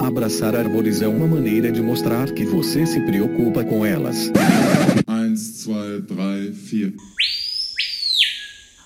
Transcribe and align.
Abraçar 0.00 0.54
árvores 0.54 1.02
é 1.02 1.08
uma 1.08 1.26
maneira 1.26 1.72
de 1.72 1.82
mostrar 1.82 2.30
que 2.32 2.44
você 2.44 2.86
se 2.86 3.00
preocupa 3.00 3.64
com 3.64 3.84
elas. 3.84 4.30
1, 5.08 5.34
2, 5.34 6.04
3, 6.06 6.56
4. 6.68 6.92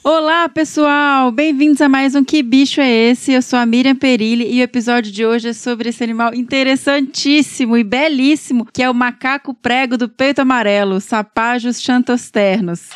Olá, 0.03 0.49
pessoal! 0.49 1.31
Bem-vindos 1.31 1.81
a 1.81 1.89
mais 1.89 2.15
um 2.15 2.25
Que 2.25 2.43
Bicho 2.43 2.81
é 2.81 2.91
Esse? 2.91 3.33
Eu 3.33 3.43
sou 3.43 3.59
a 3.59 3.67
Miriam 3.67 3.95
Perilli 3.95 4.53
e 4.53 4.61
o 4.61 4.65
episódio 4.65 5.13
de 5.13 5.25
hoje 5.25 5.51
é 5.51 5.53
sobre 5.53 5.91
esse 5.91 6.03
animal 6.03 6.35
interessantíssimo 6.35 7.77
e 7.77 7.85
belíssimo 7.85 8.67
que 8.73 8.83
é 8.83 8.91
o 8.91 8.95
macaco 8.95 9.55
prego 9.55 9.99
do 9.99 10.09
peito 10.09 10.41
amarelo, 10.41 11.01
Sapajos 11.01 11.81
chantosternos. 11.81 12.89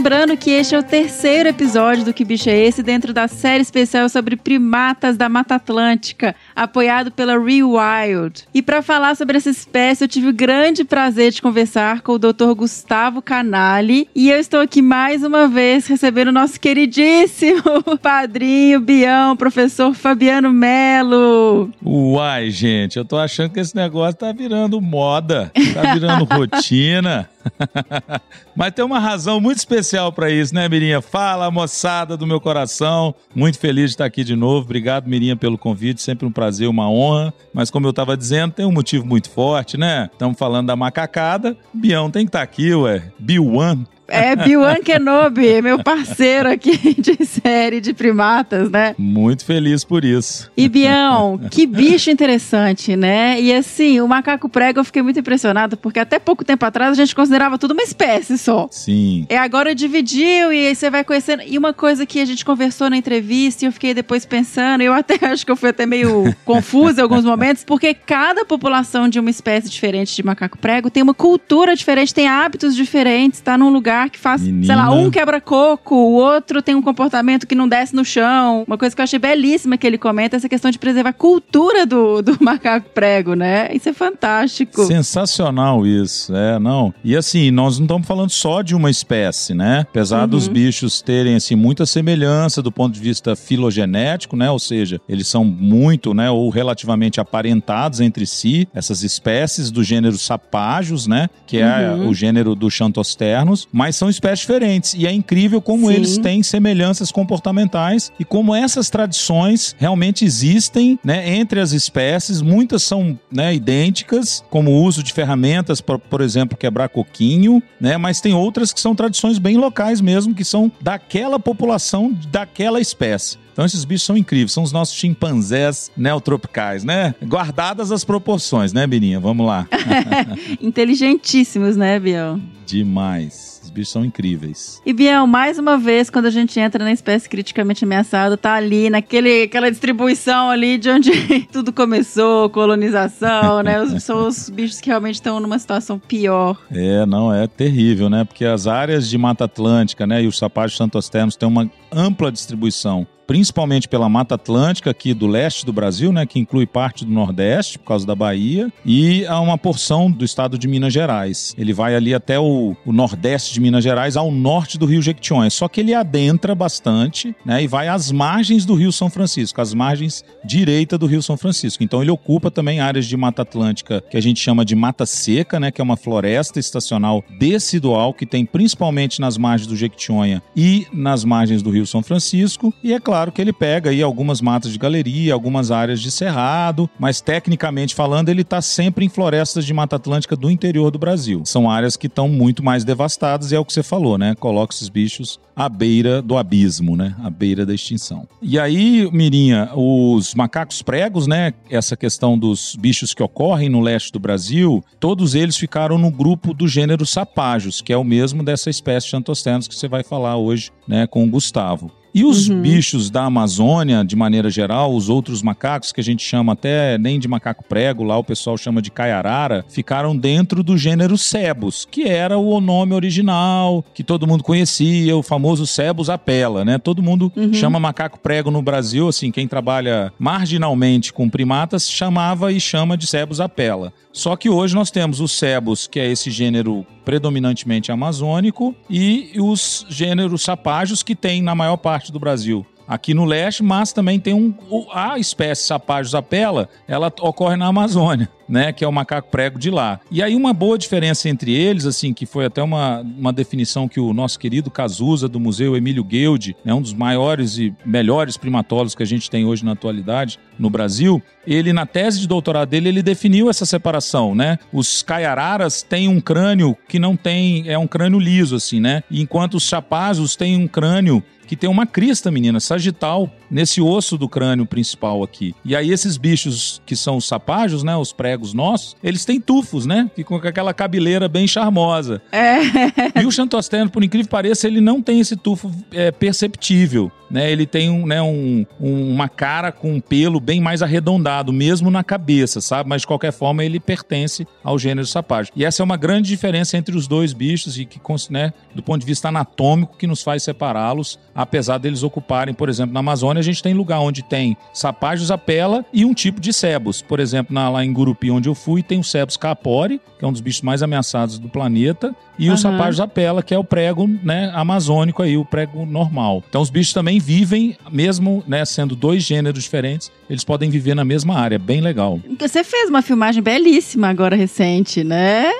Lembrando 0.00 0.34
que 0.34 0.50
este 0.50 0.74
é 0.74 0.78
o 0.78 0.82
terceiro 0.82 1.50
episódio 1.50 2.06
do 2.06 2.14
Que 2.14 2.24
Bicho 2.24 2.48
é 2.48 2.56
Esse 2.56 2.82
dentro 2.82 3.12
da 3.12 3.28
série 3.28 3.60
especial 3.60 4.08
sobre 4.08 4.34
primatas 4.34 5.14
da 5.14 5.28
Mata 5.28 5.56
Atlântica, 5.56 6.34
apoiado 6.56 7.10
pela 7.10 7.38
Rewild. 7.38 8.44
E 8.54 8.62
para 8.62 8.80
falar 8.80 9.14
sobre 9.14 9.36
essa 9.36 9.50
espécie, 9.50 10.02
eu 10.02 10.08
tive 10.08 10.28
o 10.28 10.32
grande 10.32 10.84
prazer 10.84 11.32
de 11.32 11.42
conversar 11.42 12.00
com 12.00 12.12
o 12.12 12.18
Dr. 12.18 12.54
Gustavo 12.56 13.20
Canali 13.20 14.08
e 14.14 14.30
eu 14.30 14.38
estou 14.40 14.60
aqui 14.60 14.80
mais 14.80 15.22
uma 15.22 15.46
vez 15.46 15.86
recebendo 15.86 16.28
o 16.28 16.32
nosso 16.32 16.58
queridíssimo 16.58 17.60
padrinho 18.00 18.80
Bião, 18.80 19.36
professor 19.36 19.92
Fabiano 19.92 20.50
Melo. 20.50 21.70
Uai, 21.84 22.50
gente, 22.50 22.96
eu 22.96 23.04
tô 23.04 23.18
achando 23.18 23.50
que 23.50 23.60
esse 23.60 23.76
negócio 23.76 24.16
tá 24.16 24.32
virando 24.32 24.80
moda, 24.80 25.52
tá 25.74 25.92
virando 25.92 26.24
rotina. 26.32 27.28
Mas 28.54 28.72
tem 28.72 28.84
uma 28.84 28.98
razão 28.98 29.40
muito 29.40 29.58
especial 29.58 30.12
para 30.12 30.30
isso, 30.30 30.54
né, 30.54 30.68
Mirinha? 30.68 31.00
Fala, 31.00 31.50
moçada 31.50 32.16
do 32.16 32.26
meu 32.26 32.40
coração. 32.40 33.14
Muito 33.34 33.58
feliz 33.58 33.86
de 33.86 33.94
estar 33.94 34.04
aqui 34.04 34.24
de 34.24 34.36
novo. 34.36 34.64
Obrigado, 34.64 35.08
Mirinha, 35.08 35.36
pelo 35.36 35.58
convite. 35.58 36.02
Sempre 36.02 36.26
um 36.26 36.32
prazer, 36.32 36.68
uma 36.68 36.90
honra. 36.90 37.32
Mas 37.52 37.70
como 37.70 37.86
eu 37.86 37.90
estava 37.90 38.16
dizendo, 38.16 38.52
tem 38.52 38.66
um 38.66 38.72
motivo 38.72 39.06
muito 39.06 39.30
forte, 39.30 39.76
né? 39.76 40.08
Estamos 40.12 40.38
falando 40.38 40.66
da 40.66 40.76
macacada. 40.76 41.56
Bião 41.72 42.10
tem 42.10 42.24
que 42.24 42.28
estar 42.28 42.42
aqui, 42.42 42.74
ué. 42.74 43.10
Biwan 43.18 43.84
é, 44.10 44.36
Biwan 44.36 44.76
Kenobi, 44.84 45.62
meu 45.62 45.82
parceiro 45.82 46.50
aqui 46.50 46.94
de 47.00 47.24
série 47.24 47.80
de 47.80 47.92
primatas, 47.92 48.70
né? 48.70 48.94
Muito 48.98 49.44
feliz 49.44 49.84
por 49.84 50.04
isso. 50.04 50.50
E 50.56 50.68
Bião, 50.68 51.38
que 51.50 51.66
bicho 51.66 52.10
interessante, 52.10 52.96
né? 52.96 53.40
E 53.40 53.52
assim, 53.52 54.00
o 54.00 54.08
macaco 54.08 54.48
prego 54.48 54.80
eu 54.80 54.84
fiquei 54.84 55.02
muito 55.02 55.20
impressionado, 55.20 55.76
porque 55.76 56.00
até 56.00 56.18
pouco 56.18 56.44
tempo 56.44 56.64
atrás 56.64 56.92
a 56.92 56.94
gente 56.94 57.14
considerava 57.14 57.58
tudo 57.58 57.72
uma 57.72 57.82
espécie 57.82 58.36
só. 58.36 58.68
Sim. 58.70 59.26
É 59.28 59.38
agora 59.38 59.74
dividiu 59.74 60.52
e 60.52 60.66
aí 60.66 60.74
você 60.74 60.90
vai 60.90 61.04
conhecendo. 61.04 61.42
E 61.46 61.56
uma 61.56 61.72
coisa 61.72 62.04
que 62.04 62.20
a 62.20 62.24
gente 62.24 62.44
conversou 62.44 62.90
na 62.90 62.96
entrevista 62.96 63.64
e 63.64 63.68
eu 63.68 63.72
fiquei 63.72 63.94
depois 63.94 64.24
pensando, 64.24 64.82
eu 64.82 64.92
até 64.92 65.18
acho 65.26 65.44
que 65.44 65.52
eu 65.52 65.56
fui 65.56 65.70
até 65.70 65.86
meio 65.86 66.34
confusa 66.44 67.00
em 67.00 67.02
alguns 67.02 67.24
momentos, 67.24 67.64
porque 67.64 67.94
cada 67.94 68.44
população 68.44 69.08
de 69.08 69.20
uma 69.20 69.30
espécie 69.30 69.68
diferente 69.68 70.14
de 70.14 70.22
macaco 70.22 70.58
prego 70.58 70.90
tem 70.90 71.02
uma 71.02 71.14
cultura 71.14 71.76
diferente, 71.76 72.14
tem 72.14 72.28
hábitos 72.28 72.74
diferentes, 72.74 73.40
tá 73.40 73.56
num 73.56 73.70
lugar 73.70 73.99
que 74.08 74.18
faz, 74.18 74.42
Menina. 74.42 74.66
sei 74.66 74.76
lá, 74.76 74.90
um 74.90 75.10
quebra 75.10 75.40
coco, 75.40 75.94
o 75.94 76.12
outro 76.12 76.62
tem 76.62 76.74
um 76.74 76.82
comportamento 76.82 77.46
que 77.46 77.54
não 77.54 77.68
desce 77.68 77.94
no 77.94 78.04
chão. 78.04 78.64
Uma 78.66 78.78
coisa 78.78 78.94
que 78.94 79.00
eu 79.00 79.04
achei 79.04 79.18
belíssima 79.18 79.76
que 79.76 79.86
ele 79.86 79.98
comenta 79.98 80.36
é 80.36 80.38
essa 80.38 80.48
questão 80.48 80.70
de 80.70 80.78
preservar 80.78 81.10
a 81.10 81.12
cultura 81.12 81.84
do, 81.84 82.22
do 82.22 82.38
macaco 82.40 82.88
prego, 82.94 83.34
né? 83.34 83.68
Isso 83.74 83.88
é 83.88 83.92
fantástico. 83.92 84.84
Sensacional 84.84 85.86
isso, 85.86 86.34
é, 86.34 86.58
não. 86.58 86.94
E 87.04 87.16
assim, 87.16 87.50
nós 87.50 87.78
não 87.78 87.86
estamos 87.86 88.06
falando 88.06 88.30
só 88.30 88.62
de 88.62 88.74
uma 88.74 88.90
espécie, 88.90 89.54
né? 89.54 89.80
Apesar 89.80 90.22
uhum. 90.22 90.28
dos 90.28 90.48
bichos 90.48 91.02
terem, 91.02 91.34
assim, 91.34 91.54
muita 91.54 91.84
semelhança 91.84 92.62
do 92.62 92.70
ponto 92.70 92.94
de 92.94 93.00
vista 93.00 93.34
filogenético, 93.34 94.36
né? 94.36 94.50
Ou 94.50 94.58
seja, 94.58 95.00
eles 95.08 95.26
são 95.26 95.44
muito, 95.44 96.14
né, 96.14 96.30
ou 96.30 96.48
relativamente 96.48 97.20
aparentados 97.20 98.00
entre 98.00 98.26
si, 98.26 98.68
essas 98.74 99.02
espécies 99.02 99.70
do 99.70 99.82
gênero 99.82 100.16
Sapajos, 100.18 101.06
né? 101.06 101.28
Que 101.46 101.58
é 101.58 101.90
uhum. 101.90 102.08
o 102.08 102.14
gênero 102.14 102.54
dos 102.54 102.72
Xanthosternos, 102.74 103.68
mas 103.72 103.89
mas 103.90 103.96
são 103.96 104.08
espécies 104.08 104.40
diferentes. 104.40 104.94
E 104.94 105.04
é 105.04 105.12
incrível 105.12 105.60
como 105.60 105.88
Sim. 105.88 105.94
eles 105.94 106.16
têm 106.16 106.44
semelhanças 106.44 107.10
comportamentais 107.10 108.12
e 108.20 108.24
como 108.24 108.54
essas 108.54 108.88
tradições 108.88 109.74
realmente 109.78 110.24
existem 110.24 110.96
né, 111.02 111.36
entre 111.36 111.58
as 111.58 111.72
espécies. 111.72 112.40
Muitas 112.40 112.84
são 112.84 113.18
né, 113.32 113.52
idênticas, 113.52 114.44
como 114.48 114.70
o 114.70 114.84
uso 114.84 115.02
de 115.02 115.12
ferramentas, 115.12 115.80
por, 115.80 115.98
por 115.98 116.20
exemplo, 116.20 116.56
quebrar 116.56 116.88
coquinho, 116.88 117.60
né, 117.80 117.96
mas 117.96 118.20
tem 118.20 118.32
outras 118.32 118.72
que 118.72 118.80
são 118.80 118.94
tradições 118.94 119.38
bem 119.38 119.56
locais 119.56 120.00
mesmo, 120.00 120.36
que 120.36 120.44
são 120.44 120.70
daquela 120.80 121.40
população, 121.40 122.16
daquela 122.30 122.80
espécie. 122.80 123.38
Então 123.52 123.64
esses 123.64 123.84
bichos 123.84 124.06
são 124.06 124.16
incríveis, 124.16 124.52
são 124.52 124.62
os 124.62 124.70
nossos 124.70 124.94
chimpanzés 124.94 125.90
neotropicais, 125.96 126.84
né? 126.84 127.12
Guardadas 127.24 127.90
as 127.90 128.04
proporções, 128.04 128.72
né, 128.72 128.86
Birinha? 128.86 129.18
Vamos 129.18 129.44
lá. 129.44 129.66
Inteligentíssimos, 130.62 131.76
né, 131.76 131.98
Biel? 131.98 132.40
Demais. 132.64 133.49
Os 133.62 133.70
bichos 133.70 133.92
são 133.92 134.04
incríveis. 134.04 134.80
E 134.84 134.92
Biel, 134.92 135.26
mais 135.26 135.58
uma 135.58 135.76
vez, 135.76 136.08
quando 136.08 136.26
a 136.26 136.30
gente 136.30 136.58
entra 136.58 136.82
na 136.82 136.92
espécie 136.92 137.28
criticamente 137.28 137.84
ameaçada, 137.84 138.36
tá 138.36 138.54
ali 138.54 138.88
naquele, 138.88 139.42
aquela 139.42 139.70
distribuição 139.70 140.50
ali 140.50 140.78
de 140.78 140.90
onde 140.90 141.10
tudo 141.52 141.72
começou, 141.72 142.48
colonização, 142.50 143.62
né? 143.62 143.80
Os, 143.82 144.02
são 144.02 144.26
os 144.26 144.48
bichos 144.48 144.80
que 144.80 144.88
realmente 144.88 145.16
estão 145.16 145.40
numa 145.40 145.58
situação 145.58 145.98
pior. 145.98 146.56
É, 146.70 147.04
não, 147.06 147.32
é 147.32 147.46
terrível, 147.46 148.08
né? 148.08 148.24
Porque 148.24 148.44
as 148.44 148.66
áreas 148.66 149.08
de 149.08 149.18
Mata 149.18 149.44
Atlântica, 149.44 150.06
né, 150.06 150.22
e 150.22 150.26
os 150.26 150.38
sapátios 150.38 150.76
santosternos 150.76 151.36
têm 151.36 151.48
uma 151.48 151.70
ampla 151.92 152.32
distribuição 152.32 153.06
principalmente 153.30 153.86
pela 153.86 154.08
Mata 154.08 154.34
Atlântica 154.34 154.90
aqui 154.90 155.14
do 155.14 155.28
leste 155.28 155.64
do 155.64 155.72
Brasil, 155.72 156.12
né, 156.12 156.26
que 156.26 156.40
inclui 156.40 156.66
parte 156.66 157.04
do 157.04 157.12
Nordeste 157.12 157.78
por 157.78 157.84
causa 157.84 158.04
da 158.04 158.12
Bahia 158.12 158.72
e 158.84 159.24
a 159.26 159.38
uma 159.38 159.56
porção 159.56 160.10
do 160.10 160.24
estado 160.24 160.58
de 160.58 160.66
Minas 160.66 160.92
Gerais. 160.92 161.54
Ele 161.56 161.72
vai 161.72 161.94
ali 161.94 162.12
até 162.12 162.40
o, 162.40 162.74
o 162.84 162.92
Nordeste 162.92 163.54
de 163.54 163.60
Minas 163.60 163.84
Gerais, 163.84 164.16
ao 164.16 164.32
norte 164.32 164.76
do 164.76 164.84
Rio 164.84 165.00
Jequitinhonha. 165.00 165.48
Só 165.48 165.68
que 165.68 165.78
ele 165.78 165.94
adentra 165.94 166.56
bastante, 166.56 167.32
né, 167.46 167.62
e 167.62 167.68
vai 167.68 167.86
às 167.86 168.10
margens 168.10 168.64
do 168.64 168.74
Rio 168.74 168.90
São 168.90 169.08
Francisco, 169.08 169.60
às 169.60 169.72
margens 169.72 170.24
direita 170.44 170.98
do 170.98 171.06
Rio 171.06 171.22
São 171.22 171.36
Francisco. 171.36 171.84
Então 171.84 172.02
ele 172.02 172.10
ocupa 172.10 172.50
também 172.50 172.80
áreas 172.80 173.06
de 173.06 173.16
Mata 173.16 173.42
Atlântica 173.42 174.02
que 174.10 174.16
a 174.16 174.20
gente 174.20 174.40
chama 174.40 174.64
de 174.64 174.74
mata 174.74 175.06
seca, 175.06 175.60
né, 175.60 175.70
que 175.70 175.80
é 175.80 175.84
uma 175.84 175.96
floresta 175.96 176.58
estacional 176.58 177.22
decidual 177.38 178.12
que 178.12 178.26
tem 178.26 178.44
principalmente 178.44 179.20
nas 179.20 179.38
margens 179.38 179.68
do 179.68 179.76
Jequitinhonha 179.76 180.42
e 180.56 180.84
nas 180.92 181.24
margens 181.24 181.62
do 181.62 181.70
Rio 181.70 181.86
São 181.86 182.02
Francisco. 182.02 182.74
E 182.82 182.92
é 182.92 182.98
claro 182.98 183.19
claro 183.20 183.32
que 183.32 183.40
ele 183.42 183.52
pega 183.52 183.90
aí 183.90 184.02
algumas 184.02 184.40
matas 184.40 184.72
de 184.72 184.78
galeria, 184.78 185.34
algumas 185.34 185.70
áreas 185.70 186.00
de 186.00 186.10
cerrado, 186.10 186.88
mas 186.98 187.20
tecnicamente 187.20 187.94
falando, 187.94 188.30
ele 188.30 188.40
está 188.40 188.62
sempre 188.62 189.04
em 189.04 189.10
florestas 189.10 189.66
de 189.66 189.74
Mata 189.74 189.96
Atlântica 189.96 190.34
do 190.34 190.50
interior 190.50 190.90
do 190.90 190.98
Brasil. 190.98 191.42
São 191.44 191.70
áreas 191.70 191.98
que 191.98 192.06
estão 192.06 192.28
muito 192.28 192.62
mais 192.62 192.82
devastadas 192.82 193.52
e 193.52 193.54
é 193.54 193.58
o 193.58 193.64
que 193.64 193.74
você 193.74 193.82
falou, 193.82 194.16
né? 194.16 194.34
Coloca 194.36 194.74
esses 194.74 194.88
bichos 194.88 195.38
à 195.54 195.68
beira 195.68 196.22
do 196.22 196.38
abismo, 196.38 196.96
né? 196.96 197.14
À 197.22 197.28
beira 197.28 197.66
da 197.66 197.74
extinção. 197.74 198.26
E 198.40 198.58
aí, 198.58 199.06
Mirinha, 199.12 199.68
os 199.74 200.34
macacos 200.34 200.80
pregos, 200.80 201.26
né? 201.26 201.52
Essa 201.68 201.94
questão 201.98 202.38
dos 202.38 202.74
bichos 202.80 203.12
que 203.12 203.22
ocorrem 203.22 203.68
no 203.68 203.80
leste 203.80 204.10
do 204.10 204.18
Brasil, 204.18 204.82
todos 204.98 205.34
eles 205.34 205.58
ficaram 205.58 205.98
no 205.98 206.10
grupo 206.10 206.54
do 206.54 206.66
gênero 206.66 207.04
sapajos, 207.04 207.82
que 207.82 207.92
é 207.92 207.96
o 207.98 208.04
mesmo 208.04 208.42
dessa 208.42 208.70
espécie 208.70 209.06
de 209.06 209.10
Xanthosternos 209.10 209.68
que 209.68 209.74
você 209.74 209.88
vai 209.88 210.02
falar 210.02 210.38
hoje, 210.38 210.70
né, 210.88 211.06
com 211.06 211.22
o 211.22 211.28
Gustavo. 211.28 211.99
E 212.14 212.24
os 212.24 212.48
uhum. 212.48 212.60
bichos 212.60 213.10
da 213.10 213.24
Amazônia, 213.24 214.04
de 214.04 214.16
maneira 214.16 214.50
geral, 214.50 214.94
os 214.94 215.08
outros 215.08 215.42
macacos, 215.42 215.92
que 215.92 216.00
a 216.00 216.04
gente 216.04 216.22
chama 216.22 216.52
até 216.54 216.98
nem 216.98 217.18
de 217.18 217.28
macaco 217.28 217.64
prego, 217.64 218.02
lá 218.02 218.18
o 218.18 218.24
pessoal 218.24 218.56
chama 218.58 218.82
de 218.82 218.90
caiarara, 218.90 219.64
ficaram 219.68 220.16
dentro 220.16 220.62
do 220.62 220.76
gênero 220.76 221.16
Cebus, 221.16 221.86
que 221.88 222.04
era 222.04 222.36
o 222.36 222.60
nome 222.60 222.94
original, 222.94 223.84
que 223.94 224.02
todo 224.02 224.26
mundo 224.26 224.42
conhecia, 224.42 225.16
o 225.16 225.22
famoso 225.22 225.66
Cebus 225.66 226.10
apela, 226.10 226.64
né? 226.64 226.78
Todo 226.78 227.02
mundo 227.02 227.32
uhum. 227.36 227.52
chama 227.52 227.78
macaco 227.78 228.18
prego 228.18 228.50
no 228.50 228.62
Brasil, 228.62 229.08
assim, 229.08 229.30
quem 229.30 229.46
trabalha 229.46 230.12
marginalmente 230.18 231.12
com 231.12 231.28
primatas 231.28 231.88
chamava 231.88 232.52
e 232.52 232.60
chama 232.60 232.96
de 232.96 233.06
Cebus 233.06 233.40
apela. 233.40 233.92
Só 234.12 234.34
que 234.34 234.50
hoje 234.50 234.74
nós 234.74 234.90
temos 234.90 235.20
o 235.20 235.28
Cebus, 235.28 235.86
que 235.86 236.00
é 236.00 236.10
esse 236.10 236.30
gênero 236.30 236.84
predominantemente 237.04 237.90
amazônico, 237.90 238.74
e 238.88 239.32
os 239.38 239.86
gêneros 239.88 240.42
sapágios 240.42 241.02
que 241.02 241.14
tem 241.14 241.42
na 241.42 241.54
maior 241.54 241.76
parte 241.76 241.99
do 242.08 242.18
Brasil 242.18 242.64
aqui 242.90 243.14
no 243.14 243.24
leste, 243.24 243.62
mas 243.62 243.92
também 243.92 244.18
tem 244.18 244.34
um 244.34 244.52
a 244.92 245.16
espécie 245.18 245.62
Sapajos 245.62 246.14
apela, 246.14 246.68
ela 246.88 247.12
ocorre 247.20 247.56
na 247.56 247.66
Amazônia. 247.66 248.28
Né, 248.50 248.72
que 248.72 248.84
é 248.84 248.88
o 248.88 248.92
macaco 248.92 249.30
prego 249.30 249.60
de 249.60 249.70
lá. 249.70 250.00
E 250.10 250.20
aí 250.20 250.34
uma 250.34 250.52
boa 250.52 250.76
diferença 250.76 251.28
entre 251.28 251.54
eles, 251.54 251.86
assim, 251.86 252.12
que 252.12 252.26
foi 252.26 252.44
até 252.44 252.60
uma, 252.60 253.00
uma 253.00 253.32
definição 253.32 253.86
que 253.86 254.00
o 254.00 254.12
nosso 254.12 254.40
querido 254.40 254.72
Cazuza 254.72 255.28
do 255.28 255.38
Museu 255.38 255.76
Emílio 255.76 256.02
Guilde, 256.02 256.56
né, 256.64 256.74
um 256.74 256.82
dos 256.82 256.92
maiores 256.92 257.58
e 257.58 257.72
melhores 257.86 258.36
primatólogos 258.36 258.96
que 258.96 259.04
a 259.04 259.06
gente 259.06 259.30
tem 259.30 259.44
hoje 259.44 259.64
na 259.64 259.70
atualidade 259.70 260.40
no 260.58 260.68
Brasil, 260.68 261.22
ele 261.46 261.72
na 261.72 261.86
tese 261.86 262.20
de 262.20 262.28
doutorado 262.28 262.68
dele 262.68 262.88
ele 262.88 263.02
definiu 263.02 263.48
essa 263.48 263.64
separação, 263.64 264.34
né? 264.34 264.58
Os 264.72 265.02
caiararas 265.02 265.82
têm 265.82 266.08
um 266.08 266.20
crânio 266.20 266.76
que 266.88 266.98
não 266.98 267.16
tem, 267.16 267.68
é 267.68 267.78
um 267.78 267.86
crânio 267.86 268.18
liso 268.18 268.56
assim, 268.56 268.80
né? 268.80 269.02
Enquanto 269.10 269.54
os 269.54 269.64
chapazos 269.64 270.36
têm 270.36 270.56
um 270.56 270.66
crânio 270.66 271.22
que 271.50 271.56
tem 271.56 271.68
uma 271.68 271.84
crista, 271.84 272.30
menina, 272.30 272.60
sagital, 272.60 273.28
nesse 273.50 273.80
osso 273.80 274.16
do 274.16 274.28
crânio 274.28 274.64
principal 274.64 275.20
aqui. 275.20 275.52
E 275.64 275.74
aí 275.74 275.90
esses 275.90 276.16
bichos 276.16 276.80
que 276.86 276.94
são 276.94 277.16
os 277.16 277.26
sapajos, 277.26 277.82
né, 277.82 277.96
os 277.96 278.12
pregos 278.12 278.39
nossos, 278.54 278.96
eles 279.02 279.24
têm 279.24 279.40
tufos, 279.40 279.86
né, 279.86 280.10
que 280.14 280.24
com 280.24 280.36
aquela 280.36 280.72
cabeleira 280.74 281.28
bem 281.28 281.46
charmosa. 281.46 282.20
É. 282.32 283.20
E 283.22 283.26
o 283.26 283.30
Xantosteno, 283.30 283.90
por 283.90 284.02
incrível 284.04 284.26
que 284.26 284.30
pareça, 284.30 284.66
ele 284.66 284.80
não 284.80 285.00
tem 285.02 285.20
esse 285.20 285.36
tufo 285.36 285.70
é, 285.92 286.10
perceptível, 286.10 287.10
né? 287.30 287.50
Ele 287.50 287.64
tem 287.66 287.88
um, 287.90 288.06
né, 288.06 288.20
um, 288.20 288.66
um- 288.80 289.12
uma 289.12 289.28
cara 289.28 289.70
com 289.70 289.94
um 289.94 290.00
pelo 290.00 290.40
bem 290.40 290.60
mais 290.60 290.82
arredondado, 290.82 291.52
mesmo 291.52 291.90
na 291.90 292.02
cabeça, 292.02 292.60
sabe? 292.60 292.88
Mas 292.88 293.02
de 293.02 293.06
qualquer 293.06 293.32
forma 293.32 293.64
ele 293.64 293.78
pertence 293.78 294.46
ao 294.64 294.78
gênero 294.78 295.06
sapágio. 295.06 295.52
E 295.54 295.64
essa 295.64 295.82
é 295.82 295.84
uma 295.84 295.96
grande 295.96 296.28
diferença 296.28 296.76
entre 296.76 296.96
os 296.96 297.06
dois 297.06 297.32
bichos 297.32 297.78
e 297.78 297.84
que, 297.84 298.00
né, 298.30 298.52
do 298.74 298.82
ponto 298.82 299.00
de 299.00 299.06
vista 299.06 299.28
anatômico, 299.28 299.96
que 299.96 300.06
nos 300.06 300.22
faz 300.22 300.42
separá-los, 300.42 301.18
apesar 301.34 301.78
deles 301.78 302.02
ocuparem, 302.02 302.54
por 302.54 302.68
exemplo, 302.68 302.92
na 302.92 303.00
Amazônia, 303.00 303.40
a 303.40 303.44
gente 303.44 303.62
tem 303.62 303.74
lugar 303.74 304.00
onde 304.00 304.22
tem 304.22 304.56
sapágios 304.72 305.30
apela 305.30 305.84
e 305.92 306.04
um 306.04 306.12
tipo 306.14 306.40
de 306.40 306.52
cebos. 306.52 307.00
Por 307.02 307.20
exemplo, 307.20 307.54
na- 307.54 307.68
lá 307.70 307.84
em 307.84 307.92
Gurupi, 307.92 308.29
onde 308.30 308.48
eu 308.48 308.54
fui, 308.54 308.82
tem 308.82 308.98
o 308.98 309.04
cebos 309.04 309.36
capore, 309.36 310.00
que 310.18 310.24
é 310.24 310.28
um 310.28 310.32
dos 310.32 310.40
bichos 310.40 310.62
mais 310.62 310.82
ameaçados 310.82 311.38
do 311.38 311.48
planeta, 311.48 312.14
e 312.38 312.48
o 312.48 312.52
Aham. 312.52 312.56
sapágios 312.56 313.00
apela, 313.00 313.42
que 313.42 313.52
é 313.52 313.58
o 313.58 313.64
prego 313.64 314.06
né, 314.06 314.50
amazônico 314.54 315.22
aí, 315.22 315.36
o 315.36 315.44
prego 315.44 315.84
normal. 315.84 316.42
Então 316.48 316.62
os 316.62 316.70
bichos 316.70 316.92
também 316.92 317.18
vivem, 317.18 317.76
mesmo 317.90 318.42
né, 318.46 318.64
sendo 318.64 318.96
dois 318.96 319.22
gêneros 319.22 319.62
diferentes, 319.62 320.10
eles 320.28 320.44
podem 320.44 320.70
viver 320.70 320.94
na 320.94 321.04
mesma 321.04 321.36
área, 321.38 321.58
bem 321.58 321.80
legal. 321.80 322.20
Você 322.38 322.64
fez 322.64 322.88
uma 322.88 323.02
filmagem 323.02 323.42
belíssima 323.42 324.08
agora 324.08 324.36
recente, 324.36 325.04
né? 325.04 325.50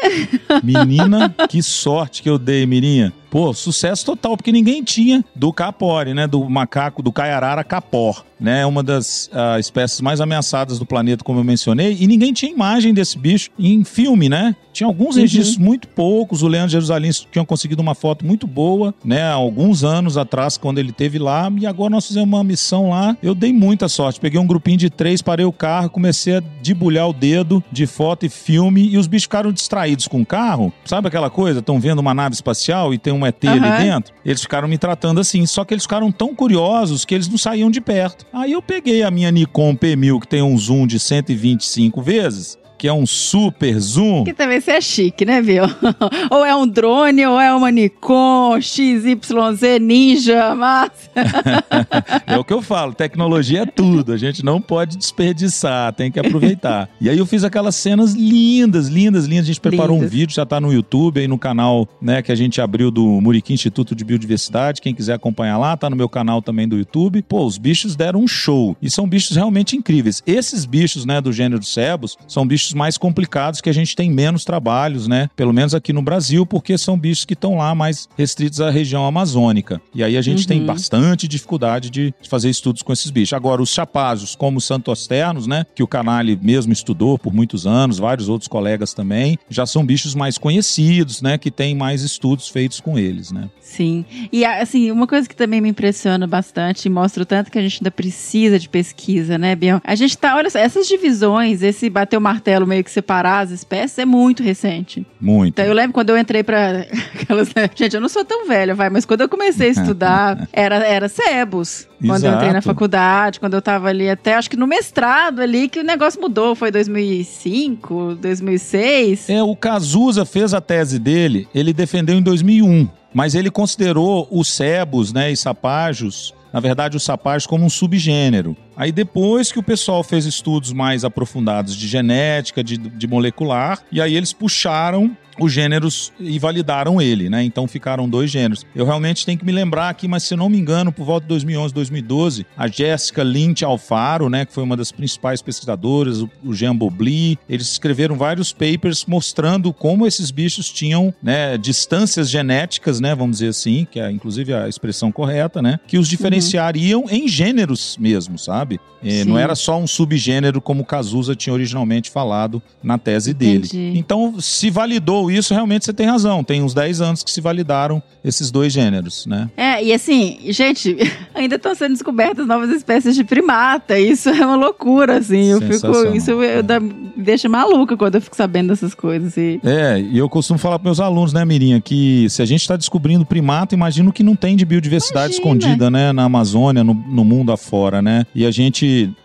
Menina, 0.62 1.34
que 1.49 1.62
sorte 1.62 2.23
que 2.23 2.31
eu 2.31 2.38
dei, 2.38 2.66
Mirinha. 2.66 3.12
Pô, 3.31 3.55
sucesso 3.55 4.05
total, 4.05 4.37
porque 4.37 4.50
ninguém 4.53 4.82
tinha 4.82 5.25
do 5.35 5.53
capore, 5.53 6.12
né? 6.15 6.27
Do 6.27 6.49
macaco, 6.50 7.03
do 7.03 7.12
caiarara 7.12 7.62
capor, 7.62 8.25
né? 8.41 8.67
Uma 8.67 8.82
das 8.82 9.31
ah, 9.32 9.59
espécies 9.59 10.00
mais 10.00 10.21
ameaçadas 10.21 10.79
do 10.79 10.85
planeta, 10.87 11.23
como 11.23 11.38
eu 11.38 11.44
mencionei, 11.44 11.97
e 12.00 12.06
ninguém 12.06 12.32
tinha 12.32 12.50
imagem 12.50 12.93
desse 12.93 13.17
bicho 13.17 13.50
em 13.59 13.85
filme, 13.85 14.29
né? 14.29 14.56
Tinha 14.73 14.87
alguns 14.87 15.17
Uhum. 15.17 15.23
registros 15.23 15.56
muito 15.59 15.88
poucos. 15.88 16.43
O 16.43 16.49
Leandro 16.49 16.71
Jerusalém 16.71 17.11
tinha 17.31 17.44
conseguido 17.44 17.81
uma 17.82 17.94
foto 17.94 18.25
muito 18.25 18.47
boa, 18.47 18.94
né? 19.05 19.23
Há 19.23 19.33
alguns 19.35 19.85
anos 19.85 20.17
atrás, 20.17 20.56
quando 20.56 20.79
ele 20.79 20.93
teve 20.93 21.19
lá, 21.19 21.50
e 21.59 21.67
agora 21.67 21.91
nós 21.91 22.06
fizemos 22.06 22.29
uma 22.29 22.43
missão 22.44 22.91
lá. 22.91 23.17
Eu 23.23 23.35
dei 23.35 23.53
muita 23.53 23.88
sorte. 23.88 24.19
Peguei 24.21 24.41
um 24.41 24.47
grupinho 24.47 24.76
de 24.76 24.91
três, 24.91 25.23
parei 25.23 25.44
o 25.47 25.53
carro, 25.53 25.88
comecei 25.91 26.37
a 26.37 26.43
debulhar 26.62 27.09
o 27.09 27.12
dedo 27.12 27.62
de 27.71 27.87
foto 27.87 28.26
e 28.26 28.29
filme, 28.29 28.88
e 28.88 28.97
os 28.99 29.06
bichos 29.06 29.25
ficaram 29.25 29.53
distraídos 29.53 30.09
com 30.09 30.21
o 30.21 30.26
carro. 30.26 30.73
Sabe 30.85 31.09
aquela 31.09 31.31
coisa? 31.31 31.61
Estão 31.61 31.79
vendo 31.79 31.99
uma 32.00 32.15
nave 32.15 32.35
espacial 32.35 32.93
e 32.94 32.99
tem 32.99 33.12
um 33.12 33.19
ET 33.26 33.44
Aham. 33.44 33.55
ali 33.55 33.84
dentro? 33.84 34.14
Eles 34.25 34.43
ficaram 34.43 34.69
me 34.69 34.78
tratando 34.78 35.20
assim, 35.20 35.44
só 35.46 35.64
que 35.64 35.75
eles 35.75 35.84
ficaram 35.84 36.11
tão 36.11 36.34
curiosos 36.34 37.05
que 37.05 37.14
eles 37.14 37.28
não 37.28 37.38
saíam 37.38 37.70
de 37.70 37.81
perto. 37.81 38.26
Aí 38.32 38.52
eu 38.52 38.62
peguei 38.62 39.02
a 39.02 39.11
minha 39.11 39.31
Nikon 39.31 39.75
P1000, 39.75 40.20
que 40.20 40.28
tem 40.28 40.43
um 40.43 40.56
zoom 40.56 40.87
de 40.87 40.99
125 40.99 42.02
vezes, 42.02 42.58
que 42.81 42.88
é 42.88 42.93
um 42.94 43.05
super 43.05 43.79
zoom. 43.79 44.25
Que 44.25 44.32
também 44.32 44.59
você 44.59 44.71
é 44.71 44.81
chique, 44.81 45.27
né, 45.27 45.43
viu? 45.43 45.65
ou 46.31 46.47
é 46.47 46.56
um 46.56 46.67
drone, 46.67 47.27
ou 47.27 47.38
é 47.38 47.55
uma 47.55 47.71
Nikon, 47.71 48.59
XYZ 48.59 49.79
Ninja, 49.79 50.55
mas... 50.55 50.91
É 52.27 52.38
o 52.38 52.44
que 52.44 52.53
eu 52.55 52.62
falo, 52.62 52.94
tecnologia 52.94 53.62
é 53.62 53.67
tudo, 53.67 54.12
a 54.12 54.17
gente 54.17 54.43
não 54.43 54.62
pode 54.62 54.97
desperdiçar, 54.97 55.93
tem 55.93 56.11
que 56.11 56.19
aproveitar. 56.19 56.88
E 57.00 57.09
aí 57.09 57.19
eu 57.19 57.27
fiz 57.27 57.44
aquelas 57.44 57.77
cenas 57.77 58.12
lindas, 58.12 58.88
lindas, 58.88 59.25
lindas. 59.25 59.44
A 59.44 59.47
gente 59.47 59.61
preparou 59.61 59.97
Lindas. 59.97 60.12
um 60.12 60.17
vídeo, 60.17 60.35
já 60.35 60.44
tá 60.44 60.61
no 60.61 60.73
YouTube 60.73 61.19
aí 61.19 61.26
no 61.26 61.38
canal, 61.38 61.88
né, 62.00 62.23
que 62.23 62.31
a 62.31 62.35
gente 62.35 62.61
abriu 62.61 62.91
do 62.91 63.21
Muriqui 63.21 63.55
Instituto 63.55 63.94
de 63.94 64.05
Biodiversidade. 64.05 64.81
Quem 64.81 64.94
quiser 64.94 65.15
acompanhar 65.15 65.56
lá, 65.56 65.76
tá 65.76 65.88
no 65.88 65.97
meu 65.97 66.09
canal 66.09 66.43
também 66.43 66.69
do 66.69 66.76
YouTube. 66.76 67.23
Pô, 67.23 67.44
os 67.44 67.56
bichos 67.59 67.97
deram 67.97 68.21
um 68.21 68.29
show 68.29 68.76
e 68.83 68.91
são 68.91 69.09
bichos 69.09 69.37
realmente 69.37 69.76
incríveis. 69.76 70.23
Esses 70.26 70.67
bichos, 70.67 71.05
né, 71.05 71.21
do 71.21 71.33
gênero 71.33 71.62
cebos, 71.65 72.17
são 72.29 72.47
bichos 72.47 72.69
mais 72.75 72.96
complicados 72.99 73.61
que 73.61 73.69
a 73.70 73.75
gente 73.75 73.94
tem 73.96 74.11
menos 74.11 74.44
trabalhos, 74.44 75.06
né? 75.08 75.28
Pelo 75.37 75.52
menos 75.52 75.75
aqui 75.75 75.93
no 75.93 76.02
Brasil, 76.02 76.44
porque 76.46 76.76
são 76.78 76.99
bichos 76.99 77.25
que 77.25 77.34
estão 77.34 77.56
lá 77.56 77.75
mais 77.75 78.08
restritos 78.17 78.61
à 78.61 78.70
região 78.70 79.05
amazônica. 79.06 79.81
E 79.94 80.02
aí 80.05 80.17
a 80.17 80.22
gente 80.22 80.46
tem 80.46 80.61
Uhum. 80.61 80.67
bastante 80.67 81.26
dificuldade 81.28 81.90
de 81.90 82.14
fazer 82.28 82.50
estudos 82.50 82.82
com 82.82 82.93
esses 82.93 83.11
bichos. 83.11 83.32
Agora, 83.32 83.62
os 83.62 83.70
chapazos, 83.72 84.34
como 84.37 84.58
os 84.58 84.64
santosternos, 84.64 85.46
né? 85.46 85.64
Que 85.75 85.82
o 85.82 85.87
Canale 85.87 86.38
mesmo 86.40 86.72
estudou 86.72 87.19
por 87.19 87.32
muitos 87.32 87.67
anos, 87.67 87.99
vários 87.99 88.28
outros 88.28 88.49
colegas 88.49 88.93
também, 88.93 89.38
já 89.49 89.66
são 89.66 89.84
bichos 89.84 90.14
mais 90.14 90.37
conhecidos, 90.38 91.23
né? 91.23 91.38
Que 91.38 91.50
tem 91.50 91.75
mais 91.75 92.02
estudos 92.02 92.49
feitos 92.49 92.81
com 92.81 92.99
eles, 92.99 93.31
né? 93.32 93.49
Sim. 93.61 94.05
E 94.32 94.44
assim, 94.44 94.90
uma 94.90 95.06
coisa 95.06 95.28
que 95.28 95.37
também 95.37 95.61
me 95.61 95.69
impressiona 95.69 96.26
bastante 96.26 96.87
e 96.87 96.90
mostra 96.90 97.23
o 97.23 97.26
tanto 97.26 97.50
que 97.50 97.58
a 97.58 97.62
gente 97.62 97.78
ainda 97.81 97.90
precisa 97.90 98.58
de 98.58 98.69
pesquisa, 98.69 99.38
né, 99.38 99.55
Biel? 99.55 99.81
A 99.84 99.94
gente 99.94 100.16
tá, 100.19 100.34
olha 100.37 100.50
só, 100.50 100.58
essas 100.58 100.87
divisões, 100.88 101.62
esse 101.62 101.88
bater 101.88 102.16
o 102.16 102.20
martelo 102.20 102.60
meio 102.67 102.85
que 102.85 102.91
separar 102.91 103.41
as 103.41 103.51
espécies 103.51 103.99
é 103.99 104.05
muito 104.05 104.43
recente. 104.43 105.07
Muito. 105.21 105.55
Então 105.55 105.65
eu 105.65 105.73
lembro 105.73 105.93
quando 105.93 106.11
eu 106.11 106.19
entrei 106.19 106.43
pra 106.43 106.87
aquelas, 107.15 107.55
né? 107.55 107.69
gente, 107.75 107.95
eu 107.95 108.01
não 108.01 108.09
sou 108.09 108.25
tão 108.25 108.47
velha, 108.47 108.75
vai, 108.75 108.91
mas 108.91 109.05
quando 109.05 109.23
eu 109.23 109.29
comecei 109.29 109.69
a 109.69 109.73
estudar, 109.73 110.49
era 110.53 110.77
era 110.77 111.09
sebos. 111.09 111.89
Quando 112.05 112.25
eu 112.25 112.33
entrei 112.33 112.49
na 112.49 112.59
Exato. 112.59 112.67
faculdade, 112.67 113.41
quando 113.41 113.55
eu 113.55 113.62
tava 113.62 113.89
ali 113.89 114.09
até, 114.09 114.35
acho 114.35 114.49
que 114.49 114.57
no 114.57 114.67
mestrado 114.67 115.41
ali 115.41 115.69
que 115.69 115.81
o 115.81 115.85
negócio 115.85 116.21
mudou, 116.21 116.55
foi 116.55 116.71
2005, 116.71 118.17
2006. 118.21 119.29
É, 119.29 119.43
o 119.43 119.55
Cazuza 119.55 120.25
fez 120.25 120.55
a 120.55 120.61
tese 120.61 120.99
dele, 120.99 121.47
ele 121.55 121.73
defendeu 121.73 122.17
em 122.17 122.23
2001, 122.23 122.89
mas 123.12 123.35
ele 123.35 123.51
considerou 123.51 124.27
os 124.31 124.49
sebos, 124.49 125.12
né, 125.12 125.31
e 125.31 125.37
sapajos, 125.37 126.35
na 126.53 126.61
verdade 126.61 126.97
os 126.97 127.03
sapajos 127.03 127.47
como 127.47 127.65
um 127.65 127.71
subgênero. 127.71 128.57
Aí 128.81 128.91
depois 128.91 129.53
que 129.53 129.59
o 129.59 129.62
pessoal 129.62 130.03
fez 130.03 130.25
estudos 130.25 130.73
mais 130.73 131.05
aprofundados 131.05 131.77
de 131.77 131.87
genética, 131.87 132.65
de, 132.65 132.79
de 132.79 133.06
molecular, 133.06 133.82
e 133.93 134.00
aí 134.00 134.17
eles 134.17 134.32
puxaram 134.32 135.14
os 135.40 135.52
gêneros 135.52 136.12
e 136.21 136.38
validaram 136.38 137.00
ele, 137.00 137.28
né? 137.28 137.43
Então 137.43 137.66
ficaram 137.66 138.09
dois 138.09 138.31
gêneros. 138.31 138.64
Eu 138.75 138.85
realmente 138.85 139.25
tenho 139.25 139.38
que 139.38 139.45
me 139.45 139.52
lembrar 139.52 139.88
aqui, 139.88 140.07
mas 140.07 140.23
se 140.23 140.35
eu 140.35 140.38
não 140.38 140.49
me 140.49 140.59
engano, 140.59 140.93
por 140.93 141.04
volta 141.04 141.25
de 141.25 141.28
2011, 141.28 141.73
2012, 141.73 142.47
a 142.57 142.69
Jéssica 142.69 143.23
Lynch 143.23 143.64
Alfaro, 143.64 144.28
né, 144.28 144.45
que 144.45 144.52
foi 144.52 144.62
uma 144.62 144.76
das 144.76 144.93
principais 144.93 145.40
pesquisadoras, 145.40 146.21
o, 146.21 146.52
Jean 146.52 146.76
Bobli, 146.76 147.38
eles 147.49 147.71
escreveram 147.71 148.16
vários 148.16 148.52
papers 148.52 149.04
mostrando 149.07 149.73
como 149.73 150.07
esses 150.07 150.31
bichos 150.31 150.71
tinham, 150.71 151.14
né, 151.23 151.57
distâncias 151.57 152.28
genéticas, 152.28 153.00
né, 153.00 153.14
vamos 153.14 153.38
dizer 153.38 153.49
assim, 153.49 153.87
que 153.90 153.99
é 153.99 154.11
inclusive 154.11 154.52
a 154.52 154.69
expressão 154.69 155.11
correta, 155.11 155.62
né, 155.62 155.81
que 155.87 155.99
os 155.99 156.09
diferenciariam 156.09 157.07
em 157.09 157.26
gêneros 157.26 157.97
mesmo, 157.99 158.38
sabe? 158.38 158.70
É, 159.03 159.25
não 159.25 159.39
era 159.39 159.55
só 159.55 159.79
um 159.79 159.87
subgênero 159.87 160.61
como 160.61 160.83
o 160.83 160.85
Cazuza 160.85 161.35
tinha 161.35 161.55
originalmente 161.55 162.11
falado 162.11 162.62
na 162.83 162.99
tese 162.99 163.33
dele. 163.33 163.65
Entendi. 163.65 163.99
Então, 163.99 164.39
se 164.39 164.69
validou 164.69 165.31
isso, 165.31 165.55
realmente 165.55 165.87
você 165.87 165.93
tem 165.93 166.07
razão. 166.07 166.45
Tem 166.45 166.62
uns 166.62 166.75
10 166.75 167.00
anos 167.00 167.23
que 167.23 167.31
se 167.31 167.41
validaram 167.41 168.03
esses 168.23 168.50
dois 168.50 168.73
gêneros, 168.73 169.25
né? 169.25 169.49
É, 169.57 169.83
e 169.83 169.93
assim, 169.93 170.39
gente, 170.49 170.97
ainda 171.35 171.57
estão 171.57 171.75
sendo 171.75 171.93
descobertas 171.93 172.47
novas 172.47 172.69
espécies 172.71 173.15
de 173.15 173.25
primata. 173.25 173.99
Isso 173.99 174.29
é 174.29 174.45
uma 174.45 174.57
loucura, 174.57 175.17
assim. 175.19 175.47
Eu 175.47 175.61
fico. 175.62 176.15
Isso 176.15 176.31
eu, 176.33 176.62
dá- 176.62 176.79
me 176.79 177.12
deixa 177.17 177.49
maluca 177.49 177.97
quando 177.97 178.17
eu 178.17 178.21
fico 178.21 178.37
sabendo 178.37 178.69
dessas 178.69 178.95
coisas. 178.95 179.37
E... 179.37 179.61
É, 179.65 179.99
e 180.00 180.19
eu 180.19 180.29
costumo 180.29 180.59
falar 180.59 180.79
para 180.79 180.89
meus 180.89 181.00
alunos, 181.00 181.33
né, 181.33 181.45
Mirinha, 181.45 181.81
que 181.81 182.29
se 182.29 182.43
a 182.43 182.45
gente 182.45 182.61
está 182.61 182.77
descobrindo 182.77 183.25
primata, 183.25 183.75
imagina 183.75 184.09
o 184.09 184.12
que 184.12 184.23
não 184.23 184.37
tem 184.37 184.57
de 184.57 184.65
biodiversidade 184.65 185.35
Imagina. 185.35 185.57
escondida, 185.57 185.91
né, 185.91 186.12
na 186.12 186.25
Amazônia, 186.25 186.85
no, 186.85 186.95
no 186.95 187.25
mundo 187.25 187.53
afora, 187.53 188.00
né? 188.03 188.27
E 188.35 188.47
a 188.47 188.50
gente, 188.50 188.60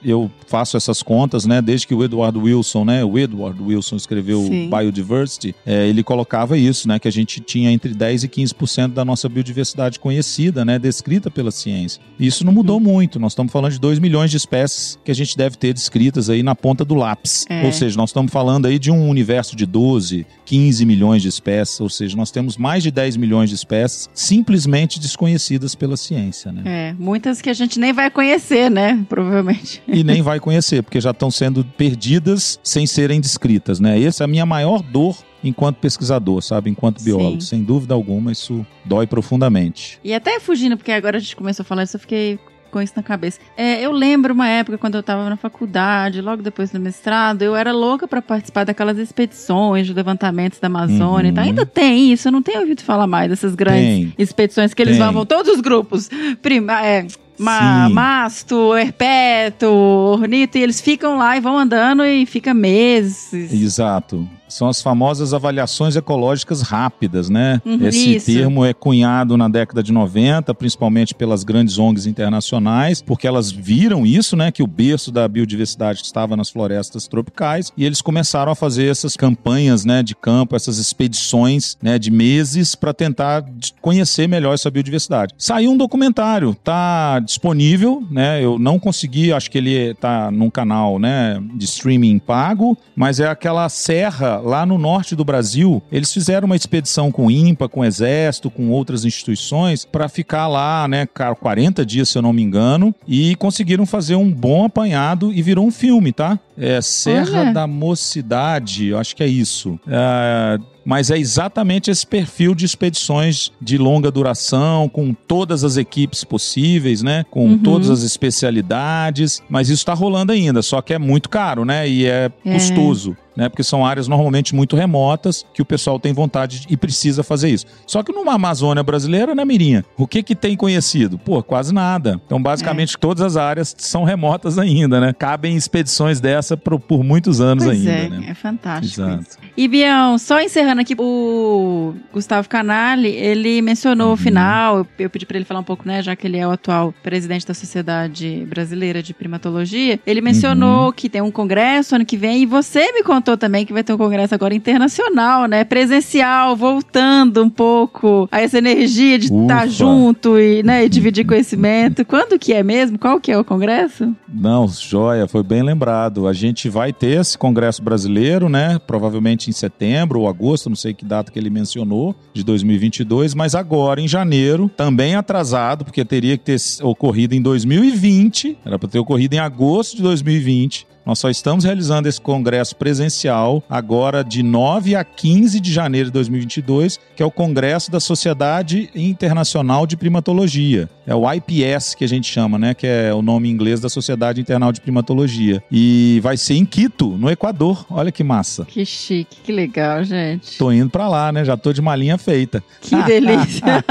eu 0.03 0.31
faço 0.47 0.77
essas 0.77 1.01
contas, 1.01 1.45
né, 1.45 1.61
desde 1.61 1.87
que 1.87 1.93
o 1.93 2.03
Edward 2.03 2.37
Wilson, 2.37 2.85
né, 2.85 3.03
o 3.03 3.17
Edward 3.17 3.61
Wilson 3.61 3.95
escreveu 3.95 4.41
Sim. 4.43 4.69
Biodiversity, 4.69 5.55
é, 5.65 5.87
ele 5.87 6.03
colocava 6.03 6.57
isso, 6.57 6.87
né, 6.87 6.99
que 6.99 7.07
a 7.07 7.11
gente 7.11 7.39
tinha 7.39 7.71
entre 7.71 7.93
10 7.93 8.23
e 8.23 8.29
15% 8.29 8.93
da 8.93 9.03
nossa 9.03 9.27
biodiversidade 9.27 9.99
conhecida, 9.99 10.63
né, 10.63 10.77
descrita 10.77 11.31
pela 11.31 11.51
ciência. 11.51 12.01
E 12.19 12.27
isso 12.27 12.45
não 12.45 12.53
mudou 12.53 12.79
muito, 12.79 13.19
nós 13.19 13.31
estamos 13.31 13.51
falando 13.51 13.73
de 13.73 13.79
2 13.79 13.99
milhões 13.99 14.31
de 14.31 14.37
espécies 14.37 14.97
que 15.03 15.11
a 15.11 15.15
gente 15.15 15.35
deve 15.35 15.57
ter 15.57 15.73
descritas 15.73 16.29
aí 16.29 16.43
na 16.43 16.55
ponta 16.55 16.85
do 16.85 16.95
lápis. 16.95 17.45
É. 17.49 17.65
Ou 17.65 17.71
seja, 17.71 17.97
nós 17.97 18.09
estamos 18.09 18.31
falando 18.31 18.67
aí 18.67 18.77
de 18.77 18.91
um 18.91 19.09
universo 19.09 19.55
de 19.55 19.65
12, 19.65 20.25
15 20.45 20.85
milhões 20.85 21.21
de 21.21 21.27
espécies, 21.27 21.79
ou 21.79 21.89
seja, 21.89 22.15
nós 22.15 22.31
temos 22.31 22.55
mais 22.57 22.83
de 22.83 22.91
10 22.91 23.17
milhões 23.17 23.49
de 23.49 23.55
espécies 23.55 24.09
simplesmente 24.13 24.99
desconhecidas 24.99 25.75
pela 25.75 25.97
ciência, 25.97 26.51
né? 26.51 26.61
É, 26.65 26.95
muitas 26.97 27.41
que 27.41 27.49
a 27.49 27.53
gente 27.53 27.79
nem 27.79 27.91
vai 27.91 28.09
conhecer, 28.09 28.69
né? 28.69 29.03
Provavelmente. 29.25 29.81
E 29.87 30.03
nem 30.03 30.21
vai 30.21 30.39
conhecer, 30.39 30.83
porque 30.83 31.01
já 31.01 31.11
estão 31.11 31.31
sendo 31.31 31.63
perdidas 31.63 32.59
sem 32.63 32.85
serem 32.85 33.19
descritas, 33.19 33.79
né? 33.79 34.01
Essa 34.01 34.23
é 34.23 34.25
a 34.25 34.27
minha 34.27 34.45
maior 34.45 34.81
dor 34.81 35.17
enquanto 35.43 35.77
pesquisador, 35.77 36.41
sabe? 36.41 36.69
Enquanto 36.69 37.03
biólogo. 37.03 37.41
Sim. 37.41 37.47
Sem 37.47 37.63
dúvida 37.63 37.93
alguma, 37.93 38.31
isso 38.31 38.65
dói 38.83 39.07
profundamente. 39.07 39.99
E 40.03 40.13
até 40.13 40.39
fugindo, 40.39 40.77
porque 40.77 40.91
agora 40.91 41.17
a 41.17 41.19
gente 41.19 41.35
começou 41.35 41.63
a 41.63 41.65
falar 41.65 41.83
isso, 41.83 41.95
eu 41.95 41.99
fiquei 41.99 42.39
com 42.71 42.81
isso 42.81 42.93
na 42.95 43.03
cabeça. 43.03 43.39
É, 43.55 43.79
eu 43.79 43.91
lembro 43.91 44.33
uma 44.33 44.49
época 44.49 44.77
quando 44.77 44.95
eu 44.95 44.99
estava 44.99 45.29
na 45.29 45.37
faculdade, 45.37 46.19
logo 46.19 46.41
depois 46.41 46.71
do 46.71 46.79
mestrado, 46.79 47.41
eu 47.41 47.55
era 47.55 47.71
louca 47.71 48.05
para 48.05 48.21
participar 48.21 48.65
daquelas 48.65 48.97
expedições 48.97 49.87
de 49.87 49.93
levantamentos 49.93 50.59
da 50.59 50.67
Amazônia. 50.67 51.27
Uhum. 51.27 51.31
Então, 51.31 51.43
ainda 51.43 51.65
tem 51.65 52.11
isso, 52.11 52.27
eu 52.27 52.33
não 52.33 52.41
tenho 52.41 52.59
ouvido 52.59 52.81
falar 52.81 53.07
mais 53.07 53.29
dessas 53.29 53.55
grandes 53.55 53.85
Tem. 53.85 54.13
expedições 54.17 54.73
que 54.73 54.81
eles 54.81 54.97
Tem. 54.97 55.11
vão 55.11 55.25
todos 55.25 55.53
os 55.53 55.61
grupos. 55.61 56.09
Prima, 56.41 56.85
é, 56.85 57.07
ma- 57.37 57.87
Sim. 57.87 57.93
masto, 57.93 58.75
herpeto, 58.77 59.67
ornito, 59.67 60.57
e 60.57 60.61
eles 60.63 60.79
ficam 60.81 61.17
lá 61.17 61.35
e 61.37 61.41
vão 61.41 61.57
andando 61.57 62.03
e 62.05 62.25
fica 62.25 62.53
meses. 62.53 63.31
Exato. 63.33 64.27
São 64.55 64.69
as 64.69 64.81
famosas 64.81 65.33
avaliações 65.33 65.97
ecológicas 65.97 66.61
rápidas, 66.61 67.29
né? 67.29 67.61
Uhum, 67.65 67.85
Esse 67.85 68.15
isso. 68.15 68.27
termo 68.27 68.63
é 68.63 68.73
cunhado 68.73 69.35
na 69.35 69.49
década 69.49 69.83
de 69.83 69.91
90, 69.91 70.55
principalmente 70.55 71.13
pelas 71.13 71.43
grandes 71.43 71.77
ONGs 71.77 72.05
internacionais, 72.05 73.01
porque 73.01 73.27
elas 73.27 73.51
viram 73.51 74.05
isso, 74.05 74.37
né? 74.37 74.53
Que 74.53 74.63
o 74.63 74.67
berço 74.67 75.11
da 75.11 75.27
biodiversidade 75.27 76.03
estava 76.03 76.37
nas 76.37 76.49
florestas 76.49 77.05
tropicais 77.05 77.69
e 77.75 77.83
eles 77.83 78.01
começaram 78.01 78.49
a 78.49 78.55
fazer 78.55 78.85
essas 78.85 79.17
campanhas, 79.17 79.83
né? 79.83 80.01
De 80.01 80.15
campo, 80.15 80.55
essas 80.55 80.77
expedições, 80.77 81.75
né? 81.83 81.99
De 81.99 82.09
meses 82.09 82.75
para 82.75 82.93
tentar 82.93 83.43
conhecer 83.81 84.25
melhor 84.25 84.53
essa 84.53 84.71
biodiversidade. 84.71 85.33
Saiu 85.37 85.71
um 85.71 85.77
documentário, 85.77 86.55
tá 86.63 87.19
disponível, 87.19 88.01
né? 88.09 88.41
Eu 88.41 88.57
não 88.57 88.79
consegui, 88.79 89.33
acho 89.33 89.51
que 89.51 89.57
ele 89.57 89.93
tá 89.95 90.31
num 90.31 90.49
canal, 90.49 90.97
né? 90.97 91.43
De 91.55 91.65
streaming 91.65 92.19
pago, 92.19 92.77
mas 92.95 93.19
é 93.19 93.27
aquela 93.27 93.67
serra 93.67 94.44
lá 94.45 94.65
no 94.65 94.77
norte 94.77 95.15
do 95.15 95.25
Brasil. 95.25 95.81
Eles 95.91 96.13
fizeram 96.13 96.45
uma 96.45 96.55
expedição 96.55 97.11
com 97.11 97.25
o 97.25 97.31
INPA, 97.31 97.67
com 97.67 97.79
o 97.81 97.85
Exército, 97.85 98.49
com 98.51 98.69
outras 98.69 99.03
instituições, 99.03 99.83
para 99.83 100.07
ficar 100.07 100.47
lá, 100.47 100.87
né, 100.87 101.05
cara, 101.11 101.35
40 101.35 101.85
dias, 101.85 102.09
se 102.09 102.17
eu 102.17 102.21
não 102.21 102.31
me 102.31 102.43
engano, 102.43 102.93
e 103.07 103.35
conseguiram 103.35 103.85
fazer 103.85 104.15
um 104.15 104.31
bom 104.31 104.63
apanhado 104.65 105.33
e 105.33 105.41
virou 105.41 105.65
um 105.65 105.71
filme, 105.71 106.11
tá? 106.11 106.39
É 106.57 106.79
Serra 106.81 107.41
Olha. 107.41 107.53
da 107.53 107.67
Mocidade, 107.67 108.87
eu 108.87 108.97
acho 108.99 109.15
que 109.15 109.23
é 109.23 109.27
isso. 109.27 109.77
É, 109.87 110.57
mas 110.85 111.09
é 111.09 111.17
exatamente 111.17 111.89
esse 111.89 112.05
perfil 112.05 112.53
de 112.53 112.63
expedições 112.65 113.51
de 113.59 113.77
longa 113.77 114.09
duração, 114.11 114.87
com 114.87 115.13
todas 115.13 115.63
as 115.63 115.75
equipes 115.77 116.23
possíveis, 116.23 117.01
né? 117.01 117.25
Com 117.31 117.45
Uhum. 117.49 117.57
todas 117.57 117.89
as 117.89 118.03
especialidades, 118.03 119.41
mas 119.49 119.69
isso 119.69 119.81
está 119.81 119.93
rolando 119.93 120.31
ainda, 120.31 120.61
só 120.61 120.81
que 120.81 120.93
é 120.93 120.99
muito 120.99 121.29
caro, 121.29 121.65
né? 121.65 121.87
E 121.89 122.05
é 122.05 122.31
É. 122.45 122.53
custoso. 122.53 123.17
Né, 123.35 123.49
porque 123.49 123.63
são 123.63 123.85
áreas 123.85 124.07
normalmente 124.07 124.55
muito 124.55 124.75
remotas 124.77 125.45
que 125.53 125.61
o 125.61 125.65
pessoal 125.65 125.99
tem 125.99 126.13
vontade 126.13 126.61
de- 126.61 126.67
e 126.73 126.77
precisa 126.77 127.21
fazer 127.21 127.49
isso. 127.49 127.65
Só 127.85 128.01
que 128.01 128.13
numa 128.13 128.33
Amazônia 128.33 128.81
brasileira, 128.81 129.35
né, 129.35 129.43
Mirinha? 129.43 129.83
O 129.97 130.07
que 130.07 130.23
que 130.23 130.33
tem 130.35 130.55
conhecido? 130.55 131.17
Pô, 131.17 131.43
quase 131.43 131.73
nada. 131.73 132.19
Então, 132.25 132.41
basicamente, 132.41 132.97
todas 132.97 133.21
as 133.23 133.35
áreas 133.37 133.75
são 133.77 134.03
remotas 134.05 134.57
ainda, 134.57 135.01
né? 135.01 135.11
Cabem 135.11 135.55
expedições 135.57 136.19
dessa 136.21 136.55
por, 136.55 136.79
por 136.79 137.03
muitos 137.03 137.41
anos 137.41 137.65
Pois 137.65 137.77
ainda, 137.77 137.91
é, 137.91 138.09
né? 138.09 138.25
é 138.29 138.33
fantástico 138.33 139.01
Exato. 139.01 139.23
isso. 139.23 139.37
E 139.57 139.67
Bião, 139.67 140.17
só 140.17 140.39
encerrando 140.41 140.79
aqui, 140.81 140.95
o 140.97 141.93
Gustavo 142.13 142.47
Canali, 142.47 143.09
ele 143.09 143.61
mencionou 143.61 144.07
Uhum. 144.07 144.13
o 144.13 144.17
final, 144.17 144.77
eu, 144.77 144.87
eu 144.99 145.09
pedi 145.09 145.25
para 145.25 145.37
ele 145.37 145.45
falar 145.45 145.59
um 145.59 145.63
pouco, 145.63 145.87
né, 145.87 146.01
já 146.01 146.15
que 146.15 146.27
ele 146.27 146.37
é 146.37 146.47
o 146.47 146.51
atual 146.51 146.93
presidente 147.03 147.45
da 147.45 147.53
Sociedade 147.53 148.45
Brasileira 148.49 149.01
de 149.01 149.13
Primatologia, 149.13 149.99
ele 150.05 150.21
mencionou 150.21 150.85
Uhum. 150.87 150.91
que 150.91 151.09
tem 151.09 151.21
um 151.21 151.31
congresso 151.31 151.95
ano 151.95 152.05
que 152.05 152.15
vem, 152.17 152.41
e 152.43 152.45
você 152.45 152.91
me 152.91 153.03
contou 153.03 153.24
também 153.35 153.65
que 153.65 153.73
vai 153.73 153.83
ter 153.83 153.93
um 153.93 153.97
congresso 153.97 154.35
agora 154.35 154.53
internacional, 154.53 155.47
né, 155.47 155.63
presencial, 155.63 156.55
voltando 156.55 157.43
um 157.43 157.49
pouco 157.49 158.29
a 158.31 158.41
essa 158.41 158.57
energia 158.57 159.17
de 159.17 159.25
estar 159.25 159.65
Ufa. 159.65 159.67
junto 159.67 160.39
e, 160.39 160.61
né, 160.61 160.85
e 160.85 160.89
dividir 160.89 161.25
conhecimento. 161.25 162.05
Quando 162.05 162.37
que 162.37 162.53
é 162.53 162.61
mesmo? 162.61 162.99
Qual 162.99 163.19
que 163.19 163.31
é 163.31 163.37
o 163.37 163.43
congresso? 163.43 164.15
Não, 164.31 164.67
joia, 164.67 165.27
foi 165.27 165.43
bem 165.43 165.63
lembrado. 165.63 166.27
A 166.27 166.33
gente 166.33 166.69
vai 166.69 166.93
ter 166.93 167.19
esse 167.19 167.37
congresso 167.37 167.81
brasileiro, 167.81 168.47
né? 168.47 168.79
Provavelmente 168.85 169.49
em 169.49 169.53
setembro 169.53 170.21
ou 170.21 170.27
agosto, 170.27 170.69
não 170.69 170.75
sei 170.75 170.93
que 170.93 171.05
data 171.05 171.31
que 171.31 171.39
ele 171.39 171.49
mencionou, 171.49 172.15
de 172.33 172.43
2022, 172.43 173.33
mas 173.33 173.55
agora 173.55 174.01
em 174.01 174.07
janeiro, 174.07 174.69
também 174.75 175.15
atrasado, 175.15 175.85
porque 175.85 176.03
teria 176.05 176.37
que 176.37 176.43
ter 176.43 176.57
ocorrido 176.83 177.33
em 177.33 177.41
2020, 177.41 178.57
era 178.65 178.77
para 178.77 178.89
ter 178.89 178.99
ocorrido 178.99 179.35
em 179.35 179.39
agosto 179.39 179.97
de 179.97 180.03
2020. 180.03 180.87
Nós 181.05 181.19
só 181.19 181.29
estamos 181.29 181.63
realizando 181.63 182.09
esse 182.09 182.19
congresso 182.19 182.75
presencial 182.75 183.63
agora 183.69 184.23
de 184.23 184.41
9 184.41 184.95
a 184.95 185.03
15 185.03 185.59
de 185.59 185.71
janeiro 185.71 186.07
de 186.07 186.13
2022, 186.13 186.99
que 187.15 187.21
é 187.21 187.25
o 187.25 187.29
Congresso 187.29 187.91
da 187.91 187.99
Sociedade 187.99 188.89
Internacional 188.95 189.85
de 189.85 189.95
Primatologia. 189.95 190.89
É 191.05 191.13
o 191.13 191.31
IPS 191.31 191.93
que 191.93 192.03
a 192.03 192.07
gente 192.07 192.27
chama, 192.27 192.57
né? 192.57 192.73
Que 192.73 192.87
é 192.87 193.13
o 193.13 193.21
nome 193.21 193.47
em 193.47 193.51
inglês 193.51 193.79
da 193.79 193.87
Sociedade 193.87 194.41
Internacional 194.41 194.71
de 194.71 194.81
Primatologia. 194.81 195.61
E 195.71 196.19
vai 196.23 196.37
ser 196.37 196.55
em 196.55 196.65
Quito, 196.65 197.09
no 197.09 197.29
Equador. 197.29 197.85
Olha 197.89 198.11
que 198.11 198.23
massa. 198.23 198.65
Que 198.65 198.83
chique, 198.83 199.37
que 199.43 199.51
legal, 199.51 200.03
gente. 200.03 200.57
Tô 200.57 200.71
indo 200.71 200.89
pra 200.89 201.07
lá, 201.07 201.31
né? 201.31 201.45
Já 201.45 201.55
tô 201.55 201.71
de 201.71 201.81
malinha 201.81 202.17
feita. 202.17 202.63
Que 202.81 202.95
delícia. 203.03 203.83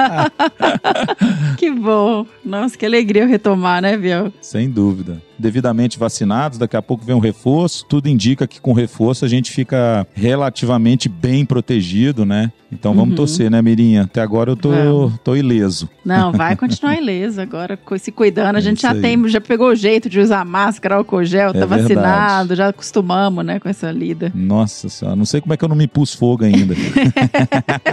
que 1.57 1.71
bom. 1.71 2.27
Nossa, 2.45 2.77
que 2.77 2.85
alegria 2.85 3.23
eu 3.23 3.29
retomar, 3.29 3.81
né, 3.81 3.97
Biel? 3.97 4.33
Sem 4.41 4.69
dúvida. 4.69 5.23
Devidamente 5.39 5.99
vacinados, 5.99 6.59
daqui 6.59 6.77
a 6.77 6.83
pouco 6.83 7.05
vem 7.05 7.15
um 7.15 7.19
reforço. 7.21 7.85
Tudo 7.87 8.09
indica 8.09 8.47
que 8.47 8.61
com 8.61 8.73
reforço 8.73 9.25
a 9.25 9.29
gente 9.29 9.51
fica 9.51 10.07
relativamente 10.15 11.09
bem 11.09 11.45
protegido, 11.45 12.25
né? 12.25 12.53
Então 12.73 12.93
vamos 12.93 13.11
Uhum. 13.11 13.17
torcer, 13.17 13.51
né, 13.51 13.63
Mirinha? 13.63 14.03
Até 14.03 14.21
agora 14.21 14.51
eu 14.51 14.57
tô, 14.57 14.71
Vamos. 14.71 15.13
tô 15.23 15.37
ileso. 15.37 15.89
Não, 16.05 16.33
vai 16.33 16.57
continuar 16.57 16.97
ileso 16.97 17.41
agora, 17.41 17.79
se 18.01 18.11
cuidando. 18.11 18.57
A 18.57 18.59
É 18.59 18.63
gente 18.63 18.83
já 18.83 18.89
isso 18.89 18.97
aí. 18.97 19.03
tem, 19.03 19.29
já 19.29 19.41
pegou 19.41 19.69
o 19.69 19.75
jeito 19.77 20.09
de 20.09 20.19
usar 20.19 20.45
máscara, 20.45 20.97
álcool 20.97 21.25
gel, 21.25 21.53
tá 21.53 21.61
É 21.61 21.67
verdade. 21.67 21.95
vacinado, 21.95 22.57
já 22.57 22.69
acostumamos, 22.69 23.45
né, 23.45 23.61
com 23.61 23.69
essa 23.69 23.91
lida. 23.93 24.33
Nossa 24.35 24.89
senhora, 24.89 25.15
não 25.17 25.25
sei 25.25 25.41
como 25.41 25.55
é 25.55 25.57
que 25.57 25.65
eu 25.65 25.69
não 25.69 25.77
me 25.77 25.87
pus 25.87 26.13
fogo 26.15 26.45
ainda. 26.45 26.75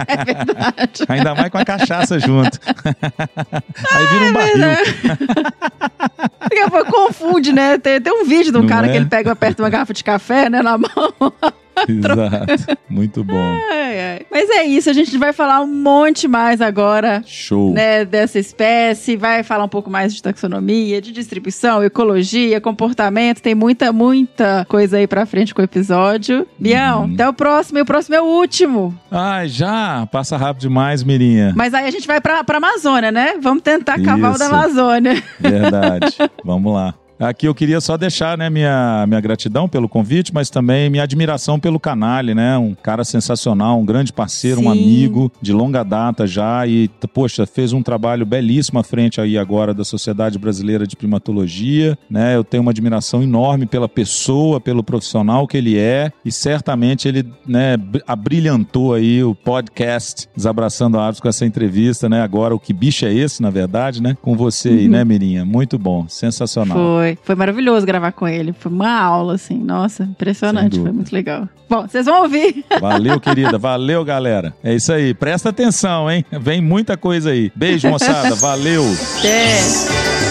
É 0.07 0.25
verdade. 0.25 1.03
ainda 1.07 1.36
mais 1.36 1.50
com 1.50 1.57
a 1.57 1.65
cachaça 1.65 2.19
junto. 2.19 2.60
Aí 3.91 4.07
vira 4.13 4.25
um 4.25 4.33
barril. 4.33 5.21
Daqui 6.39 6.60
a 6.60 6.69
pouco 6.69 7.13
confunde, 7.31 7.53
né? 7.53 7.77
Tem, 7.77 8.00
tem 8.01 8.13
um 8.13 8.25
vídeo 8.25 8.51
de 8.51 8.57
um 8.57 8.61
Não 8.61 8.67
cara 8.67 8.88
é? 8.88 8.91
que 8.91 8.97
ele 8.97 9.05
pega 9.05 9.31
aperta 9.31 9.63
uma 9.63 9.69
garrafa 9.69 9.93
de 9.93 10.03
café, 10.03 10.50
né, 10.50 10.61
na 10.61 10.77
mão. 10.77 10.89
Exato. 11.88 12.77
Muito 12.89 13.23
bom. 13.23 13.57
Ai, 13.71 14.00
ai. 14.00 14.21
Mas 14.29 14.50
é 14.50 14.63
isso, 14.65 14.89
a 14.89 14.93
gente 14.93 15.17
vai 15.17 15.31
falar 15.33 15.61
um 15.61 15.67
monte 15.67 16.27
mais 16.27 16.61
agora 16.61 17.23
Show. 17.25 17.73
né, 17.73 18.03
dessa 18.05 18.38
espécie, 18.38 19.15
vai 19.15 19.41
falar 19.41 19.63
um 19.63 19.69
pouco 19.69 19.89
mais 19.89 20.13
de 20.13 20.21
taxonomia, 20.21 21.01
de 21.01 21.11
distribuição, 21.11 21.81
ecologia, 21.83 22.59
comportamento, 22.61 23.41
tem 23.41 23.55
muita, 23.55 23.91
muita 23.93 24.65
coisa 24.67 24.97
aí 24.97 25.07
pra 25.07 25.25
frente 25.25 25.55
com 25.55 25.61
o 25.61 25.65
episódio. 25.65 26.45
Bião, 26.59 27.05
Uhum. 27.05 27.13
até 27.13 27.27
o 27.27 27.33
próximo, 27.33 27.79
e 27.79 27.81
o 27.81 27.85
próximo 27.85 28.15
é 28.15 28.21
o 28.21 28.25
último. 28.25 28.93
Ai, 29.09 29.47
já? 29.47 30.05
Passa 30.11 30.35
rápido 30.38 30.61
demais, 30.63 31.03
Mirinha. 31.03 31.53
Mas 31.55 31.73
aí 31.73 31.88
a 31.88 31.91
gente 31.91 32.05
vai 32.05 32.19
pra, 32.19 32.43
pra 32.43 32.57
Amazônia, 32.57 33.11
né? 33.11 33.35
Vamos 33.41 33.63
tentar 33.63 34.00
cavar 34.03 34.35
o 34.35 34.38
da. 34.38 34.47
Amazônia. 34.47 35.23
Verdade. 35.39 36.17
Vamos 36.43 36.73
lá. 36.73 36.93
Aqui 37.21 37.47
eu 37.47 37.53
queria 37.53 37.79
só 37.79 37.97
deixar 37.97 38.35
né, 38.37 38.49
minha, 38.49 39.05
minha 39.07 39.21
gratidão 39.21 39.69
pelo 39.69 39.87
convite, 39.87 40.33
mas 40.33 40.49
também 40.49 40.89
minha 40.89 41.03
admiração 41.03 41.59
pelo 41.59 41.79
Canale, 41.79 42.33
né? 42.33 42.57
Um 42.57 42.73
cara 42.73 43.03
sensacional, 43.03 43.79
um 43.79 43.85
grande 43.85 44.11
parceiro, 44.11 44.59
um 44.59 44.63
Sim. 44.63 44.71
amigo 44.71 45.31
de 45.41 45.53
longa 45.53 45.83
data 45.83 46.25
já 46.25 46.65
e, 46.65 46.89
poxa, 47.13 47.45
fez 47.45 47.73
um 47.73 47.83
trabalho 47.83 48.25
belíssimo 48.25 48.79
à 48.79 48.83
frente 48.83 49.21
aí 49.21 49.37
agora 49.37 49.73
da 49.73 49.83
Sociedade 49.83 50.39
Brasileira 50.39 50.87
de 50.87 50.95
Primatologia, 50.95 51.97
né? 52.09 52.35
Eu 52.35 52.43
tenho 52.43 52.63
uma 52.63 52.71
admiração 52.71 53.21
enorme 53.21 53.65
pela 53.67 53.87
pessoa, 53.87 54.59
pelo 54.59 54.83
profissional 54.83 55.47
que 55.47 55.57
ele 55.57 55.77
é 55.77 56.11
e 56.25 56.31
certamente 56.31 57.07
ele, 57.07 57.23
né, 57.47 57.77
br- 57.77 57.99
abrilhantou 58.07 58.93
aí 58.95 59.23
o 59.23 59.35
podcast 59.35 60.27
Desabraçando 60.35 60.97
Árvores 60.97 61.19
com 61.19 61.27
essa 61.29 61.45
entrevista, 61.45 62.09
né? 62.09 62.21
Agora, 62.21 62.55
o 62.55 62.59
que 62.59 62.73
bicho 62.73 63.05
é 63.05 63.13
esse, 63.13 63.41
na 63.41 63.49
verdade, 63.51 64.01
né? 64.01 64.17
Com 64.21 64.35
você 64.35 64.69
aí, 64.69 64.87
né, 64.87 65.03
Mirinha? 65.05 65.45
Muito 65.45 65.77
bom, 65.77 66.07
sensacional. 66.07 66.77
Foi, 66.77 67.11
foi 67.24 67.36
maravilhoso 67.36 67.86
gravar 67.86 68.12
com 68.12 68.27
ele. 68.27 68.53
Foi 68.53 68.72
uma 68.72 68.91
aula, 69.00 69.36
assim. 69.36 69.58
Nossa, 69.58 70.03
impressionante. 70.03 70.80
Foi 70.80 70.91
muito 70.91 71.12
legal. 71.13 71.48
Bom, 71.70 71.88
vocês 71.88 72.06
vão 72.06 72.24
ouvir. 72.24 72.65
Valeu, 72.80 73.20
querida. 73.22 73.58
Valeu, 73.58 74.03
galera. 74.03 74.53
É 74.63 74.74
isso 74.74 74.91
aí. 74.91 75.13
Presta 75.13 75.50
atenção, 75.50 76.10
hein? 76.10 76.25
Vem 76.32 76.62
muita 76.62 76.98
coisa 76.98 77.32
aí. 77.32 77.51
Beijo, 77.56 77.89
moçada. 77.89 78.36
Valeu. 78.41 78.84
Até. 79.20 80.30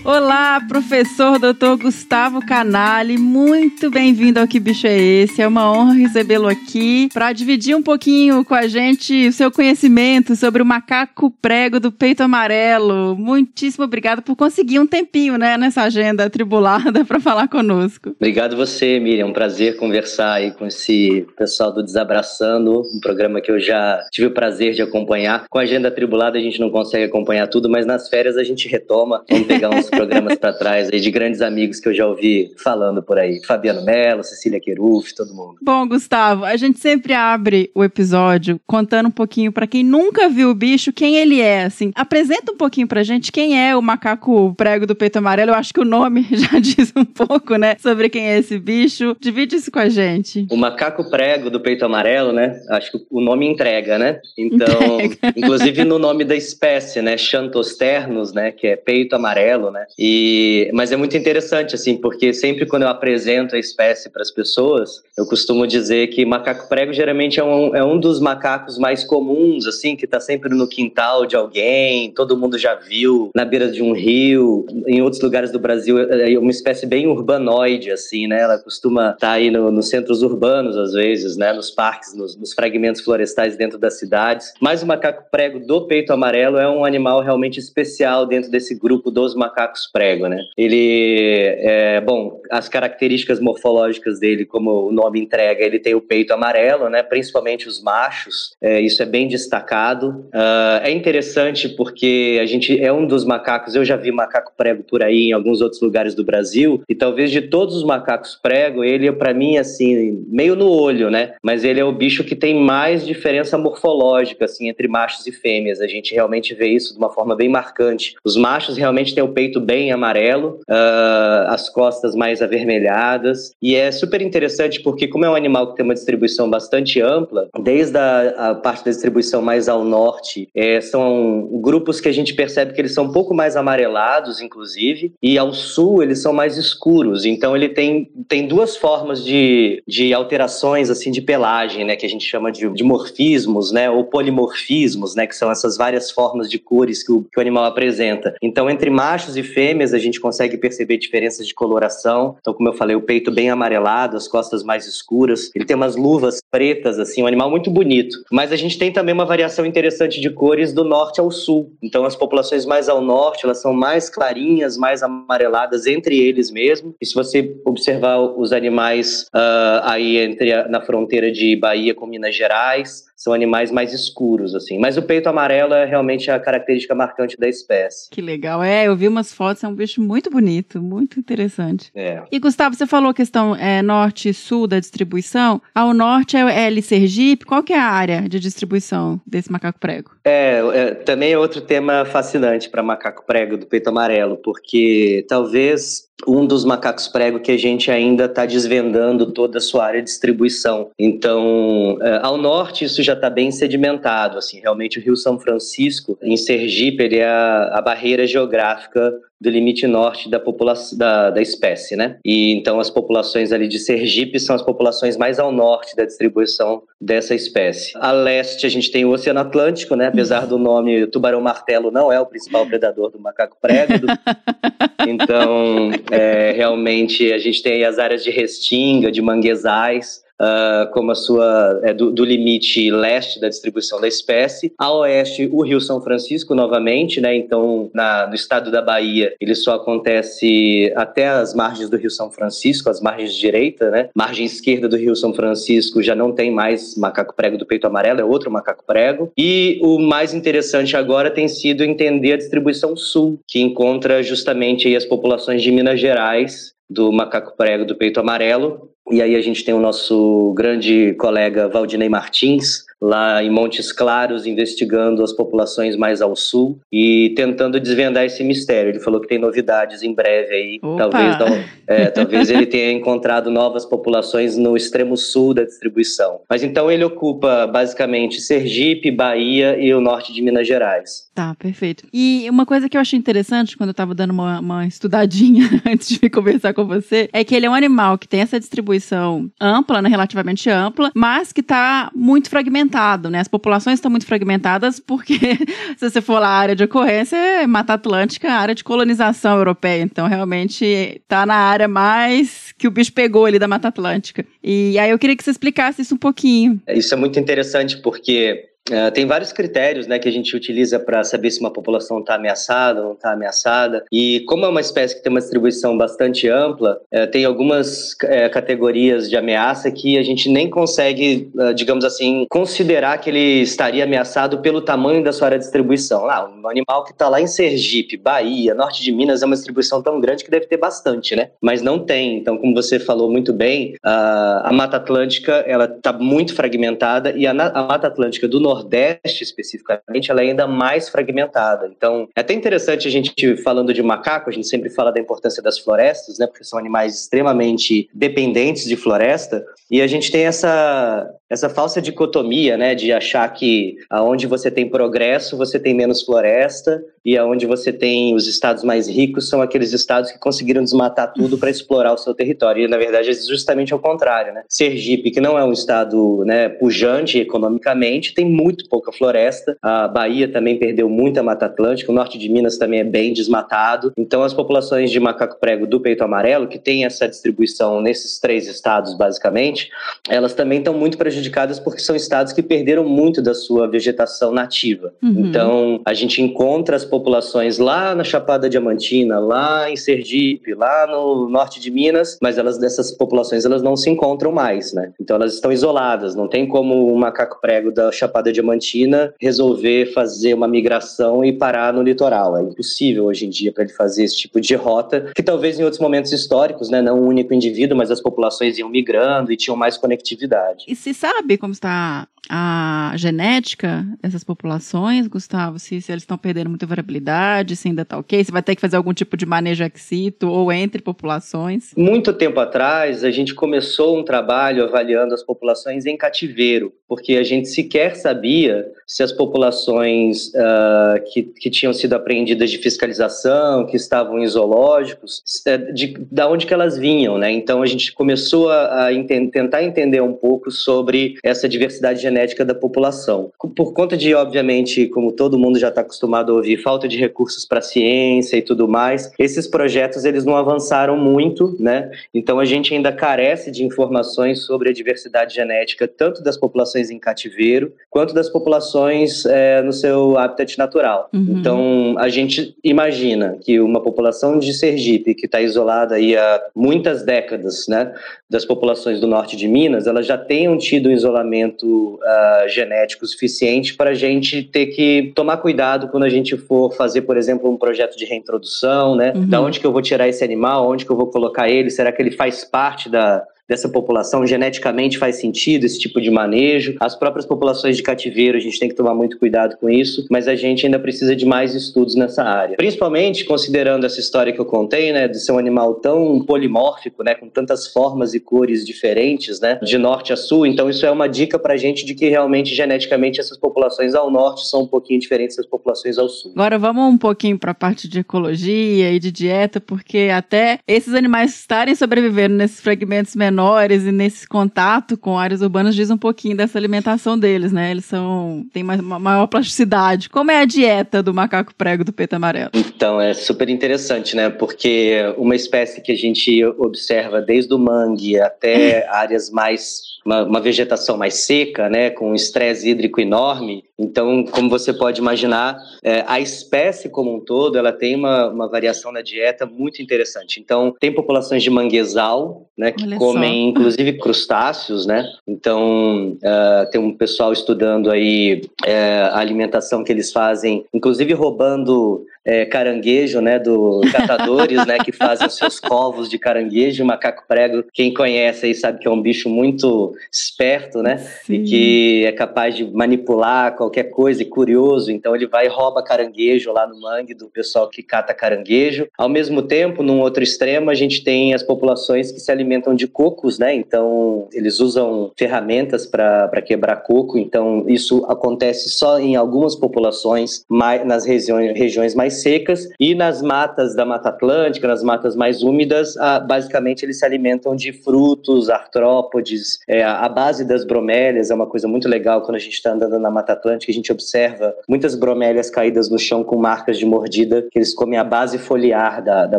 Olá, 0.06 0.60
professor 0.68 1.36
Dr. 1.36 1.82
Gustavo 1.82 2.40
Canali, 2.46 3.18
muito 3.18 3.90
bem-vindo 3.90 4.38
ao 4.38 4.46
Que 4.46 4.60
Bicho 4.60 4.86
é 4.86 4.96
Esse? 4.96 5.42
É 5.42 5.48
uma 5.48 5.68
honra 5.68 5.94
recebê-lo 5.94 6.46
aqui 6.46 7.08
para 7.12 7.32
dividir 7.32 7.74
um 7.74 7.82
pouquinho 7.82 8.44
com 8.44 8.54
a 8.54 8.68
gente 8.68 9.26
o 9.26 9.32
seu 9.32 9.50
conhecimento 9.50 10.36
sobre 10.36 10.62
o 10.62 10.64
macaco 10.64 11.34
prego 11.42 11.80
do 11.80 11.90
peito 11.90 12.22
amarelo. 12.22 13.16
Muitíssimo 13.16 13.84
obrigado 13.84 14.22
por 14.22 14.36
conseguir 14.36 14.78
um 14.78 14.86
tempinho, 14.86 15.36
né, 15.36 15.58
nessa 15.58 15.82
agenda 15.82 16.26
atribulada 16.26 17.02
para 17.04 17.18
falar 17.18 17.48
conosco. 17.48 18.10
Obrigado 18.10 18.56
você, 18.56 19.00
Miriam. 19.00 19.26
Um 19.26 19.32
prazer 19.32 19.76
conversar 19.76 20.34
aí 20.34 20.52
com 20.52 20.66
esse 20.66 21.26
pessoal 21.36 21.72
do 21.72 21.82
Desabraçando, 21.82 22.80
um 22.94 23.00
programa 23.00 23.40
que 23.40 23.50
eu 23.50 23.58
já 23.58 24.06
tive 24.12 24.28
o 24.28 24.32
prazer 24.32 24.72
de 24.72 24.82
acompanhar. 24.82 25.46
Com 25.50 25.58
a 25.58 25.62
agenda 25.62 25.88
atribulada 25.88 26.38
a 26.38 26.40
gente 26.40 26.60
não 26.60 26.70
consegue 26.70 27.02
acompanhar 27.06 27.48
tudo, 27.48 27.68
mas 27.68 27.84
nas 27.84 28.08
férias 28.08 28.36
a 28.36 28.44
gente 28.44 28.68
retoma. 28.68 29.24
Vamos 29.28 29.48
pegar 29.48 29.70
uns 29.74 29.95
programas 29.96 30.36
para 30.38 30.52
trás 30.52 30.88
aí 30.92 31.00
de 31.00 31.10
grandes 31.10 31.40
amigos 31.40 31.80
que 31.80 31.88
eu 31.88 31.94
já 31.94 32.06
ouvi 32.06 32.52
falando 32.62 33.02
por 33.02 33.18
aí. 33.18 33.42
Fabiano 33.44 33.84
Mello, 33.84 34.22
Cecília 34.22 34.60
Queruf, 34.60 35.14
todo 35.14 35.34
mundo. 35.34 35.56
Bom, 35.62 35.88
Gustavo, 35.88 36.44
a 36.44 36.56
gente 36.56 36.78
sempre 36.78 37.14
abre 37.14 37.70
o 37.74 37.82
episódio 37.82 38.60
contando 38.66 39.06
um 39.06 39.10
pouquinho 39.10 39.50
para 39.50 39.66
quem 39.66 39.82
nunca 39.82 40.28
viu 40.28 40.50
o 40.50 40.54
bicho, 40.54 40.92
quem 40.92 41.16
ele 41.16 41.40
é, 41.40 41.64
assim. 41.64 41.92
Apresenta 41.94 42.52
um 42.52 42.56
pouquinho 42.56 42.86
pra 42.86 43.02
gente 43.02 43.32
quem 43.32 43.58
é 43.60 43.76
o 43.76 43.82
macaco 43.82 44.54
prego 44.56 44.86
do 44.86 44.94
peito 44.94 45.16
amarelo. 45.16 45.52
Eu 45.52 45.54
acho 45.54 45.72
que 45.72 45.80
o 45.80 45.84
nome 45.84 46.26
já 46.30 46.58
diz 46.58 46.92
um 46.96 47.04
pouco, 47.04 47.56
né, 47.56 47.76
sobre 47.78 48.08
quem 48.08 48.28
é 48.28 48.38
esse 48.38 48.58
bicho. 48.58 49.16
Divide 49.20 49.56
isso 49.56 49.70
com 49.70 49.78
a 49.78 49.88
gente. 49.88 50.46
O 50.50 50.56
macaco 50.56 51.08
prego 51.10 51.50
do 51.50 51.60
peito 51.60 51.84
amarelo, 51.84 52.32
né? 52.32 52.60
Acho 52.70 52.92
que 52.92 52.98
o 53.10 53.20
nome 53.20 53.46
entrega, 53.46 53.98
né? 53.98 54.20
Então, 54.36 55.00
entrega. 55.00 55.34
inclusive 55.36 55.84
no 55.84 55.98
nome 55.98 56.24
da 56.24 56.34
espécie, 56.34 57.00
né, 57.00 57.16
Xantosternos, 57.16 58.32
né, 58.32 58.52
que 58.52 58.66
é 58.66 58.76
peito 58.76 59.14
amarelo, 59.14 59.70
né? 59.70 59.85
E, 59.98 60.70
mas 60.72 60.92
é 60.92 60.96
muito 60.96 61.16
interessante, 61.16 61.74
assim, 61.74 61.96
porque 61.96 62.32
sempre 62.32 62.66
quando 62.66 62.82
eu 62.82 62.88
apresento 62.88 63.54
a 63.54 63.58
espécie 63.58 64.10
para 64.10 64.22
as 64.22 64.30
pessoas, 64.30 65.02
eu 65.16 65.26
costumo 65.26 65.66
dizer 65.66 66.08
que 66.08 66.24
macaco 66.24 66.68
prego 66.68 66.92
geralmente 66.92 67.40
é 67.40 67.44
um, 67.44 67.74
é 67.74 67.84
um 67.84 67.98
dos 67.98 68.20
macacos 68.20 68.78
mais 68.78 69.04
comuns, 69.04 69.66
assim, 69.66 69.96
que 69.96 70.04
está 70.04 70.20
sempre 70.20 70.54
no 70.54 70.68
quintal 70.68 71.26
de 71.26 71.36
alguém, 71.36 72.10
todo 72.12 72.36
mundo 72.36 72.58
já 72.58 72.74
viu, 72.74 73.30
na 73.34 73.44
beira 73.44 73.68
de 73.68 73.82
um 73.82 73.92
rio. 73.92 74.66
Em 74.86 75.02
outros 75.02 75.22
lugares 75.22 75.50
do 75.50 75.58
Brasil 75.58 75.98
é 75.98 76.38
uma 76.38 76.50
espécie 76.50 76.86
bem 76.86 77.06
urbanoide, 77.06 77.90
assim, 77.90 78.26
né? 78.26 78.40
Ela 78.40 78.58
costuma 78.58 79.10
estar 79.10 79.28
tá 79.28 79.32
aí 79.32 79.50
no, 79.50 79.70
nos 79.70 79.88
centros 79.88 80.22
urbanos, 80.22 80.76
às 80.76 80.92
vezes, 80.92 81.36
né? 81.36 81.52
Nos 81.52 81.70
parques, 81.70 82.14
nos, 82.14 82.36
nos 82.36 82.52
fragmentos 82.52 83.00
florestais 83.02 83.56
dentro 83.56 83.78
das 83.78 83.98
cidades. 83.98 84.52
Mas 84.60 84.82
o 84.82 84.86
macaco 84.86 85.24
prego 85.30 85.60
do 85.60 85.86
peito 85.86 86.12
amarelo 86.12 86.58
é 86.58 86.68
um 86.68 86.84
animal 86.84 87.20
realmente 87.20 87.58
especial 87.58 88.26
dentro 88.26 88.50
desse 88.50 88.74
grupo 88.74 89.10
dos 89.10 89.34
macacos 89.34 89.75
prego, 89.92 90.26
né? 90.28 90.38
Ele, 90.56 91.36
é, 91.58 92.00
bom, 92.00 92.40
as 92.50 92.68
características 92.68 93.40
morfológicas 93.40 94.18
dele, 94.18 94.44
como 94.44 94.88
o 94.88 94.92
nome 94.92 95.20
entrega, 95.20 95.64
ele 95.64 95.78
tem 95.78 95.94
o 95.94 96.00
peito 96.00 96.32
amarelo, 96.32 96.88
né? 96.88 97.02
Principalmente 97.02 97.68
os 97.68 97.82
machos, 97.82 98.56
é, 98.60 98.80
isso 98.80 99.02
é 99.02 99.06
bem 99.06 99.28
destacado. 99.28 100.26
Uh, 100.34 100.82
é 100.82 100.90
interessante 100.90 101.68
porque 101.68 102.38
a 102.40 102.46
gente 102.46 102.80
é 102.82 102.92
um 102.92 103.06
dos 103.06 103.24
macacos, 103.24 103.74
eu 103.74 103.84
já 103.84 103.96
vi 103.96 104.10
macaco 104.12 104.52
prego 104.56 104.82
por 104.82 105.02
aí 105.02 105.28
em 105.28 105.32
alguns 105.32 105.60
outros 105.60 105.80
lugares 105.80 106.14
do 106.14 106.24
Brasil, 106.24 106.82
e 106.88 106.94
talvez 106.94 107.30
de 107.30 107.42
todos 107.42 107.76
os 107.76 107.84
macacos 107.84 108.38
prego, 108.40 108.84
ele, 108.84 109.10
para 109.12 109.34
mim, 109.34 109.58
assim, 109.58 110.24
meio 110.28 110.54
no 110.54 110.70
olho, 110.70 111.10
né? 111.10 111.34
Mas 111.42 111.64
ele 111.64 111.80
é 111.80 111.84
o 111.84 111.92
bicho 111.92 112.24
que 112.24 112.36
tem 112.36 112.54
mais 112.54 113.06
diferença 113.06 113.58
morfológica, 113.58 114.44
assim, 114.44 114.68
entre 114.68 114.88
machos 114.88 115.26
e 115.26 115.32
fêmeas. 115.32 115.80
A 115.80 115.86
gente 115.86 116.14
realmente 116.14 116.54
vê 116.54 116.68
isso 116.68 116.92
de 116.92 116.98
uma 116.98 117.10
forma 117.10 117.34
bem 117.34 117.48
marcante. 117.48 118.14
Os 118.24 118.36
machos 118.36 118.76
realmente 118.76 119.14
têm 119.14 119.24
o 119.24 119.32
peito 119.32 119.60
bem 119.66 119.90
amarelo, 119.90 120.60
uh, 120.70 121.48
as 121.48 121.68
costas 121.68 122.14
mais 122.14 122.40
avermelhadas. 122.40 123.50
E 123.60 123.74
é 123.74 123.90
super 123.90 124.22
interessante 124.22 124.80
porque, 124.80 125.08
como 125.08 125.24
é 125.24 125.30
um 125.30 125.34
animal 125.34 125.68
que 125.68 125.76
tem 125.76 125.84
uma 125.84 125.94
distribuição 125.94 126.48
bastante 126.48 127.00
ampla, 127.00 127.48
desde 127.60 127.98
a, 127.98 128.50
a 128.50 128.54
parte 128.54 128.84
da 128.84 128.90
distribuição 128.92 129.42
mais 129.42 129.68
ao 129.68 129.84
norte, 129.84 130.48
é, 130.54 130.80
são 130.80 131.48
grupos 131.60 132.00
que 132.00 132.08
a 132.08 132.12
gente 132.12 132.32
percebe 132.34 132.72
que 132.72 132.80
eles 132.80 132.94
são 132.94 133.04
um 133.04 133.12
pouco 133.12 133.34
mais 133.34 133.56
amarelados, 133.56 134.40
inclusive, 134.40 135.12
e 135.20 135.36
ao 135.36 135.52
sul 135.52 136.02
eles 136.02 136.22
são 136.22 136.32
mais 136.32 136.56
escuros. 136.56 137.24
Então 137.24 137.56
ele 137.56 137.68
tem, 137.68 138.10
tem 138.28 138.46
duas 138.46 138.76
formas 138.76 139.24
de, 139.24 139.82
de 139.86 140.14
alterações 140.14 140.90
assim 140.90 141.10
de 141.10 141.20
pelagem, 141.20 141.84
né, 141.84 141.96
que 141.96 142.06
a 142.06 142.08
gente 142.08 142.24
chama 142.24 142.52
de, 142.52 142.68
de 142.72 142.84
morfismos, 142.84 143.72
né, 143.72 143.90
ou 143.90 144.04
polimorfismos, 144.04 145.14
né, 145.16 145.26
que 145.26 145.34
são 145.34 145.50
essas 145.50 145.76
várias 145.76 146.10
formas 146.10 146.48
de 146.48 146.58
cores 146.58 147.04
que 147.04 147.12
o, 147.12 147.22
que 147.22 147.38
o 147.38 147.40
animal 147.40 147.64
apresenta. 147.64 148.34
Então 148.40 148.70
entre 148.70 148.90
machos 148.90 149.36
e 149.36 149.42
fêmeas, 149.46 149.94
a 149.94 149.98
gente 149.98 150.20
consegue 150.20 150.58
perceber 150.58 150.98
diferenças 150.98 151.46
de 151.46 151.54
coloração. 151.54 152.36
Então, 152.40 152.52
como 152.52 152.68
eu 152.68 152.72
falei, 152.74 152.94
o 152.96 153.00
peito 153.00 153.30
bem 153.30 153.50
amarelado, 153.50 154.16
as 154.16 154.28
costas 154.28 154.62
mais 154.62 154.86
escuras. 154.86 155.50
Ele 155.54 155.64
tem 155.64 155.76
umas 155.76 155.96
luvas 155.96 156.40
pretas, 156.50 156.98
assim, 156.98 157.22
um 157.22 157.26
animal 157.26 157.50
muito 157.50 157.70
bonito. 157.70 158.16
Mas 158.30 158.52
a 158.52 158.56
gente 158.56 158.78
tem 158.78 158.92
também 158.92 159.14
uma 159.14 159.24
variação 159.24 159.64
interessante 159.64 160.20
de 160.20 160.30
cores 160.30 160.72
do 160.72 160.84
norte 160.84 161.20
ao 161.20 161.30
sul. 161.30 161.72
Então, 161.82 162.04
as 162.04 162.16
populações 162.16 162.66
mais 162.66 162.88
ao 162.88 163.00
norte, 163.00 163.44
elas 163.44 163.60
são 163.60 163.72
mais 163.72 164.10
clarinhas, 164.10 164.76
mais 164.76 165.02
amareladas 165.02 165.86
entre 165.86 166.18
eles 166.18 166.50
mesmo. 166.50 166.94
E 167.00 167.06
se 167.06 167.14
você 167.14 167.56
observar 167.64 168.20
os 168.20 168.52
animais 168.52 169.22
uh, 169.34 169.80
aí 169.82 170.18
entre 170.18 170.52
a, 170.52 170.68
na 170.68 170.80
fronteira 170.80 171.30
de 171.30 171.56
Bahia 171.56 171.94
com 171.94 172.06
Minas 172.06 172.34
Gerais, 172.34 173.05
são 173.26 173.32
animais 173.32 173.72
mais 173.72 173.92
escuros, 173.92 174.54
assim. 174.54 174.78
Mas 174.78 174.96
o 174.96 175.02
peito 175.02 175.28
amarelo 175.28 175.74
é 175.74 175.84
realmente 175.84 176.30
a 176.30 176.38
característica 176.38 176.94
marcante 176.94 177.36
da 177.36 177.48
espécie. 177.48 178.08
Que 178.08 178.22
legal. 178.22 178.62
É, 178.62 178.86
eu 178.86 178.94
vi 178.94 179.08
umas 179.08 179.32
fotos, 179.34 179.64
é 179.64 179.68
um 179.68 179.74
bicho 179.74 180.00
muito 180.00 180.30
bonito, 180.30 180.80
muito 180.80 181.18
interessante. 181.18 181.90
É. 181.92 182.22
E 182.30 182.38
Gustavo, 182.38 182.76
você 182.76 182.86
falou 182.86 183.10
a 183.10 183.14
questão 183.14 183.56
é, 183.56 183.82
norte 183.82 184.28
e 184.28 184.34
sul 184.34 184.68
da 184.68 184.78
distribuição. 184.78 185.60
Ao 185.74 185.92
norte 185.92 186.36
é, 186.36 186.40
é 186.40 186.66
ali 186.66 186.80
Sergipe. 186.80 187.44
Qual 187.44 187.64
que 187.64 187.72
é 187.72 187.78
a 187.80 187.90
área 187.90 188.28
de 188.28 188.38
distribuição 188.38 189.20
desse 189.26 189.50
macaco 189.50 189.80
prego? 189.80 190.12
É, 190.24 190.60
é 190.74 190.94
também 190.94 191.32
é 191.32 191.38
outro 191.38 191.60
tema 191.60 192.04
fascinante 192.04 192.70
para 192.70 192.80
macaco 192.80 193.24
prego 193.26 193.56
do 193.56 193.66
peito 193.66 193.88
amarelo, 193.88 194.36
porque 194.36 195.26
talvez 195.28 196.05
um 196.26 196.46
dos 196.46 196.64
macacos 196.64 197.08
prego 197.08 197.40
que 197.40 197.52
a 197.52 197.58
gente 197.58 197.90
ainda 197.90 198.24
está 198.24 198.46
desvendando 198.46 199.32
toda 199.32 199.58
a 199.58 199.60
sua 199.60 199.84
área 199.84 200.00
de 200.00 200.06
distribuição. 200.06 200.90
Então, 200.98 201.98
é, 202.00 202.20
ao 202.22 202.38
norte 202.38 202.84
isso 202.84 203.02
já 203.02 203.12
está 203.12 203.28
bem 203.28 203.50
sedimentado, 203.50 204.38
assim, 204.38 204.60
realmente 204.60 204.98
o 204.98 205.02
Rio 205.02 205.16
São 205.16 205.38
Francisco, 205.38 206.18
em 206.22 206.36
Sergipe, 206.36 207.02
ele 207.02 207.18
é 207.18 207.28
a, 207.28 207.78
a 207.78 207.82
barreira 207.82 208.26
geográfica 208.26 209.12
do 209.40 209.50
limite 209.50 209.86
norte 209.86 210.30
da 210.30 210.40
população 210.40 210.96
da, 210.96 211.30
da 211.30 211.42
espécie, 211.42 211.94
né? 211.94 212.18
E 212.24 212.52
então 212.54 212.80
as 212.80 212.88
populações 212.88 213.52
ali 213.52 213.68
de 213.68 213.78
Sergipe 213.78 214.40
são 214.40 214.56
as 214.56 214.62
populações 214.62 215.16
mais 215.16 215.38
ao 215.38 215.52
norte 215.52 215.94
da 215.94 216.04
distribuição 216.04 216.82
dessa 217.00 217.34
espécie. 217.34 217.92
A 217.96 218.12
leste 218.12 218.66
a 218.66 218.68
gente 218.68 218.90
tem 218.90 219.04
o 219.04 219.10
Oceano 219.10 219.40
Atlântico, 219.40 219.94
né? 219.94 220.06
Apesar 220.06 220.46
do 220.46 220.58
nome, 220.58 221.02
o 221.02 221.10
tubarão 221.10 221.40
martelo 221.40 221.90
não 221.90 222.10
é 222.10 222.18
o 222.18 222.26
principal 222.26 222.66
predador 222.66 223.10
do 223.10 223.20
macaco 223.20 223.56
prego. 223.60 224.06
Então, 225.08 225.90
é, 226.10 226.50
realmente 226.50 227.32
a 227.32 227.38
gente 227.38 227.62
tem 227.62 227.84
as 227.84 227.96
áreas 227.96 228.24
de 228.24 228.30
restinga, 228.30 229.12
de 229.12 229.22
manguezais, 229.22 230.22
uh, 230.40 230.90
como 230.92 231.10
a 231.10 231.14
sua 231.14 231.80
é, 231.82 231.92
do, 231.92 232.10
do, 232.10 232.24
limite 232.24 232.90
leste 232.90 233.40
da 233.40 233.48
distribuição 233.48 234.00
da 234.00 234.08
espécie. 234.08 234.72
A 234.78 234.92
oeste, 234.92 235.48
o 235.52 235.62
Rio 235.62 235.80
São 235.80 236.00
Francisco, 236.00 236.54
novamente, 236.54 237.20
né? 237.20 237.34
Então, 237.34 237.90
na, 237.94 238.26
no 238.26 238.34
estado 238.34 238.70
da 238.70 238.82
Bahia, 238.82 239.34
ele 239.40 239.54
só 239.54 239.74
acontece 239.74 240.92
até 240.96 241.28
as 241.28 241.54
margens 241.54 241.88
do 241.88 241.96
Rio 241.96 242.10
São 242.10 242.30
Francisco, 242.30 242.90
as 242.90 243.00
margens 243.00 243.34
direita, 243.34 243.90
né? 243.90 244.08
Margem 244.14 244.46
esquerda 244.46 244.88
do 244.88 244.96
Rio 244.96 245.14
São 245.16 245.32
Francisco 245.32 246.02
já 246.02 246.14
não 246.14 246.32
tem 246.32 246.50
mais 246.50 246.96
macaco 246.96 247.34
prego 247.34 247.56
do 247.56 247.66
peito 247.66 247.86
amarelo, 247.86 248.20
é 248.20 248.24
outro 248.24 248.50
macaco 248.50 248.84
prego. 248.86 249.32
E 249.36 249.78
o 249.82 249.98
mais 249.98 250.34
interessante 250.34 250.96
agora 250.96 251.30
tem 251.30 251.48
sido 251.48 251.84
entender 251.84 252.32
a 252.32 252.36
distribuição 252.36 252.96
sul, 252.96 253.38
que 253.46 253.60
encontra 253.60 254.22
justamente 254.22 254.94
as 254.94 255.04
populações 255.04 255.62
de 255.62 255.70
Minas 255.70 256.00
Gerais 256.00 256.76
do 256.88 257.12
macaco 257.12 257.56
prego 257.56 257.84
do 257.84 257.96
peito 257.96 258.20
amarelo. 258.20 258.90
E 259.10 259.22
aí 259.22 259.36
a 259.36 259.40
gente 259.40 259.64
tem 259.64 259.74
o 259.74 259.80
nosso 259.80 260.52
grande 260.56 261.14
colega 261.14 261.68
Valdinei 261.68 262.08
Martins, 262.08 262.84
lá 263.00 263.42
em 263.42 263.50
Montes 263.50 263.92
Claros, 263.92 264.46
investigando 264.46 265.22
as 265.22 265.32
populações 265.32 265.96
mais 265.96 266.22
ao 266.22 266.34
sul 266.34 266.78
e 266.90 267.32
tentando 267.36 267.78
desvendar 267.78 268.24
esse 268.24 268.42
mistério. 268.42 268.90
Ele 268.90 269.00
falou 269.00 269.20
que 269.20 269.28
tem 269.28 269.38
novidades 269.38 270.02
em 270.02 270.14
breve 270.14 270.54
aí. 270.54 270.80
Talvez, 270.80 271.38
não, 271.38 271.64
é, 271.86 272.06
talvez 272.06 272.50
ele 272.50 272.66
tenha 272.66 272.92
encontrado 272.92 273.50
novas 273.50 273.84
populações 273.84 274.56
no 274.56 274.76
extremo 274.76 275.16
sul 275.16 275.52
da 275.52 275.64
distribuição. 275.64 276.40
Mas 276.48 276.62
então 276.62 276.90
ele 276.90 277.04
ocupa 277.04 277.66
basicamente 277.66 278.40
Sergipe, 278.40 279.10
Bahia 279.10 279.78
e 279.78 279.92
o 279.92 280.00
norte 280.00 280.32
de 280.32 280.40
Minas 280.42 280.66
Gerais. 280.66 281.26
Tá, 281.34 281.54
perfeito. 281.54 282.06
E 282.12 282.46
uma 282.48 282.64
coisa 282.64 282.88
que 282.88 282.96
eu 282.96 283.00
achei 283.00 283.18
interessante 283.18 283.76
quando 283.76 283.88
eu 283.88 283.92
estava 283.92 284.14
dando 284.14 284.30
uma, 284.30 284.58
uma 284.60 284.86
estudadinha 284.86 285.68
antes 285.86 286.08
de 286.08 286.30
conversar 286.30 286.72
com 286.72 286.86
você 286.86 287.28
é 287.32 287.44
que 287.44 287.54
ele 287.54 287.66
é 287.66 287.70
um 287.70 287.74
animal 287.74 288.16
que 288.16 288.26
tem 288.26 288.40
essa 288.40 288.58
distribuição 288.58 289.50
ampla, 289.60 290.00
né, 290.00 290.08
relativamente 290.08 290.70
ampla, 290.70 291.10
mas 291.14 291.52
que 291.52 291.60
está 291.60 292.10
muito 292.14 292.48
fragmentado 292.48 292.85
fragmentado, 292.86 293.30
né? 293.30 293.40
As 293.40 293.48
populações 293.48 293.98
estão 293.98 294.10
muito 294.10 294.26
fragmentadas 294.26 295.00
porque, 295.00 295.38
se 295.96 296.10
você 296.10 296.20
for 296.20 296.38
lá, 296.38 296.48
a 296.48 296.58
área 296.58 296.76
de 296.76 296.84
ocorrência 296.84 297.36
é 297.36 297.66
Mata 297.66 297.94
Atlântica, 297.94 298.52
área 298.52 298.74
de 298.74 298.84
colonização 298.84 299.56
europeia. 299.58 300.02
Então, 300.02 300.26
realmente, 300.26 300.84
está 300.84 301.44
na 301.44 301.56
área 301.56 301.88
mais 301.88 302.72
que 302.78 302.88
o 302.88 302.90
bicho 302.90 303.12
pegou 303.12 303.44
ali 303.44 303.58
da 303.58 303.68
Mata 303.68 303.88
Atlântica. 303.88 304.44
E 304.62 304.98
aí 304.98 305.10
eu 305.10 305.18
queria 305.18 305.36
que 305.36 305.44
você 305.44 305.50
explicasse 305.50 306.02
isso 306.02 306.14
um 306.14 306.18
pouquinho. 306.18 306.80
Isso 306.88 307.12
é 307.14 307.16
muito 307.16 307.38
interessante 307.38 307.98
porque 307.98 308.64
Uh, 308.90 309.10
tem 309.10 309.26
vários 309.26 309.52
critérios 309.52 310.06
né, 310.06 310.18
que 310.18 310.28
a 310.28 310.32
gente 310.32 310.54
utiliza 310.54 310.98
para 310.98 311.24
saber 311.24 311.50
se 311.50 311.60
uma 311.60 311.72
população 311.72 312.20
está 312.20 312.36
ameaçada 312.36 313.00
ou 313.00 313.06
não 313.06 313.12
está 313.14 313.32
ameaçada. 313.32 314.04
E 314.12 314.40
como 314.46 314.64
é 314.64 314.68
uma 314.68 314.80
espécie 314.80 315.16
que 315.16 315.22
tem 315.22 315.30
uma 315.30 315.40
distribuição 315.40 315.98
bastante 315.98 316.48
ampla, 316.48 317.00
uh, 317.12 317.26
tem 317.30 317.44
algumas 317.44 318.12
uh, 318.12 318.50
categorias 318.52 319.28
de 319.28 319.36
ameaça 319.36 319.90
que 319.90 320.16
a 320.16 320.22
gente 320.22 320.48
nem 320.48 320.70
consegue, 320.70 321.50
digamos 321.74 322.04
assim, 322.04 322.46
considerar 322.48 323.18
que 323.18 323.30
ele 323.30 323.62
estaria 323.62 324.04
ameaçado 324.04 324.58
pelo 324.58 324.80
tamanho 324.80 325.22
da 325.22 325.32
sua 325.32 325.46
área 325.46 325.58
de 325.58 325.64
distribuição. 325.64 326.28
Ah, 326.28 326.48
um 326.48 326.68
animal 326.68 327.04
que 327.04 327.12
está 327.12 327.28
lá 327.28 327.40
em 327.40 327.46
Sergipe, 327.46 328.16
Bahia, 328.16 328.74
norte 328.74 329.02
de 329.02 329.12
Minas, 329.12 329.42
é 329.42 329.46
uma 329.46 329.54
distribuição 329.54 330.02
tão 330.02 330.20
grande 330.20 330.44
que 330.44 330.50
deve 330.50 330.66
ter 330.66 330.76
bastante, 330.76 331.34
né? 331.34 331.50
Mas 331.60 331.82
não 331.82 331.98
tem. 331.98 332.36
Então, 332.36 332.56
como 332.56 332.74
você 332.74 332.98
falou 332.98 333.30
muito 333.30 333.52
bem, 333.52 333.94
a 334.02 334.70
Mata 334.72 334.96
Atlântica 334.96 335.64
ela 335.66 335.84
está 335.84 336.12
muito 336.12 336.54
fragmentada 336.54 337.32
e 337.32 337.46
a, 337.46 337.50
a 337.50 337.82
Mata 337.82 338.06
Atlântica 338.06 338.46
do 338.46 338.60
Norte 338.60 338.75
Nordeste 338.76 339.42
especificamente, 339.42 340.30
ela 340.30 340.42
é 340.42 340.48
ainda 340.48 340.66
mais 340.66 341.08
fragmentada. 341.08 341.90
Então, 341.96 342.28
é 342.36 342.40
até 342.40 342.52
interessante 342.52 343.08
a 343.08 343.10
gente 343.10 343.56
falando 343.62 343.92
de 343.92 344.02
macaco, 344.02 344.50
a 344.50 344.52
gente 344.52 344.66
sempre 344.66 344.90
fala 344.90 345.12
da 345.12 345.20
importância 345.20 345.62
das 345.62 345.78
florestas, 345.78 346.38
né, 346.38 346.46
porque 346.46 346.64
são 346.64 346.78
animais 346.78 347.14
extremamente 347.14 348.08
dependentes 348.14 348.84
de 348.84 348.96
floresta, 348.96 349.64
e 349.90 350.02
a 350.02 350.06
gente 350.06 350.30
tem 350.30 350.46
essa 350.46 351.28
essa 351.48 351.68
falsa 351.68 352.02
dicotomia, 352.02 352.76
né, 352.76 352.94
de 352.94 353.12
achar 353.12 353.48
que 353.52 353.96
aonde 354.10 354.46
você 354.46 354.70
tem 354.70 354.88
progresso, 354.88 355.56
você 355.56 355.78
tem 355.78 355.94
menos 355.94 356.22
floresta, 356.22 357.02
e 357.24 357.36
aonde 357.36 357.66
você 357.66 357.92
tem 357.92 358.36
os 358.36 358.46
estados 358.46 358.84
mais 358.84 359.08
ricos 359.08 359.48
são 359.48 359.60
aqueles 359.60 359.92
estados 359.92 360.30
que 360.30 360.38
conseguiram 360.38 360.84
desmatar 360.84 361.32
tudo 361.32 361.58
para 361.58 361.68
explorar 361.68 362.12
o 362.12 362.16
seu 362.16 362.32
território. 362.32 362.84
E 362.84 362.88
na 362.88 362.96
verdade 362.96 363.30
é 363.30 363.32
justamente 363.32 363.92
ao 363.92 363.98
contrário, 363.98 364.54
né? 364.54 364.62
Sergipe, 364.68 365.32
que 365.32 365.40
não 365.40 365.58
é 365.58 365.64
um 365.64 365.72
estado, 365.72 366.44
né, 366.44 366.68
pujante 366.68 367.40
economicamente, 367.40 368.32
tem 368.32 368.44
muito 368.44 368.88
pouca 368.88 369.10
floresta. 369.10 369.76
A 369.82 370.06
Bahia 370.06 370.46
também 370.46 370.78
perdeu 370.78 371.08
muita 371.08 371.42
mata 371.42 371.66
atlântica, 371.66 372.12
o 372.12 372.14
norte 372.14 372.38
de 372.38 372.48
Minas 372.48 372.78
também 372.78 373.00
é 373.00 373.04
bem 373.04 373.32
desmatado. 373.32 374.12
Então 374.16 374.44
as 374.44 374.54
populações 374.54 375.10
de 375.10 375.18
macaco 375.18 375.58
prego 375.58 375.84
do 375.84 376.00
peito 376.00 376.22
amarelo, 376.22 376.68
que 376.68 376.78
tem 376.78 377.04
essa 377.04 377.28
distribuição 377.28 378.00
nesses 378.00 378.38
três 378.38 378.68
estados 378.68 379.18
basicamente, 379.18 379.90
elas 380.28 380.54
também 380.54 380.78
estão 380.78 380.94
muito 380.94 381.18
prejudicadas 381.18 381.35
prejudicadas 381.36 381.78
porque 381.78 382.00
são 382.00 382.16
estados 382.16 382.52
que 382.52 382.62
perderam 382.62 383.04
muito 383.04 383.42
da 383.42 383.54
sua 383.54 383.86
vegetação 383.86 384.52
nativa. 384.52 385.12
Uhum. 385.22 385.46
Então, 385.46 386.00
a 386.04 386.14
gente 386.14 386.40
encontra 386.40 386.96
as 386.96 387.04
populações 387.04 387.78
lá 387.78 388.14
na 388.14 388.24
Chapada 388.24 388.68
Diamantina, 388.68 389.38
lá 389.38 389.90
em 389.90 389.96
Sergipe, 389.96 390.74
lá 390.74 391.06
no 391.06 391.48
norte 391.48 391.78
de 391.78 391.90
Minas, 391.90 392.38
mas 392.40 392.58
elas 392.58 392.78
dessas 392.78 393.12
populações 393.12 393.64
elas 393.64 393.82
não 393.82 393.96
se 393.96 394.08
encontram 394.08 394.50
mais, 394.50 394.92
né? 394.92 395.12
Então 395.20 395.36
elas 395.36 395.54
estão 395.54 395.70
isoladas, 395.70 396.34
não 396.34 396.48
tem 396.48 396.66
como 396.66 397.12
o 397.12 397.18
macaco 397.18 397.60
prego 397.60 397.92
da 397.92 398.10
Chapada 398.10 398.52
Diamantina 398.52 399.34
resolver 399.40 400.12
fazer 400.12 400.54
uma 400.54 400.68
migração 400.68 401.44
e 401.44 401.52
parar 401.52 401.92
no 401.92 402.02
litoral. 402.02 402.56
É 402.56 402.62
impossível 402.62 403.26
hoje 403.26 403.46
em 403.46 403.50
dia 403.50 403.72
para 403.72 403.84
ele 403.84 403.92
fazer 403.92 404.24
esse 404.24 404.36
tipo 404.36 404.60
de 404.60 404.74
rota, 404.74 405.30
que 405.34 405.42
talvez 405.42 405.78
em 405.78 405.84
outros 405.84 406.00
momentos 406.00 406.32
históricos, 406.32 406.88
né, 406.88 407.02
não 407.02 407.20
um 407.20 407.26
único 407.26 407.52
indivíduo, 407.52 407.96
mas 407.96 408.10
as 408.10 408.20
populações 408.20 408.78
iam 408.78 408.88
migrando 408.88 409.52
e 409.52 409.56
tinham 409.56 409.76
mais 409.76 409.96
conectividade. 409.96 410.84
E 410.86 410.94
se 410.94 411.12
sabe 411.34 411.58
como 411.58 411.72
está 411.72 412.28
a 412.48 413.12
genética 413.16 414.06
dessas 414.22 414.44
populações, 414.44 415.26
Gustavo? 415.26 415.78
Se, 415.78 416.00
se 416.00 416.12
eles 416.12 416.22
estão 416.22 416.38
perdendo 416.38 416.70
muita 416.70 416.86
variabilidade, 416.86 417.76
se 417.76 417.88
ainda 417.88 418.02
está 418.02 418.18
ok? 418.18 418.44
Se 418.44 418.52
vai 418.52 418.62
ter 418.62 418.74
que 418.74 418.80
fazer 418.80 418.96
algum 418.96 419.12
tipo 419.12 419.36
de 419.36 419.44
manejo 419.44 419.82
ex 419.82 420.00
situ 420.00 420.48
ou 420.48 420.72
entre 420.72 421.02
populações? 421.02 421.92
Muito 421.96 422.32
tempo 422.32 422.60
atrás, 422.60 423.24
a 423.24 423.30
gente 423.30 423.54
começou 423.54 424.18
um 424.18 424.24
trabalho 424.24 424.84
avaliando 424.84 425.34
as 425.34 425.42
populações 425.42 426.06
em 426.06 426.16
cativeiro, 426.16 426.92
porque 427.08 427.34
a 427.36 427.42
gente 427.42 427.68
sequer 427.68 428.14
sabia 428.16 428.86
se 429.06 429.22
as 429.22 429.32
populações 429.32 430.48
uh, 430.48 431.22
que, 431.32 431.42
que 431.42 431.70
tinham 431.70 431.92
sido 431.92 432.14
apreendidas 432.14 432.70
de 432.70 432.78
fiscalização, 432.78 433.86
que 433.86 433.96
estavam 433.96 434.38
em 434.38 434.46
zoológicos, 434.46 435.42
é, 435.66 435.78
de, 435.78 436.14
de 436.18 436.42
onde 436.42 436.66
que 436.66 436.74
elas 436.74 436.96
vinham, 436.96 437.38
né? 437.38 437.50
Então, 437.50 437.82
a 437.82 437.86
gente 437.86 438.12
começou 438.12 438.70
a, 438.70 439.08
a 439.08 439.24
tentar 439.24 439.82
entender 439.82 440.20
um 440.20 440.32
pouco 440.32 440.70
sobre 440.70 441.34
essa 441.42 441.68
diversidade 441.68 442.20
genética 442.20 442.35
da 442.64 442.74
população. 442.74 443.50
Por 443.74 443.92
conta 443.92 444.16
de, 444.16 444.34
obviamente, 444.34 445.06
como 445.08 445.32
todo 445.32 445.58
mundo 445.58 445.78
já 445.78 445.88
está 445.88 446.02
acostumado 446.02 446.52
a 446.52 446.56
ouvir, 446.56 446.76
falta 446.76 447.08
de 447.08 447.16
recursos 447.16 447.64
para 447.64 447.80
ciência 447.80 448.56
e 448.56 448.62
tudo 448.62 448.86
mais, 448.86 449.32
esses 449.38 449.66
projetos 449.66 450.24
eles 450.24 450.44
não 450.44 450.56
avançaram 450.56 451.16
muito, 451.16 451.74
né? 451.80 452.10
Então 452.34 452.58
a 452.58 452.64
gente 452.64 452.94
ainda 452.94 453.12
carece 453.12 453.70
de 453.70 453.84
informações 453.84 454.64
sobre 454.64 454.90
a 454.90 454.92
diversidade 454.92 455.54
genética 455.54 456.06
tanto 456.06 456.42
das 456.42 456.56
populações 456.56 457.10
em 457.10 457.18
cativeiro 457.18 457.92
quanto 458.10 458.34
das 458.34 458.48
populações 458.48 459.46
é, 459.46 459.82
no 459.82 459.92
seu 459.92 460.38
habitat 460.38 460.78
natural. 460.78 461.28
Uhum. 461.32 461.56
Então 461.58 462.14
a 462.18 462.28
gente 462.28 462.76
imagina 462.82 463.56
que 463.60 463.80
uma 463.80 464.00
população 464.00 464.58
de 464.58 464.72
Sergipe 464.72 465.34
que 465.34 465.46
está 465.46 465.60
isolada 465.60 466.16
aí 466.16 466.36
há 466.36 466.62
muitas 466.74 467.22
décadas, 467.22 467.86
né, 467.88 468.12
das 468.48 468.64
populações 468.64 469.20
do 469.20 469.26
norte 469.26 469.56
de 469.56 469.66
Minas, 469.66 470.06
elas 470.06 470.26
já 470.26 470.38
tenham 470.38 470.76
tido 470.78 471.08
um 471.08 471.12
isolamento 471.12 472.18
uh, 472.26 472.68
genético 472.68 473.24
suficiente 473.24 473.94
para 473.94 474.10
a 474.10 474.14
gente 474.14 474.62
ter 474.62 474.86
que 474.86 475.32
tomar 475.34 475.58
cuidado 475.58 476.08
quando 476.08 476.24
a 476.24 476.28
gente 476.28 476.56
for 476.56 476.92
fazer, 476.92 477.22
por 477.22 477.36
exemplo, 477.36 477.70
um 477.70 477.76
projeto 477.76 478.16
de 478.16 478.24
reintrodução, 478.24 479.14
né? 479.14 479.32
Uhum. 479.34 479.48
Da 479.48 479.60
onde 479.60 479.78
que 479.78 479.86
eu 479.86 479.92
vou 479.92 480.02
tirar 480.02 480.28
esse 480.28 480.42
animal, 480.42 480.90
onde 480.90 481.04
que 481.04 481.10
eu 481.10 481.16
vou 481.16 481.28
colocar 481.28 481.68
ele, 481.68 481.90
será 481.90 482.10
que 482.10 482.20
ele 482.20 482.32
faz 482.32 482.64
parte 482.64 483.08
da, 483.08 483.44
dessa 483.68 483.88
população, 483.88 484.46
geneticamente 484.46 485.18
faz 485.18 485.36
sentido 485.36 485.84
esse 485.84 485.98
tipo 485.98 486.20
de 486.20 486.30
manejo. 486.30 486.96
As 487.00 487.14
próprias 487.14 487.44
populações 487.44 487.96
de 487.96 488.02
cativeiro, 488.02 488.56
a 488.56 488.60
gente 488.60 488.78
tem 488.78 488.88
que 488.88 488.94
tomar 488.94 489.14
muito 489.14 489.38
cuidado 489.38 489.76
com 489.76 489.90
isso, 489.90 490.26
mas 490.30 490.46
a 490.46 490.54
gente 490.54 490.86
ainda 490.86 490.98
precisa 490.98 491.34
de 491.34 491.44
mais 491.44 491.74
estudos 491.74 492.14
nessa 492.14 492.44
área. 492.44 492.76
Principalmente 492.76 493.44
considerando 493.44 494.06
essa 494.06 494.20
história 494.20 494.52
que 494.52 494.60
eu 494.60 494.64
contei, 494.64 495.12
né, 495.12 495.26
de 495.26 495.40
ser 495.40 495.52
um 495.52 495.58
animal 495.58 495.94
tão 495.94 496.40
polimórfico, 496.44 497.24
né, 497.24 497.34
com 497.34 497.48
tantas 497.48 497.88
formas 497.88 498.34
e 498.34 498.40
cores 498.40 498.84
diferentes, 498.84 499.60
né, 499.60 499.78
de 499.82 499.98
norte 499.98 500.32
a 500.32 500.36
sul. 500.36 500.66
Então 500.66 500.88
isso 500.88 501.04
é 501.04 501.10
uma 501.10 501.28
dica 501.28 501.58
pra 501.58 501.76
gente 501.76 502.04
de 502.04 502.14
que 502.14 502.28
realmente 502.28 502.74
geneticamente 502.74 503.40
essas 503.40 503.58
populações 503.58 504.14
ao 504.14 504.30
norte 504.30 504.66
são 504.66 504.82
um 504.82 504.86
pouquinho 504.86 505.18
diferentes 505.18 505.56
das 505.56 505.66
populações 505.66 506.18
ao 506.18 506.28
sul. 506.28 506.52
Agora 506.54 506.78
vamos 506.78 507.12
um 507.12 507.18
pouquinho 507.18 507.58
para 507.58 507.72
a 507.72 507.74
parte 507.74 508.08
de 508.08 508.20
ecologia 508.20 509.12
e 509.12 509.18
de 509.18 509.32
dieta, 509.32 509.80
porque 509.80 510.30
até 510.32 510.78
esses 510.86 511.14
animais 511.14 511.54
estarem 511.54 511.94
sobrevivendo 511.94 512.54
nesses 512.54 512.80
fragmentos 512.80 513.34
menores 513.34 513.55
menores 513.56 514.04
e 514.04 514.12
nesse 514.12 514.46
contato 514.46 515.16
com 515.16 515.38
áreas 515.38 515.62
urbanas 515.62 515.94
diz 515.94 516.10
um 516.10 516.18
pouquinho 516.18 516.54
dessa 516.54 516.78
alimentação 516.78 517.38
deles, 517.38 517.72
né? 517.72 517.90
Eles 517.90 518.04
são 518.04 518.66
têm 518.72 518.82
uma 518.82 519.18
maior 519.18 519.46
plasticidade. 519.46 520.28
Como 520.28 520.50
é 520.50 520.60
a 520.60 520.64
dieta 520.66 521.22
do 521.22 521.32
macaco 521.32 521.74
prego 521.74 522.04
do 522.04 522.12
peito 522.12 522.34
amarelo? 522.34 522.70
Então, 522.74 523.18
é 523.18 523.32
super 523.32 523.70
interessante, 523.70 524.36
né? 524.36 524.50
Porque 524.50 525.34
uma 525.38 525.56
espécie 525.56 526.02
que 526.02 526.12
a 526.12 526.16
gente 526.16 526.62
observa 526.64 527.40
desde 527.40 527.72
o 527.72 527.78
mangue 527.78 528.38
até 528.38 529.08
áreas 529.10 529.50
mais 529.50 530.15
uma, 530.26 530.42
uma, 530.42 530.60
vegetação 530.60 531.16
mais 531.16 531.34
seca, 531.34 531.88
né, 531.88 532.10
com 532.10 532.32
um 532.32 532.34
estresse 532.34 532.88
hídrico 532.88 533.20
enorme. 533.20 533.84
Então, 533.98 534.44
como 534.44 534.68
você 534.68 534.92
pode 534.92 535.20
imaginar, 535.20 535.78
é, 536.02 536.24
a 536.26 536.38
espécie 536.40 537.08
como 537.08 537.34
um 537.34 537.40
todo, 537.40 537.78
ela 537.78 537.92
tem 537.92 538.14
uma, 538.14 538.48
uma 538.48 538.68
variação 538.68 539.10
na 539.10 539.22
dieta 539.22 539.64
muito 539.64 540.02
interessante. 540.02 540.60
Então, 540.60 540.94
tem 541.00 541.12
populações 541.12 541.62
de 541.62 541.70
manguezal, 541.70 542.66
né, 542.76 542.92
que 542.92 543.04
Olha 543.04 543.16
comem 543.16 543.64
só. 543.64 543.70
inclusive 543.70 544.12
crustáceos, 544.18 545.06
né. 545.06 545.24
Então, 545.46 546.36
uh, 546.42 546.90
tem 546.90 547.00
um 547.00 547.16
pessoal 547.16 547.52
estudando 547.52 548.10
aí 548.10 548.62
uh, 548.84 549.32
a 549.32 549.38
alimentação 549.38 550.04
que 550.04 550.12
eles 550.12 550.32
fazem, 550.32 550.84
inclusive 550.92 551.32
roubando 551.32 552.26
é, 552.46 552.64
caranguejo, 552.64 553.40
né, 553.40 553.58
do 553.58 554.00
catadores, 554.12 554.86
né, 554.86 554.98
que 554.98 555.10
fazem 555.10 555.48
os 555.48 555.56
seus 555.56 555.80
covos 555.80 556.30
de 556.30 556.38
caranguejo. 556.38 557.02
O 557.02 557.06
macaco 557.06 557.42
prego, 557.48 557.84
quem 557.92 558.14
conhece 558.14 558.66
aí 558.66 558.74
sabe 558.74 559.00
que 559.00 559.08
é 559.08 559.10
um 559.10 559.20
bicho 559.20 559.48
muito 559.48 560.14
esperto, 560.32 561.02
né, 561.02 561.18
Sim. 561.18 561.54
e 561.54 561.64
que 561.64 562.24
é 562.24 562.32
capaz 562.32 562.76
de 562.76 562.84
manipular 562.84 563.74
qualquer 563.76 564.04
coisa 564.04 564.42
e 564.42 564.44
curioso. 564.44 565.10
Então 565.10 565.34
ele 565.34 565.46
vai 565.46 565.66
e 565.66 565.68
rouba 565.68 566.04
caranguejo 566.04 566.72
lá 566.72 566.86
no 566.86 567.00
mangue 567.00 567.34
do 567.34 567.48
pessoal 567.48 567.88
que 567.88 568.02
cata 568.02 568.32
caranguejo. 568.32 569.08
Ao 569.18 569.28
mesmo 569.28 569.60
tempo, 569.60 570.04
num 570.04 570.20
outro 570.20 570.44
extremo, 570.44 570.88
a 570.88 570.94
gente 570.94 571.24
tem 571.24 571.52
as 571.52 571.64
populações 571.64 572.30
que 572.30 572.38
se 572.38 572.52
alimentam 572.52 572.94
de 572.94 573.08
cocos, 573.08 573.58
né, 573.58 573.74
então 573.74 574.46
eles 574.52 574.78
usam 574.78 575.32
ferramentas 575.36 576.06
para 576.06 576.62
quebrar 576.62 576.96
coco. 576.96 577.36
Então 577.36 577.84
isso 577.88 578.24
acontece 578.28 578.88
só 578.90 579.18
em 579.18 579.34
algumas 579.34 579.74
populações, 579.74 580.64
mais, 580.68 581.04
nas 581.04 581.26
regiões, 581.26 581.76
regiões 581.76 582.14
mais 582.14 582.35
secas 582.42 582.88
e 582.98 583.14
nas 583.14 583.42
matas 583.42 583.94
da 583.94 584.04
Mata 584.04 584.28
Atlântica, 584.28 584.86
nas 584.86 585.02
matas 585.02 585.34
mais 585.36 585.62
úmidas, 585.62 586.16
ah, 586.16 586.40
basicamente 586.40 587.04
eles 587.04 587.18
se 587.18 587.24
alimentam 587.24 587.74
de 587.74 587.92
frutos, 587.92 588.68
artrópodes. 588.68 589.78
É, 589.88 590.02
a 590.02 590.28
base 590.28 590.64
das 590.64 590.84
bromélias 590.84 591.50
é 591.50 591.54
uma 591.54 591.66
coisa 591.66 591.88
muito 591.88 592.08
legal 592.08 592.42
quando 592.42 592.56
a 592.56 592.60
gente 592.60 592.74
está 592.74 592.92
andando 592.92 593.18
na 593.18 593.30
Mata 593.30 593.52
Atlântica, 593.52 593.90
a 593.90 593.94
gente 593.94 594.12
observa 594.12 594.74
muitas 594.88 595.14
bromélias 595.14 595.70
caídas 595.70 596.08
no 596.08 596.18
chão 596.18 596.44
com 596.44 596.56
marcas 596.56 596.98
de 596.98 597.06
mordida, 597.06 597.66
que 597.70 597.78
eles 597.78 597.94
comem 597.94 598.18
a 598.18 598.24
base 598.24 598.58
foliar 598.58 599.22
da, 599.22 599.46
da 599.46 599.58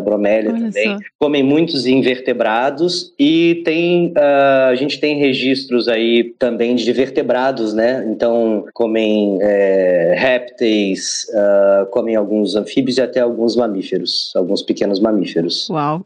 bromélia 0.00 0.52
Olha 0.52 0.66
também. 0.66 0.96
Só. 0.96 0.98
Comem 1.18 1.42
muitos 1.42 1.86
invertebrados 1.86 3.12
e 3.18 3.62
tem, 3.64 4.08
uh, 4.08 4.68
a 4.70 4.74
gente 4.74 5.00
tem 5.00 5.18
registros 5.18 5.88
aí 5.88 6.34
também 6.38 6.74
de 6.74 6.92
vertebrados, 6.92 7.74
né? 7.74 8.04
Então, 8.08 8.64
comem 8.72 9.38
é, 9.40 10.14
répteis, 10.16 11.26
uh, 11.30 11.86
comem 11.86 12.16
alguns 12.16 12.54
anfíbios 12.54 12.67
e 12.98 13.00
até 13.00 13.20
alguns 13.20 13.56
mamíferos, 13.56 14.32
alguns 14.34 14.62
pequenos 14.62 15.00
mamíferos. 15.00 15.68
Uau! 15.70 16.04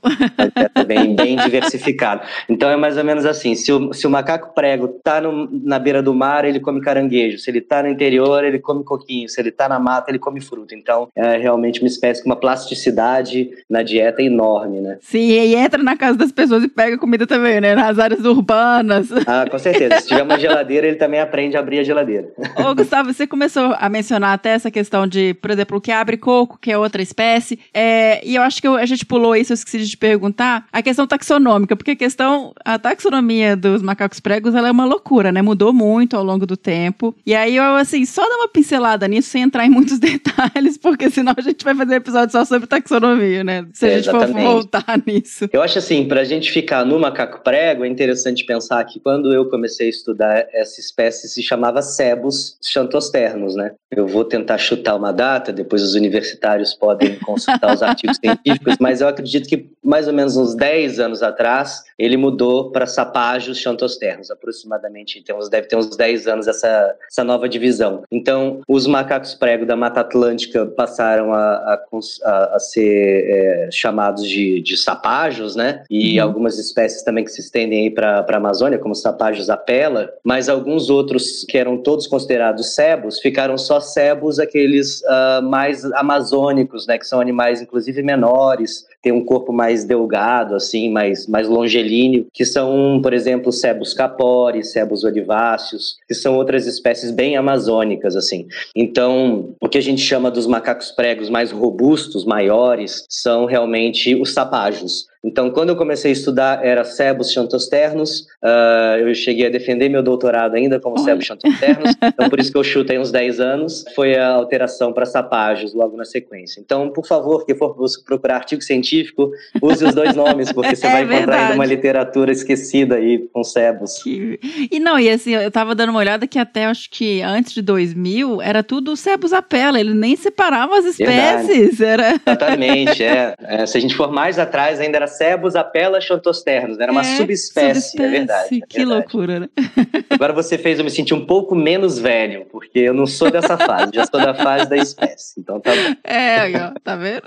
É 0.75 0.85
bem, 0.85 1.15
bem 1.15 1.37
diversificado. 1.37 2.23
Então 2.49 2.69
é 2.71 2.77
mais 2.77 2.97
ou 2.97 3.05
menos 3.05 3.25
assim: 3.25 3.55
se 3.55 3.73
o, 3.73 3.93
se 3.93 4.07
o 4.07 4.11
macaco 4.11 4.55
prego 4.55 4.87
está 4.87 5.21
na 5.21 5.79
beira 5.79 6.03
do 6.03 6.15
mar, 6.15 6.45
ele 6.45 6.61
come 6.61 6.81
caranguejo. 6.81 7.39
Se 7.39 7.51
ele 7.51 7.59
está 7.59 7.83
no 7.83 7.89
interior, 7.89 8.45
ele 8.45 8.59
come 8.59 8.85
coquinho. 8.85 9.29
Se 9.29 9.41
ele 9.41 9.49
está 9.49 9.69
na 9.69 9.79
mata, 9.79 10.11
ele 10.11 10.19
come 10.19 10.41
fruta. 10.41 10.75
Então 10.75 11.09
é 11.15 11.37
realmente 11.37 11.81
uma 11.81 11.89
espécie 11.89 12.23
com 12.23 12.29
uma 12.29 12.37
plasticidade 12.37 13.51
na 13.69 13.83
dieta 13.83 14.23
enorme, 14.23 14.81
né? 14.81 14.99
Sim, 15.01 15.31
e 15.31 15.55
entra 15.55 15.83
na 15.83 15.97
casa 15.97 16.19
das 16.19 16.33
pessoas 16.33 16.65
e 16.65 16.69
pega 16.69 16.99
comida 16.99 17.27
também, 17.27 17.61
né? 17.61 17.75
Nas 17.75 17.99
áreas 17.99 18.25
urbanas. 18.25 19.11
Ah, 19.27 19.47
com 19.49 19.59
certeza. 19.59 20.01
Se 20.01 20.09
tiver 20.09 20.23
uma 20.23 20.39
geladeira, 20.39 20.87
ele 20.87 20.97
também 20.97 21.21
aprende 21.21 21.57
a 21.57 21.61
abrir 21.61 21.79
a 21.79 21.83
geladeira. 21.83 22.29
Ô, 22.57 22.75
Gustavo, 22.75 23.13
você 23.13 23.27
começou 23.27 23.75
a 23.79 23.89
mencionar 23.89 24.33
até 24.33 24.51
essa 24.51 24.71
questão 24.71 25.07
de, 25.07 25.35
por 25.35 25.51
exemplo, 25.51 25.79
o 25.79 25.81
que 25.81 25.91
abre 25.91 26.17
coco 26.43 26.59
que 26.61 26.71
é 26.71 26.79
outra 26.79 27.01
espécie. 27.01 27.59
É, 27.73 28.21
e 28.27 28.35
eu 28.35 28.43
acho 28.43 28.61
que 28.61 28.67
eu, 28.67 28.75
a 28.75 28.87
gente 28.87 29.07
pulou 29.07 29.35
isso, 29.37 29.53
eu 29.53 29.55
esqueci 29.55 29.79
de 29.79 29.91
te 29.91 29.97
perguntar, 29.97 30.67
a 30.73 30.83
questão 30.83 31.07
taxonômica, 31.07 31.77
porque 31.77 31.93
a 31.93 31.97
questão, 31.97 32.53
a 32.65 32.79
taxonomia 32.79 33.57
dos 33.57 33.83
macacos 33.83 34.21
pregos, 34.21 34.55
ela 34.55 34.69
é 34.69 34.71
uma 34.71 34.85
loucura, 34.85 35.31
né? 35.31 35.41
Mudou 35.43 35.73
muito 35.73 36.17
ao 36.17 36.25
longo 36.25 36.47
do 36.47 36.57
tempo. 36.57 37.15
E 37.25 37.35
aí 37.35 37.57
eu, 37.57 37.77
assim, 37.77 38.05
só 38.05 38.23
dar 38.29 38.37
uma 38.37 38.49
pincelada 38.49 39.07
nisso, 39.07 39.31
sem 39.31 39.43
entrar 39.43 39.65
em 39.67 39.71
muitos 39.71 39.99
detalhes, 40.01 40.77
porque 40.77 41.11
senão 41.11 41.35
a 41.37 41.41
gente 41.41 41.65
vai 41.65 41.75
fazer 41.75 41.95
um 41.95 41.97
episódio 41.97 42.33
só 42.33 42.45
sobre 42.45 42.67
taxonomia, 42.67 43.45
né? 43.45 43.67
Se 43.73 43.87
é, 43.87 43.89
a 43.89 43.97
gente 43.97 44.09
exatamente. 44.09 44.45
for 44.45 44.53
voltar 44.53 45.03
nisso. 45.07 45.49
Eu 45.53 45.63
acho 45.63 45.79
assim, 45.79 46.07
pra 46.07 46.25
gente 46.25 46.51
ficar 46.51 46.85
no 46.85 46.99
macaco 46.99 47.43
prego, 47.43 47.85
é 47.85 47.89
interessante 47.89 48.45
pensar 48.45 48.83
que 48.85 49.01
quando 49.01 49.33
eu 49.33 49.49
comecei 49.49 49.87
a 49.87 49.91
estudar 49.91 50.47
essa 50.53 50.81
espécie 50.81 51.29
se 51.29 51.43
chamava 51.43 51.83
Cebus 51.83 52.59
xanthosternos, 52.63 53.55
né? 53.55 53.73
Eu 53.91 54.07
vou 54.07 54.25
tentar 54.25 54.59
chutar 54.59 54.97
uma 54.97 55.13
data, 55.13 55.53
depois 55.53 55.83
os 55.83 55.95
universitários 55.95 56.32
universitários 56.33 56.75
podem 56.75 57.19
consultar 57.21 57.75
os 57.75 57.83
artigos 57.83 58.17
científicos, 58.17 58.77
mas 58.81 59.01
eu 59.01 59.09
acredito 59.09 59.49
que 59.49 59.72
mais 59.83 60.07
ou 60.07 60.15
menos 60.15 60.37
uns 60.37 60.55
10 60.55 61.01
anos 61.01 61.23
atrás 61.23 61.85
ele 61.99 62.17
mudou 62.17 62.71
para 62.71 62.87
sapágios 62.87 63.59
xantosternos, 63.59 64.31
aproximadamente. 64.31 65.19
Então 65.19 65.39
deve 65.49 65.69
ter 65.69 65.77
uns 65.77 65.97
10 65.97 66.27
anos 66.27 66.49
essa, 66.49 66.95
essa 67.09 67.25
nova 67.25 67.49
divisão. 67.49 68.03
Então 68.11 68.61
os 68.67 68.87
macacos 68.87 69.35
prego 69.35 69.67
da 69.67 69.77
Mata 69.77 70.01
Atlântica 70.01 70.67
passaram 70.67 71.33
a, 71.33 71.79
a, 72.25 72.51
a 72.55 72.59
ser 72.59 73.25
é, 73.29 73.69
chamados 73.71 74.29
de, 74.29 74.61
de 74.61 74.77
sapágios, 74.77 75.55
né? 75.55 75.85
E 75.91 76.19
uhum. 76.19 76.27
algumas 76.27 76.59
espécies 76.59 77.03
também 77.03 77.25
que 77.25 77.31
se 77.31 77.41
estendem 77.41 77.85
aí 77.85 77.91
para 77.91 78.25
a 78.27 78.37
Amazônia, 78.37 78.79
como 78.79 78.95
sapágios 78.95 79.51
apela, 79.51 80.13
mas 80.25 80.49
alguns 80.49 80.91
outros 80.91 81.45
que 81.49 81.59
eram 81.59 81.77
todos 81.77 82.07
considerados 82.07 82.75
cebos, 82.75 83.21
ficaram 83.21 83.57
só 83.57 83.81
cebos 83.81 84.39
aqueles 84.39 85.01
uh, 85.03 85.43
mais 85.43 85.85
amazônicos 85.93 86.33
amazônicos, 86.33 86.87
né, 86.87 86.99
que 86.99 87.07
são 87.07 87.21
animais 87.21 87.61
inclusive 87.61 88.03
menores, 88.03 88.87
têm 89.03 89.13
um 89.13 89.25
corpo 89.25 89.53
mais 89.53 89.72
delgado, 89.85 90.55
assim, 90.55 90.91
mais, 90.91 91.27
mais 91.27 91.49
longilíneo, 91.49 92.27
que 92.33 92.45
são, 92.45 93.01
por 93.03 93.13
exemplo, 93.13 93.51
cebos 93.51 93.95
capores, 93.95 94.73
cebos 94.73 95.05
oliváceos, 95.05 95.97
que 96.07 96.15
são 96.15 96.37
outras 96.37 96.67
espécies 96.67 97.11
bem 97.11 97.37
amazônicas, 97.37 98.15
assim. 98.15 98.47
Então, 98.77 99.55
o 99.61 99.69
que 99.69 99.79
a 99.79 99.83
gente 99.83 100.03
chama 100.03 100.31
dos 100.31 100.47
macacos 100.47 100.91
pregos 100.91 101.31
mais 101.31 101.51
robustos, 101.51 102.25
maiores, 102.25 103.07
são 103.09 103.47
realmente 103.47 104.15
os 104.15 104.33
sapágios. 104.33 105.11
Então, 105.25 105.51
quando 105.51 105.69
eu 105.69 105.77
comecei 105.77 106.11
a 106.11 106.13
estudar, 106.13 106.65
era 106.65 106.83
sebos 106.83 107.33
xantosternus. 107.33 108.27
Uh, 108.43 108.99
eu 109.01 109.15
cheguei 109.15 109.47
a 109.47 109.51
defender 109.51 109.89
meu 109.89 110.03
doutorado 110.03 110.57
ainda 110.57 110.81
como 110.81 110.99
sebos 110.99 111.25
xantosternus. 111.25 111.95
então, 112.03 112.29
por 112.29 112.41
isso 112.41 112.51
que 112.51 112.59
eu 112.59 112.65
chutei 112.65 112.99
uns 112.99 113.13
10 113.13 113.39
anos. 113.39 113.85
Foi 113.95 114.17
a 114.17 114.29
alteração 114.29 114.93
para 114.93 115.07
sapágios 115.07 115.73
logo 115.75 115.97
na 115.97 116.05
sequência. 116.05 116.61
Então, 116.61 116.91
por 116.91 117.07
favor, 117.07 117.47
que 117.47 117.55
for 117.55 117.77
procurar 118.05 118.37
artigo 118.37 118.63
científico, 118.63 119.31
use 119.61 119.85
os 119.85 119.95
dois 119.95 120.17
nomes, 120.17 120.51
porque 120.53 120.75
você 120.75 120.87
é 120.89 120.91
vai 120.91 121.03
encontrar 121.05 121.43
ainda 121.43 121.55
uma 121.55 121.67
literatura 121.67 122.33
esquecida 122.33 122.97
aí 122.97 123.29
com 123.33 123.45
sebos. 123.45 124.05
E 124.05 124.81
não, 124.81 124.99
e 124.99 125.09
assim, 125.09 125.35
eu 125.35 125.51
tava 125.51 125.75
dando 125.75 125.91
uma 125.91 126.01
olhada 126.01 126.27
que 126.27 126.39
até 126.39 126.65
acho 126.65 126.91
que 126.91 127.23
antes 127.23 127.53
de 127.53 127.63
2000 127.63 128.43
era 128.43 128.63
tudo 128.63 128.97
sebos 128.97 129.33
apela, 129.33 129.79
ele 129.79 129.95
nem 129.95 130.17
separava 130.17 130.77
as 130.79 130.85
espécies. 130.85 131.81
Era... 131.81 132.21
Exatamente, 132.27 133.05
é. 133.05 133.35
é. 133.39 133.67
Se 133.67 133.79
a 133.79 133.81
gente 133.81 133.95
for 133.95 134.11
mais 134.11 134.39
atrás, 134.39 134.81
ainda 134.81 134.97
era 134.97 135.12
sebos 135.17 135.57
apela 135.57 136.01
xantosternus, 136.01 136.79
era 136.79 136.91
uma 136.91 137.03
é, 137.03 137.17
subespécie, 137.17 137.91
subespécie, 137.91 138.03
é 138.03 138.09
verdade. 138.09 138.63
É 138.63 138.67
que 138.67 138.79
verdade. 138.79 139.01
loucura, 139.01 139.41
né? 139.41 139.49
Agora 140.11 140.33
você 140.33 140.59
fez 140.59 140.79
eu 140.79 140.85
me 140.85 140.91
sentir 140.91 141.15
um 141.15 141.25
pouco 141.27 141.55
menos 141.55 141.99
velho, 141.99 142.47
porque 142.51 142.79
eu 142.81 142.95
não 142.95 143.07
sou 143.07 143.31
dessa 143.31 143.57
fase, 143.57 143.93
já 143.95 144.07
sou 144.07 144.21
da 144.21 144.35
fase 144.35 144.69
da 144.69 144.77
espécie. 144.77 145.41
Então 145.41 145.61
tá 145.61 145.71
bom. 145.73 145.97
É, 146.05 146.73
tá 146.83 146.97
vendo? 146.97 147.23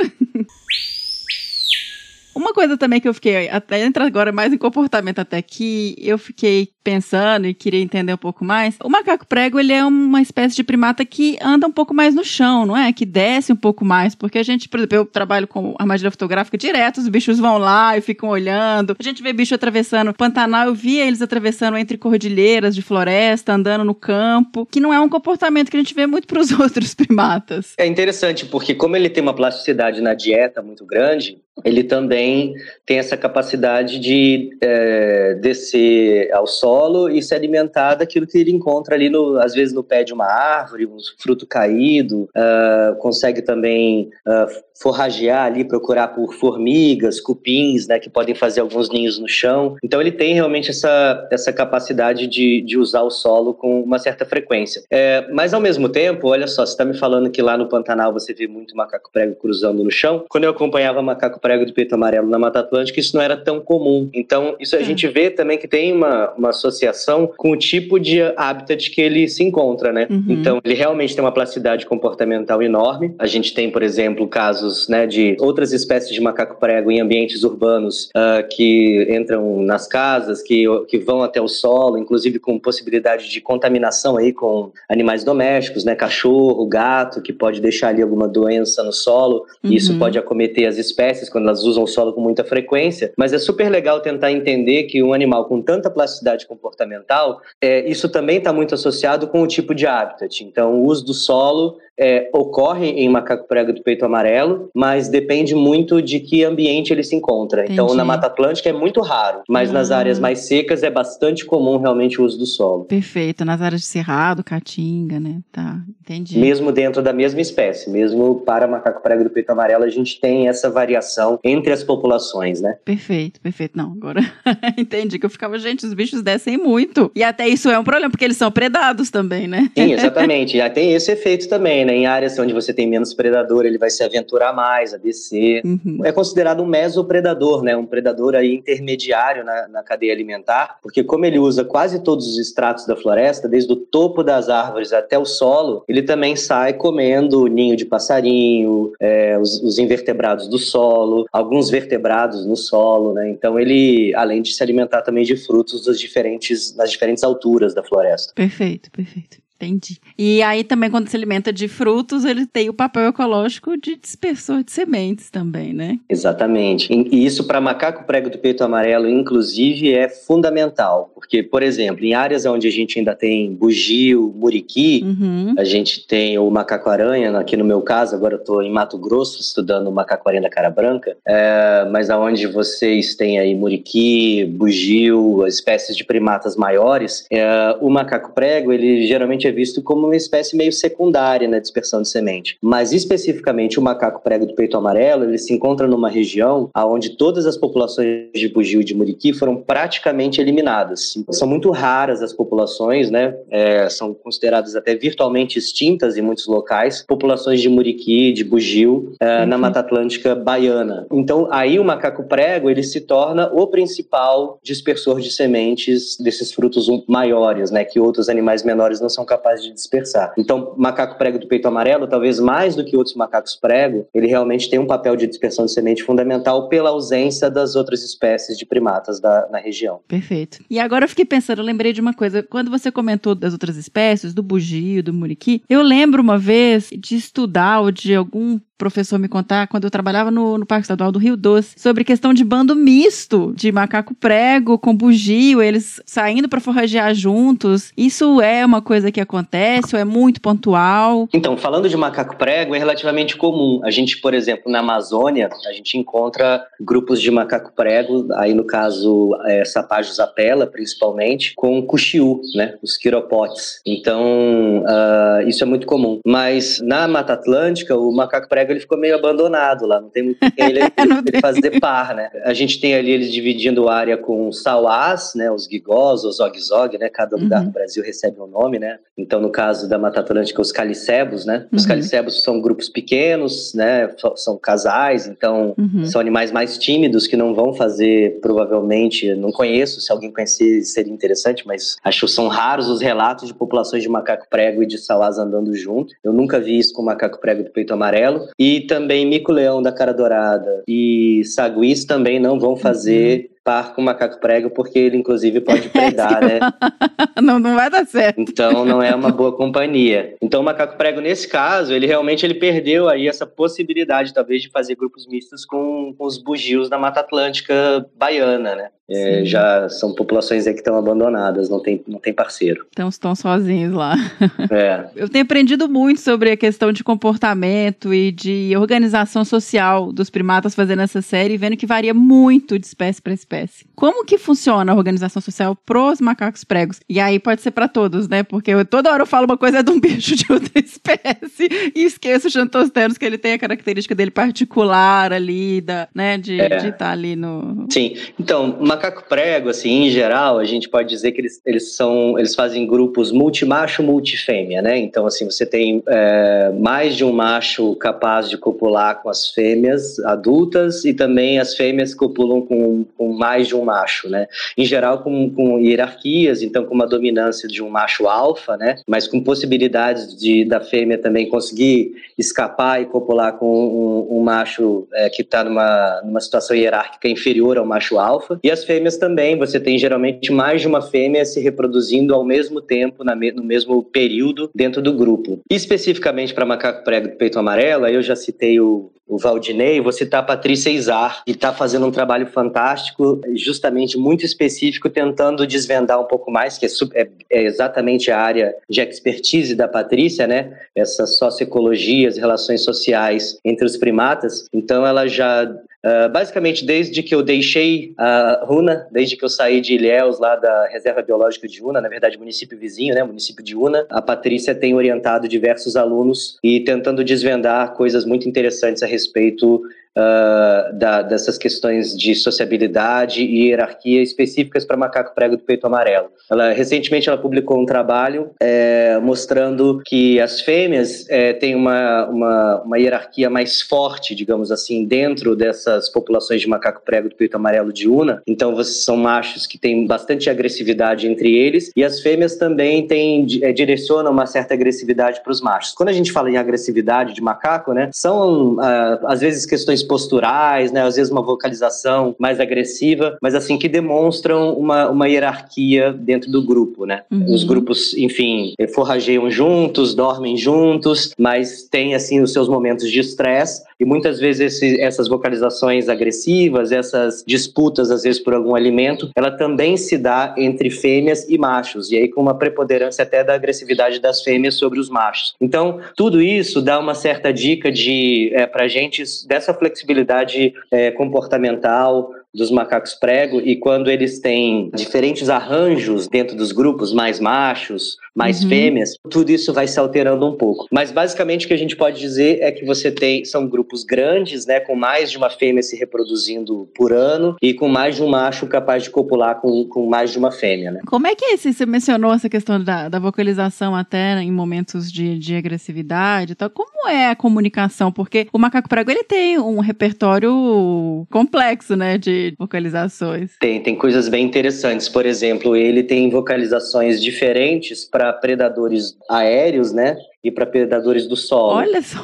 Uma 2.36 2.54
coisa 2.54 2.78
também 2.78 3.00
que 3.00 3.08
eu 3.08 3.13
fiquei, 3.13 3.50
até 3.50 3.80
entra 3.80 4.06
agora 4.06 4.32
mais 4.32 4.52
em 4.52 4.58
comportamento 4.58 5.19
até 5.19 5.41
que 5.41 5.95
eu 5.98 6.17
fiquei 6.17 6.75
pensando 6.86 7.48
e 7.48 7.54
queria 7.54 7.82
entender 7.82 8.13
um 8.13 8.17
pouco 8.17 8.45
mais. 8.45 8.78
O 8.84 8.89
macaco 8.89 9.26
prego, 9.26 9.60
ele 9.60 9.74
é 9.74 9.84
uma 9.84 10.21
espécie 10.21 10.56
de 10.56 10.63
primata 10.63 11.04
que 11.04 11.36
anda 11.41 11.65
um 11.65 11.71
pouco 11.71 11.95
mais 11.95 12.13
no 12.13 12.24
chão, 12.24 12.63
não 12.63 12.78
é? 12.78 12.93
Que 12.93 13.06
desce 13.06 13.52
um 13.52 13.56
pouco 13.56 13.84
mais, 13.84 14.13
porque 14.13 14.38
a 14.38 14.43
gente, 14.43 14.69
por 14.69 14.80
exemplo, 14.80 14.98
eu 14.98 15.06
trabalho 15.06 15.48
com 15.48 15.74
armadilha 15.80 16.12
fotográfica 16.12 16.56
direto, 16.56 17.00
os 17.00 17.10
bichos 17.10 17.39
vão 17.39 17.58
lá 17.58 17.98
e 17.98 18.02
ficam 18.02 18.30
olhando. 18.30 18.95
A 19.00 19.04
gente 19.04 19.24
vê 19.24 19.34
bicho 19.34 19.56
atravessando 19.56 20.13
Pantanal, 20.13 20.67
eu 20.67 20.76
via 20.76 21.08
eles 21.08 21.24
atravessando 21.24 21.76
entre 21.76 21.98
cordilheiras 21.98 22.76
de 22.76 22.84
floresta, 22.84 23.54
andando 23.54 23.84
no 23.84 23.95
campo, 23.95 24.67
que 24.71 24.80
não 24.80 24.93
é 24.93 25.00
um 25.00 25.10
comportamento 25.10 25.71
que 25.71 25.78
a 25.78 25.80
gente 25.80 25.95
vê 25.95 26.06
muito 26.06 26.28
para 26.28 26.39
os 26.39 26.52
outros 26.60 26.93
primatas. 26.93 27.74
É 27.80 27.88
interessante, 27.88 28.45
porque 28.45 28.76
como 28.76 28.95
ele 28.95 29.10
tem 29.10 29.24
uma 29.24 29.34
plasticidade 29.34 30.02
na 30.02 30.13
dieta 30.13 30.62
muito 30.62 30.86
grande, 30.86 31.39
ele 31.63 31.84
também 31.84 32.54
tem 32.86 32.98
essa 32.98 33.15
capacidade 33.15 33.98
de 34.00 34.50
é, 34.62 35.36
descer 35.36 36.32
ao 36.34 36.45
solo 36.76 37.10
e 37.10 37.22
se 37.22 37.34
alimentar 37.34 37.96
daquilo 37.96 38.28
que 38.28 38.38
ele 38.38 38.52
encontra 38.52 38.96
ali, 38.96 39.10
no, 39.10 39.40
às 39.40 39.54
vezes 39.54 39.74
no 39.74 39.84
pé 39.84 40.04
de 40.04 40.14
uma 40.14 40.26
árvore, 40.26 40.86
um 40.86 40.98
fruto 41.18 41.48
caído, 41.48 42.28
uh, 42.36 42.96
consegue 42.98 43.42
também 43.42 44.10
uh, 44.28 44.66
forragear 44.82 45.46
ali, 45.46 45.64
procurar 45.64 46.10
por 46.10 46.34
formigas, 46.34 47.22
cupins, 47.22 47.88
né, 47.88 47.98
que 47.98 48.10
podem 48.10 48.36
fazer 48.36 48.60
alguns 48.60 48.90
ninhos 48.90 49.18
no 49.18 49.28
chão. 49.28 49.78
Então 49.82 50.02
ele 50.02 50.12
tem 50.12 50.34
realmente 50.34 50.70
essa, 50.70 51.28
essa 51.32 51.54
capacidade 51.54 52.28
de, 52.28 52.62
de 52.62 52.78
usar 52.78 53.04
o 53.04 53.10
solo 53.10 53.54
com 53.54 53.82
uma 53.82 53.98
certa 53.98 54.26
frequência. 54.26 54.84
É, 54.92 55.26
mas 55.32 55.54
ao 55.54 55.62
mesmo 55.62 55.88
tempo, 55.88 56.28
olha 56.28 56.48
só, 56.48 56.66
você 56.66 56.74
está 56.74 56.84
me 56.84 56.98
falando 56.98 57.30
que 57.30 57.42
lá 57.42 57.58
no 57.58 57.70
Pantanal 57.70 58.12
você 58.12 58.34
vê 58.34 58.48
muito 58.48 58.76
macaco 58.76 59.10
prego 59.14 59.36
cruzando 59.36 59.84
no 59.84 59.92
chão. 59.92 60.26
Quando 60.28 60.44
eu 60.44 60.50
acompanhava 60.50 61.02
macaco 61.02 61.40
prego 61.40 61.66
do 61.66 61.74
peito 61.74 61.96
amarelo 61.96 62.30
na 62.30 62.38
Mata 62.38 62.60
Atlântica, 62.60 63.00
isso 63.00 63.16
não 63.16 63.24
era 63.24 63.38
tão 63.38 63.62
comum. 63.62 64.10
Então 64.14 64.56
isso 64.60 64.76
a 64.76 64.82
gente 64.82 65.08
vê 65.08 65.30
também 65.30 65.58
que 65.58 65.68
tem 65.68 65.94
uma, 65.94 66.32
uma 66.34 66.52
associação 66.67 67.32
com 67.38 67.51
o 67.51 67.58
tipo 67.58 67.99
de 67.99 68.21
habitat 68.36 68.89
que 68.89 69.01
ele 69.01 69.28
se 69.28 69.43
encontra, 69.43 69.91
né? 69.91 70.08
Uhum. 70.10 70.25
Então 70.30 70.62
ele 70.63 70.73
realmente 70.73 71.15
tem 71.15 71.23
uma 71.23 71.32
plasticidade 71.32 71.86
comportamental 71.86 72.62
enorme. 72.62 73.13
A 73.19 73.28
gente 73.28 73.54
tem, 73.54 73.69
por 73.69 73.84
exemplo, 73.84 74.28
casos 74.28 74.88
né, 74.88 75.06
de 75.06 75.36
outras 75.39 75.71
espécies 75.71 76.13
de 76.13 76.21
macaco 76.21 76.60
prego 76.60 76.91
em 76.91 76.99
ambientes 76.99 77.43
urbanos 77.43 78.10
uh, 78.15 78.47
que 78.49 79.08
entram 79.10 79.62
nas 79.62 79.88
casas, 79.88 80.41
que, 80.41 80.65
que 80.88 80.97
vão 80.97 81.21
até 81.21 81.41
o 81.41 81.47
solo, 81.47 81.97
inclusive 81.97 82.39
com 82.39 82.60
possibilidade 82.60 83.30
de 83.30 83.41
contaminação 83.41 84.17
aí 84.17 84.34
com 84.34 84.71
animais 84.89 85.23
domésticos, 85.23 85.84
né, 85.84 85.95
cachorro, 85.95 86.65
gato, 86.67 87.21
que 87.21 87.34
pode 87.34 87.62
deixar 87.62 87.89
ali 87.89 88.01
alguma 88.01 88.28
doença 88.28 88.84
no 88.84 88.91
solo, 88.91 89.45
uhum. 89.63 89.71
isso 89.71 89.97
pode 89.97 90.17
acometer 90.17 90.67
as 90.67 90.78
espécies 90.78 91.30
quando 91.30 91.45
elas 91.45 91.63
usam 91.63 91.84
o 91.84 91.88
solo 91.88 92.13
com 92.13 92.21
muita 92.21 92.43
frequência. 92.43 93.12
Mas 93.17 93.34
é 93.34 93.39
super 93.39 93.69
legal 93.69 93.99
tentar 93.99 94.32
entender 94.32 94.84
que 94.84 95.04
um 95.04 95.13
animal 95.13 95.45
com 95.45 95.62
tanta 95.62 95.89
plasticidade 95.89 96.45
comportamental, 96.56 97.41
é, 97.62 97.88
isso 97.89 98.10
também 98.10 98.38
está 98.38 98.52
muito 98.54 98.74
associado 98.74 99.28
com 99.28 99.41
o 99.41 99.48
tipo 99.48 99.76
de 99.76 99.86
habitat. 99.86 100.44
Então, 100.44 100.74
o 100.74 100.86
uso 100.86 101.06
do 101.06 101.13
solo 101.13 101.78
é, 101.97 102.29
ocorre 102.34 102.88
em 102.89 103.10
macaco 103.10 103.47
prego 103.47 103.73
do 103.73 103.81
peito 103.81 104.05
amarelo, 104.05 104.69
mas 104.73 105.08
depende 105.08 105.55
muito 105.55 106.01
de 106.01 106.19
que 106.19 106.43
ambiente 106.43 106.91
ele 106.91 107.03
se 107.03 107.15
encontra. 107.15 107.63
Entendi. 107.63 107.73
Então, 107.73 107.93
na 107.95 108.03
Mata 108.03 108.27
Atlântica 108.27 108.69
é 108.69 108.73
muito 108.73 109.01
raro, 109.01 109.41
mas 109.47 109.71
nas 109.71 109.91
ah. 109.91 109.97
áreas 109.97 110.19
mais 110.19 110.39
secas 110.39 110.84
é 110.84 110.89
bastante 110.89 111.45
comum 111.45 111.77
realmente 111.77 112.21
o 112.21 112.25
uso 112.25 112.38
do 112.38 112.45
solo. 112.45 112.86
Perfeito, 112.86 113.45
nas 113.45 113.62
áreas 113.62 113.81
de 113.81 113.88
cerrado, 113.88 114.43
caatinga, 114.43 115.19
né? 115.19 115.39
Tá, 115.51 115.79
entendi. 116.01 116.38
Mesmo 116.38 116.71
dentro 116.71 117.01
da 117.01 117.13
mesma 117.13 117.41
espécie, 117.41 117.89
mesmo 117.89 118.41
para 118.41 118.67
macaco 118.67 119.01
prego 119.01 119.23
do 119.23 119.29
peito 119.29 119.51
amarelo, 119.51 119.84
a 119.84 119.89
gente 119.89 120.19
tem 120.19 120.47
essa 120.47 120.69
variação 120.69 121.39
entre 121.43 121.71
as 121.71 121.84
populações, 121.84 122.62
né? 122.62 122.77
Perfeito, 122.84 123.39
perfeito. 123.39 123.77
Não, 123.77 123.91
agora 123.91 124.21
entendi 124.77 125.17
que 125.19 125.25
eu 125.25 125.29
ficava, 125.29 125.58
gente, 125.58 125.86
os 125.86 125.93
bichos 125.93 126.21
descem 126.21 126.58
muito. 126.58 127.12
E 127.15 127.23
até 127.23 127.47
isso 127.47 127.69
é 127.69 127.79
um 127.79 127.84
problema, 127.84 128.10
porque 128.10 128.25
eles 128.25 128.38
são 128.38 128.51
predados 128.51 129.10
também, 129.10 129.47
né? 129.47 129.69
Sim, 129.77 129.93
exatamente. 129.93 130.58
Já 130.58 130.69
tem 130.69 130.93
esse 130.93 131.12
efeito 131.12 131.47
também, 131.47 131.85
né? 131.86 131.95
Em 131.95 132.06
áreas 132.06 132.38
onde 132.39 132.54
você 132.54 132.74
tem 132.74 132.88
menos 132.88 133.13
predador, 133.13 133.65
ele 133.65 133.78
vai 133.78 133.89
se 133.89 134.04
aventurar 134.04 134.54
mais, 134.54 134.93
a 134.93 134.98
descer. 134.98 135.62
Uhum. 135.63 136.00
É 136.04 136.12
considerado 136.12 136.62
um 136.62 136.65
mesopredador, 136.65 137.63
né? 137.63 137.76
Um 137.76 137.86
predador 137.86 138.36
aí 138.36 138.54
intermediário 138.56 139.43
na, 139.43 139.67
na 139.67 139.84
cadeia 139.84 140.13
alimentar, 140.13 140.78
porque 140.82 141.04
como 141.04 141.26
ele 141.26 141.39
usa 141.39 141.63
quase 141.63 142.04
todos 142.04 142.28
os 142.28 142.38
estratos 142.38 142.86
da 142.86 142.95
floresta, 142.95 143.48
desde 143.48 143.71
o 143.71 143.76
topo 143.76 144.24
das 144.24 144.50
árvores 144.50 144.93
até 144.93 145.17
o 145.17 145.26
solo, 145.26 145.84
ele 145.88 146.02
também 146.02 146.36
sai 146.36 146.74
comendo 146.74 147.48
ninho 147.48 147.76
de 147.76 147.86
passarinho, 147.86 148.93
é, 149.00 149.38
os, 149.38 149.62
os 149.62 149.78
invertebrados 149.78 150.48
do 150.48 150.58
solo, 150.58 151.26
alguns 151.32 151.69
vertebrados 151.69 152.45
no 152.45 152.56
solo, 152.56 153.13
né? 153.13 153.30
Então 153.30 153.60
ele, 153.60 154.13
além 154.15 154.41
de 154.41 154.54
se 154.54 154.63
alimentar 154.63 155.02
também 155.02 155.24
de 155.24 155.36
frutos 155.36 155.82
dos 155.84 156.00
diferentes, 156.00 156.76
nas 156.76 156.91
diferentes 156.91 157.24
alturas 157.24 157.74
da 157.74 157.84
floresta. 157.84 158.34
Perfeito, 158.34 158.89
perfeito. 158.91 159.44
Entendi. 159.56 160.00
E 160.18 160.41
aí 160.41 160.63
também, 160.63 160.91
quando 160.91 161.08
se 161.08 161.15
alimenta 161.15 161.52
de 161.52 161.68
frutos, 161.68 162.26
ele 162.26 162.46
tem 162.46 162.70
o 162.70 162.74
papel 162.74 163.08
ecológico 163.08 163.78
de 163.78 163.96
dispersor 163.96 164.63
de 164.63 164.72
sementes 164.72 165.30
também, 165.30 165.74
né? 165.74 165.98
Exatamente. 166.10 166.94
E 166.94 167.26
isso 167.26 167.46
para 167.46 167.62
macaco 167.62 168.04
prego 168.06 168.30
do 168.30 168.38
peito 168.38 168.63
amarelo, 168.63 169.10
inclusive, 169.10 169.94
é 169.94 170.10
fundamental. 170.10 171.10
Porque, 171.15 171.41
por 171.41 171.63
exemplo, 171.63 172.04
em 172.04 172.13
áreas 172.13 172.46
onde 172.46 172.68
a 172.68 172.72
gente 172.72 173.00
ainda 173.00 173.15
tem 173.15 173.54
bugio, 173.54 174.34
muriqui, 174.36 175.04
uhum. 175.06 175.56
a 175.58 175.63
gente 175.63 176.06
tem 176.06 176.38
o 176.38 176.50
macaco-aranha, 176.50 177.38
aqui 177.39 177.56
no 177.56 177.63
meu 177.63 177.82
caso, 177.82 178.15
agora 178.15 178.36
eu 178.36 178.39
estou 178.39 178.62
em 178.62 178.72
Mato 178.72 178.98
Grosso 178.98 179.41
estudando 179.41 179.88
o 179.88 179.91
macaco-aranha 179.91 180.44
da 180.44 180.50
cara 180.50 180.70
branca, 180.70 181.15
é, 181.26 181.88
mas 181.91 182.10
aonde 182.10 182.46
vocês 182.48 183.15
têm 183.15 183.39
aí 183.39 183.56
muriqui, 183.56 184.46
bugio, 184.46 185.48
espécies 185.48 185.96
de 185.96 186.04
primatas 186.04 186.56
maiores, 186.58 187.26
é, 187.32 187.76
o 187.80 187.89
macaco 187.89 188.34
prego, 188.34 188.74
ele 188.74 189.08
geralmente 189.08 189.48
é 189.48 189.52
visto 189.56 189.82
como 189.82 190.06
uma 190.08 190.15
espécie 190.15 190.56
meio 190.56 190.72
secundária 190.72 191.48
na 191.48 191.60
dispersão 191.60 192.02
de 192.02 192.10
semente. 192.10 192.58
Mas 192.62 192.91
especificamente 192.91 193.80
o 193.80 193.82
macaco 193.82 194.22
prego 194.22 194.46
do 194.46 194.54
peito 194.54 194.78
amarelo, 194.78 195.24
ele 195.24 195.38
se 195.38 195.54
encontra 195.54 195.88
numa 195.88 196.10
região 196.10 196.70
onde 196.76 197.12
todas 197.12 197.46
as 197.46 197.58
populações 197.58 198.30
de 198.34 198.48
bugio 198.50 198.82
e 198.82 198.84
de 198.84 198.94
muriqui 198.94 199.34
foram 199.34 199.56
praticamente 199.56 200.41
eliminadas. 200.41 201.15
São 201.32 201.48
muito 201.48 201.72
raras 201.72 202.22
as 202.22 202.34
populações, 202.34 203.10
né? 203.10 203.36
É, 203.50 203.89
são 203.89 204.13
consideradas 204.13 204.76
até 204.76 204.96
virtualmente 204.96 205.58
extintas 205.58 206.18
em 206.18 206.22
muitos 206.22 206.48
locais, 206.48 207.04
populações 207.08 207.62
de 207.62 207.70
muriqui, 207.70 208.34
de 208.34 208.44
bugio, 208.44 209.13
é, 209.20 209.41
uhum. 209.41 209.46
na 209.48 209.58
Mata 209.58 209.80
Atlântica 209.80 210.36
baiana. 210.36 211.08
Então 211.12 211.48
aí 211.52 211.80
o 211.80 211.84
macaco 211.84 212.24
prego 212.24 212.70
ele 212.70 212.84
se 212.84 213.02
torna 213.02 213.50
o 213.54 213.68
principal 213.68 214.60
dispersor 214.63 215.20
de 215.20 215.32
sementes 215.32 216.18
desses 216.18 216.52
frutos 216.52 216.88
maiores, 217.08 217.72
né? 217.72 217.84
Que 217.84 218.00
outros 218.00 218.30
animais 218.30 218.63
menores 218.63 219.00
não 219.00 219.10
são 219.10 219.24
capazes 219.26 219.35
capaz 219.36 219.63
de 219.63 219.71
dispersar. 219.74 220.34
Então, 220.38 220.74
macaco 220.78 221.17
prego 221.17 221.39
do 221.39 221.48
peito 221.48 221.67
amarelo, 221.67 222.08
talvez 222.08 222.39
mais 222.39 222.76
do 222.76 222.84
que 222.84 222.95
outros 222.95 223.15
macacos 223.15 223.56
prego, 223.56 224.08
ele 224.13 224.28
realmente 224.28 224.69
tem 224.69 224.80
um 224.80 224.88
papel 224.88 225.15
de 225.15 225.28
dispersão 225.28 225.65
de 225.65 225.71
semente 225.71 226.04
fundamental 226.04 226.69
pela 226.69 226.89
ausência 226.89 227.50
das 227.50 227.76
outras 227.76 228.04
espécies 228.04 228.58
de 228.58 228.65
primatas 228.65 229.19
da, 229.19 229.48
na 229.52 229.58
região. 229.58 230.00
Perfeito. 230.08 230.63
E 230.69 230.80
agora 230.80 231.06
eu 231.06 231.10
fiquei 231.10 231.26
pensando, 231.26 231.60
eu 231.60 231.65
lembrei 231.65 231.93
de 231.93 232.02
uma 232.02 232.13
coisa. 232.13 232.41
Quando 232.41 232.71
você 232.71 232.91
comentou 232.91 233.36
das 233.36 233.54
outras 233.54 233.78
espécies, 233.78 234.34
do 234.34 234.43
bugio, 234.43 235.04
do 235.04 235.13
muriqui, 235.13 235.62
eu 235.69 235.82
lembro 235.82 236.21
uma 236.21 236.38
vez 236.38 236.89
de 236.98 237.15
estudar 237.15 237.82
ou 237.82 237.91
de 237.91 238.15
algum 238.15 238.60
professor 238.78 239.17
me 239.17 239.28
contar 239.28 239.67
quando 239.67 239.86
eu 239.86 239.91
trabalhava 239.91 240.30
no, 240.30 240.58
no 240.58 240.65
Parque 240.65 240.84
Estadual 240.84 241.12
do 241.12 241.19
Rio 241.19 241.38
Doce 241.38 241.76
sobre 241.78 242.04
questão 242.04 242.34
de 242.34 242.43
bando 242.43 242.76
misto 242.76 243.54
de 243.56 243.71
macaco 243.71 244.13
prego 244.13 244.78
com 244.78 244.95
bugio, 244.95 245.62
eles 245.62 246.02
saindo 246.06 246.50
para 246.50 246.60
forragear 246.60 247.13
juntos. 247.13 247.91
Isso 247.95 248.41
é 248.41 248.65
uma 248.65 248.82
coisa 248.82 249.12
que 249.12 249.21
acontece 249.26 249.96
ou 249.96 250.02
é 250.02 250.06
muito 250.06 250.40
pontual? 250.40 251.28
Então, 251.34 251.58
falando 251.58 251.90
de 251.90 251.98
macaco 251.98 252.38
prego, 252.38 252.74
é 252.74 252.78
relativamente 252.78 253.36
comum. 253.36 253.82
A 253.84 253.92
gente, 253.92 254.20
por 254.22 254.34
exemplo, 254.34 254.72
na 254.72 254.80
Amazônia, 254.80 255.50
a 255.68 255.74
gente 255.74 255.98
encontra 255.98 256.66
grupos 256.80 257.22
de 257.22 257.30
macaco 257.30 257.74
prego, 257.76 258.28
aí 258.36 258.54
no 258.54 258.64
caso, 258.64 259.38
é, 259.46 259.66
Sapajos 259.66 260.20
apela, 260.20 260.68
principalmente, 260.68 261.54
com 261.56 261.82
cuxiú, 261.86 262.42
né? 262.56 262.76
Os 262.82 262.98
quiropotes. 262.98 263.82
Então, 263.86 264.84
uh, 264.84 265.48
isso 265.48 265.63
é 265.63 265.65
muito 265.65 265.86
comum. 265.86 266.19
Mas 266.26 266.80
na 266.82 267.08
Mata 267.08 267.34
Atlântica, 267.34 267.98
o 267.98 268.12
macaco 268.12 268.48
prego 268.48 268.71
ele 268.71 268.80
ficou 268.80 268.98
meio 268.98 269.15
abandonado 269.15 269.86
lá, 269.86 270.00
não 270.00 270.10
tem 270.10 270.23
muito 270.23 270.40
ele, 270.58 270.80
ele 271.26 271.42
fazer 271.42 271.80
par, 271.80 272.15
né? 272.15 272.30
A 272.44 272.54
gente 272.54 272.80
tem 272.80 272.96
ali 272.96 273.12
eles 273.12 273.32
dividindo 273.32 273.90
a 273.90 273.96
área 273.96 274.17
com 274.17 274.52
sauás, 274.52 275.34
né? 275.36 275.52
Os 275.52 275.65
gigós, 275.65 276.23
os 276.23 276.38
zog-zog, 276.38 276.98
né? 276.98 277.10
Cada 277.10 277.36
lugar 277.36 277.62
uhum. 277.62 277.67
do 277.67 277.71
Brasil 277.71 278.04
recebe 278.04 278.40
um 278.40 278.48
nome, 278.48 278.80
né? 278.80 279.00
Então, 279.18 279.40
no 279.40 279.50
caso 279.50 279.88
da 279.88 279.98
Mata 279.98 280.20
Atlântica, 280.20 280.62
os 280.62 280.72
calicebos, 280.72 281.46
né? 281.46 281.68
Os 281.72 281.84
uhum. 281.84 281.88
calicebos 281.90 282.44
são 282.44 282.60
grupos 282.60 282.90
pequenos, 282.90 283.74
né? 283.74 284.10
São 284.36 284.58
casais, 284.58 285.26
então 285.26 285.74
uhum. 285.78 286.06
são 286.06 286.20
animais 286.20 286.52
mais 286.52 286.78
tímidos 286.78 287.26
que 287.26 287.38
não 287.38 287.54
vão 287.54 287.74
fazer, 287.74 288.40
provavelmente, 288.42 289.34
não 289.36 289.52
conheço, 289.52 290.02
se 290.02 290.12
alguém 290.12 290.32
conhecer 290.32 290.82
seria 290.82 291.13
interessante, 291.13 291.66
mas 291.66 291.96
acho 292.04 292.26
que 292.26 292.32
são 292.32 292.48
raros 292.48 292.90
os 292.90 293.02
relatos 293.02 293.48
de 293.48 293.54
populações 293.54 294.04
de 294.04 294.10
macaco 294.10 294.48
prego 294.50 294.84
e 294.84 294.86
de 294.86 294.98
sauás 294.98 295.38
andando 295.38 295.74
junto. 295.74 296.13
Eu 296.24 296.34
nunca 296.34 296.60
vi 296.60 296.78
isso 296.78 296.94
com 296.94 297.02
macaco 297.02 297.40
prego 297.40 297.63
do 297.63 297.72
peito 297.72 297.94
amarelo. 297.94 298.48
E 298.60 298.82
também 298.82 299.26
mico-leão 299.26 299.82
da 299.82 299.92
cara 299.92 300.13
dourada 300.13 300.84
e 300.88 301.42
saguis 301.46 302.06
também 302.06 302.40
não 302.40 302.60
vão 302.60 302.76
fazer 302.76 303.50
uhum 303.50 303.54
par 303.66 303.96
com 303.96 304.02
o 304.02 304.06
macaco 304.06 304.40
prego, 304.40 304.70
porque 304.70 305.00
ele, 305.00 305.18
inclusive, 305.18 305.60
pode 305.60 305.90
predar, 305.90 306.40
né? 306.40 306.60
não, 307.42 307.58
não 307.58 307.74
vai 307.74 307.90
dar 307.90 308.06
certo. 308.06 308.40
Então, 308.40 308.86
não 308.86 309.02
é 309.02 309.13
uma 309.13 309.32
boa 309.32 309.52
companhia. 309.58 310.36
Então, 310.40 310.62
o 310.62 310.63
macaco 310.63 310.96
prego, 310.96 311.20
nesse 311.20 311.48
caso, 311.48 311.92
ele 311.92 312.06
realmente 312.06 312.46
ele 312.46 312.54
perdeu 312.54 313.10
aí 313.10 313.28
essa 313.28 313.48
possibilidade, 313.48 314.36
talvez, 314.36 314.62
de 314.62 314.70
fazer 314.70 314.94
grupos 314.94 315.26
mistos 315.26 315.66
com, 315.66 316.13
com 316.16 316.26
os 316.26 316.38
bugios 316.38 316.90
da 316.90 317.00
Mata 317.00 317.22
Atlântica 317.22 318.06
baiana, 318.16 318.76
né? 318.76 318.90
É, 319.08 319.46
já 319.46 319.88
são 319.88 320.16
populações 320.16 320.66
aí 320.66 320.74
que 320.74 320.80
estão 320.80 320.98
abandonadas, 320.98 321.70
não 321.70 321.80
tem, 321.80 322.04
não 322.08 322.20
tem 322.20 322.34
parceiro. 322.34 322.88
Então 322.90 323.08
estão 323.08 323.36
sozinhos 323.36 323.94
lá. 323.94 324.16
É. 324.72 325.08
Eu 325.16 325.30
tenho 325.30 325.44
aprendido 325.44 325.88
muito 325.88 326.20
sobre 326.20 326.52
a 326.52 326.58
questão 326.58 326.92
de 326.92 327.04
comportamento 327.04 328.13
e 328.13 328.32
de 328.32 328.74
organização 328.76 329.46
social 329.46 330.12
dos 330.12 330.30
primatas 330.30 330.74
fazendo 330.74 331.02
essa 331.02 331.22
série, 331.22 331.56
vendo 331.56 331.78
que 331.78 331.86
varia 331.86 332.13
muito 332.13 332.80
de 332.80 332.86
espécie 332.86 333.22
para 333.22 333.34
espécie. 333.34 333.54
Como 333.95 334.25
que 334.25 334.37
funciona 334.37 334.91
a 334.91 334.95
organização 334.95 335.41
social 335.41 335.75
pros 335.75 336.19
macacos 336.19 336.63
pregos? 336.63 336.99
E 337.10 337.19
aí 337.19 337.39
pode 337.39 337.62
ser 337.62 337.71
para 337.71 337.87
todos, 337.87 338.27
né? 338.27 338.43
Porque 338.43 338.71
eu, 338.71 338.85
toda 338.85 339.12
hora 339.12 339.23
eu 339.23 339.27
falo 339.27 339.45
uma 339.45 339.58
coisa 339.58 339.81
de 339.81 339.91
um 339.91 339.99
bicho 340.01 340.35
de 340.35 340.45
outra 340.51 340.79
espécie 340.79 341.91
e 341.95 342.03
esqueço 342.03 342.47
o 342.47 342.51
Xantosteros, 342.51 343.17
que 343.17 343.25
ele 343.25 343.37
tem 343.37 343.53
a 343.53 343.60
característica 343.60 344.13
dele 344.13 344.31
particular 344.31 345.31
ali, 345.31 345.81
da, 345.81 346.08
né, 346.13 346.37
de 346.37 346.60
é. 346.60 346.75
estar 346.75 346.91
tá 346.91 347.12
ali 347.12 347.35
no... 347.35 347.87
Sim, 347.89 348.15
então, 348.39 348.77
macaco 348.81 349.23
prego, 349.27 349.69
assim, 349.69 350.06
em 350.06 350.10
geral, 350.10 350.60
a 350.60 350.65
gente 350.65 350.89
pode 350.89 351.10
dizer 351.10 351.31
que 351.31 351.41
eles, 351.41 351.62
eles 351.65 351.95
são, 351.95 352.37
eles 352.37 352.56
fazem 352.56 352.85
grupos 352.85 353.31
multimacho, 353.31 354.03
multifêmea, 354.03 354.81
né? 354.81 354.97
Então, 354.97 355.25
assim, 355.25 355.45
você 355.45 355.65
tem 355.65 356.03
é, 356.08 356.71
mais 356.77 357.15
de 357.15 357.23
um 357.23 357.31
macho 357.31 357.95
capaz 357.95 358.49
de 358.49 358.58
copular 358.58 359.21
com 359.21 359.29
as 359.29 359.49
fêmeas 359.49 360.19
adultas 360.19 361.06
e 361.06 361.13
também 361.13 361.60
as 361.60 361.75
fêmeas 361.75 362.13
copulam 362.13 362.62
com, 362.62 363.06
com 363.17 363.33
mais 363.46 363.67
de 363.67 363.75
um 363.75 363.85
macho, 363.85 364.27
né? 364.27 364.48
Em 364.75 364.85
geral, 364.85 365.19
com, 365.19 365.52
com 365.52 365.79
hierarquias, 365.79 366.63
então 366.63 366.83
com 366.83 366.96
uma 366.96 367.06
dominância 367.06 367.67
de 367.69 367.83
um 367.83 367.89
macho 367.89 368.27
alfa, 368.27 368.75
né? 368.75 368.96
Mas 369.08 369.27
com 369.27 369.39
possibilidades 369.39 370.35
de 370.35 370.65
da 370.65 370.81
fêmea 370.81 371.17
também 371.19 371.48
conseguir 371.48 372.13
escapar 372.35 373.02
e 373.02 373.06
copular 373.06 373.54
com 373.54 373.67
um, 373.67 374.37
um 374.37 374.41
macho 374.41 375.08
é, 375.13 375.29
que 375.29 375.43
está 375.43 375.63
numa, 375.63 376.21
numa 376.25 376.41
situação 376.41 376.75
hierárquica 376.75 377.29
inferior 377.29 377.77
ao 377.77 377.85
macho 377.85 378.17
alfa. 378.17 378.60
E 378.63 378.71
as 378.71 378.83
fêmeas 378.83 379.17
também, 379.17 379.58
você 379.58 379.79
tem 379.79 379.98
geralmente 380.00 380.52
mais 380.52 380.81
de 380.81 380.87
uma 380.87 381.02
fêmea 381.02 381.46
se 381.46 381.60
reproduzindo 381.60 382.33
ao 382.33 382.43
mesmo 382.43 382.81
tempo, 382.81 383.23
na 383.23 383.35
me, 383.35 383.52
no 383.52 383.63
mesmo 383.63 384.02
período 384.04 384.71
dentro 384.73 385.04
do 385.04 385.13
grupo. 385.13 385.60
E 385.69 385.75
especificamente 385.75 386.54
para 386.54 386.65
macaco 386.65 387.04
prego 387.04 387.27
do 387.27 387.35
peito 387.35 387.60
amarelo, 387.60 388.06
aí 388.06 388.15
eu 388.15 388.23
já 388.23 388.35
citei 388.35 388.79
o, 388.79 389.12
o 389.28 389.38
Valdinei, 389.38 390.00
vou 390.00 390.12
citar 390.12 390.42
a 390.42 390.46
Patrícia 390.46 390.90
Izar, 390.90 391.44
que 391.44 391.52
está 391.52 391.73
fazendo 391.73 392.06
um 392.06 392.12
trabalho 392.12 392.48
fantástico, 392.48 393.42
justamente 393.56 394.17
muito 394.17 394.46
específico, 394.46 395.10
tentando 395.10 395.65
desvendar 395.65 396.19
um 396.19 396.26
pouco 396.26 396.52
mais, 396.52 396.78
que 396.78 396.86
é, 396.86 396.90
é, 397.13 397.28
é 397.50 397.63
exatamente 397.63 398.30
a 398.30 398.40
área 398.40 398.76
de 398.90 399.02
expertise 399.02 399.76
da 399.76 399.88
Patrícia, 399.88 400.46
né? 400.46 400.78
Essa 400.96 401.26
socioecologia, 401.26 402.28
as 402.28 402.38
relações 402.38 402.84
sociais 402.84 403.58
entre 403.65 403.86
os 403.86 403.98
primatas. 403.98 404.67
Então, 404.71 405.06
ela 405.06 405.28
já 405.28 405.65
Uh, 406.06 406.29
basicamente, 406.31 406.85
desde 406.85 407.23
que 407.23 407.33
eu 407.33 407.41
deixei 407.41 408.13
a 408.15 408.63
Runa, 408.63 409.08
desde 409.12 409.35
que 409.35 409.43
eu 409.43 409.49
saí 409.49 409.81
de 409.81 409.95
Ilhéus, 409.95 410.39
lá 410.39 410.56
da 410.56 410.85
Reserva 410.85 411.23
Biológica 411.23 411.67
de 411.67 411.83
Una, 411.83 411.99
na 411.99 412.08
verdade, 412.08 412.37
município 412.37 412.77
vizinho, 412.77 413.15
né, 413.15 413.23
município 413.23 413.63
de 413.63 413.75
Una, 413.75 414.06
a 414.12 414.21
Patrícia 414.21 414.75
tem 414.75 414.93
orientado 414.93 415.47
diversos 415.47 415.95
alunos 415.95 416.60
e 416.63 416.79
tentando 416.81 417.23
desvendar 417.23 417.95
coisas 417.95 418.23
muito 418.23 418.47
interessantes 418.47 419.01
a 419.01 419.08
respeito 419.08 419.81
uh, 420.18 420.94
da, 420.94 421.22
dessas 421.22 421.58
questões 421.58 422.18
de 422.18 422.34
sociabilidade 422.36 423.42
e 423.42 423.68
hierarquia 423.68 424.22
específicas 424.22 424.86
para 424.86 424.98
macaco 424.98 425.34
prego 425.36 425.58
do 425.58 425.63
peito 425.63 425.86
amarelo. 425.86 426.30
Ela 426.50 426.72
recentemente 426.72 427.30
ela 427.30 427.38
publicou 427.38 427.80
um 427.80 427.86
trabalho 427.86 428.52
é, 428.62 429.20
mostrando 429.20 430.02
que 430.06 430.40
as 430.40 430.62
fêmeas 430.62 431.28
é, 431.30 431.54
têm 431.54 431.76
uma, 431.76 432.26
uma, 432.28 432.82
uma, 432.82 433.00
hierarquia 433.00 433.50
mais 433.50 433.82
forte, 433.82 434.36
digamos 434.36 434.72
assim, 434.72 435.06
dentro 435.06 435.56
dessas 435.56 436.10
populações 436.10 436.62
de 436.62 436.68
macaco 436.68 437.02
prego 437.04 437.30
do 437.30 437.36
peito 437.36 437.56
amarelo 437.56 437.92
de 437.92 438.08
Una. 438.08 438.42
Então, 438.48 438.76
vocês 438.76 439.04
são 439.04 439.18
machos 439.18 439.66
que 439.68 439.78
têm 439.78 440.06
bastante 440.06 440.50
agressividade 440.50 441.28
entre 441.28 441.56
eles 441.56 441.92
e 441.96 442.04
as 442.04 442.20
fêmeas 442.20 442.56
também 442.56 443.08
têm, 443.08 443.46
é, 443.62 443.72
direcionam 443.72 444.32
uma 444.32 444.46
certa 444.46 444.74
agressividade 444.74 445.42
para 445.42 445.52
os 445.52 445.62
machos. 445.62 445.94
Quando 445.94 446.10
a 446.10 446.13
gente 446.13 446.32
fala 446.32 446.50
em 446.50 446.58
agressividade 446.58 447.34
de 447.34 447.42
macaco, 447.42 447.94
né, 447.94 448.10
são 448.13 448.76
uh, 448.76 449.28
às 449.28 449.42
vezes 449.42 449.66
questões 449.66 450.04
posturais, 450.06 450.91
né? 450.91 451.01
Às 451.01 451.15
vezes 451.15 451.31
uma 451.31 451.41
vocalização 451.41 452.35
mais 452.39 452.60
agressiva, 452.60 453.37
mas 453.41 453.56
assim 453.56 453.77
que 453.77 453.89
demonstram 453.89 454.73
uma, 454.73 455.10
uma 455.10 455.27
hierarquia 455.27 456.12
dentro 456.13 456.51
do 456.51 456.63
grupo, 456.63 457.06
né? 457.06 457.23
Uhum. 457.31 457.53
Os 457.53 457.63
grupos, 457.63 458.15
enfim, 458.17 458.73
forrageiam 458.93 459.49
juntos, 459.49 460.15
dormem 460.15 460.58
juntos, 460.58 461.31
mas 461.37 461.83
têm 461.83 462.15
assim 462.15 462.41
os 462.41 462.53
seus 462.53 462.67
momentos 462.67 463.10
de 463.10 463.19
estresse 463.19 463.83
e 464.00 464.06
muitas 464.06 464.39
vezes 464.39 464.73
esse, 464.73 465.02
essas 465.02 465.27
vocalizações 465.27 466.10
agressivas, 466.10 466.91
essas 466.91 467.43
disputas 467.46 468.12
às 468.12 468.23
vezes 468.23 468.41
por 468.41 468.54
algum 468.54 468.75
alimento, 468.75 469.29
ela 469.35 469.52
também 469.52 469.98
se 469.98 470.17
dá 470.17 470.54
entre 470.58 470.89
fêmeas 470.89 471.48
e 471.50 471.58
machos 471.58 472.12
e 472.12 472.17
aí 472.17 472.29
com 472.29 472.41
uma 472.41 472.58
preponderância 472.58 473.23
até 473.23 473.43
da 473.43 473.54
agressividade 473.54 474.19
das 474.19 474.41
fêmeas 474.41 474.75
sobre 474.75 475.00
os 475.00 475.10
machos. 475.10 475.56
Então 475.60 476.00
tudo 476.15 476.41
isso 476.41 476.81
dá 476.81 477.00
uma 477.00 477.15
certa 477.15 477.54
dica 477.54 477.91
de 477.91 478.52
é, 478.54 478.65
para 478.65 478.87
gente 478.87 479.23
dessa 479.48 479.73
flexibilidade 479.73 480.73
é, 480.91 481.12
comportamental, 481.12 482.31
dos 482.56 482.71
macacos 482.71 483.13
prego 483.13 483.60
e 483.60 483.75
quando 483.75 484.10
eles 484.10 484.39
têm 484.39 484.89
diferentes 484.93 485.49
arranjos 485.49 486.27
dentro 486.27 486.56
dos 486.56 486.71
grupos, 486.71 487.13
mais 487.13 487.39
machos, 487.39 488.17
mais 488.35 488.63
uhum. 488.63 488.69
fêmeas, 488.69 489.17
tudo 489.29 489.49
isso 489.49 489.73
vai 489.73 489.87
se 489.87 489.99
alterando 489.99 490.45
um 490.45 490.56
pouco. 490.56 490.87
Mas 490.91 491.12
basicamente 491.12 491.65
o 491.65 491.67
que 491.67 491.73
a 491.73 491.77
gente 491.77 491.95
pode 491.95 492.19
dizer 492.19 492.60
é 492.62 492.71
que 492.71 492.85
você 492.85 493.12
tem 493.12 493.45
são 493.45 493.67
grupos 493.67 494.03
grandes, 494.03 494.65
né, 494.65 494.79
com 494.79 494.95
mais 494.95 495.31
de 495.31 495.37
uma 495.37 495.49
fêmea 495.49 495.81
se 495.81 495.95
reproduzindo 495.95 496.89
por 496.95 497.13
ano 497.13 497.56
e 497.62 497.73
com 497.73 497.87
mais 497.87 498.15
de 498.15 498.23
um 498.23 498.27
macho 498.27 498.67
capaz 498.67 499.03
de 499.03 499.10
copular 499.10 499.60
com, 499.60 499.85
com 499.85 500.08
mais 500.08 500.31
de 500.31 500.37
uma 500.37 500.51
fêmea, 500.51 500.91
né? 500.91 501.01
Como 501.06 501.27
é 501.27 501.35
que 501.35 501.45
é 501.45 501.53
esse, 501.53 501.73
você 501.73 501.85
mencionou 501.85 502.33
essa 502.33 502.49
questão 502.49 502.83
da, 502.83 503.08
da 503.08 503.19
vocalização 503.19 503.95
até 503.95 504.41
em 504.41 504.51
momentos 504.51 505.12
de, 505.12 505.37
de 505.37 505.56
agressividade 505.56 506.53
e 506.53 506.56
tal? 506.56 506.69
Como 506.69 507.08
é 507.08 507.29
a 507.29 507.35
comunicação? 507.35 508.12
Porque 508.12 508.47
o 508.51 508.60
macaco 508.60 508.89
prego 508.89 509.12
ele 509.12 509.23
tem 509.23 509.58
um 509.60 509.79
repertório 509.79 511.25
complexo, 511.31 511.95
né, 511.95 512.17
de 512.17 512.44
vocalizações. 512.58 513.52
Tem, 513.60 513.81
tem 513.81 513.96
coisas 513.96 514.27
bem 514.29 514.46
interessantes. 514.46 515.08
Por 515.10 515.25
exemplo, 515.25 515.75
ele 515.75 516.04
tem 516.04 516.29
vocalizações 516.29 517.21
diferentes 517.21 518.06
para 518.06 518.31
predadores 518.33 519.17
aéreos, 519.29 519.91
né? 519.91 520.17
E 520.46 520.52
para 520.52 520.65
predadores 520.65 521.27
do 521.27 521.35
solo. 521.35 521.77
Olha 521.77 522.02
só! 522.02 522.21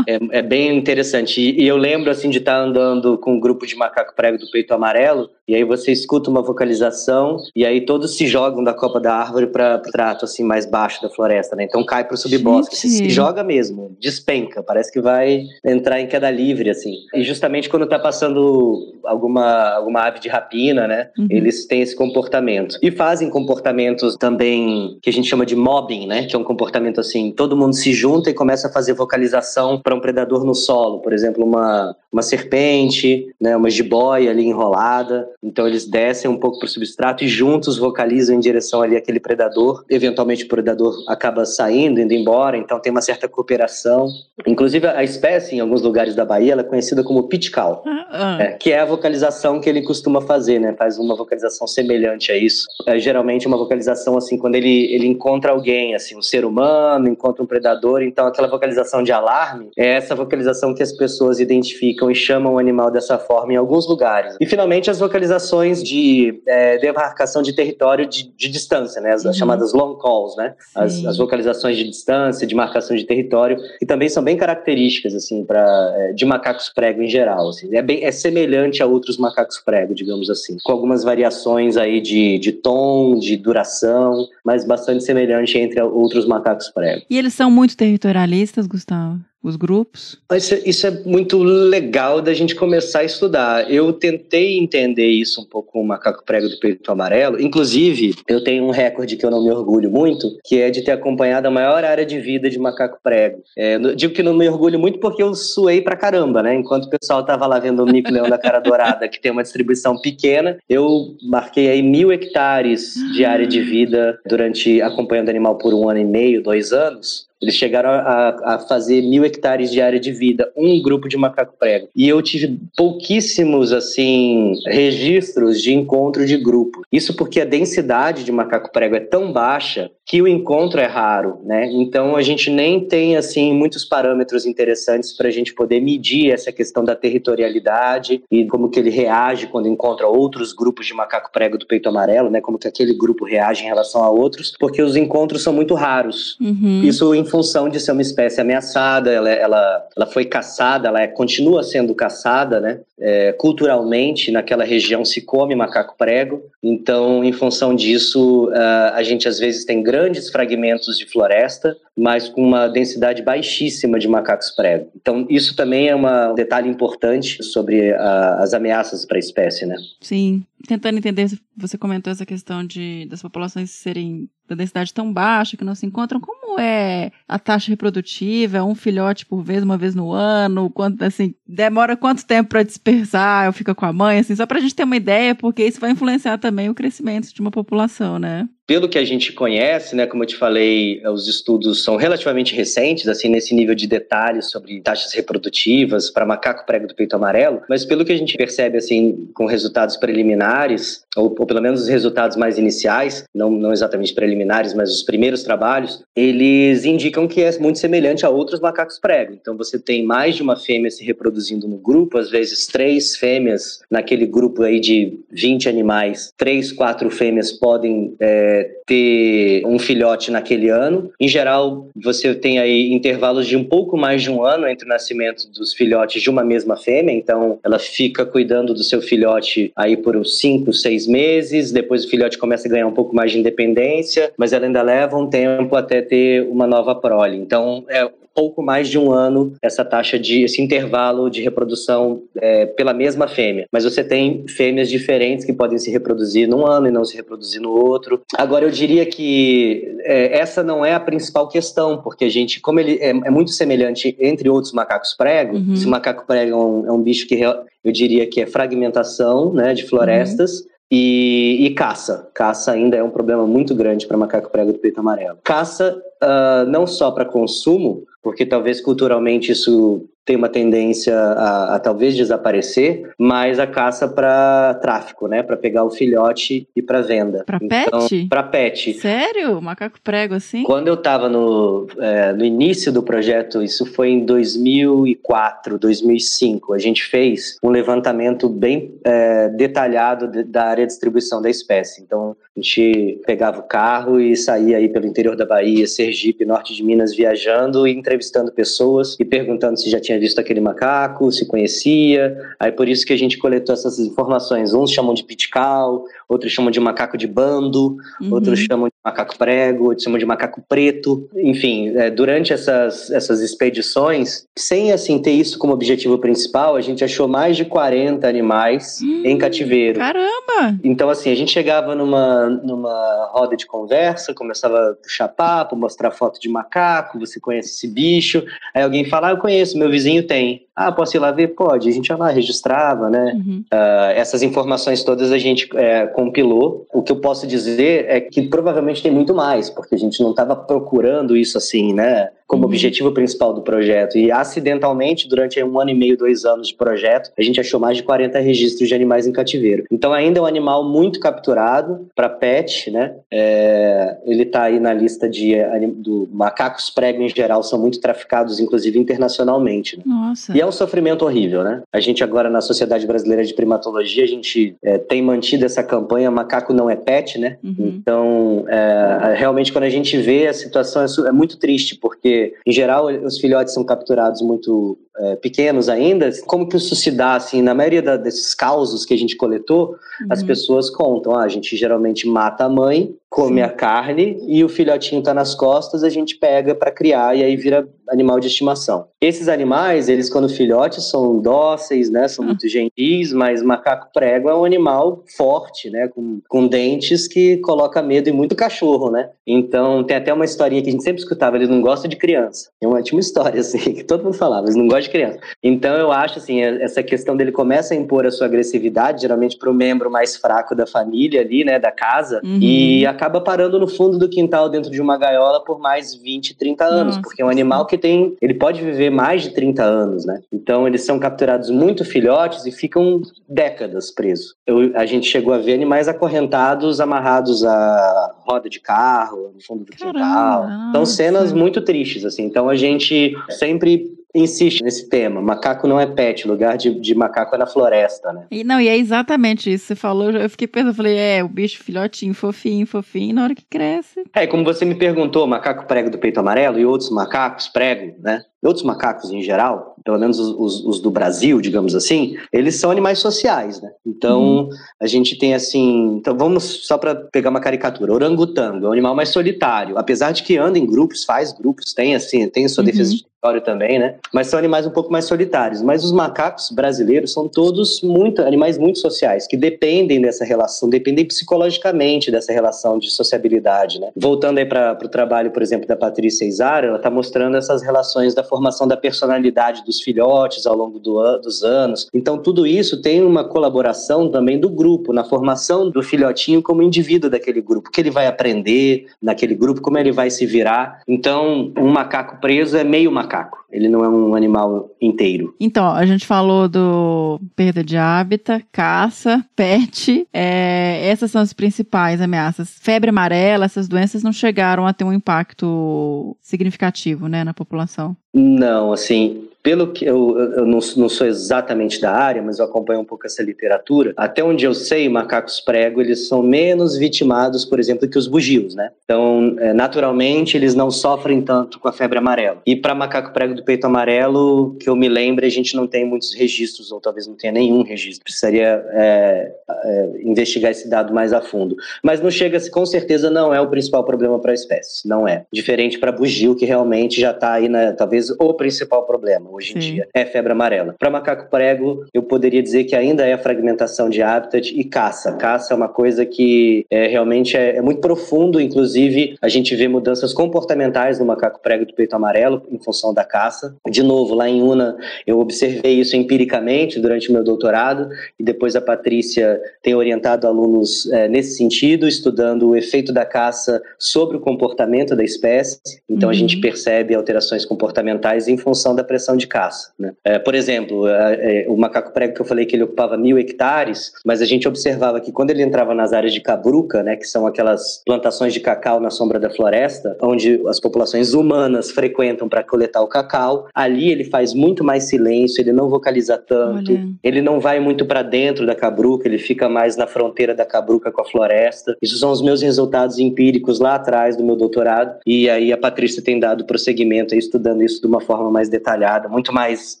É, 0.06 0.38
é 0.38 0.42
bem 0.42 0.76
interessante. 0.76 1.40
E, 1.40 1.62
e, 1.62 1.66
eu 1.66 1.76
lembro 1.76 2.10
assim 2.10 2.30
de 2.30 2.38
estar 2.38 2.52
tá 2.52 2.60
andando 2.60 3.18
com 3.18 3.34
um 3.34 3.40
grupo 3.40 3.66
de 3.66 3.74
macaco 3.74 4.14
prego 4.14 4.38
do 4.38 4.48
peito 4.50 4.72
amarelo, 4.72 5.28
e 5.48 5.54
aí 5.54 5.64
você 5.64 5.90
escuta 5.90 6.30
uma 6.30 6.42
vocalização, 6.42 7.38
e 7.54 7.66
aí 7.66 7.84
todos 7.84 8.16
se 8.16 8.26
jogam 8.26 8.62
da 8.62 8.72
copa 8.72 9.00
da 9.00 9.14
árvore 9.14 9.48
para 9.48 9.76
o 9.76 9.90
trato 9.90 10.24
assim 10.24 10.44
mais 10.44 10.64
baixo 10.64 11.02
da 11.02 11.10
floresta, 11.10 11.56
né? 11.56 11.64
Então 11.64 11.84
cai 11.84 12.04
para 12.04 12.14
o 12.14 12.16
subbosque, 12.16 12.76
se, 12.76 12.88
se 12.88 13.10
joga 13.10 13.42
mesmo, 13.42 13.96
despenca, 14.00 14.62
parece 14.62 14.92
que 14.92 15.00
vai 15.00 15.42
entrar 15.64 16.00
em 16.00 16.06
queda 16.06 16.30
livre 16.30 16.70
assim. 16.70 16.94
E 17.14 17.22
justamente 17.22 17.68
quando 17.68 17.84
está 17.84 17.98
passando 17.98 18.94
alguma, 19.04 19.70
alguma 19.74 20.02
ave 20.02 20.20
de 20.20 20.28
rapina, 20.28 20.86
né? 20.86 21.10
Uhum. 21.18 21.26
Eles 21.30 21.66
têm 21.66 21.80
esse 21.80 21.96
comportamento. 21.96 22.78
E 22.82 22.90
fazem 22.90 23.30
comportamentos 23.30 24.16
também 24.16 24.98
que 25.02 25.10
a 25.10 25.12
gente 25.12 25.28
chama 25.28 25.46
de 25.46 25.56
mobbing, 25.56 26.06
né? 26.06 26.26
Que 26.26 26.36
é 26.36 26.38
um 26.38 26.44
comportamento 26.44 27.00
assim, 27.00 27.32
todo 27.32 27.55
mundo 27.56 27.74
se 27.74 27.92
junta 27.92 28.30
e 28.30 28.34
começa 28.34 28.68
a 28.68 28.72
fazer 28.72 28.92
vocalização 28.92 29.80
para 29.80 29.94
um 29.94 30.00
predador 30.00 30.44
no 30.44 30.54
solo, 30.54 31.00
por 31.00 31.12
exemplo, 31.12 31.44
uma, 31.44 31.96
uma 32.12 32.22
serpente, 32.22 33.34
né? 33.40 33.56
Uma 33.56 33.70
jiboia 33.70 34.30
ali 34.30 34.44
enrolada. 34.44 35.28
Então 35.42 35.66
eles 35.66 35.86
descem 35.86 36.30
um 36.30 36.38
pouco 36.38 36.58
para 36.58 36.66
o 36.66 36.68
substrato 36.68 37.24
e 37.24 37.28
juntos 37.28 37.78
vocalizam 37.78 38.36
em 38.36 38.40
direção 38.40 38.82
ali 38.82 38.96
àquele 38.96 39.20
predador. 39.20 39.84
Eventualmente 39.88 40.44
o 40.44 40.48
predador 40.48 40.94
acaba 41.08 41.44
saindo, 41.44 42.00
indo 42.00 42.12
embora, 42.12 42.56
então 42.56 42.80
tem 42.80 42.90
uma 42.90 43.02
certa 43.02 43.28
cooperação. 43.28 44.08
Inclusive 44.46 44.86
a 44.86 45.02
espécie 45.02 45.56
em 45.56 45.60
alguns 45.60 45.82
lugares 45.82 46.14
da 46.14 46.24
Bahia 46.24 46.54
é 46.54 46.62
conhecida 46.62 47.02
como 47.02 47.28
pitcal, 47.28 47.82
ah, 47.86 48.06
ah. 48.10 48.42
É, 48.42 48.52
que 48.52 48.72
é 48.72 48.80
a 48.80 48.84
vocalização 48.84 49.60
que 49.60 49.68
ele 49.68 49.82
costuma 49.82 50.20
fazer, 50.20 50.58
né? 50.58 50.74
Faz 50.76 50.98
uma 50.98 51.16
vocalização 51.16 51.66
semelhante 51.66 52.32
a 52.32 52.36
isso. 52.36 52.66
É 52.86 52.98
geralmente 52.98 53.46
uma 53.46 53.56
vocalização 53.56 54.16
assim 54.16 54.38
quando 54.38 54.54
ele, 54.54 54.92
ele 54.92 55.06
encontra 55.06 55.52
alguém, 55.52 55.94
assim, 55.94 56.16
um 56.16 56.22
ser 56.22 56.44
humano, 56.44 57.08
encontra 57.08 57.42
um 57.46 57.48
predador, 57.48 58.02
então 58.02 58.26
aquela 58.26 58.48
vocalização 58.48 59.02
de 59.02 59.12
alarme 59.12 59.70
é 59.76 59.94
essa 59.94 60.14
vocalização 60.14 60.74
que 60.74 60.82
as 60.82 60.92
pessoas 60.92 61.40
identificam 61.40 62.10
e 62.10 62.14
chamam 62.14 62.54
o 62.54 62.58
animal 62.58 62.90
dessa 62.90 63.18
forma 63.18 63.52
em 63.52 63.56
alguns 63.56 63.88
lugares. 63.88 64.36
E 64.40 64.46
finalmente 64.46 64.90
as 64.90 64.98
vocalizações 64.98 65.82
de 65.82 66.42
é, 66.46 66.78
demarcação 66.78 67.42
de 67.42 67.54
território 67.54 68.06
de, 68.06 68.32
de 68.36 68.48
distância, 68.48 69.00
né? 69.00 69.12
As, 69.12 69.24
uhum. 69.24 69.32
chamadas 69.32 69.72
long 69.72 69.96
calls, 69.96 70.36
né? 70.36 70.54
As, 70.74 71.04
as, 71.04 71.16
vocalizações 71.16 71.76
de 71.76 71.84
distância, 71.84 72.46
de 72.46 72.54
marcação 72.54 72.96
de 72.96 73.04
território, 73.04 73.56
que 73.78 73.86
também 73.86 74.08
são 74.08 74.22
bem 74.22 74.36
características, 74.36 75.14
assim, 75.14 75.44
para 75.44 75.94
é, 75.96 76.12
de 76.12 76.24
macacos 76.24 76.68
prego 76.68 77.02
em 77.02 77.08
geral. 77.08 77.48
Assim. 77.48 77.74
É, 77.74 77.82
bem, 77.82 78.04
é 78.04 78.10
semelhante 78.10 78.82
a 78.82 78.86
outros 78.86 79.16
macacos 79.16 79.58
prego, 79.58 79.94
digamos 79.94 80.28
assim, 80.28 80.56
com 80.64 80.72
algumas 80.72 81.04
variações 81.04 81.76
aí 81.76 82.00
de, 82.00 82.38
de 82.38 82.52
tom, 82.52 83.18
de 83.18 83.36
duração, 83.36 84.26
mas 84.44 84.66
bastante 84.66 85.04
semelhante 85.04 85.58
entre 85.58 85.80
outros 85.80 86.26
macacos 86.26 86.68
prego. 86.68 87.02
E 87.08 87.18
eles 87.18 87.34
são 87.36 87.50
muito 87.50 87.76
territorialistas, 87.76 88.66
Gustavo? 88.66 89.22
Os 89.48 89.56
grupos? 89.56 90.18
Isso, 90.32 90.54
isso, 90.64 90.86
é 90.86 90.90
muito 91.04 91.42
legal 91.42 92.20
da 92.20 92.34
gente 92.34 92.54
começar 92.54 93.00
a 93.00 93.04
estudar. 93.04 93.70
Eu 93.70 93.92
tentei 93.92 94.58
entender 94.58 95.06
isso 95.06 95.40
um 95.40 95.44
pouco 95.44 95.72
com 95.72 95.80
o 95.80 95.86
macaco 95.86 96.24
prego 96.24 96.48
do 96.48 96.58
peito 96.58 96.90
amarelo. 96.90 97.40
Inclusive, 97.40 98.14
eu 98.28 98.42
tenho 98.42 98.64
um 98.64 98.70
recorde 98.70 99.16
que 99.16 99.24
eu 99.24 99.30
não 99.30 99.42
me 99.42 99.50
orgulho 99.50 99.90
muito, 99.90 100.26
que 100.44 100.60
é 100.60 100.70
de 100.70 100.82
ter 100.82 100.92
acompanhado 100.92 101.48
a 101.48 101.50
maior 101.50 101.84
área 101.84 102.04
de 102.04 102.18
vida 102.18 102.50
de 102.50 102.58
macaco 102.58 102.98
prego. 103.02 103.42
É, 103.56 103.78
digo 103.94 104.12
que 104.12 104.22
não 104.22 104.34
me 104.34 104.48
orgulho 104.48 104.78
muito 104.78 104.98
porque 104.98 105.22
eu 105.22 105.34
suei 105.34 105.80
pra 105.80 105.96
caramba, 105.96 106.42
né? 106.42 106.54
Enquanto 106.54 106.84
o 106.84 106.90
pessoal 106.90 107.24
tava 107.24 107.46
lá 107.46 107.58
vendo 107.58 107.82
o 107.82 107.86
mico 107.86 108.10
leão 108.10 108.28
da 108.28 108.38
cara 108.38 108.58
dourada, 108.58 109.08
que 109.08 109.20
tem 109.20 109.32
uma 109.32 109.42
distribuição 109.42 110.00
pequena, 110.00 110.58
eu 110.68 111.16
marquei 111.22 111.68
aí 111.68 111.82
mil 111.82 112.12
hectares 112.12 112.94
de 113.14 113.24
área 113.24 113.46
de 113.46 113.60
vida 113.60 114.18
durante 114.26 114.80
acompanhando 114.82 115.28
animal 115.28 115.56
por 115.56 115.72
um 115.72 115.88
ano 115.88 116.00
e 116.00 116.04
meio, 116.04 116.42
dois 116.42 116.72
anos. 116.72 117.26
Eles 117.40 117.54
chegaram 117.54 117.90
a, 117.90 118.54
a, 118.54 118.58
fazer 118.60 119.02
mil 119.02 119.24
hectares 119.24 119.70
de 119.70 119.80
área 119.80 120.00
de 120.00 120.10
vida, 120.12 120.50
um 120.56 120.80
grupo 120.80 121.08
de 121.08 121.16
macaco 121.16 121.54
prego. 121.58 121.88
E 121.94 122.08
eu 122.08 122.20
tive 122.22 122.58
pouquíssimos, 122.76 123.72
assim, 123.72 124.54
registros 124.66 125.60
de 125.60 125.74
encontro 125.74 126.26
de 126.26 126.36
grupo. 126.36 126.82
Isso 126.90 127.14
porque 127.14 127.40
a 127.40 127.44
densidade 127.44 128.24
de 128.24 128.32
macaco 128.32 128.72
prego 128.72 128.96
é 128.96 129.00
tão 129.00 129.32
baixa 129.32 129.90
que 130.04 130.22
o 130.22 130.28
encontro 130.28 130.80
é 130.80 130.86
raro, 130.86 131.40
né? 131.44 131.68
Então 131.72 132.14
a 132.14 132.22
gente 132.22 132.48
nem 132.48 132.80
tem, 132.80 133.16
assim, 133.16 133.52
muitos 133.52 133.84
parâmetros 133.84 134.46
interessantes 134.46 135.12
para 135.12 135.26
a 135.26 135.32
gente 135.32 135.52
poder 135.52 135.80
medir 135.80 136.30
essa 136.30 136.52
questão 136.52 136.84
da 136.84 136.94
territorialidade 136.94 138.22
e 138.30 138.46
como 138.46 138.70
que 138.70 138.78
ele 138.78 138.90
reage 138.90 139.48
quando 139.48 139.68
encontra 139.68 140.06
outros 140.06 140.52
grupos 140.52 140.86
de 140.86 140.94
macaco 140.94 141.30
prego 141.32 141.58
do 141.58 141.66
peito 141.66 141.88
amarelo, 141.88 142.30
né? 142.30 142.40
Como 142.40 142.56
que 142.58 142.68
aquele 142.68 142.94
grupo 142.94 143.24
reage 143.24 143.64
em 143.64 143.66
relação 143.66 144.02
a 144.02 144.10
outros, 144.10 144.54
porque 144.60 144.80
os 144.80 144.94
encontros 144.94 145.42
são 145.42 145.52
muito 145.52 145.74
raros. 145.74 146.38
Uhum. 146.40 146.82
Isso 146.84 147.12
função 147.26 147.68
de 147.68 147.78
ser 147.78 147.92
uma 147.92 148.02
espécie 148.02 148.40
ameaçada, 148.40 149.10
ela, 149.10 149.30
ela, 149.30 149.86
ela 149.96 150.06
foi 150.06 150.24
caçada, 150.24 150.88
ela 150.88 151.02
é, 151.02 151.06
continua 151.06 151.62
sendo 151.62 151.94
caçada, 151.94 152.60
né? 152.60 152.80
É, 152.98 153.32
culturalmente, 153.32 154.30
naquela 154.30 154.64
região 154.64 155.04
se 155.04 155.20
come 155.20 155.54
macaco 155.54 155.94
prego, 155.98 156.42
então, 156.62 157.22
em 157.22 157.32
função 157.32 157.74
disso, 157.74 158.48
uh, 158.48 158.92
a 158.94 159.02
gente 159.02 159.28
às 159.28 159.38
vezes 159.38 159.64
tem 159.64 159.82
grandes 159.82 160.30
fragmentos 160.30 160.98
de 160.98 161.06
floresta, 161.06 161.76
mas 161.96 162.28
com 162.28 162.42
uma 162.42 162.68
densidade 162.68 163.22
baixíssima 163.22 163.98
de 163.98 164.06
macacos 164.06 164.50
prego. 164.50 164.90
Então, 164.94 165.26
isso 165.30 165.56
também 165.56 165.88
é 165.88 165.96
um 165.96 166.34
detalhe 166.34 166.68
importante 166.68 167.42
sobre 167.42 167.90
uh, 167.92 167.96
as 168.38 168.52
ameaças 168.52 169.06
para 169.06 169.16
a 169.16 169.20
espécie, 169.20 169.64
né? 169.64 169.76
Sim. 170.00 170.44
Tentando 170.68 170.98
entender, 170.98 171.26
você 171.56 171.78
comentou 171.78 172.12
essa 172.12 172.26
questão 172.26 172.64
de 172.64 173.06
das 173.06 173.22
populações 173.22 173.70
serem 173.70 174.28
da 174.48 174.54
densidade 174.54 174.92
tão 174.92 175.12
baixa 175.12 175.56
que 175.56 175.64
não 175.64 175.74
se 175.74 175.86
encontram, 175.86 176.20
como 176.20 176.58
é 176.58 177.10
a 177.26 177.38
taxa 177.38 177.70
reprodutiva? 177.70 178.58
É 178.58 178.62
um 178.62 178.74
filhote 178.74 179.26
por 179.26 179.42
vez, 179.42 179.62
uma 179.62 179.76
vez 179.76 179.94
no 179.94 180.12
ano? 180.12 180.70
Quanto, 180.70 181.02
assim, 181.02 181.34
demora 181.46 181.96
quanto 181.96 182.26
tempo 182.26 182.50
para 182.50 182.62
dispersar? 182.62 183.46
Ou 183.46 183.52
fica 183.52 183.74
com 183.74 183.86
a 183.86 183.92
mãe? 183.92 184.18
Assim, 184.18 184.34
só 184.34 184.46
para 184.46 184.58
a 184.58 184.60
gente 184.60 184.74
ter 184.74 184.84
uma 184.84 184.96
ideia, 184.96 185.34
porque 185.34 185.64
isso 185.64 185.80
vai 185.80 185.90
influenciar 185.90 186.38
também 186.38 186.68
o 186.68 186.74
crescimento 186.74 187.32
de 187.32 187.40
uma 187.40 187.50
população, 187.50 188.18
né? 188.18 188.48
Pelo 188.66 188.88
que 188.88 188.98
a 188.98 189.04
gente 189.04 189.32
conhece, 189.32 189.94
né, 189.94 190.06
como 190.06 190.24
eu 190.24 190.26
te 190.26 190.34
falei, 190.34 191.00
os 191.06 191.28
estudos 191.28 191.84
são 191.84 191.94
relativamente 191.94 192.52
recentes, 192.52 193.06
assim, 193.06 193.28
nesse 193.28 193.54
nível 193.54 193.76
de 193.76 193.86
detalhes 193.86 194.50
sobre 194.50 194.80
taxas 194.80 195.12
reprodutivas 195.12 196.10
para 196.10 196.26
macaco 196.26 196.66
prego 196.66 196.88
do 196.88 196.94
peito 196.94 197.14
amarelo, 197.14 197.62
mas 197.68 197.84
pelo 197.84 198.04
que 198.04 198.10
a 198.10 198.16
gente 198.16 198.36
percebe, 198.36 198.76
assim, 198.76 199.30
com 199.32 199.46
resultados 199.46 199.96
preliminares, 199.96 201.02
ou, 201.16 201.32
ou 201.38 201.46
pelo 201.46 201.62
menos 201.62 201.82
os 201.82 201.88
resultados 201.88 202.36
mais 202.36 202.58
iniciais, 202.58 203.22
não, 203.32 203.52
não 203.52 203.72
exatamente 203.72 204.12
preliminares, 204.12 204.74
mas 204.74 204.92
os 204.92 205.04
primeiros 205.04 205.44
trabalhos, 205.44 206.02
eles 206.16 206.84
indicam 206.84 207.28
que 207.28 207.42
é 207.42 207.56
muito 207.60 207.78
semelhante 207.78 208.26
a 208.26 208.30
outros 208.30 208.58
macacos 208.58 208.98
prego. 208.98 209.32
Então, 209.32 209.56
você 209.56 209.78
tem 209.78 210.04
mais 210.04 210.34
de 210.34 210.42
uma 210.42 210.56
fêmea 210.56 210.90
se 210.90 211.04
reproduzindo 211.36 211.68
no 211.68 211.76
grupo, 211.76 212.18
às 212.18 212.30
vezes 212.30 212.66
três 212.66 213.16
fêmeas 213.16 213.80
naquele 213.90 214.26
grupo 214.26 214.62
aí 214.62 214.80
de 214.80 215.20
20 215.30 215.68
animais, 215.68 216.32
três, 216.36 216.72
quatro 216.72 217.10
fêmeas 217.10 217.52
podem 217.52 218.14
é, 218.18 218.70
ter 218.86 219.62
um 219.66 219.78
filhote 219.78 220.30
naquele 220.30 220.70
ano. 220.70 221.10
Em 221.20 221.28
geral, 221.28 221.88
você 221.94 222.34
tem 222.34 222.58
aí 222.58 222.92
intervalos 222.92 223.46
de 223.46 223.56
um 223.56 223.64
pouco 223.64 223.96
mais 223.96 224.22
de 224.22 224.30
um 224.30 224.42
ano 224.42 224.66
entre 224.66 224.86
o 224.86 224.88
nascimento 224.88 225.48
dos 225.50 225.74
filhotes 225.74 226.22
de 226.22 226.30
uma 226.30 226.42
mesma 226.42 226.76
fêmea, 226.76 227.12
então 227.12 227.58
ela 227.62 227.78
fica 227.78 228.24
cuidando 228.24 228.72
do 228.72 228.82
seu 228.82 229.02
filhote 229.02 229.72
aí 229.76 229.96
por 229.96 230.16
uns 230.16 230.38
5, 230.38 230.72
6 230.72 231.06
meses, 231.06 231.70
depois 231.70 232.04
o 232.04 232.08
filhote 232.08 232.38
começa 232.38 232.66
a 232.66 232.70
ganhar 232.70 232.86
um 232.86 232.94
pouco 232.94 233.14
mais 233.14 233.30
de 233.30 233.38
independência, 233.38 234.32
mas 234.36 234.52
ela 234.52 234.66
ainda 234.66 234.82
leva 234.82 235.16
um 235.16 235.28
tempo 235.28 235.76
até 235.76 236.00
ter 236.00 236.42
uma 236.48 236.66
nova 236.66 236.94
prole. 236.94 237.36
Então, 237.36 237.84
é 237.88 238.08
pouco 238.36 238.62
mais 238.62 238.88
de 238.90 238.98
um 238.98 239.10
ano 239.10 239.54
essa 239.62 239.82
taxa 239.82 240.18
de 240.18 240.42
esse 240.42 240.60
intervalo 240.60 241.30
de 241.30 241.40
reprodução 241.40 242.22
é, 242.36 242.66
pela 242.66 242.92
mesma 242.92 243.26
fêmea. 243.26 243.66
Mas 243.72 243.84
você 243.84 244.04
tem 244.04 244.46
fêmeas 244.46 244.90
diferentes 244.90 245.46
que 245.46 245.54
podem 245.54 245.78
se 245.78 245.90
reproduzir 245.90 246.46
num 246.46 246.66
ano 246.66 246.86
e 246.86 246.90
não 246.90 247.04
se 247.04 247.16
reproduzir 247.16 247.62
no 247.62 247.70
outro. 247.70 248.20
Agora 248.36 248.66
eu 248.66 248.70
diria 248.70 249.06
que 249.06 249.96
é, 250.00 250.38
essa 250.38 250.62
não 250.62 250.84
é 250.84 250.92
a 250.92 251.00
principal 251.00 251.48
questão, 251.48 252.02
porque 252.02 252.26
a 252.26 252.28
gente, 252.28 252.60
como 252.60 252.78
ele 252.78 252.98
é, 253.00 253.08
é 253.08 253.30
muito 253.30 253.52
semelhante 253.52 254.14
entre 254.20 254.50
outros 254.50 254.74
macacos 254.74 255.14
prego, 255.14 255.56
uhum. 255.56 255.72
esse 255.72 255.88
macaco 255.88 256.26
prego 256.26 256.52
é 256.52 256.56
um, 256.56 256.86
é 256.86 256.92
um 256.92 257.02
bicho 257.02 257.26
que 257.26 257.40
eu 257.40 257.92
diria 257.92 258.26
que 258.26 258.42
é 258.42 258.46
fragmentação, 258.46 259.52
né, 259.52 259.72
de 259.72 259.84
florestas. 259.84 260.60
Uhum. 260.60 260.76
E, 260.90 261.66
e, 261.66 261.70
caça. 261.70 262.30
Caça 262.32 262.70
ainda 262.70 262.96
é 262.96 263.02
um 263.02 263.10
problema 263.10 263.44
muito 263.44 263.74
grande 263.74 264.06
para 264.06 264.16
macaco 264.16 264.50
prego 264.50 264.72
do 264.72 264.78
peito 264.78 265.00
amarelo. 265.00 265.38
Caça 265.42 266.00
uh, 266.22 266.68
não 266.70 266.86
só 266.86 267.10
para 267.10 267.24
consumo, 267.24 268.04
porque 268.26 268.44
talvez 268.44 268.80
culturalmente 268.80 269.52
isso 269.52 270.04
tem 270.24 270.34
uma 270.34 270.48
tendência 270.48 271.16
a, 271.16 271.76
a 271.76 271.78
talvez 271.78 272.16
desaparecer, 272.16 273.08
mas 273.16 273.60
a 273.60 273.68
caça 273.68 274.08
para 274.08 274.74
tráfico, 274.82 275.28
né, 275.28 275.44
para 275.44 275.56
pegar 275.56 275.84
o 275.84 275.90
filhote 275.92 276.66
e 276.74 276.82
para 276.82 277.00
venda. 277.02 277.44
Para 277.46 277.60
então, 277.62 278.00
pet? 278.00 278.26
Para 278.28 278.42
pet. 278.42 278.94
Sério? 278.94 279.62
Macaco 279.62 280.00
prego 280.02 280.34
assim? 280.34 280.64
Quando 280.64 280.88
eu 280.88 280.94
estava 280.94 281.28
no, 281.28 281.86
é, 282.00 282.32
no 282.32 282.44
início 282.44 282.90
do 282.90 283.00
projeto, 283.00 283.62
isso 283.62 283.86
foi 283.86 284.08
em 284.08 284.24
2004, 284.24 285.78
2005, 285.78 286.74
a 286.74 286.78
gente 286.78 287.04
fez 287.04 287.56
um 287.62 287.70
levantamento 287.70 288.48
bem 288.48 288.92
é, 289.04 289.48
detalhado 289.50 290.26
de, 290.26 290.42
da 290.42 290.64
área 290.64 290.84
de 290.84 290.90
distribuição 290.90 291.40
da 291.40 291.48
espécie. 291.48 292.02
Então 292.02 292.36
a 292.56 292.60
gente 292.60 293.20
pegava 293.26 293.60
o 293.60 293.64
carro 293.64 294.18
e 294.18 294.34
saía 294.34 294.78
aí 294.78 294.88
pelo 294.88 295.06
interior 295.06 295.36
da 295.36 295.44
Bahia, 295.44 295.86
Sergipe, 295.86 296.46
norte 296.46 296.74
de 296.74 296.82
Minas, 296.82 297.14
viajando 297.14 297.86
e 297.86 297.94
entrevistando 297.94 298.50
pessoas 298.50 299.14
e 299.20 299.26
perguntando 299.26 299.78
se 299.78 299.90
já 299.90 300.00
tinha 300.00 300.18
visto 300.18 300.38
aquele 300.38 300.60
macaco, 300.60 301.30
se 301.30 301.46
conhecia. 301.46 302.34
Aí 302.58 302.72
por 302.72 302.88
isso 302.88 303.04
que 303.04 303.12
a 303.12 303.18
gente 303.18 303.36
coletou 303.36 303.74
essas 303.74 303.98
informações. 303.98 304.72
Uns 304.72 304.90
chamam 304.90 305.12
de 305.12 305.22
pitcal, 305.22 306.04
outros 306.26 306.50
chamam 306.50 306.70
de 306.70 306.80
macaco 306.80 307.18
de 307.18 307.26
bando, 307.26 307.98
uhum. 308.22 308.32
outros 308.32 308.58
chamam 308.60 308.88
de 308.88 308.94
macaco 309.06 309.38
prego, 309.38 309.84
outros 309.84 310.02
chamam 310.02 310.18
de 310.18 310.26
macaco 310.26 310.60
preto. 310.68 311.28
Enfim, 311.36 311.96
é, 311.96 312.10
durante 312.10 312.52
essas, 312.52 313.08
essas 313.10 313.40
expedições, 313.40 314.44
sem 314.58 314.90
assim 314.90 315.20
ter 315.22 315.30
isso 315.30 315.58
como 315.58 315.72
objetivo 315.72 316.18
principal, 316.18 316.74
a 316.74 316.80
gente 316.80 317.04
achou 317.04 317.28
mais 317.28 317.56
de 317.56 317.64
40 317.64 318.26
animais 318.26 318.98
hum, 319.00 319.22
em 319.24 319.38
cativeiro. 319.38 320.00
Caramba! 320.00 320.76
Então, 320.82 321.08
assim, 321.08 321.30
a 321.30 321.36
gente 321.36 321.52
chegava 321.52 321.94
numa, 321.94 322.48
numa 322.50 323.30
roda 323.32 323.56
de 323.56 323.64
conversa, 323.64 324.34
começava 324.34 324.90
a 324.90 324.94
puxar 324.94 325.28
papo, 325.28 325.76
mostrar 325.76 326.10
foto 326.10 326.40
de 326.40 326.48
macaco, 326.48 327.20
você 327.20 327.38
conhece 327.38 327.68
esse 327.68 327.86
bicho. 327.86 328.44
Aí 328.74 328.82
alguém 328.82 329.04
fala, 329.04 329.28
ah, 329.28 329.30
eu 329.32 329.38
conheço, 329.38 329.78
meu 329.78 329.88
vizinho 329.88 330.26
tem. 330.26 330.65
Ah, 330.76 330.92
posso 330.92 331.16
ir 331.16 331.20
lá 331.20 331.32
ver? 331.32 331.48
Pode. 331.48 331.88
A 331.88 331.92
gente 331.92 332.08
ia 332.08 332.16
lá, 332.16 332.28
registrava, 332.28 333.08
né? 333.08 333.32
Uhum. 333.34 333.64
Uh, 333.72 334.10
essas 334.14 334.42
informações 334.42 335.02
todas 335.02 335.32
a 335.32 335.38
gente 335.38 335.70
é, 335.74 336.06
compilou. 336.08 336.86
O 336.92 337.02
que 337.02 337.10
eu 337.10 337.16
posso 337.16 337.46
dizer 337.46 338.04
é 338.08 338.20
que 338.20 338.42
provavelmente 338.42 339.02
tem 339.02 339.10
muito 339.10 339.34
mais, 339.34 339.70
porque 339.70 339.94
a 339.94 339.98
gente 339.98 340.22
não 340.22 340.30
estava 340.30 340.54
procurando 340.54 341.34
isso 341.34 341.56
assim, 341.56 341.94
né? 341.94 342.28
Como 342.46 342.62
uhum. 342.62 342.68
objetivo 342.68 343.12
principal 343.12 343.52
do 343.52 343.62
projeto. 343.62 344.16
E 344.16 344.30
acidentalmente, 344.30 345.28
durante 345.28 345.62
um 345.62 345.80
ano 345.80 345.90
e 345.90 345.94
meio, 345.94 346.16
dois 346.16 346.44
anos 346.44 346.68
de 346.68 346.74
projeto, 346.74 347.30
a 347.36 347.42
gente 347.42 347.60
achou 347.60 347.80
mais 347.80 347.96
de 347.96 348.02
40 348.02 348.38
registros 348.38 348.88
de 348.88 348.94
animais 348.94 349.26
em 349.26 349.32
cativeiro. 349.32 349.84
Então 349.90 350.12
ainda 350.12 350.38
é 350.38 350.42
um 350.42 350.46
animal 350.46 350.84
muito 350.84 351.18
capturado 351.18 352.06
para 352.14 352.28
pet, 352.28 352.90
né? 352.90 353.14
É, 353.30 354.16
ele 354.24 354.42
está 354.42 354.64
aí 354.64 354.78
na 354.78 354.92
lista 354.92 355.28
de 355.28 355.56
do, 355.96 356.28
macacos 356.32 356.90
prego 356.90 357.22
em 357.22 357.28
geral, 357.28 357.62
são 357.62 357.78
muito 357.78 358.00
traficados, 358.00 358.60
inclusive 358.60 358.98
internacionalmente. 358.98 359.96
Né? 359.96 360.04
Nossa. 360.06 360.56
E 360.56 360.60
é 360.60 360.66
um 360.66 360.72
sofrimento 360.72 361.24
horrível, 361.24 361.62
né? 361.62 361.82
A 361.92 362.00
gente 362.00 362.22
agora 362.22 362.48
na 362.48 362.60
Sociedade 362.60 363.06
Brasileira 363.06 363.44
de 363.44 363.54
Primatologia, 363.54 364.24
a 364.24 364.28
gente 364.28 364.76
é, 364.82 364.98
tem 364.98 365.22
mantido 365.22 365.64
essa 365.64 365.82
campanha 365.82 366.30
Macaco 366.30 366.72
não 366.72 366.90
é 366.90 366.96
pet, 366.96 367.38
né? 367.38 367.56
Uhum. 367.62 367.96
Então, 368.00 368.64
é, 368.68 369.34
realmente 369.36 369.72
quando 369.72 369.84
a 369.84 369.90
gente 369.90 370.16
vê 370.16 370.46
a 370.46 370.52
situação 370.52 371.02
é, 371.02 371.28
é, 371.28 371.32
muito 371.32 371.58
triste, 371.58 371.96
porque 371.96 372.35
em 372.66 372.72
geral 372.72 373.06
os 373.06 373.38
filhotes 373.38 373.74
são 373.74 373.84
capturados 373.84 374.42
muito 374.42 374.98
é, 375.18 375.36
pequenos 375.36 375.88
ainda. 375.88 376.30
Como 376.46 376.68
que 376.68 376.76
isso 376.76 376.94
se 376.94 377.10
dá, 377.10 377.34
assim, 377.34 377.62
na 377.62 377.74
maioria 377.74 378.02
da, 378.02 378.16
desses 378.16 378.54
causos 378.54 379.04
que 379.04 379.14
a 379.14 379.18
gente 379.18 379.36
coletou, 379.36 379.90
uhum. 380.20 380.26
as 380.30 380.42
pessoas 380.42 380.90
contam, 380.90 381.34
ah, 381.34 381.42
a 381.42 381.48
gente 381.48 381.76
geralmente 381.76 382.28
mata 382.28 382.64
a 382.64 382.68
mãe, 382.68 383.14
come 383.28 383.56
Sim. 383.56 383.62
a 383.62 383.68
carne 383.68 384.38
e 384.46 384.64
o 384.64 384.68
filhotinho 384.68 385.22
tá 385.22 385.34
nas 385.34 385.54
costas, 385.54 386.02
a 386.02 386.08
gente 386.08 386.38
pega 386.38 386.74
para 386.74 386.90
criar 386.90 387.36
e 387.36 387.42
aí 387.42 387.56
vira 387.56 387.86
animal 388.08 388.38
de 388.40 388.46
estimação. 388.46 389.08
Esses 389.20 389.48
animais, 389.48 390.08
eles 390.08 390.30
quando 390.30 390.48
filhotes 390.48 391.04
são 391.04 391.40
dóceis, 391.40 392.08
né, 392.08 392.28
são 392.28 392.44
ah. 392.44 392.48
muito 392.48 392.66
gentis, 392.68 393.32
mas 393.32 393.62
macaco 393.62 394.08
prego 394.14 394.48
é 394.48 394.54
um 394.54 394.64
animal 394.64 395.24
forte, 395.36 395.90
né, 395.90 396.08
com, 396.08 396.40
com 396.48 396.66
dentes 396.66 397.26
que 397.26 397.58
coloca 397.58 398.00
medo 398.02 398.30
em 398.30 398.32
muito 398.32 398.54
cachorro, 398.54 399.10
né? 399.10 399.28
Então 399.46 400.04
tem 400.04 400.16
até 400.16 400.32
uma 400.32 400.44
historinha 400.44 400.82
que 400.82 400.88
a 400.88 400.92
gente 400.92 401.04
sempre 401.04 401.20
escutava, 401.20 401.56
eles 401.56 401.68
não 401.68 401.82
gostam 401.82 402.08
de 402.08 402.16
criança. 402.16 402.70
É 402.80 402.86
uma, 402.86 403.02
tinha 403.02 403.16
uma 403.16 403.20
história 403.20 403.60
assim, 403.60 403.78
que 403.92 404.04
todo 404.04 404.24
mundo 404.24 404.34
falava, 404.34 404.66
eles 404.66 404.76
não 404.76 404.86
gostam 404.86 405.05
de 405.06 405.10
criança. 405.10 405.38
Então 405.62 405.94
eu 405.94 406.12
acho 406.12 406.38
assim, 406.38 406.60
é, 406.62 406.82
essa 406.82 407.02
questão 407.02 407.36
dele 407.36 407.52
começa 407.52 407.94
a 407.94 407.96
impor 407.96 408.26
a 408.26 408.30
sua 408.30 408.46
agressividade, 408.46 409.22
geralmente 409.22 409.56
para 409.56 409.70
o 409.70 409.74
membro 409.74 410.10
mais 410.10 410.36
fraco 410.36 410.74
da 410.74 410.86
família 410.86 411.40
ali, 411.40 411.64
né, 411.64 411.78
da 411.78 411.90
casa, 411.90 412.40
uhum. 412.44 412.58
e 412.60 413.06
acaba 413.06 413.40
parando 413.40 413.78
no 413.78 413.88
fundo 413.88 414.18
do 414.18 414.28
quintal 414.28 414.68
dentro 414.68 414.90
de 414.90 415.00
uma 415.00 415.16
gaiola 415.16 415.62
por 415.64 415.78
mais 415.78 416.14
20, 416.14 416.56
30 416.56 416.84
anos, 416.84 417.16
Nossa, 417.16 417.22
porque 417.22 417.42
é 417.42 417.44
um 417.44 417.48
animal 417.48 417.86
que 417.86 417.96
tem, 417.96 418.36
ele 418.40 418.54
pode 418.54 418.82
viver 418.82 419.10
mais 419.10 419.42
de 419.42 419.50
30 419.50 419.82
anos, 419.82 420.24
né? 420.24 420.40
Então 420.52 420.86
eles 420.86 421.04
são 421.04 421.18
capturados 421.18 421.70
muito 421.70 422.04
filhotes 422.04 422.66
e 422.66 422.72
ficam 422.72 423.22
décadas 423.48 424.10
presos. 424.10 424.54
Eu, 424.66 424.92
a 424.94 425.06
gente 425.06 425.26
chegou 425.26 425.52
a 425.52 425.58
ver 425.58 425.74
animais 425.74 426.08
acorrentados, 426.08 427.00
amarrados 427.00 427.64
a 427.64 428.34
roda 428.46 428.68
de 428.68 428.80
carro, 428.80 429.52
no 429.54 429.62
fundo 429.62 429.84
do 429.84 429.92
Caramba, 429.92 430.18
quintal. 430.18 430.92
São 430.92 431.06
cenas 431.06 431.52
muito 431.52 431.80
tristes, 431.80 432.24
assim. 432.24 432.44
Então 432.44 432.68
a 432.68 432.74
gente 432.74 433.34
sempre 433.50 434.16
insiste 434.36 434.82
nesse 434.82 435.08
tema. 435.08 435.40
Macaco 435.40 435.88
não 435.88 435.98
é 435.98 436.06
pet, 436.06 436.46
lugar 436.46 436.76
de, 436.76 436.98
de 437.00 437.14
macaco 437.14 437.54
é 437.54 437.58
na 437.58 437.66
floresta, 437.66 438.32
né? 438.32 438.46
E 438.50 438.62
não, 438.62 438.80
e 438.80 438.88
é 438.88 438.96
exatamente 438.96 439.72
isso. 439.72 439.86
Você 439.86 439.94
falou, 439.94 440.30
eu 440.30 440.50
fiquei 440.50 440.66
pensando, 440.66 440.94
falei, 440.94 441.16
é, 441.16 441.42
o 441.42 441.48
bicho 441.48 441.82
filhotinho, 441.82 442.34
fofinho, 442.34 442.86
fofinho, 442.86 443.34
na 443.34 443.44
hora 443.44 443.54
que 443.54 443.64
cresce. 443.68 444.24
É, 444.34 444.46
como 444.46 444.64
você 444.64 444.84
me 444.84 444.94
perguntou, 444.94 445.46
macaco 445.46 445.86
prego 445.86 446.10
do 446.10 446.18
peito 446.18 446.40
amarelo 446.40 446.78
e 446.78 446.86
outros 446.86 447.10
macacos 447.10 447.68
prego, 447.68 448.14
né? 448.20 448.42
Outros 448.66 448.84
macacos 448.84 449.30
em 449.30 449.42
geral, 449.42 449.96
pelo 450.04 450.18
menos 450.18 450.38
os, 450.38 450.54
os, 450.58 450.84
os, 450.84 451.00
do 451.00 451.10
Brasil, 451.10 451.60
digamos 451.60 451.94
assim, 451.94 452.36
eles 452.52 452.76
são 452.76 452.90
animais 452.90 453.18
sociais, 453.18 453.80
né? 453.80 453.90
Então, 454.06 454.40
uhum. 454.40 454.68
a 455.00 455.06
gente 455.06 455.38
tem 455.38 455.54
assim. 455.54 456.16
Então, 456.18 456.36
vamos 456.36 456.86
só 456.86 456.98
para 456.98 457.14
pegar 457.14 457.50
uma 457.50 457.60
caricatura: 457.60 458.12
orangotango 458.12 458.86
é 458.86 458.88
um 458.88 458.92
animal 458.92 459.14
mais 459.14 459.30
solitário, 459.30 459.98
apesar 459.98 460.32
de 460.32 460.42
que 460.42 460.56
anda 460.56 460.78
em 460.78 460.86
grupos, 460.86 461.24
faz 461.24 461.52
grupos, 461.52 461.92
tem 461.92 462.14
assim, 462.14 462.48
tem 462.48 462.68
sua 462.68 462.82
uhum. 462.82 462.86
defesa 462.86 463.14
de 463.14 463.24
território 463.46 463.60
também, 463.60 463.98
né? 463.98 464.16
Mas 464.32 464.48
são 464.48 464.58
animais 464.58 464.86
um 464.86 464.90
pouco 464.90 465.12
mais 465.12 465.24
solitários. 465.24 465.82
Mas 465.82 466.04
os 466.04 466.12
macacos 466.12 466.70
brasileiros 466.70 467.32
são 467.32 467.48
todos 467.48 468.00
muito 468.02 468.42
animais 468.42 468.78
muito 468.78 468.98
sociais, 468.98 469.46
que 469.46 469.56
dependem 469.56 470.20
dessa 470.20 470.44
relação, 470.44 470.88
dependem 470.88 471.24
psicologicamente 471.24 472.30
dessa 472.30 472.52
relação 472.52 472.98
de 472.98 473.10
sociabilidade, 473.10 474.00
né? 474.00 474.10
Voltando 474.16 474.58
aí 474.58 474.66
para 474.66 474.98
o 475.02 475.08
trabalho, 475.08 475.50
por 475.50 475.62
exemplo, 475.62 475.86
da 475.86 475.96
Patrícia 475.96 476.44
Izara, 476.44 476.88
ela 476.88 476.96
está 476.96 477.10
mostrando 477.10 477.56
essas 477.56 477.82
relações 477.82 478.34
da 478.34 478.42
formação 478.42 478.55
da 478.86 478.96
personalidade 478.96 479.84
dos 479.84 480.00
filhotes 480.00 480.66
ao 480.66 480.76
longo 480.76 480.98
do, 480.98 481.38
dos 481.38 481.62
anos. 481.62 482.08
Então, 482.12 482.38
tudo 482.38 482.66
isso 482.66 483.00
tem 483.00 483.22
uma 483.22 483.44
colaboração 483.44 484.30
também 484.30 484.58
do 484.58 484.68
grupo, 484.68 485.12
na 485.12 485.24
formação 485.24 485.90
do 485.90 486.02
filhotinho 486.02 486.62
como 486.62 486.82
indivíduo 486.82 487.30
daquele 487.30 487.60
grupo, 487.60 487.88
o 487.88 487.92
que 487.92 488.00
ele 488.00 488.10
vai 488.10 488.26
aprender 488.26 489.06
naquele 489.22 489.54
grupo, 489.54 489.80
como 489.80 489.98
ele 489.98 490.12
vai 490.12 490.30
se 490.30 490.46
virar. 490.46 491.00
Então, 491.06 491.72
um 491.76 491.88
macaco 491.88 492.40
preso 492.40 492.76
é 492.76 492.84
meio 492.84 493.12
macaco 493.12 493.26
macaco. 493.26 493.64
Ele 493.70 493.88
não 493.88 494.04
é 494.04 494.08
um 494.08 494.34
animal 494.34 494.90
inteiro. 495.00 495.54
Então, 495.60 495.86
a 495.86 496.06
gente 496.06 496.24
falou 496.24 496.68
do 496.68 497.40
perda 497.54 497.82
de 497.82 497.96
hábitat, 497.96 498.64
caça, 498.72 499.44
pet. 499.54 500.26
É, 500.32 501.08
essas 501.08 501.30
são 501.30 501.42
as 501.42 501.52
principais 501.52 502.20
ameaças. 502.20 502.76
Febre 502.80 503.10
amarela, 503.10 503.64
essas 503.64 503.88
doenças 503.88 504.22
não 504.22 504.32
chegaram 504.32 504.86
a 504.86 504.92
ter 504.92 505.04
um 505.04 505.12
impacto 505.12 506.36
significativo, 506.40 507.28
né, 507.28 507.44
na 507.44 507.52
população. 507.52 508.16
Não, 508.38 508.92
assim, 508.92 509.48
pelo 509.66 509.88
que 509.88 510.04
eu, 510.04 510.38
eu 510.38 510.64
não, 510.64 510.78
não, 510.96 511.08
sou 511.08 511.26
exatamente 511.26 512.00
da 512.00 512.12
área, 512.12 512.40
mas 512.40 512.60
eu 512.60 512.64
acompanho 512.64 513.00
um 513.00 513.04
pouco 513.04 513.26
essa 513.26 513.42
literatura, 513.42 514.14
até 514.16 514.44
onde 514.44 514.64
eu 514.64 514.72
sei, 514.72 515.08
macacos 515.08 515.60
prego, 515.60 516.00
eles 516.00 516.28
são 516.28 516.40
menos 516.40 516.96
vitimados, 516.96 517.64
por 517.64 517.80
exemplo, 517.80 518.08
que 518.08 518.16
os 518.16 518.28
bugios, 518.28 518.76
né? 518.76 518.92
Então, 519.04 519.56
é, 519.58 519.72
naturalmente, 519.72 520.56
eles 520.56 520.76
não 520.76 520.88
sofrem 520.88 521.42
tanto 521.42 521.80
com 521.80 521.88
a 521.88 521.92
febre 521.92 522.16
amarela. 522.16 522.62
E 522.64 522.76
para 522.76 522.94
macaco 522.94 523.32
prego 523.32 523.56
do 523.56 523.64
peito 523.64 523.88
amarelo, 523.88 524.76
que 524.78 524.88
eu 524.88 524.94
me 524.94 525.08
lembre, 525.08 525.44
a 525.44 525.50
gente 525.50 525.74
não 525.74 525.88
tem 525.88 526.04
muitos 526.04 526.32
registros, 526.32 526.92
ou 526.92 527.00
talvez 527.00 527.26
não 527.26 527.34
tenha 527.34 527.52
nenhum 527.52 527.82
registro. 527.82 528.22
Precisaria 528.22 528.84
é, 528.92 529.52
é, 529.68 530.10
investigar 530.22 530.70
esse 530.70 530.88
dado 530.88 531.12
mais 531.12 531.32
a 531.32 531.40
fundo. 531.40 531.74
Mas 532.04 532.20
não 532.20 532.30
chega, 532.30 532.60
com 532.70 532.86
certeza, 532.86 533.30
não 533.30 533.52
é 533.52 533.60
o 533.60 533.68
principal 533.68 534.04
problema 534.04 534.38
para 534.38 534.52
a 534.52 534.54
espécie. 534.54 535.08
Não 535.08 535.26
é. 535.26 535.44
Diferente 535.52 535.98
para 535.98 536.12
bugio, 536.12 536.54
que 536.54 536.64
realmente 536.64 537.20
já 537.20 537.32
está 537.32 537.54
aí, 537.54 537.68
na, 537.68 537.92
talvez, 537.92 538.30
o 538.30 538.54
principal 538.54 539.04
problema 539.04 539.55
hoje 539.56 539.72
Sim. 539.72 539.78
em 539.78 539.80
dia, 539.80 540.08
é 540.14 540.24
febre 540.24 540.52
amarela. 540.52 540.94
Para 540.98 541.10
macaco 541.10 541.50
prego, 541.50 542.04
eu 542.12 542.22
poderia 542.22 542.62
dizer 542.62 542.84
que 542.84 542.94
ainda 542.94 543.24
é 543.24 543.32
a 543.32 543.38
fragmentação 543.38 544.08
de 544.08 544.22
hábitat 544.22 544.72
e 544.74 544.84
caça. 544.84 545.32
Caça 545.32 545.72
é 545.72 545.76
uma 545.76 545.88
coisa 545.88 546.24
que 546.24 546.86
é, 546.90 547.06
realmente 547.06 547.56
é, 547.56 547.76
é 547.76 547.82
muito 547.82 548.00
profundo, 548.00 548.60
inclusive 548.60 549.36
a 549.40 549.48
gente 549.48 549.74
vê 549.74 549.88
mudanças 549.88 550.32
comportamentais 550.32 551.18
no 551.18 551.26
macaco 551.26 551.60
prego 551.60 551.86
do 551.86 551.94
peito 551.94 552.14
amarelo 552.14 552.62
em 552.70 552.78
função 552.78 553.12
da 553.12 553.24
caça. 553.24 553.76
De 553.88 554.02
novo, 554.02 554.34
lá 554.34 554.48
em 554.48 554.62
Una, 554.62 554.96
eu 555.26 555.38
observei 555.38 556.00
isso 556.00 556.16
empiricamente 556.16 557.00
durante 557.00 557.30
o 557.30 557.32
meu 557.32 557.42
doutorado 557.42 558.08
e 558.38 558.44
depois 558.44 558.76
a 558.76 558.80
Patrícia 558.80 559.60
tem 559.82 559.94
orientado 559.94 560.46
alunos 560.46 561.10
é, 561.12 561.28
nesse 561.28 561.56
sentido, 561.56 562.06
estudando 562.06 562.68
o 562.68 562.76
efeito 562.76 563.12
da 563.12 563.24
caça 563.24 563.82
sobre 563.98 564.36
o 564.36 564.40
comportamento 564.40 565.16
da 565.16 565.24
espécie. 565.24 565.80
Então 566.08 566.28
uhum. 566.28 566.34
a 566.34 566.38
gente 566.38 566.58
percebe 566.60 567.14
alterações 567.14 567.64
comportamentais 567.64 568.48
em 568.48 568.56
função 568.56 568.94
da 568.94 569.04
pressão 569.04 569.36
de 569.36 569.45
de 569.46 569.48
caça. 569.48 569.92
Né? 569.98 570.12
É, 570.24 570.38
por 570.38 570.54
exemplo, 570.54 571.06
é, 571.06 571.64
é, 571.64 571.66
o 571.68 571.76
macaco 571.76 572.12
prego 572.12 572.34
que 572.34 572.40
eu 572.40 572.44
falei 572.44 572.66
que 572.66 572.74
ele 572.74 572.82
ocupava 572.82 573.16
mil 573.16 573.38
hectares, 573.38 574.12
mas 574.24 574.42
a 574.42 574.44
gente 574.44 574.68
observava 574.68 575.20
que 575.20 575.32
quando 575.32 575.50
ele 575.50 575.62
entrava 575.62 575.94
nas 575.94 576.12
áreas 576.12 576.34
de 576.34 576.40
cabruca, 576.40 577.02
né, 577.02 577.16
que 577.16 577.26
são 577.26 577.46
aquelas 577.46 578.02
plantações 578.04 578.52
de 578.52 578.60
cacau 578.60 579.00
na 579.00 579.10
sombra 579.10 579.38
da 579.38 579.48
floresta, 579.48 580.16
onde 580.20 580.60
as 580.66 580.80
populações 580.80 581.32
humanas 581.32 581.90
frequentam 581.90 582.48
para 582.48 582.62
coletar 582.62 583.00
o 583.00 583.06
cacau, 583.06 583.68
ali 583.74 584.10
ele 584.10 584.24
faz 584.24 584.52
muito 584.52 584.82
mais 584.82 585.04
silêncio, 585.04 585.62
ele 585.62 585.72
não 585.72 585.88
vocaliza 585.88 586.36
tanto, 586.36 586.92
Olha. 586.92 587.08
ele 587.22 587.40
não 587.40 587.60
vai 587.60 587.78
muito 587.78 588.04
para 588.04 588.22
dentro 588.22 588.66
da 588.66 588.74
cabruca, 588.74 589.28
ele 589.28 589.38
fica 589.38 589.68
mais 589.68 589.96
na 589.96 590.06
fronteira 590.06 590.54
da 590.54 590.64
cabruca 590.64 591.12
com 591.12 591.20
a 591.20 591.24
floresta. 591.24 591.96
Isso 592.02 592.18
são 592.18 592.30
os 592.30 592.42
meus 592.42 592.62
resultados 592.62 593.18
empíricos 593.18 593.78
lá 593.78 593.94
atrás 593.94 594.36
do 594.36 594.44
meu 594.44 594.56
doutorado, 594.56 595.18
e 595.26 595.48
aí 595.48 595.72
a 595.72 595.78
Patrícia 595.78 596.22
tem 596.22 596.40
dado 596.40 596.64
prosseguimento 596.64 597.34
aí, 597.34 597.38
estudando 597.38 597.82
isso 597.82 598.00
de 598.00 598.06
uma 598.06 598.20
forma 598.20 598.50
mais 598.50 598.68
detalhada, 598.68 599.28
muito 599.36 599.52
mais 599.52 600.00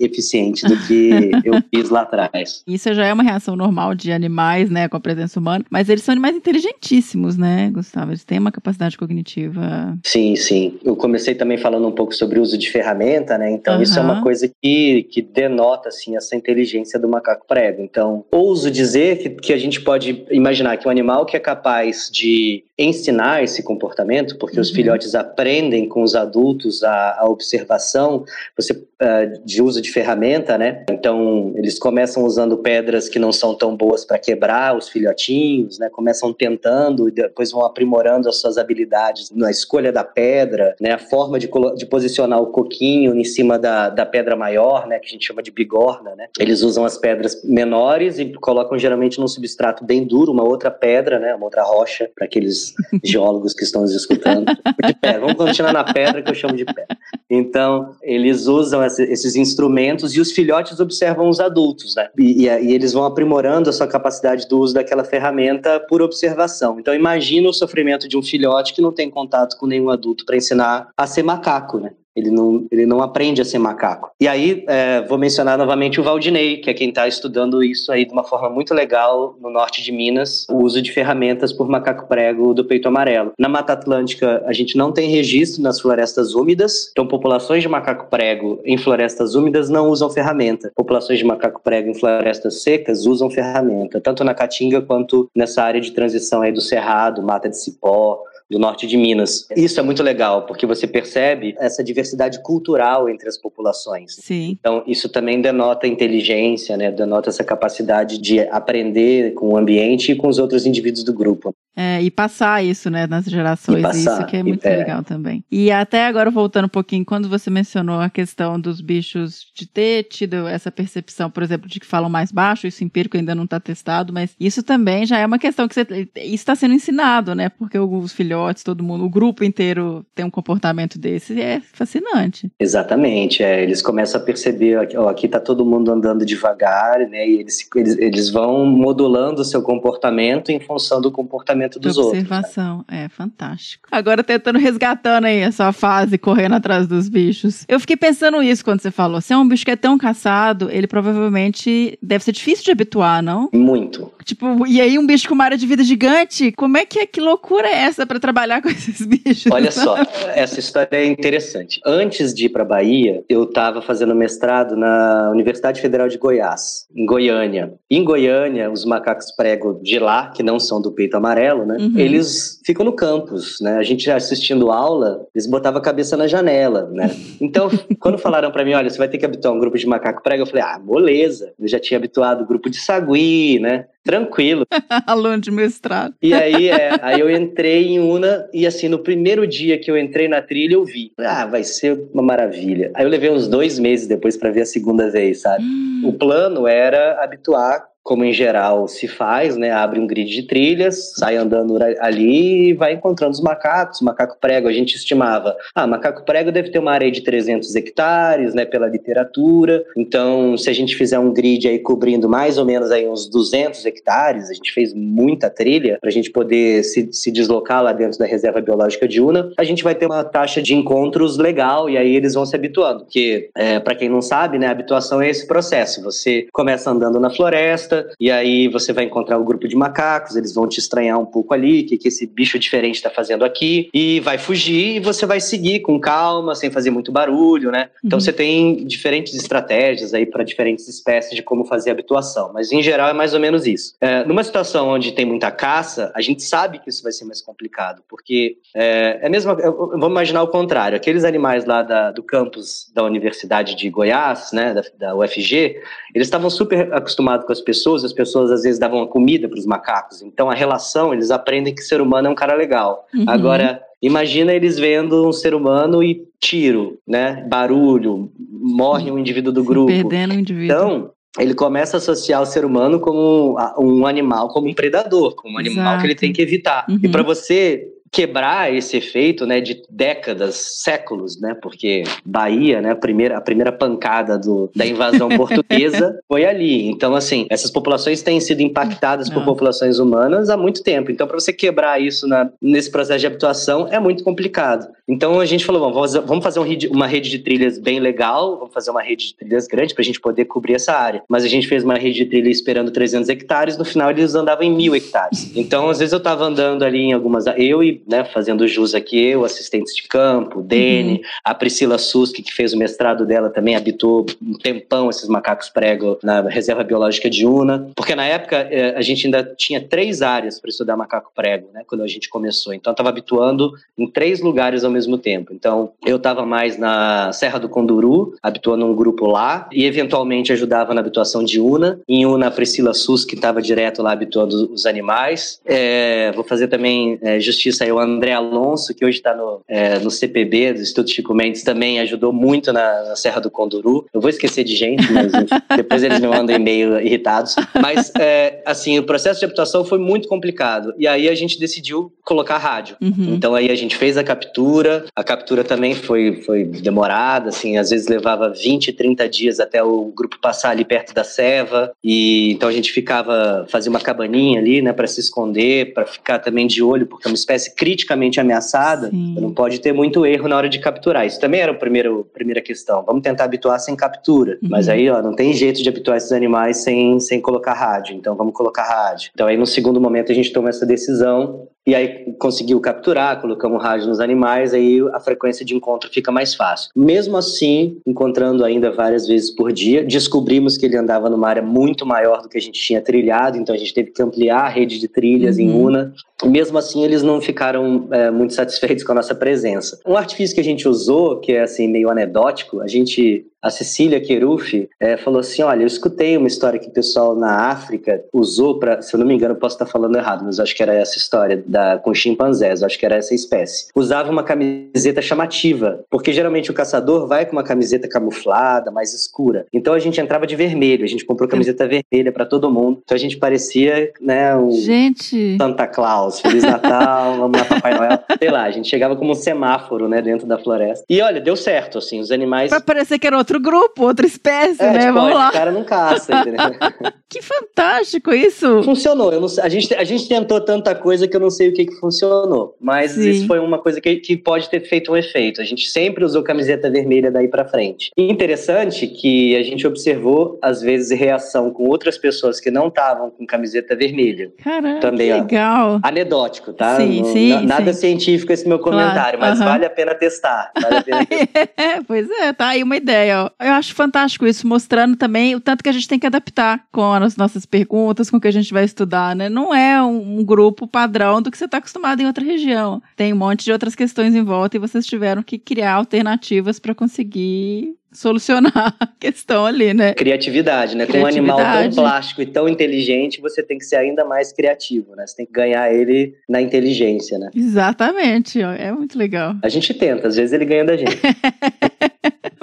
eficiente 0.00 0.66
do 0.66 0.76
que 0.86 1.30
eu 1.44 1.62
fiz 1.72 1.88
lá 1.88 2.00
atrás. 2.00 2.64
Isso 2.66 2.92
já 2.92 3.06
é 3.06 3.12
uma 3.12 3.22
reação 3.22 3.54
normal 3.54 3.94
de 3.94 4.10
animais, 4.10 4.68
né, 4.68 4.88
com 4.88 4.96
a 4.96 5.00
presença 5.00 5.38
humana, 5.38 5.64
mas 5.70 5.88
eles 5.88 6.02
são 6.02 6.12
animais 6.12 6.34
inteligentíssimos, 6.34 7.36
né, 7.36 7.70
Gustavo? 7.72 8.10
Eles 8.10 8.24
têm 8.24 8.40
uma 8.40 8.50
capacidade 8.50 8.98
cognitiva. 8.98 9.96
Sim, 10.04 10.34
sim. 10.34 10.78
Eu 10.84 10.96
comecei 10.96 11.36
também 11.36 11.56
falando 11.56 11.86
um 11.86 11.92
pouco 11.92 12.12
sobre 12.12 12.40
o 12.40 12.42
uso 12.42 12.58
de 12.58 12.68
ferramenta, 12.68 13.38
né? 13.38 13.52
Então 13.52 13.76
uhum. 13.76 13.82
isso 13.82 13.96
é 13.98 14.02
uma 14.02 14.20
coisa 14.20 14.50
que, 14.60 15.04
que 15.04 15.22
denota 15.22 15.90
assim 15.90 16.16
essa 16.16 16.34
inteligência 16.34 16.98
do 16.98 17.08
macaco 17.08 17.46
prego. 17.46 17.82
Então, 17.82 18.24
ouso 18.32 18.68
dizer 18.68 19.18
que, 19.18 19.30
que 19.30 19.52
a 19.52 19.58
gente 19.58 19.80
pode 19.80 20.24
imaginar 20.30 20.76
que 20.76 20.88
um 20.88 20.90
animal 20.90 21.24
que 21.24 21.36
é 21.36 21.40
capaz 21.40 22.10
de 22.12 22.64
ensinar 22.76 23.44
esse 23.44 23.62
comportamento, 23.62 24.38
porque 24.38 24.56
uhum. 24.56 24.62
os 24.62 24.70
filhotes 24.70 25.14
aprendem 25.14 25.86
com 25.88 26.02
os 26.02 26.14
adultos 26.14 26.82
a, 26.82 27.18
a 27.20 27.28
observação, 27.28 28.24
você 28.56 28.74
uh, 29.10 29.44
de 29.44 29.62
uso 29.62 29.80
de 29.80 29.90
ferramenta, 29.90 30.56
né? 30.56 30.84
Então 30.90 31.52
eles 31.56 31.78
começam 31.78 32.24
usando 32.24 32.58
pedras 32.58 33.08
que 33.08 33.18
não 33.18 33.32
são 33.32 33.54
tão 33.54 33.76
boas 33.76 34.04
para 34.04 34.18
quebrar 34.18 34.76
os 34.76 34.88
filhotinhos, 34.88 35.78
né? 35.78 35.88
Começam 35.90 36.32
tentando 36.32 37.08
e 37.08 37.12
depois 37.12 37.50
vão 37.50 37.64
aprimorando 37.64 38.28
as 38.28 38.40
suas 38.40 38.58
habilidades 38.58 39.30
na 39.30 39.50
escolha 39.50 39.92
da 39.92 40.04
pedra, 40.04 40.74
né? 40.80 40.92
A 40.92 40.98
forma 40.98 41.38
de, 41.38 41.48
de 41.76 41.86
posicionar 41.86 42.40
o 42.40 42.48
coquinho 42.48 43.14
em 43.14 43.24
cima 43.24 43.58
da, 43.58 43.88
da 43.88 44.06
pedra 44.06 44.36
maior, 44.36 44.86
né? 44.86 44.98
Que 44.98 45.06
a 45.06 45.10
gente 45.10 45.26
chama 45.26 45.42
de 45.42 45.50
bigorna, 45.50 46.14
né? 46.14 46.28
Eles 46.38 46.62
usam 46.62 46.84
as 46.84 46.96
pedras 46.96 47.42
menores 47.44 48.18
e 48.18 48.32
colocam 48.34 48.78
geralmente 48.78 49.18
num 49.18 49.28
substrato 49.28 49.84
bem 49.84 50.04
duro 50.04 50.32
uma 50.32 50.44
outra 50.44 50.70
pedra, 50.70 51.18
né? 51.18 51.34
Uma 51.34 51.44
outra 51.44 51.62
rocha 51.62 52.10
para 52.14 52.24
aqueles 52.24 52.74
geólogos 53.04 53.54
que 53.54 53.64
estão 53.64 53.82
nos 53.82 53.94
escutando. 53.94 54.46
De 54.46 54.94
pedra. 54.94 55.20
Vamos 55.20 55.34
continuar 55.34 55.72
na 55.72 55.84
pedra 55.84 56.22
que 56.22 56.30
eu 56.30 56.34
chamo 56.34 56.56
de 56.56 56.64
pedra. 56.64 56.96
Então, 57.28 57.94
eles 58.02 58.46
usam 58.46 58.82
esses 59.08 59.36
instrumentos 59.36 60.14
e 60.14 60.20
os 60.20 60.32
filhotes 60.32 60.78
observam 60.80 61.28
os 61.28 61.40
adultos, 61.40 61.94
né? 61.94 62.08
E, 62.18 62.46
e, 62.46 62.72
eles 62.72 62.92
vão 62.92 63.04
aprimorando 63.04 63.70
a 63.70 63.72
sua 63.72 63.86
capacidade 63.86 64.48
do 64.48 64.58
uso 64.58 64.74
daquela 64.74 65.04
ferramenta 65.04 65.80
por 65.80 66.02
observação. 66.02 66.78
Então, 66.78 66.94
imagina 66.94 67.48
o 67.48 67.52
sofrimento 67.52 68.08
de 68.08 68.16
um 68.16 68.22
filhote 68.22 68.74
que 68.74 68.82
não 68.82 68.92
tem 68.92 69.10
contato 69.10 69.56
com 69.56 69.66
nenhum 69.66 69.90
adulto 69.90 70.24
para 70.24 70.36
ensinar 70.36 70.88
a 70.96 71.06
ser 71.06 71.22
macaco, 71.22 71.78
né? 71.78 71.92
Ele 72.16 72.30
não, 72.30 72.66
ele 72.70 72.86
não 72.86 73.02
aprende 73.02 73.40
a 73.40 73.44
ser 73.44 73.58
macaco. 73.58 74.10
E 74.20 74.26
aí, 74.26 74.64
é, 74.66 75.02
vou 75.02 75.16
mencionar 75.16 75.56
novamente 75.56 76.00
o 76.00 76.02
Valdinei, 76.02 76.58
que 76.58 76.68
é 76.68 76.74
quem 76.74 76.88
está 76.88 77.06
estudando 77.06 77.62
isso 77.62 77.92
aí 77.92 78.04
de 78.04 78.12
uma 78.12 78.24
forma 78.24 78.50
muito 78.50 78.74
legal 78.74 79.36
no 79.40 79.50
norte 79.50 79.82
de 79.82 79.92
Minas, 79.92 80.46
o 80.50 80.58
uso 80.58 80.82
de 80.82 80.92
ferramentas 80.92 81.52
por 81.52 81.68
macaco 81.68 82.08
prego 82.08 82.52
do 82.52 82.64
peito 82.64 82.88
amarelo. 82.88 83.32
Na 83.38 83.48
Mata 83.48 83.72
Atlântica, 83.72 84.42
a 84.46 84.52
gente 84.52 84.76
não 84.76 84.92
tem 84.92 85.08
registro 85.08 85.62
nas 85.62 85.80
florestas 85.80 86.34
úmidas, 86.34 86.90
então 86.90 87.06
populações 87.06 87.62
de 87.62 87.68
macaco 87.68 88.08
prego 88.10 88.60
em 88.64 88.76
florestas 88.76 89.34
úmidas 89.34 89.68
não 89.68 89.88
usam 89.88 90.10
ferramenta. 90.10 90.72
Populações 90.74 91.18
de 91.18 91.24
macaco 91.24 91.60
prego 91.62 91.90
em 91.90 91.94
florestas 91.94 92.62
secas 92.62 93.06
usam 93.06 93.30
ferramenta, 93.30 94.00
tanto 94.00 94.24
na 94.24 94.34
Caatinga 94.34 94.82
quanto 94.82 95.30
nessa 95.34 95.62
área 95.62 95.80
de 95.80 95.92
transição 95.92 96.42
aí 96.42 96.52
do 96.52 96.60
Cerrado, 96.60 97.22
Mata 97.22 97.48
de 97.48 97.58
Cipó, 97.58 98.22
do 98.50 98.58
norte 98.58 98.86
de 98.86 98.96
Minas. 98.96 99.46
Isso 99.56 99.78
é 99.78 99.82
muito 99.82 100.02
legal, 100.02 100.44
porque 100.44 100.66
você 100.66 100.86
percebe 100.86 101.54
essa 101.58 101.84
diversidade 101.84 102.42
cultural 102.42 103.08
entre 103.08 103.28
as 103.28 103.38
populações. 103.38 104.16
Sim. 104.16 104.56
Então, 104.58 104.82
isso 104.86 105.08
também 105.08 105.40
denota 105.40 105.86
inteligência, 105.86 106.76
né? 106.76 106.90
denota 106.90 107.30
essa 107.30 107.44
capacidade 107.44 108.18
de 108.18 108.40
aprender 108.40 109.34
com 109.34 109.50
o 109.50 109.56
ambiente 109.56 110.12
e 110.12 110.16
com 110.16 110.28
os 110.28 110.38
outros 110.38 110.66
indivíduos 110.66 111.04
do 111.04 111.14
grupo. 111.14 111.54
É, 111.76 112.02
e 112.02 112.10
passar 112.10 112.64
isso, 112.64 112.90
né, 112.90 113.06
nas 113.06 113.24
gerações, 113.24 113.80
passar, 113.80 113.98
isso 113.98 114.26
que 114.26 114.36
é 114.36 114.42
muito 114.42 114.66
é. 114.66 114.76
legal 114.76 115.02
também. 115.04 115.44
E 115.50 115.70
até 115.70 116.04
agora, 116.06 116.30
voltando 116.30 116.64
um 116.64 116.68
pouquinho, 116.68 117.04
quando 117.04 117.28
você 117.28 117.48
mencionou 117.48 118.00
a 118.00 118.10
questão 118.10 118.60
dos 118.60 118.80
bichos 118.80 119.46
de 119.54 119.66
ter 119.66 120.04
tido 120.04 120.48
essa 120.48 120.70
percepção, 120.70 121.30
por 121.30 121.42
exemplo, 121.42 121.68
de 121.68 121.78
que 121.78 121.86
falam 121.86 122.10
mais 122.10 122.32
baixo, 122.32 122.66
isso 122.66 122.82
empírico 122.82 123.16
ainda 123.16 123.34
não 123.34 123.44
está 123.44 123.60
testado, 123.60 124.12
mas 124.12 124.34
isso 124.38 124.62
também 124.62 125.06
já 125.06 125.18
é 125.18 125.26
uma 125.26 125.38
questão 125.38 125.68
que 125.68 125.74
você, 125.74 126.08
está 126.16 126.54
sendo 126.54 126.74
ensinado, 126.74 127.34
né, 127.34 127.48
porque 127.48 127.78
os 127.78 128.12
filhotes, 128.12 128.64
todo 128.64 128.82
mundo, 128.82 129.04
o 129.04 129.10
grupo 129.10 129.44
inteiro 129.44 130.04
tem 130.14 130.24
um 130.24 130.30
comportamento 130.30 130.98
desse, 130.98 131.34
e 131.34 131.40
é 131.40 131.60
fascinante. 131.60 132.50
Exatamente, 132.58 133.42
é, 133.42 133.62
eles 133.62 133.80
começam 133.80 134.20
a 134.20 134.24
perceber, 134.24 134.76
ó, 134.96 135.08
aqui 135.08 135.26
está 135.26 135.38
todo 135.38 135.64
mundo 135.64 135.90
andando 135.92 136.26
devagar, 136.26 136.98
né, 137.08 137.28
e 137.28 137.40
eles, 137.40 137.68
eles, 137.76 137.96
eles 137.96 138.28
vão 138.28 138.66
modulando 138.66 139.40
o 139.40 139.44
seu 139.44 139.62
comportamento 139.62 140.50
em 140.50 140.58
função 140.58 141.00
do 141.00 141.12
comportamento 141.12 141.59
comportamento 141.60 141.78
dos 141.78 141.96
outros. 141.96 142.14
Né? 142.14 142.20
Observação, 142.20 142.84
né? 142.90 143.04
é 143.04 143.08
fantástico. 143.08 143.88
Agora 143.90 144.24
tentando 144.24 144.58
resgatando 144.58 145.26
aí 145.26 145.42
a 145.42 145.52
sua 145.52 145.72
fase, 145.72 146.16
correndo 146.16 146.54
atrás 146.54 146.86
dos 146.86 147.08
bichos. 147.08 147.64
Eu 147.68 147.78
fiquei 147.78 147.96
pensando 147.96 148.42
isso 148.42 148.64
quando 148.64 148.80
você 148.80 148.90
falou. 148.90 149.20
Se 149.20 149.32
é 149.32 149.36
um 149.36 149.46
bicho 149.46 149.64
que 149.64 149.70
é 149.70 149.76
tão 149.76 149.98
caçado, 149.98 150.70
ele 150.70 150.86
provavelmente 150.86 151.98
deve 152.02 152.24
ser 152.24 152.32
difícil 152.32 152.64
de 152.64 152.70
habituar, 152.70 153.22
não? 153.22 153.50
Muito. 153.52 154.10
Tipo, 154.24 154.66
e 154.66 154.80
aí 154.80 154.98
um 154.98 155.06
bicho 155.06 155.28
com 155.28 155.34
uma 155.34 155.44
área 155.44 155.58
de 155.58 155.66
vida 155.66 155.82
gigante, 155.82 156.52
como 156.52 156.76
é 156.76 156.84
que 156.84 157.00
é, 157.00 157.06
que 157.06 157.20
loucura 157.20 157.68
é 157.68 157.82
essa 157.82 158.06
para 158.06 158.20
trabalhar 158.20 158.62
com 158.62 158.68
esses 158.68 159.04
bichos? 159.04 159.50
Olha 159.50 159.70
só, 159.70 159.96
essa 160.34 160.60
história 160.60 160.88
é 160.92 161.06
interessante. 161.06 161.80
Antes 161.84 162.32
de 162.32 162.46
ir 162.46 162.48
para 162.48 162.64
Bahia, 162.64 163.24
eu 163.28 163.44
estava 163.44 163.82
fazendo 163.82 164.14
mestrado 164.14 164.76
na 164.76 165.30
Universidade 165.30 165.80
Federal 165.80 166.08
de 166.08 166.18
Goiás, 166.18 166.86
em 166.94 167.04
Goiânia. 167.04 167.74
Em 167.90 168.04
Goiânia, 168.04 168.70
os 168.70 168.84
macacos 168.84 169.32
prego 169.32 169.80
de 169.82 169.98
lá, 169.98 170.30
que 170.30 170.42
não 170.42 170.60
são 170.60 170.80
do 170.80 170.92
peito 170.92 171.16
amarelo, 171.16 171.49
né? 171.54 171.76
Uhum. 171.78 171.98
Eles 171.98 172.60
ficam 172.64 172.84
no 172.84 172.92
campus, 172.92 173.58
né? 173.60 173.76
A 173.76 173.82
gente 173.82 174.10
assistindo 174.10 174.70
aula, 174.70 175.26
eles 175.34 175.46
botavam 175.46 175.80
a 175.80 175.82
cabeça 175.82 176.16
na 176.16 176.26
janela, 176.26 176.88
né? 176.92 177.10
Então, 177.40 177.68
quando 178.00 178.18
falaram 178.18 178.50
para 178.50 178.64
mim, 178.64 178.74
olha, 178.74 178.88
você 178.88 178.98
vai 178.98 179.08
ter 179.08 179.18
que 179.18 179.24
habituar 179.24 179.54
um 179.54 179.60
grupo 179.60 179.78
de 179.78 179.86
macaco 179.86 180.22
prego, 180.22 180.42
eu 180.42 180.46
falei, 180.46 180.62
ah, 180.62 180.78
beleza. 180.78 181.52
Eu 181.58 181.68
já 181.68 181.78
tinha 181.78 181.98
habituado 181.98 182.42
o 182.42 182.46
grupo 182.46 182.70
de 182.70 182.78
sagui, 182.78 183.58
né? 183.58 183.86
Tranquilo. 184.02 184.64
Aluno 185.06 185.40
de 185.40 185.50
mestrado. 185.50 186.14
E 186.22 186.32
aí, 186.32 186.68
é, 186.68 186.98
aí 187.02 187.20
eu 187.20 187.30
entrei 187.30 187.88
em 187.88 188.00
Una 188.00 188.48
e 188.52 188.66
assim, 188.66 188.88
no 188.88 188.98
primeiro 188.98 189.46
dia 189.46 189.78
que 189.78 189.90
eu 189.90 189.98
entrei 189.98 190.26
na 190.26 190.40
trilha, 190.40 190.74
eu 190.74 190.84
vi. 190.84 191.12
Ah, 191.18 191.46
vai 191.46 191.62
ser 191.64 192.08
uma 192.12 192.22
maravilha. 192.22 192.90
Aí 192.94 193.04
eu 193.04 193.10
levei 193.10 193.30
uns 193.30 193.46
dois 193.46 193.78
meses 193.78 194.06
depois 194.06 194.36
para 194.36 194.50
ver 194.50 194.62
a 194.62 194.66
segunda 194.66 195.10
vez, 195.10 195.42
sabe? 195.42 195.62
Hum. 195.62 196.02
O 196.06 196.12
plano 196.14 196.66
era 196.66 197.22
habituar 197.22 197.89
como 198.10 198.24
em 198.24 198.32
geral 198.32 198.88
se 198.88 199.06
faz, 199.06 199.56
né? 199.56 199.70
Abre 199.70 200.00
um 200.00 200.06
grid 200.06 200.34
de 200.34 200.42
trilhas, 200.42 201.12
sai 201.14 201.36
andando 201.36 201.78
ali 202.00 202.70
e 202.70 202.74
vai 202.74 202.92
encontrando 202.92 203.34
os 203.34 203.40
macacos. 203.40 204.00
Macaco 204.00 204.36
prego, 204.40 204.66
a 204.66 204.72
gente 204.72 204.96
estimava. 204.96 205.56
Ah, 205.72 205.86
macaco 205.86 206.24
prego 206.24 206.50
deve 206.50 206.70
ter 206.70 206.80
uma 206.80 206.90
área 206.90 207.08
de 207.08 207.20
300 207.20 207.72
hectares, 207.76 208.52
né? 208.52 208.64
Pela 208.64 208.88
literatura. 208.88 209.84
Então, 209.96 210.56
se 210.56 210.68
a 210.68 210.72
gente 210.72 210.96
fizer 210.96 211.20
um 211.20 211.32
grid 211.32 211.68
aí 211.68 211.78
cobrindo 211.78 212.28
mais 212.28 212.58
ou 212.58 212.64
menos 212.64 212.90
aí 212.90 213.08
uns 213.08 213.30
200 213.30 213.86
hectares, 213.86 214.50
a 214.50 214.54
gente 214.54 214.72
fez 214.72 214.92
muita 214.92 215.48
trilha 215.48 215.96
para 216.00 216.10
a 216.10 216.12
gente 216.12 216.32
poder 216.32 216.82
se, 216.82 217.12
se 217.12 217.30
deslocar 217.30 217.80
lá 217.80 217.92
dentro 217.92 218.18
da 218.18 218.26
reserva 218.26 218.60
biológica 218.60 219.06
de 219.06 219.20
Una, 219.20 219.52
a 219.56 219.62
gente 219.62 219.84
vai 219.84 219.94
ter 219.94 220.06
uma 220.06 220.24
taxa 220.24 220.60
de 220.60 220.74
encontros 220.74 221.38
legal 221.38 221.88
e 221.88 221.96
aí 221.96 222.16
eles 222.16 222.34
vão 222.34 222.44
se 222.44 222.56
habituando. 222.56 223.04
Porque, 223.04 223.50
é, 223.54 223.78
para 223.78 223.94
quem 223.94 224.08
não 224.08 224.20
sabe, 224.20 224.58
né? 224.58 224.66
A 224.66 224.72
habituação 224.72 225.22
é 225.22 225.30
esse 225.30 225.46
processo. 225.46 226.02
Você 226.02 226.48
começa 226.52 226.90
andando 226.90 227.20
na 227.20 227.30
floresta, 227.30 227.99
e 228.18 228.30
aí 228.30 228.68
você 228.68 228.92
vai 228.92 229.04
encontrar 229.04 229.38
um 229.38 229.44
grupo 229.44 229.66
de 229.68 229.76
macacos, 229.76 230.36
eles 230.36 230.54
vão 230.54 230.68
te 230.68 230.78
estranhar 230.78 231.18
um 231.18 231.26
pouco 231.26 231.54
ali, 231.54 231.82
o 231.82 231.86
que, 231.86 231.98
que 231.98 232.08
esse 232.08 232.26
bicho 232.26 232.58
diferente 232.58 232.96
está 232.96 233.10
fazendo 233.10 233.44
aqui, 233.44 233.88
e 233.92 234.20
vai 234.20 234.38
fugir 234.38 234.96
e 234.96 235.00
você 235.00 235.26
vai 235.26 235.40
seguir 235.40 235.80
com 235.80 235.98
calma, 235.98 236.54
sem 236.54 236.70
fazer 236.70 236.90
muito 236.90 237.12
barulho, 237.12 237.70
né? 237.70 237.90
Então 238.04 238.16
uhum. 238.16 238.20
você 238.20 238.32
tem 238.32 238.84
diferentes 238.86 239.34
estratégias 239.34 240.14
aí 240.14 240.26
para 240.26 240.44
diferentes 240.44 240.88
espécies 240.88 241.34
de 241.34 241.42
como 241.42 241.64
fazer 241.64 241.90
habituação, 241.90 242.52
mas 242.52 242.72
em 242.72 242.82
geral 242.82 243.08
é 243.08 243.12
mais 243.12 243.34
ou 243.34 243.40
menos 243.40 243.66
isso. 243.66 243.94
É, 244.00 244.24
numa 244.24 244.44
situação 244.44 244.88
onde 244.88 245.12
tem 245.12 245.24
muita 245.24 245.50
caça, 245.50 246.12
a 246.14 246.20
gente 246.20 246.42
sabe 246.42 246.78
que 246.78 246.90
isso 246.90 247.02
vai 247.02 247.12
ser 247.12 247.24
mais 247.24 247.40
complicado, 247.40 248.02
porque 248.08 248.58
é, 248.74 249.20
é 249.22 249.28
mesmo, 249.28 249.54
vamos 249.54 250.10
imaginar 250.10 250.42
o 250.42 250.48
contrário, 250.48 250.96
aqueles 250.96 251.24
animais 251.24 251.64
lá 251.64 251.82
da, 251.82 252.10
do 252.10 252.22
campus 252.22 252.90
da 252.94 253.02
Universidade 253.04 253.74
de 253.74 253.90
Goiás, 253.90 254.52
né, 254.52 254.74
da, 254.74 254.82
da 254.98 255.16
UFG, 255.16 255.80
eles 256.14 256.26
estavam 256.26 256.50
super 256.50 256.92
acostumados 256.92 257.46
com 257.46 257.52
as 257.52 257.60
pessoas 257.60 257.89
pessoas, 257.90 258.04
as 258.04 258.12
pessoas 258.12 258.50
às 258.50 258.62
vezes 258.62 258.78
davam 258.78 259.02
a 259.02 259.06
comida 259.08 259.48
para 259.48 259.58
os 259.58 259.66
macacos. 259.66 260.22
Então 260.22 260.50
a 260.50 260.54
relação, 260.54 261.12
eles 261.12 261.30
aprendem 261.30 261.74
que 261.74 261.82
ser 261.82 262.00
humano 262.00 262.28
é 262.28 262.30
um 262.30 262.34
cara 262.34 262.54
legal. 262.54 263.06
Uhum. 263.14 263.24
Agora, 263.26 263.82
imagina 264.00 264.52
eles 264.52 264.78
vendo 264.78 265.26
um 265.26 265.32
ser 265.32 265.54
humano 265.54 266.02
e 266.02 266.22
tiro, 266.38 266.98
né? 267.06 267.46
Barulho, 267.48 268.30
morre 268.50 269.10
um 269.10 269.18
indivíduo 269.18 269.52
do 269.52 269.64
grupo. 269.64 269.92
Perdendo 269.92 270.34
o 270.34 270.38
indivíduo. 270.38 270.64
Então, 270.64 271.10
ele 271.38 271.54
começa 271.54 271.96
a 271.96 271.98
associar 271.98 272.42
o 272.42 272.46
ser 272.46 272.64
humano 272.64 272.98
como 273.00 273.56
um 273.78 274.06
animal, 274.06 274.48
como 274.48 274.68
um 274.68 274.74
predador, 274.74 275.34
como 275.34 275.54
um 275.54 275.58
animal 275.58 275.84
Exato. 275.84 276.00
que 276.00 276.06
ele 276.06 276.14
tem 276.14 276.32
que 276.32 276.42
evitar. 276.42 276.86
Uhum. 276.88 276.98
E 277.02 277.08
para 277.08 277.22
você 277.22 277.86
quebrar 278.10 278.74
esse 278.74 278.96
efeito, 278.96 279.46
né, 279.46 279.60
de 279.60 279.82
décadas, 279.88 280.80
séculos, 280.82 281.40
né, 281.40 281.54
porque 281.54 282.02
Bahia, 282.24 282.80
né, 282.80 282.90
a 282.90 282.96
primeira, 282.96 283.38
a 283.38 283.40
primeira 283.40 283.70
pancada 283.70 284.38
do, 284.38 284.70
da 284.74 284.84
invasão 284.84 285.28
portuguesa 285.36 286.18
foi 286.26 286.44
ali. 286.44 286.86
Então, 286.88 287.14
assim, 287.14 287.46
essas 287.48 287.70
populações 287.70 288.22
têm 288.22 288.40
sido 288.40 288.60
impactadas 288.60 289.30
por 289.30 289.44
populações 289.44 289.98
humanas 289.98 290.50
há 290.50 290.56
muito 290.56 290.82
tempo. 290.82 291.10
Então, 291.10 291.26
para 291.26 291.38
você 291.38 291.52
quebrar 291.52 292.00
isso 292.00 292.26
na, 292.26 292.50
nesse 292.60 292.90
processo 292.90 293.20
de 293.20 293.26
habituação 293.26 293.86
é 293.90 294.00
muito 294.00 294.24
complicado. 294.24 294.88
Então, 295.08 295.40
a 295.40 295.46
gente 295.46 295.64
falou, 295.64 295.90
bom, 295.90 296.06
vamos 296.24 296.44
fazer 296.44 296.60
um, 296.60 296.66
uma 296.92 297.06
rede 297.06 297.30
de 297.30 297.38
trilhas 297.40 297.78
bem 297.78 297.98
legal, 297.98 298.58
vamos 298.58 298.72
fazer 298.72 298.90
uma 298.90 299.02
rede 299.02 299.28
de 299.28 299.36
trilhas 299.36 299.66
grande 299.66 299.94
para 299.94 300.02
a 300.02 300.04
gente 300.04 300.20
poder 300.20 300.44
cobrir 300.44 300.74
essa 300.74 300.92
área. 300.92 301.22
Mas 301.28 301.44
a 301.44 301.48
gente 301.48 301.66
fez 301.66 301.82
uma 301.82 301.94
rede 301.94 302.18
de 302.18 302.26
trilha 302.26 302.48
esperando 302.48 302.90
300 302.90 303.28
hectares, 303.28 303.76
no 303.76 303.84
final 303.84 304.10
eles 304.10 304.34
andavam 304.34 304.64
em 304.64 304.72
mil 304.72 304.94
hectares. 304.94 305.50
Então, 305.56 305.88
às 305.88 305.98
vezes 305.98 306.12
eu 306.12 306.18
estava 306.18 306.44
andando 306.44 306.84
ali 306.84 306.98
em 306.98 307.12
algumas, 307.12 307.44
eu 307.56 307.82
e, 307.82 307.99
né, 308.06 308.24
fazendo 308.24 308.66
jus 308.66 308.94
aqui, 308.94 309.18
eu, 309.18 309.44
assistentes 309.44 309.94
de 309.94 310.08
campo, 310.08 310.62
Dene, 310.62 311.14
uhum. 311.14 311.20
a 311.44 311.54
Priscila 311.54 311.98
Suski, 311.98 312.42
que 312.42 312.52
fez 312.52 312.72
o 312.72 312.78
mestrado 312.78 313.26
dela 313.26 313.50
também, 313.50 313.76
habitou 313.76 314.26
um 314.42 314.54
tempão 314.54 315.10
esses 315.10 315.28
macacos 315.28 315.68
prego 315.68 316.18
na 316.22 316.40
Reserva 316.42 316.84
Biológica 316.84 317.28
de 317.28 317.46
Una, 317.46 317.90
porque 317.94 318.14
na 318.14 318.24
época 318.24 318.68
eh, 318.70 318.94
a 318.96 319.02
gente 319.02 319.26
ainda 319.26 319.42
tinha 319.56 319.80
três 319.80 320.22
áreas 320.22 320.60
para 320.60 320.70
estudar 320.70 320.96
macaco 320.96 321.30
prego, 321.34 321.68
né, 321.72 321.82
quando 321.86 322.02
a 322.02 322.06
gente 322.06 322.28
começou. 322.28 322.72
Então, 322.74 322.92
estava 322.92 323.08
habituando 323.08 323.72
em 323.96 324.06
três 324.06 324.40
lugares 324.40 324.84
ao 324.84 324.90
mesmo 324.90 325.18
tempo. 325.18 325.52
Então, 325.52 325.92
eu 326.04 326.16
estava 326.16 326.44
mais 326.44 326.78
na 326.78 327.32
Serra 327.32 327.58
do 327.58 327.68
Conduru, 327.68 328.34
habituando 328.42 328.84
um 328.86 328.94
grupo 328.94 329.26
lá, 329.26 329.68
e 329.72 329.84
eventualmente 329.84 330.52
ajudava 330.52 330.94
na 330.94 331.00
habituação 331.00 331.44
de 331.44 331.60
Una. 331.60 332.00
Em 332.08 332.26
Una, 332.26 332.48
a 332.48 332.50
Priscila 332.50 332.94
Sus, 332.94 333.24
que 333.24 333.34
estava 333.34 333.62
direto 333.62 334.02
lá 334.02 334.12
habituando 334.12 334.72
os 334.72 334.86
animais. 334.86 335.60
É, 335.64 336.32
vou 336.32 336.44
fazer 336.44 336.68
também 336.68 337.18
é, 337.22 337.40
justiça 337.40 337.84
aí 337.84 337.89
o 337.92 337.98
André 337.98 338.32
Alonso, 338.32 338.94
que 338.94 339.04
hoje 339.04 339.18
está 339.18 339.34
no, 339.34 339.60
é, 339.68 339.98
no 339.98 340.10
CPB, 340.10 340.74
do 340.74 340.80
Instituto 340.80 341.10
Chico 341.10 341.34
Mendes, 341.34 341.62
também 341.62 342.00
ajudou 342.00 342.32
muito 342.32 342.72
na, 342.72 343.04
na 343.04 343.16
Serra 343.16 343.40
do 343.40 343.50
Conduru. 343.50 344.06
Eu 344.12 344.20
vou 344.20 344.30
esquecer 344.30 344.64
de 344.64 344.74
gente, 344.74 345.10
mas 345.12 345.32
depois 345.76 346.02
eles 346.02 346.20
me 346.20 346.26
mandam 346.26 346.54
e-mail 346.54 347.00
irritados. 347.00 347.54
Mas, 347.80 348.12
é, 348.18 348.62
assim, 348.64 348.98
o 348.98 349.02
processo 349.02 349.40
de 349.40 349.46
habituação 349.46 349.84
foi 349.84 349.98
muito 349.98 350.28
complicado. 350.28 350.92
E 350.98 351.06
aí 351.06 351.28
a 351.28 351.34
gente 351.34 351.58
decidiu 351.58 352.12
colocar 352.24 352.58
rádio. 352.58 352.96
Uhum. 353.00 353.34
Então 353.34 353.54
aí 353.54 353.70
a 353.70 353.74
gente 353.74 353.96
fez 353.96 354.16
a 354.16 354.24
captura. 354.24 355.04
A 355.14 355.24
captura 355.24 355.64
também 355.64 355.94
foi, 355.94 356.42
foi 356.42 356.64
demorada, 356.64 357.48
assim, 357.48 357.76
às 357.76 357.90
vezes 357.90 358.06
levava 358.08 358.48
20, 358.48 358.92
30 358.92 359.28
dias 359.28 359.60
até 359.60 359.82
o 359.82 360.12
grupo 360.14 360.38
passar 360.40 360.70
ali 360.70 360.84
perto 360.84 361.14
da 361.14 361.24
ceva. 361.24 361.92
E 362.02 362.52
então 362.52 362.68
a 362.68 362.72
gente 362.72 362.92
ficava, 362.92 363.66
fazia 363.68 363.90
uma 363.90 364.00
cabaninha 364.00 364.60
ali, 364.60 364.80
né, 364.82 364.92
para 364.92 365.06
se 365.06 365.20
esconder, 365.20 365.92
para 365.92 366.06
ficar 366.06 366.38
também 366.38 366.66
de 366.66 366.82
olho, 366.82 367.06
porque 367.06 367.26
é 367.26 367.30
uma 367.30 367.34
espécie 367.34 367.74
criticamente 367.80 368.38
ameaçada. 368.38 369.08
Não 369.10 369.54
pode 369.54 369.80
ter 369.80 369.90
muito 369.94 370.26
erro 370.26 370.46
na 370.46 370.54
hora 370.54 370.68
de 370.68 370.78
capturar. 370.78 371.24
Isso 371.24 371.40
também 371.40 371.62
era 371.62 371.72
a 371.72 371.74
primeira, 371.74 372.10
primeira 372.24 372.60
questão. 372.60 373.02
Vamos 373.06 373.22
tentar 373.22 373.44
habituar 373.44 373.80
sem 373.80 373.96
captura. 373.96 374.58
Uhum. 374.62 374.68
Mas 374.68 374.86
aí, 374.86 375.08
ó, 375.08 375.22
não 375.22 375.34
tem 375.34 375.54
jeito 375.54 375.82
de 375.82 375.88
habituar 375.88 376.18
esses 376.18 376.30
animais 376.30 376.76
sem, 376.84 377.18
sem 377.18 377.40
colocar 377.40 377.72
rádio. 377.72 378.14
Então 378.14 378.36
vamos 378.36 378.52
colocar 378.52 378.82
rádio. 378.82 379.30
Então 379.32 379.46
aí 379.46 379.56
no 379.56 379.66
segundo 379.66 379.98
momento 379.98 380.30
a 380.30 380.34
gente 380.34 380.52
toma 380.52 380.68
essa 380.68 380.84
decisão 380.84 381.68
e 381.86 381.94
aí 381.94 382.34
conseguiu 382.38 382.78
capturar, 382.80 383.40
colocamos 383.40 383.82
rádio 383.82 384.06
nos 384.06 384.20
animais, 384.20 384.74
aí 384.74 385.00
a 385.12 385.20
frequência 385.20 385.64
de 385.64 385.74
encontro 385.74 386.10
fica 386.10 386.30
mais 386.30 386.54
fácil. 386.54 386.90
Mesmo 386.94 387.36
assim, 387.36 387.98
encontrando 388.06 388.64
ainda 388.64 388.90
várias 388.90 389.26
vezes 389.26 389.50
por 389.50 389.72
dia, 389.72 390.04
descobrimos 390.04 390.76
que 390.76 390.86
ele 390.86 390.96
andava 390.96 391.30
numa 391.30 391.48
área 391.48 391.62
muito 391.62 392.04
maior 392.04 392.42
do 392.42 392.48
que 392.48 392.58
a 392.58 392.60
gente 392.60 392.80
tinha 392.80 393.00
trilhado, 393.00 393.56
então 393.56 393.74
a 393.74 393.78
gente 393.78 393.94
teve 393.94 394.10
que 394.10 394.22
ampliar 394.22 394.60
a 394.60 394.68
rede 394.68 394.98
de 394.98 395.08
trilhas 395.08 395.56
uhum. 395.56 395.62
em 395.62 395.82
Una. 395.82 396.14
Mesmo 396.44 396.78
assim, 396.78 397.02
eles 397.04 397.22
não 397.22 397.40
ficaram 397.40 398.08
é, 398.10 398.30
muito 398.30 398.54
satisfeitos 398.54 399.04
com 399.04 399.12
a 399.12 399.16
nossa 399.16 399.34
presença. 399.34 399.98
Um 400.06 400.16
artifício 400.16 400.54
que 400.54 400.60
a 400.60 400.64
gente 400.64 400.88
usou, 400.88 401.40
que 401.40 401.52
é 401.52 401.62
assim 401.62 401.88
meio 401.88 402.10
anedótico, 402.10 402.80
a 402.80 402.86
gente 402.86 403.46
a 403.62 403.70
Cecília 403.70 404.20
Queruf 404.20 404.88
é, 404.98 405.16
falou 405.16 405.40
assim: 405.40 405.62
Olha, 405.62 405.82
eu 405.82 405.86
escutei 405.86 406.36
uma 406.36 406.48
história 406.48 406.78
que 406.78 406.88
o 406.88 406.92
pessoal 406.92 407.34
na 407.34 407.68
África 407.68 408.22
usou 408.32 408.78
para, 408.78 409.02
se 409.02 409.14
eu 409.14 409.20
não 409.20 409.26
me 409.26 409.34
engano, 409.34 409.54
posso 409.54 409.74
estar 409.74 409.86
falando 409.86 410.16
errado, 410.16 410.44
mas 410.44 410.58
acho 410.58 410.74
que 410.74 410.82
era 410.82 410.94
essa 410.94 411.18
história 411.18 411.62
da, 411.66 411.98
com 411.98 412.14
chimpanzés, 412.14 412.82
acho 412.82 412.98
que 412.98 413.06
era 413.06 413.16
essa 413.16 413.34
espécie. 413.34 413.88
Usava 413.94 414.30
uma 414.30 414.42
camiseta 414.42 415.20
chamativa, 415.20 416.04
porque 416.10 416.32
geralmente 416.32 416.70
o 416.70 416.74
caçador 416.74 417.26
vai 417.26 417.44
com 417.44 417.52
uma 417.52 417.64
camiseta 417.64 418.08
camuflada, 418.08 418.90
mais 418.90 419.12
escura. 419.12 419.66
Então 419.72 419.92
a 419.92 419.98
gente 419.98 420.20
entrava 420.20 420.46
de 420.46 420.56
vermelho, 420.56 421.04
a 421.04 421.08
gente 421.08 421.24
comprou 421.24 421.48
camiseta 421.48 421.86
vermelha 421.86 422.32
para 422.32 422.46
todo 422.46 422.70
mundo, 422.70 423.00
então 423.04 423.14
a 423.14 423.18
gente 423.18 423.36
parecia, 423.36 424.12
né, 424.20 424.56
um 424.56 424.70
gente. 424.72 425.56
Santa 425.58 425.86
Claus, 425.86 426.40
Feliz 426.40 426.62
Natal, 426.62 427.36
vamos 427.36 427.58
lá, 427.58 427.64
Papai 427.64 427.94
Noel. 427.94 428.18
Sei 428.38 428.50
lá, 428.50 428.64
a 428.64 428.70
gente 428.70 428.88
chegava 428.88 429.16
como 429.16 429.32
um 429.32 429.34
semáforo, 429.34 430.08
né, 430.08 430.22
dentro 430.22 430.46
da 430.46 430.58
floresta. 430.58 431.04
E 431.08 431.20
olha, 431.20 431.40
deu 431.40 431.56
certo, 431.56 431.98
assim, 431.98 432.20
os 432.20 432.30
animais. 432.30 432.70
Pra 432.70 432.80
parecer 432.80 433.18
que 433.18 433.26
era 433.26 433.36
outro 433.36 433.49
outro 433.50 433.60
grupo, 433.60 434.04
outra 434.04 434.26
espécie, 434.26 434.82
é, 434.82 434.92
né? 434.92 434.98
Tipo, 435.00 435.14
Vamos 435.14 435.32
ó, 435.32 435.34
lá. 435.34 435.48
O 435.48 435.52
cara 435.52 435.72
não 435.72 435.84
caça, 435.84 436.32
entendeu? 436.34 436.60
que 437.28 437.42
fantástico 437.42 438.32
isso! 438.32 438.82
Funcionou. 438.82 439.32
Eu 439.32 439.40
não, 439.40 439.48
a, 439.62 439.68
gente, 439.68 439.94
a 439.94 440.04
gente 440.04 440.28
tentou 440.28 440.60
tanta 440.60 440.94
coisa 440.94 441.26
que 441.26 441.36
eu 441.36 441.40
não 441.40 441.50
sei 441.50 441.68
o 441.68 441.74
que, 441.74 441.86
que 441.86 441.96
funcionou. 441.96 442.76
Mas 442.80 443.12
Sim. 443.12 443.28
isso 443.28 443.46
foi 443.46 443.58
uma 443.58 443.78
coisa 443.78 444.00
que, 444.00 444.16
que 444.16 444.36
pode 444.36 444.68
ter 444.68 444.80
feito 444.80 445.12
um 445.12 445.16
efeito. 445.16 445.60
A 445.60 445.64
gente 445.64 445.88
sempre 445.88 446.24
usou 446.24 446.42
camiseta 446.42 446.90
vermelha 446.90 447.30
daí 447.30 447.48
para 447.48 447.64
frente. 447.66 448.10
E 448.16 448.30
interessante 448.30 449.06
que 449.06 449.56
a 449.56 449.62
gente 449.62 449.86
observou, 449.86 450.58
às 450.62 450.80
vezes, 450.80 451.18
reação 451.18 451.70
com 451.70 451.88
outras 451.88 452.16
pessoas 452.16 452.60
que 452.60 452.70
não 452.70 452.88
estavam 452.88 453.30
com 453.30 453.46
camiseta 453.46 453.96
vermelha. 453.96 454.52
Caramba, 454.62 455.00
Também, 455.00 455.32
que 455.46 455.54
legal. 455.54 456.00
Ó, 456.02 456.06
anedótico, 456.06 456.72
tá? 456.72 456.96
Sim, 456.96 457.22
não, 457.22 457.32
sim, 457.32 457.66
nada 457.66 457.92
sim. 457.92 458.00
científico 458.00 458.52
esse 458.52 458.68
meu 458.68 458.78
comentário, 458.78 459.38
claro. 459.38 459.56
mas 459.56 459.58
vale 459.58 459.84
a 459.84 459.90
pena 459.90 460.14
testar. 460.14 460.70
Vale 460.80 460.96
a 460.96 461.02
pena 461.02 461.26
testar. 461.26 461.68
é, 461.76 462.00
pois 462.06 462.30
é, 462.30 462.52
tá 462.52 462.68
aí 462.68 462.82
uma 462.82 462.96
ideia, 462.96 463.39
eu 463.60 463.72
acho 463.72 463.94
fantástico 463.94 464.46
isso, 464.46 464.66
mostrando 464.66 465.16
também 465.16 465.54
o 465.54 465.60
tanto 465.60 465.82
que 465.82 465.88
a 465.88 465.92
gente 465.92 466.08
tem 466.08 466.18
que 466.18 466.26
adaptar 466.26 466.84
com 466.92 467.12
as 467.12 467.36
nossas 467.36 467.64
perguntas, 467.64 468.30
com 468.30 468.36
o 468.36 468.40
que 468.40 468.48
a 468.48 468.52
gente 468.52 468.72
vai 468.72 468.84
estudar, 468.84 469.36
né? 469.36 469.48
Não 469.48 469.74
é 469.74 470.02
um, 470.02 470.44
grupo 470.44 470.86
padrão 470.86 471.40
do 471.40 471.50
que 471.50 471.58
você 471.58 471.66
está 471.66 471.78
acostumado 471.78 472.20
em 472.20 472.26
outra 472.26 472.44
região. 472.44 473.02
Tem 473.14 473.32
um 473.32 473.36
monte 473.36 473.64
de 473.64 473.72
outras 473.72 473.94
questões 473.94 474.34
em 474.34 474.42
volta 474.42 474.76
e 474.76 474.80
vocês 474.80 475.06
tiveram 475.06 475.42
que 475.42 475.58
criar 475.58 475.94
alternativas 475.94 476.78
para 476.78 476.94
conseguir 476.94 477.94
solucionar 478.12 478.94
a 478.98 479.06
questão 479.18 479.64
ali, 479.64 479.94
né? 479.94 480.14
Criatividade, 480.14 480.96
né? 480.96 481.06
Com 481.06 481.18
um 481.18 481.26
animal 481.26 481.58
tão 481.58 481.90
plástico 481.92 482.42
e 482.42 482.46
tão 482.46 482.68
inteligente, 482.68 483.40
você 483.40 483.62
tem 483.62 483.78
que 483.78 483.84
ser 483.84 483.96
ainda 483.96 484.24
mais 484.24 484.52
criativo, 484.52 485.14
né? 485.14 485.26
Você 485.26 485.36
tem 485.36 485.46
que 485.46 485.52
ganhar 485.52 485.92
ele 485.92 486.34
na 486.48 486.60
inteligência, 486.60 487.38
né? 487.38 487.50
Exatamente, 487.54 488.60
é 488.60 488.92
muito 488.92 489.16
legal. 489.16 489.54
A 489.62 489.68
gente 489.68 489.94
tenta, 489.94 490.28
às 490.28 490.36
vezes 490.36 490.52
ele 490.52 490.64
ganha 490.64 490.84
da 490.84 490.96
gente. 490.96 491.16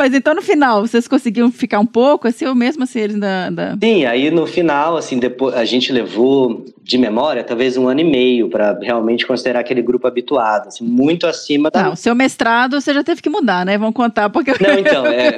Mas 0.07 0.15
então 0.15 0.33
no 0.33 0.41
final, 0.41 0.87
vocês 0.87 1.05
conseguiram 1.05 1.51
ficar 1.51 1.79
um 1.81 1.85
pouco, 1.85 2.29
assim, 2.29 2.45
ou 2.45 2.55
mesmo 2.55 2.83
assim 2.83 2.99
eles 2.99 3.19
da. 3.19 3.51
Sim, 3.83 4.05
aí 4.05 4.31
no 4.31 4.47
final, 4.47 4.95
assim, 4.95 5.19
depois 5.19 5.53
a 5.53 5.65
gente 5.65 5.91
levou 5.91 6.63
de 6.87 6.97
memória 6.97 7.43
talvez 7.43 7.75
um 7.75 7.87
ano 7.87 7.99
e 7.99 8.03
meio 8.03 8.49
para 8.49 8.77
realmente 8.81 9.27
considerar 9.27 9.59
aquele 9.59 9.81
grupo 9.81 10.07
habituado, 10.07 10.67
assim, 10.67 10.85
muito 10.85 11.27
acima 11.27 11.69
da. 11.69 11.83
Não, 11.83 11.95
seu 11.95 12.15
mestrado 12.15 12.79
você 12.79 12.93
já 12.93 13.03
teve 13.03 13.21
que 13.21 13.29
mudar, 13.29 13.65
né? 13.65 13.77
Vamos 13.77 13.93
contar 13.93 14.29
porque. 14.29 14.51
Não, 14.51 14.73
então, 14.79 15.05
é, 15.05 15.37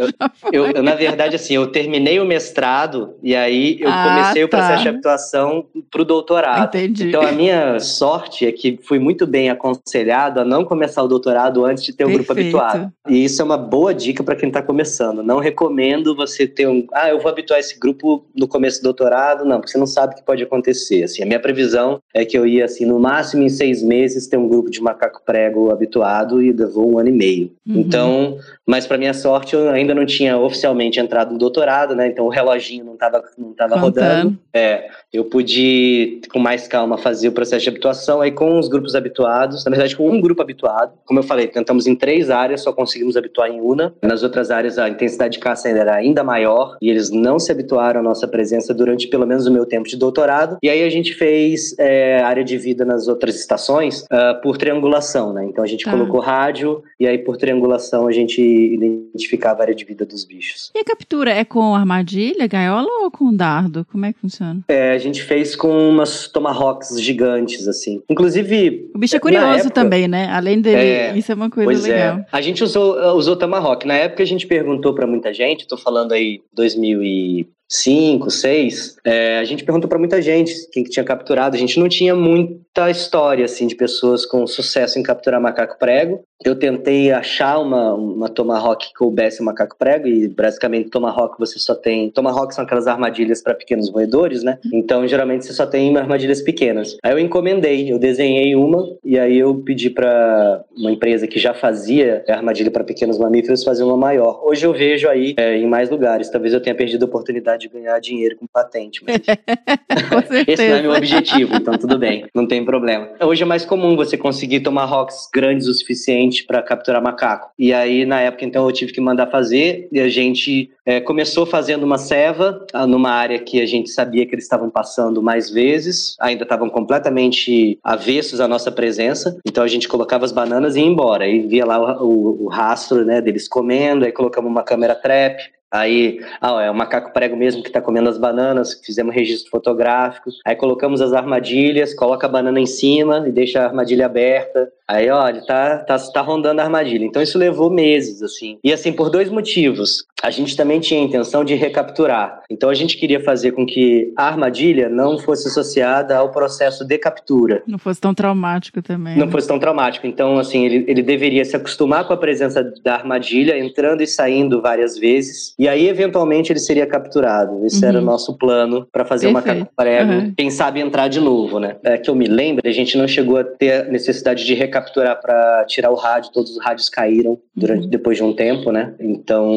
eu, 0.51 0.67
eu, 0.67 0.83
na 0.83 0.93
verdade, 0.93 1.35
assim, 1.35 1.55
eu 1.55 1.67
terminei 1.67 2.19
o 2.19 2.25
mestrado 2.25 3.15
e 3.23 3.35
aí 3.35 3.77
eu 3.79 3.89
ah, 3.89 4.05
comecei 4.09 4.41
tá. 4.41 4.45
o 4.45 4.49
processo 4.49 4.83
de 4.83 4.89
habituação 4.89 5.65
para 5.89 6.01
o 6.01 6.05
doutorado. 6.05 6.75
Entendi. 6.75 7.07
Então 7.07 7.23
a 7.23 7.31
minha 7.31 7.79
sorte 7.79 8.45
é 8.45 8.51
que 8.51 8.79
fui 8.83 8.99
muito 8.99 9.25
bem 9.25 9.49
aconselhado 9.49 10.39
a 10.39 10.45
não 10.45 10.63
começar 10.63 11.01
o 11.01 11.07
doutorado 11.07 11.65
antes 11.65 11.83
de 11.83 11.93
ter 11.93 12.05
o 12.05 12.11
grupo 12.11 12.31
habituado. 12.31 12.91
E 13.07 13.23
isso 13.25 13.41
é 13.41 13.45
uma 13.45 13.57
boa 13.57 13.91
dica 13.93 14.23
para 14.23 14.35
quem 14.35 14.49
está 14.49 14.61
começando. 14.61 15.23
Não 15.23 15.39
recomendo 15.39 16.15
você 16.15 16.45
ter 16.45 16.67
um. 16.67 16.85
Ah, 16.93 17.09
eu 17.09 17.19
vou 17.19 17.31
habituar 17.31 17.59
esse 17.59 17.79
grupo 17.79 18.23
no 18.35 18.47
começo 18.47 18.81
do 18.81 18.83
doutorado, 18.83 19.43
não, 19.45 19.57
porque 19.57 19.71
você 19.71 19.77
não 19.79 19.87
sabe 19.87 20.13
o 20.13 20.17
que 20.17 20.23
pode 20.23 20.43
acontecer. 20.43 21.03
Assim, 21.03 21.23
a 21.23 21.25
minha 21.25 21.38
previsão 21.39 22.01
é 22.13 22.25
que 22.25 22.37
eu 22.37 22.45
ia, 22.45 22.65
assim, 22.65 22.85
no 22.85 22.99
máximo 22.99 23.43
em 23.43 23.49
seis 23.49 23.81
meses 23.81 24.27
ter 24.27 24.37
um 24.37 24.47
grupo 24.47 24.69
de 24.69 24.81
macaco 24.81 25.21
prego 25.25 25.71
habituado 25.71 26.41
e 26.41 26.51
levou 26.51 26.93
um 26.93 26.99
ano 26.99 27.09
e 27.09 27.13
meio. 27.13 27.51
Uhum. 27.67 27.79
Então, 27.79 28.37
mas 28.65 28.85
para 28.85 28.97
minha 28.97 29.13
sorte, 29.13 29.55
eu 29.55 29.69
ainda 29.69 29.95
não 29.95 30.05
tinha 30.05 30.37
oficialmente 30.37 30.99
entrado 30.99 31.31
no 31.31 31.39
doutorado, 31.39 31.95
né? 31.95 32.07
Então 32.07 32.25
o 32.25 32.29
reloginho 32.29 32.85
não 32.85 32.93
estava 32.93 33.23
não 33.37 33.53
tava 33.53 33.75
rodando. 33.77 34.37
É, 34.53 34.89
eu 35.11 35.25
pude, 35.25 36.21
com 36.31 36.39
mais 36.39 36.67
calma, 36.67 36.97
fazer 36.97 37.29
o 37.29 37.31
processo 37.31 37.63
de 37.63 37.69
habituação 37.69 38.21
aí 38.21 38.31
com 38.31 38.59
os 38.59 38.67
grupos 38.67 38.95
habituados. 38.95 39.65
Na 39.65 39.71
verdade, 39.71 39.95
com 39.95 40.09
um 40.09 40.21
grupo 40.21 40.41
habituado. 40.41 40.93
Como 41.05 41.19
eu 41.19 41.23
falei, 41.23 41.47
tentamos 41.47 41.87
em 41.87 41.95
três 41.95 42.29
áreas, 42.29 42.61
só 42.61 42.71
conseguimos 42.71 43.17
habituar 43.17 43.49
em 43.49 43.59
uma. 43.59 43.93
Nas 44.01 44.21
outras 44.21 44.51
áreas 44.51 44.77
a 44.77 44.87
intensidade 44.87 45.33
de 45.33 45.39
caça 45.39 45.67
era 45.69 45.95
ainda 45.95 46.23
maior 46.23 46.77
e 46.81 46.89
eles 46.89 47.09
não 47.09 47.39
se 47.39 47.51
habituaram 47.51 47.99
à 48.01 48.03
nossa 48.03 48.27
presença 48.27 48.73
durante 48.73 49.07
pelo 49.07 49.25
menos 49.25 49.47
o 49.47 49.51
meu 49.51 49.65
tempo 49.65 49.87
de 49.87 49.97
doutorado. 49.97 50.57
E 50.61 50.69
aí 50.69 50.83
a 50.83 50.89
gente 50.89 51.13
fez 51.13 51.75
é, 51.79 52.21
área 52.21 52.43
de 52.43 52.57
vida 52.57 52.85
nas 52.85 53.07
outras 53.07 53.35
estações 53.35 54.01
uh, 54.03 54.39
por 54.41 54.57
triangulação, 54.57 55.33
né? 55.33 55.45
Então 55.45 55.63
a 55.63 55.67
gente 55.67 55.85
tá. 55.85 55.91
colocou 55.91 56.19
rádio 56.19 56.83
e 56.99 57.07
aí 57.07 57.17
por 57.17 57.37
triangulação 57.37 58.07
a 58.07 58.11
gente 58.11 58.41
identificava 58.41 59.61
a 59.61 59.63
área 59.63 59.75
de 59.75 59.85
vida 59.85 60.05
dos 60.05 60.23
bichos. 60.23 60.71
E 60.75 60.79
a 60.79 60.83
captura 60.83 61.31
é 61.31 61.43
com 61.43 61.75
armadilha, 61.75 62.45
gaiola 62.47 62.87
ou 63.03 63.11
com 63.11 63.33
dardo? 63.33 63.85
Como 63.91 64.05
é 64.05 64.13
que 64.13 64.19
funciona? 64.19 64.61
É, 64.67 64.98
gente 64.99 65.23
fez 65.23 65.55
com 65.55 65.89
umas 65.89 66.27
tomahawks 66.27 67.01
gigantes, 67.01 67.67
assim. 67.67 68.01
Inclusive. 68.09 68.89
O 68.93 68.99
bicho 68.99 69.15
é 69.15 69.19
curioso 69.19 69.45
época, 69.45 69.71
também, 69.71 70.07
né? 70.07 70.27
Além 70.31 70.61
dele, 70.61 70.77
é, 70.77 71.17
isso 71.17 71.31
é 71.31 71.35
uma 71.35 71.49
coisa 71.49 71.89
é. 71.89 71.91
legal. 71.91 72.17
É. 72.19 72.25
A 72.31 72.41
gente 72.41 72.63
usou, 72.63 72.95
usou 73.15 73.35
tomahawk. 73.35 73.87
Na 73.87 73.95
época 73.95 74.21
a 74.21 74.25
gente 74.25 74.45
perguntou 74.45 74.93
para 74.93 75.07
muita 75.07 75.33
gente, 75.33 75.67
tô 75.67 75.77
falando 75.77 76.11
aí 76.11 76.41
2000 76.53 77.03
e 77.03 77.47
cinco, 77.69 78.31
seis, 78.31 78.95
é, 79.05 79.37
a 79.37 79.43
gente 79.43 79.63
perguntou 79.63 79.87
para 79.87 79.99
muita 79.99 80.21
gente 80.21 80.53
quem 80.71 80.83
que 80.83 80.89
tinha 80.89 81.03
capturado. 81.03 81.55
A 81.55 81.59
gente 81.59 81.79
não 81.79 81.87
tinha 81.87 82.15
muita 82.15 82.89
história 82.89 83.45
assim 83.45 83.67
de 83.67 83.75
pessoas 83.75 84.25
com 84.25 84.47
sucesso 84.47 84.97
em 84.97 85.03
capturar 85.03 85.39
macaco 85.39 85.77
prego. 85.77 86.23
Eu 86.43 86.55
tentei 86.55 87.11
achar 87.11 87.59
uma, 87.59 87.93
uma 87.93 88.29
tomahawk 88.29 88.87
que 88.87 88.93
coubesse 88.93 89.43
macaco 89.43 89.75
prego 89.77 90.07
e 90.07 90.27
basicamente 90.27 90.89
tomahawk 90.89 91.35
você 91.37 91.59
só 91.59 91.75
tem 91.75 92.09
tomahawk 92.09 92.55
são 92.55 92.63
aquelas 92.63 92.87
armadilhas 92.87 93.43
para 93.43 93.53
pequenos 93.53 93.89
roedores, 93.89 94.41
né? 94.41 94.57
Então 94.73 95.05
geralmente 95.05 95.45
você 95.45 95.53
só 95.53 95.65
tem 95.65 95.95
armadilhas 95.97 96.41
pequenas. 96.41 96.97
Aí 97.03 97.11
eu 97.11 97.19
encomendei, 97.19 97.91
eu 97.91 97.99
desenhei 97.99 98.55
uma 98.55 98.85
e 99.03 99.19
aí 99.19 99.37
eu 99.37 99.55
pedi 99.55 99.89
para 99.89 100.63
uma 100.75 100.91
empresa 100.91 101.27
que 101.27 101.37
já 101.37 101.53
fazia 101.53 102.23
armadilha 102.27 102.71
para 102.71 102.83
pequenos 102.85 103.17
mamíferos 103.17 103.63
fazer 103.63 103.83
uma 103.83 103.97
maior. 103.97 104.41
Hoje 104.43 104.65
eu 104.65 104.73
vejo 104.73 105.09
aí 105.09 105.35
é, 105.37 105.57
em 105.57 105.67
mais 105.67 105.89
lugares. 105.89 106.29
Talvez 106.29 106.53
eu 106.53 106.61
tenha 106.61 106.75
perdido 106.75 107.03
a 107.03 107.07
oportunidade 107.07 107.58
de 107.59 107.69
ganhar 107.69 107.99
dinheiro 107.99 108.35
com 108.37 108.47
patente. 108.47 109.03
Mas... 109.05 109.19
Esse 110.47 110.69
não 110.69 110.75
é 110.75 110.81
meu 110.81 110.93
objetivo, 110.93 111.55
então 111.55 111.77
tudo 111.77 111.97
bem, 111.97 112.25
não 112.33 112.47
tem 112.47 112.65
problema. 112.65 113.09
Hoje 113.21 113.43
é 113.43 113.45
mais 113.45 113.65
comum 113.65 113.95
você 113.95 114.17
conseguir 114.17 114.61
tomar 114.61 114.85
rocks 114.85 115.29
grandes 115.33 115.67
o 115.67 115.73
suficiente 115.73 116.45
para 116.45 116.63
capturar 116.63 117.01
macaco. 117.01 117.51
E 117.57 117.73
aí, 117.73 118.05
na 118.05 118.21
época, 118.21 118.45
então, 118.45 118.65
eu 118.65 118.71
tive 118.71 118.93
que 118.93 119.01
mandar 119.01 119.27
fazer 119.27 119.87
e 119.91 119.99
a 119.99 120.09
gente 120.09 120.71
é, 120.85 120.99
começou 120.99 121.45
fazendo 121.45 121.83
uma 121.83 121.97
ceva 121.97 122.65
ah, 122.73 122.87
numa 122.87 123.11
área 123.11 123.37
que 123.39 123.61
a 123.61 123.65
gente 123.65 123.89
sabia 123.89 124.25
que 124.25 124.33
eles 124.33 124.45
estavam 124.45 124.69
passando 124.69 125.21
mais 125.21 125.49
vezes, 125.49 126.15
ainda 126.19 126.43
estavam 126.43 126.69
completamente 126.69 127.77
avessos 127.83 128.41
à 128.41 128.47
nossa 128.47 128.71
presença. 128.71 129.37
Então 129.45 129.63
a 129.63 129.67
gente 129.67 129.87
colocava 129.87 130.25
as 130.25 130.31
bananas 130.31 130.75
e 130.75 130.79
ia 130.79 130.85
embora. 130.85 131.27
E 131.27 131.47
via 131.47 131.65
lá 131.65 132.01
o, 132.01 132.07
o, 132.07 132.45
o 132.45 132.47
rastro 132.47 133.05
né, 133.05 133.21
deles 133.21 133.47
comendo, 133.47 134.05
aí 134.05 134.11
colocamos 134.11 134.49
uma 134.49 134.63
câmera 134.63 134.95
trap, 134.95 135.41
Aí, 135.71 136.19
ah, 136.41 136.61
é 136.63 136.71
o 136.71 136.75
macaco 136.75 137.13
prego 137.13 137.35
mesmo 137.35 137.61
que 137.61 137.69
está 137.69 137.79
comendo 137.79 138.09
as 138.09 138.17
bananas, 138.17 138.81
fizemos 138.83 139.13
registro 139.13 139.51
fotográfico. 139.51 140.31
Aí 140.43 140.55
colocamos 140.55 140.99
as 140.99 141.13
armadilhas, 141.13 141.93
coloca 141.93 142.25
a 142.25 142.29
banana 142.29 142.59
em 142.59 142.65
cima 142.65 143.23
e 143.27 143.31
deixa 143.31 143.61
a 143.61 143.65
armadilha 143.65 144.07
aberta. 144.07 144.71
Aí, 144.89 145.07
olha, 145.07 145.45
tá, 145.45 145.77
tá, 145.77 145.99
tá 145.99 146.21
rondando 146.21 146.61
a 146.61 146.63
armadilha. 146.63 147.05
Então 147.05 147.21
isso 147.21 147.37
levou 147.37 147.69
meses, 147.69 148.23
assim. 148.23 148.57
E 148.63 148.73
assim, 148.73 148.91
por 148.91 149.11
dois 149.11 149.29
motivos. 149.29 150.03
A 150.23 150.31
gente 150.31 150.57
também 150.57 150.79
tinha 150.79 150.99
a 150.99 151.03
intenção 151.03 151.45
de 151.45 151.53
recapturar. 151.53 152.41
Então 152.49 152.71
a 152.71 152.73
gente 152.73 152.97
queria 152.97 153.23
fazer 153.23 153.51
com 153.51 153.67
que 153.67 154.11
a 154.17 154.25
armadilha 154.25 154.89
não 154.89 155.19
fosse 155.19 155.47
associada 155.47 156.17
ao 156.17 156.31
processo 156.31 156.83
de 156.83 156.97
captura. 156.97 157.61
Não 157.67 157.77
fosse 157.77 158.01
tão 158.01 158.15
traumático 158.15 158.81
também. 158.81 159.15
Não 159.15 159.27
né? 159.27 159.31
fosse 159.31 159.47
tão 159.47 159.59
traumático. 159.59 160.07
Então, 160.07 160.39
assim, 160.39 160.65
ele, 160.65 160.85
ele 160.87 161.03
deveria 161.03 161.45
se 161.45 161.55
acostumar 161.55 162.05
com 162.05 162.13
a 162.13 162.17
presença 162.17 162.63
da 162.83 162.95
armadilha, 162.95 163.59
entrando 163.59 164.01
e 164.01 164.07
saindo 164.07 164.59
várias 164.59 164.97
vezes. 164.97 165.53
E 165.59 165.67
aí, 165.67 165.87
eventualmente, 165.87 166.51
ele 166.51 166.59
seria 166.59 166.87
capturado. 166.87 167.63
Esse 167.63 167.83
uhum. 167.83 167.89
era 167.89 167.99
o 167.99 168.03
nosso 168.03 168.35
plano 168.35 168.87
para 168.91 169.05
fazer 169.05 169.31
Perfeito. 169.31 169.59
macaco 169.59 169.71
prego. 169.75 170.11
Uhum. 170.11 170.33
Quem 170.35 170.49
sabe 170.49 170.79
entrar 170.79 171.07
de 171.07 171.19
novo, 171.19 171.59
né? 171.59 171.75
É, 171.83 171.97
que 171.97 172.09
eu 172.09 172.15
me 172.15 172.27
lembro, 172.27 172.67
a 172.67 172.71
gente 172.71 172.97
não 172.97 173.07
chegou 173.07 173.37
a 173.37 173.43
ter 173.43 173.83
a 173.83 173.83
necessidade 173.83 174.43
de 174.43 174.55
recapturar 174.55 174.78
capturar 174.79 175.19
para 175.19 175.65
tirar 175.65 175.91
o 175.91 175.95
rádio, 175.95 176.31
todos 176.31 176.51
os 176.51 176.63
rádios 176.63 176.89
caíram 176.89 177.37
durante 177.55 177.83
uhum. 177.83 177.89
depois 177.89 178.17
de 178.17 178.23
um 178.23 178.33
tempo, 178.33 178.71
né? 178.71 178.93
Então 178.99 179.51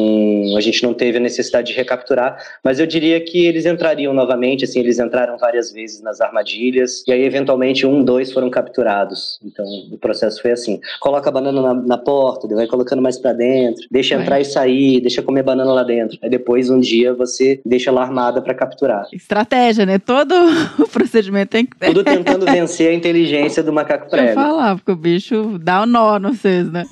a 0.57 0.61
gente 0.61 0.83
não 0.83 0.93
teve 0.93 1.17
a 1.17 1.21
necessidade 1.21 1.67
de 1.67 1.73
recapturar, 1.73 2.37
mas 2.63 2.79
eu 2.79 2.85
diria 2.85 3.19
que 3.21 3.45
eles 3.45 3.65
entrariam 3.65 4.13
novamente, 4.13 4.65
assim, 4.65 4.79
eles 4.79 4.99
entraram 4.99 5.37
várias 5.37 5.71
vezes 5.71 6.01
nas 6.01 6.19
armadilhas 6.21 7.03
e 7.07 7.13
aí 7.13 7.23
eventualmente 7.23 7.85
um, 7.85 8.03
dois 8.03 8.31
foram 8.31 8.49
capturados. 8.49 9.39
Então 9.43 9.65
o 9.91 9.97
processo 9.97 10.41
foi 10.41 10.51
assim: 10.51 10.79
coloca 10.99 11.29
a 11.29 11.31
banana 11.31 11.61
na, 11.61 11.73
na 11.73 11.97
porta, 11.97 12.47
vai 12.53 12.67
colocando 12.67 13.01
mais 13.01 13.17
para 13.17 13.33
dentro, 13.33 13.85
deixa 13.89 14.15
entrar 14.15 14.39
e 14.39 14.45
sair, 14.45 15.01
deixa 15.01 15.21
comer 15.21 15.43
banana 15.43 15.71
lá 15.71 15.83
dentro. 15.83 16.17
Aí 16.21 16.29
depois 16.29 16.69
um 16.69 16.79
dia 16.79 17.13
você 17.13 17.61
deixa 17.65 17.91
lá 17.91 18.01
armada 18.01 18.41
para 18.41 18.53
capturar. 18.53 19.07
Estratégia, 19.11 19.85
né? 19.85 19.97
Todo 19.99 20.33
o 20.79 20.87
procedimento 20.87 21.49
tem 21.49 21.65
que 21.65 21.77
ter. 21.77 21.87
Tudo 21.87 22.03
tentando 22.03 22.45
vencer 22.45 22.89
a 22.89 22.93
inteligência 22.93 23.63
do 23.63 23.71
macaco 23.71 24.09
prego. 24.09 24.25
Deixa 24.25 24.39
eu 24.39 24.45
falar, 24.45 24.75
porque 24.75 24.91
o 24.91 24.95
bicho 24.95 25.12
bicho 25.13 25.59
dá 25.59 25.81
o 25.81 25.83
um 25.83 25.85
nó 25.85 26.19
no 26.19 26.33
vocês, 26.33 26.71
né? 26.71 26.85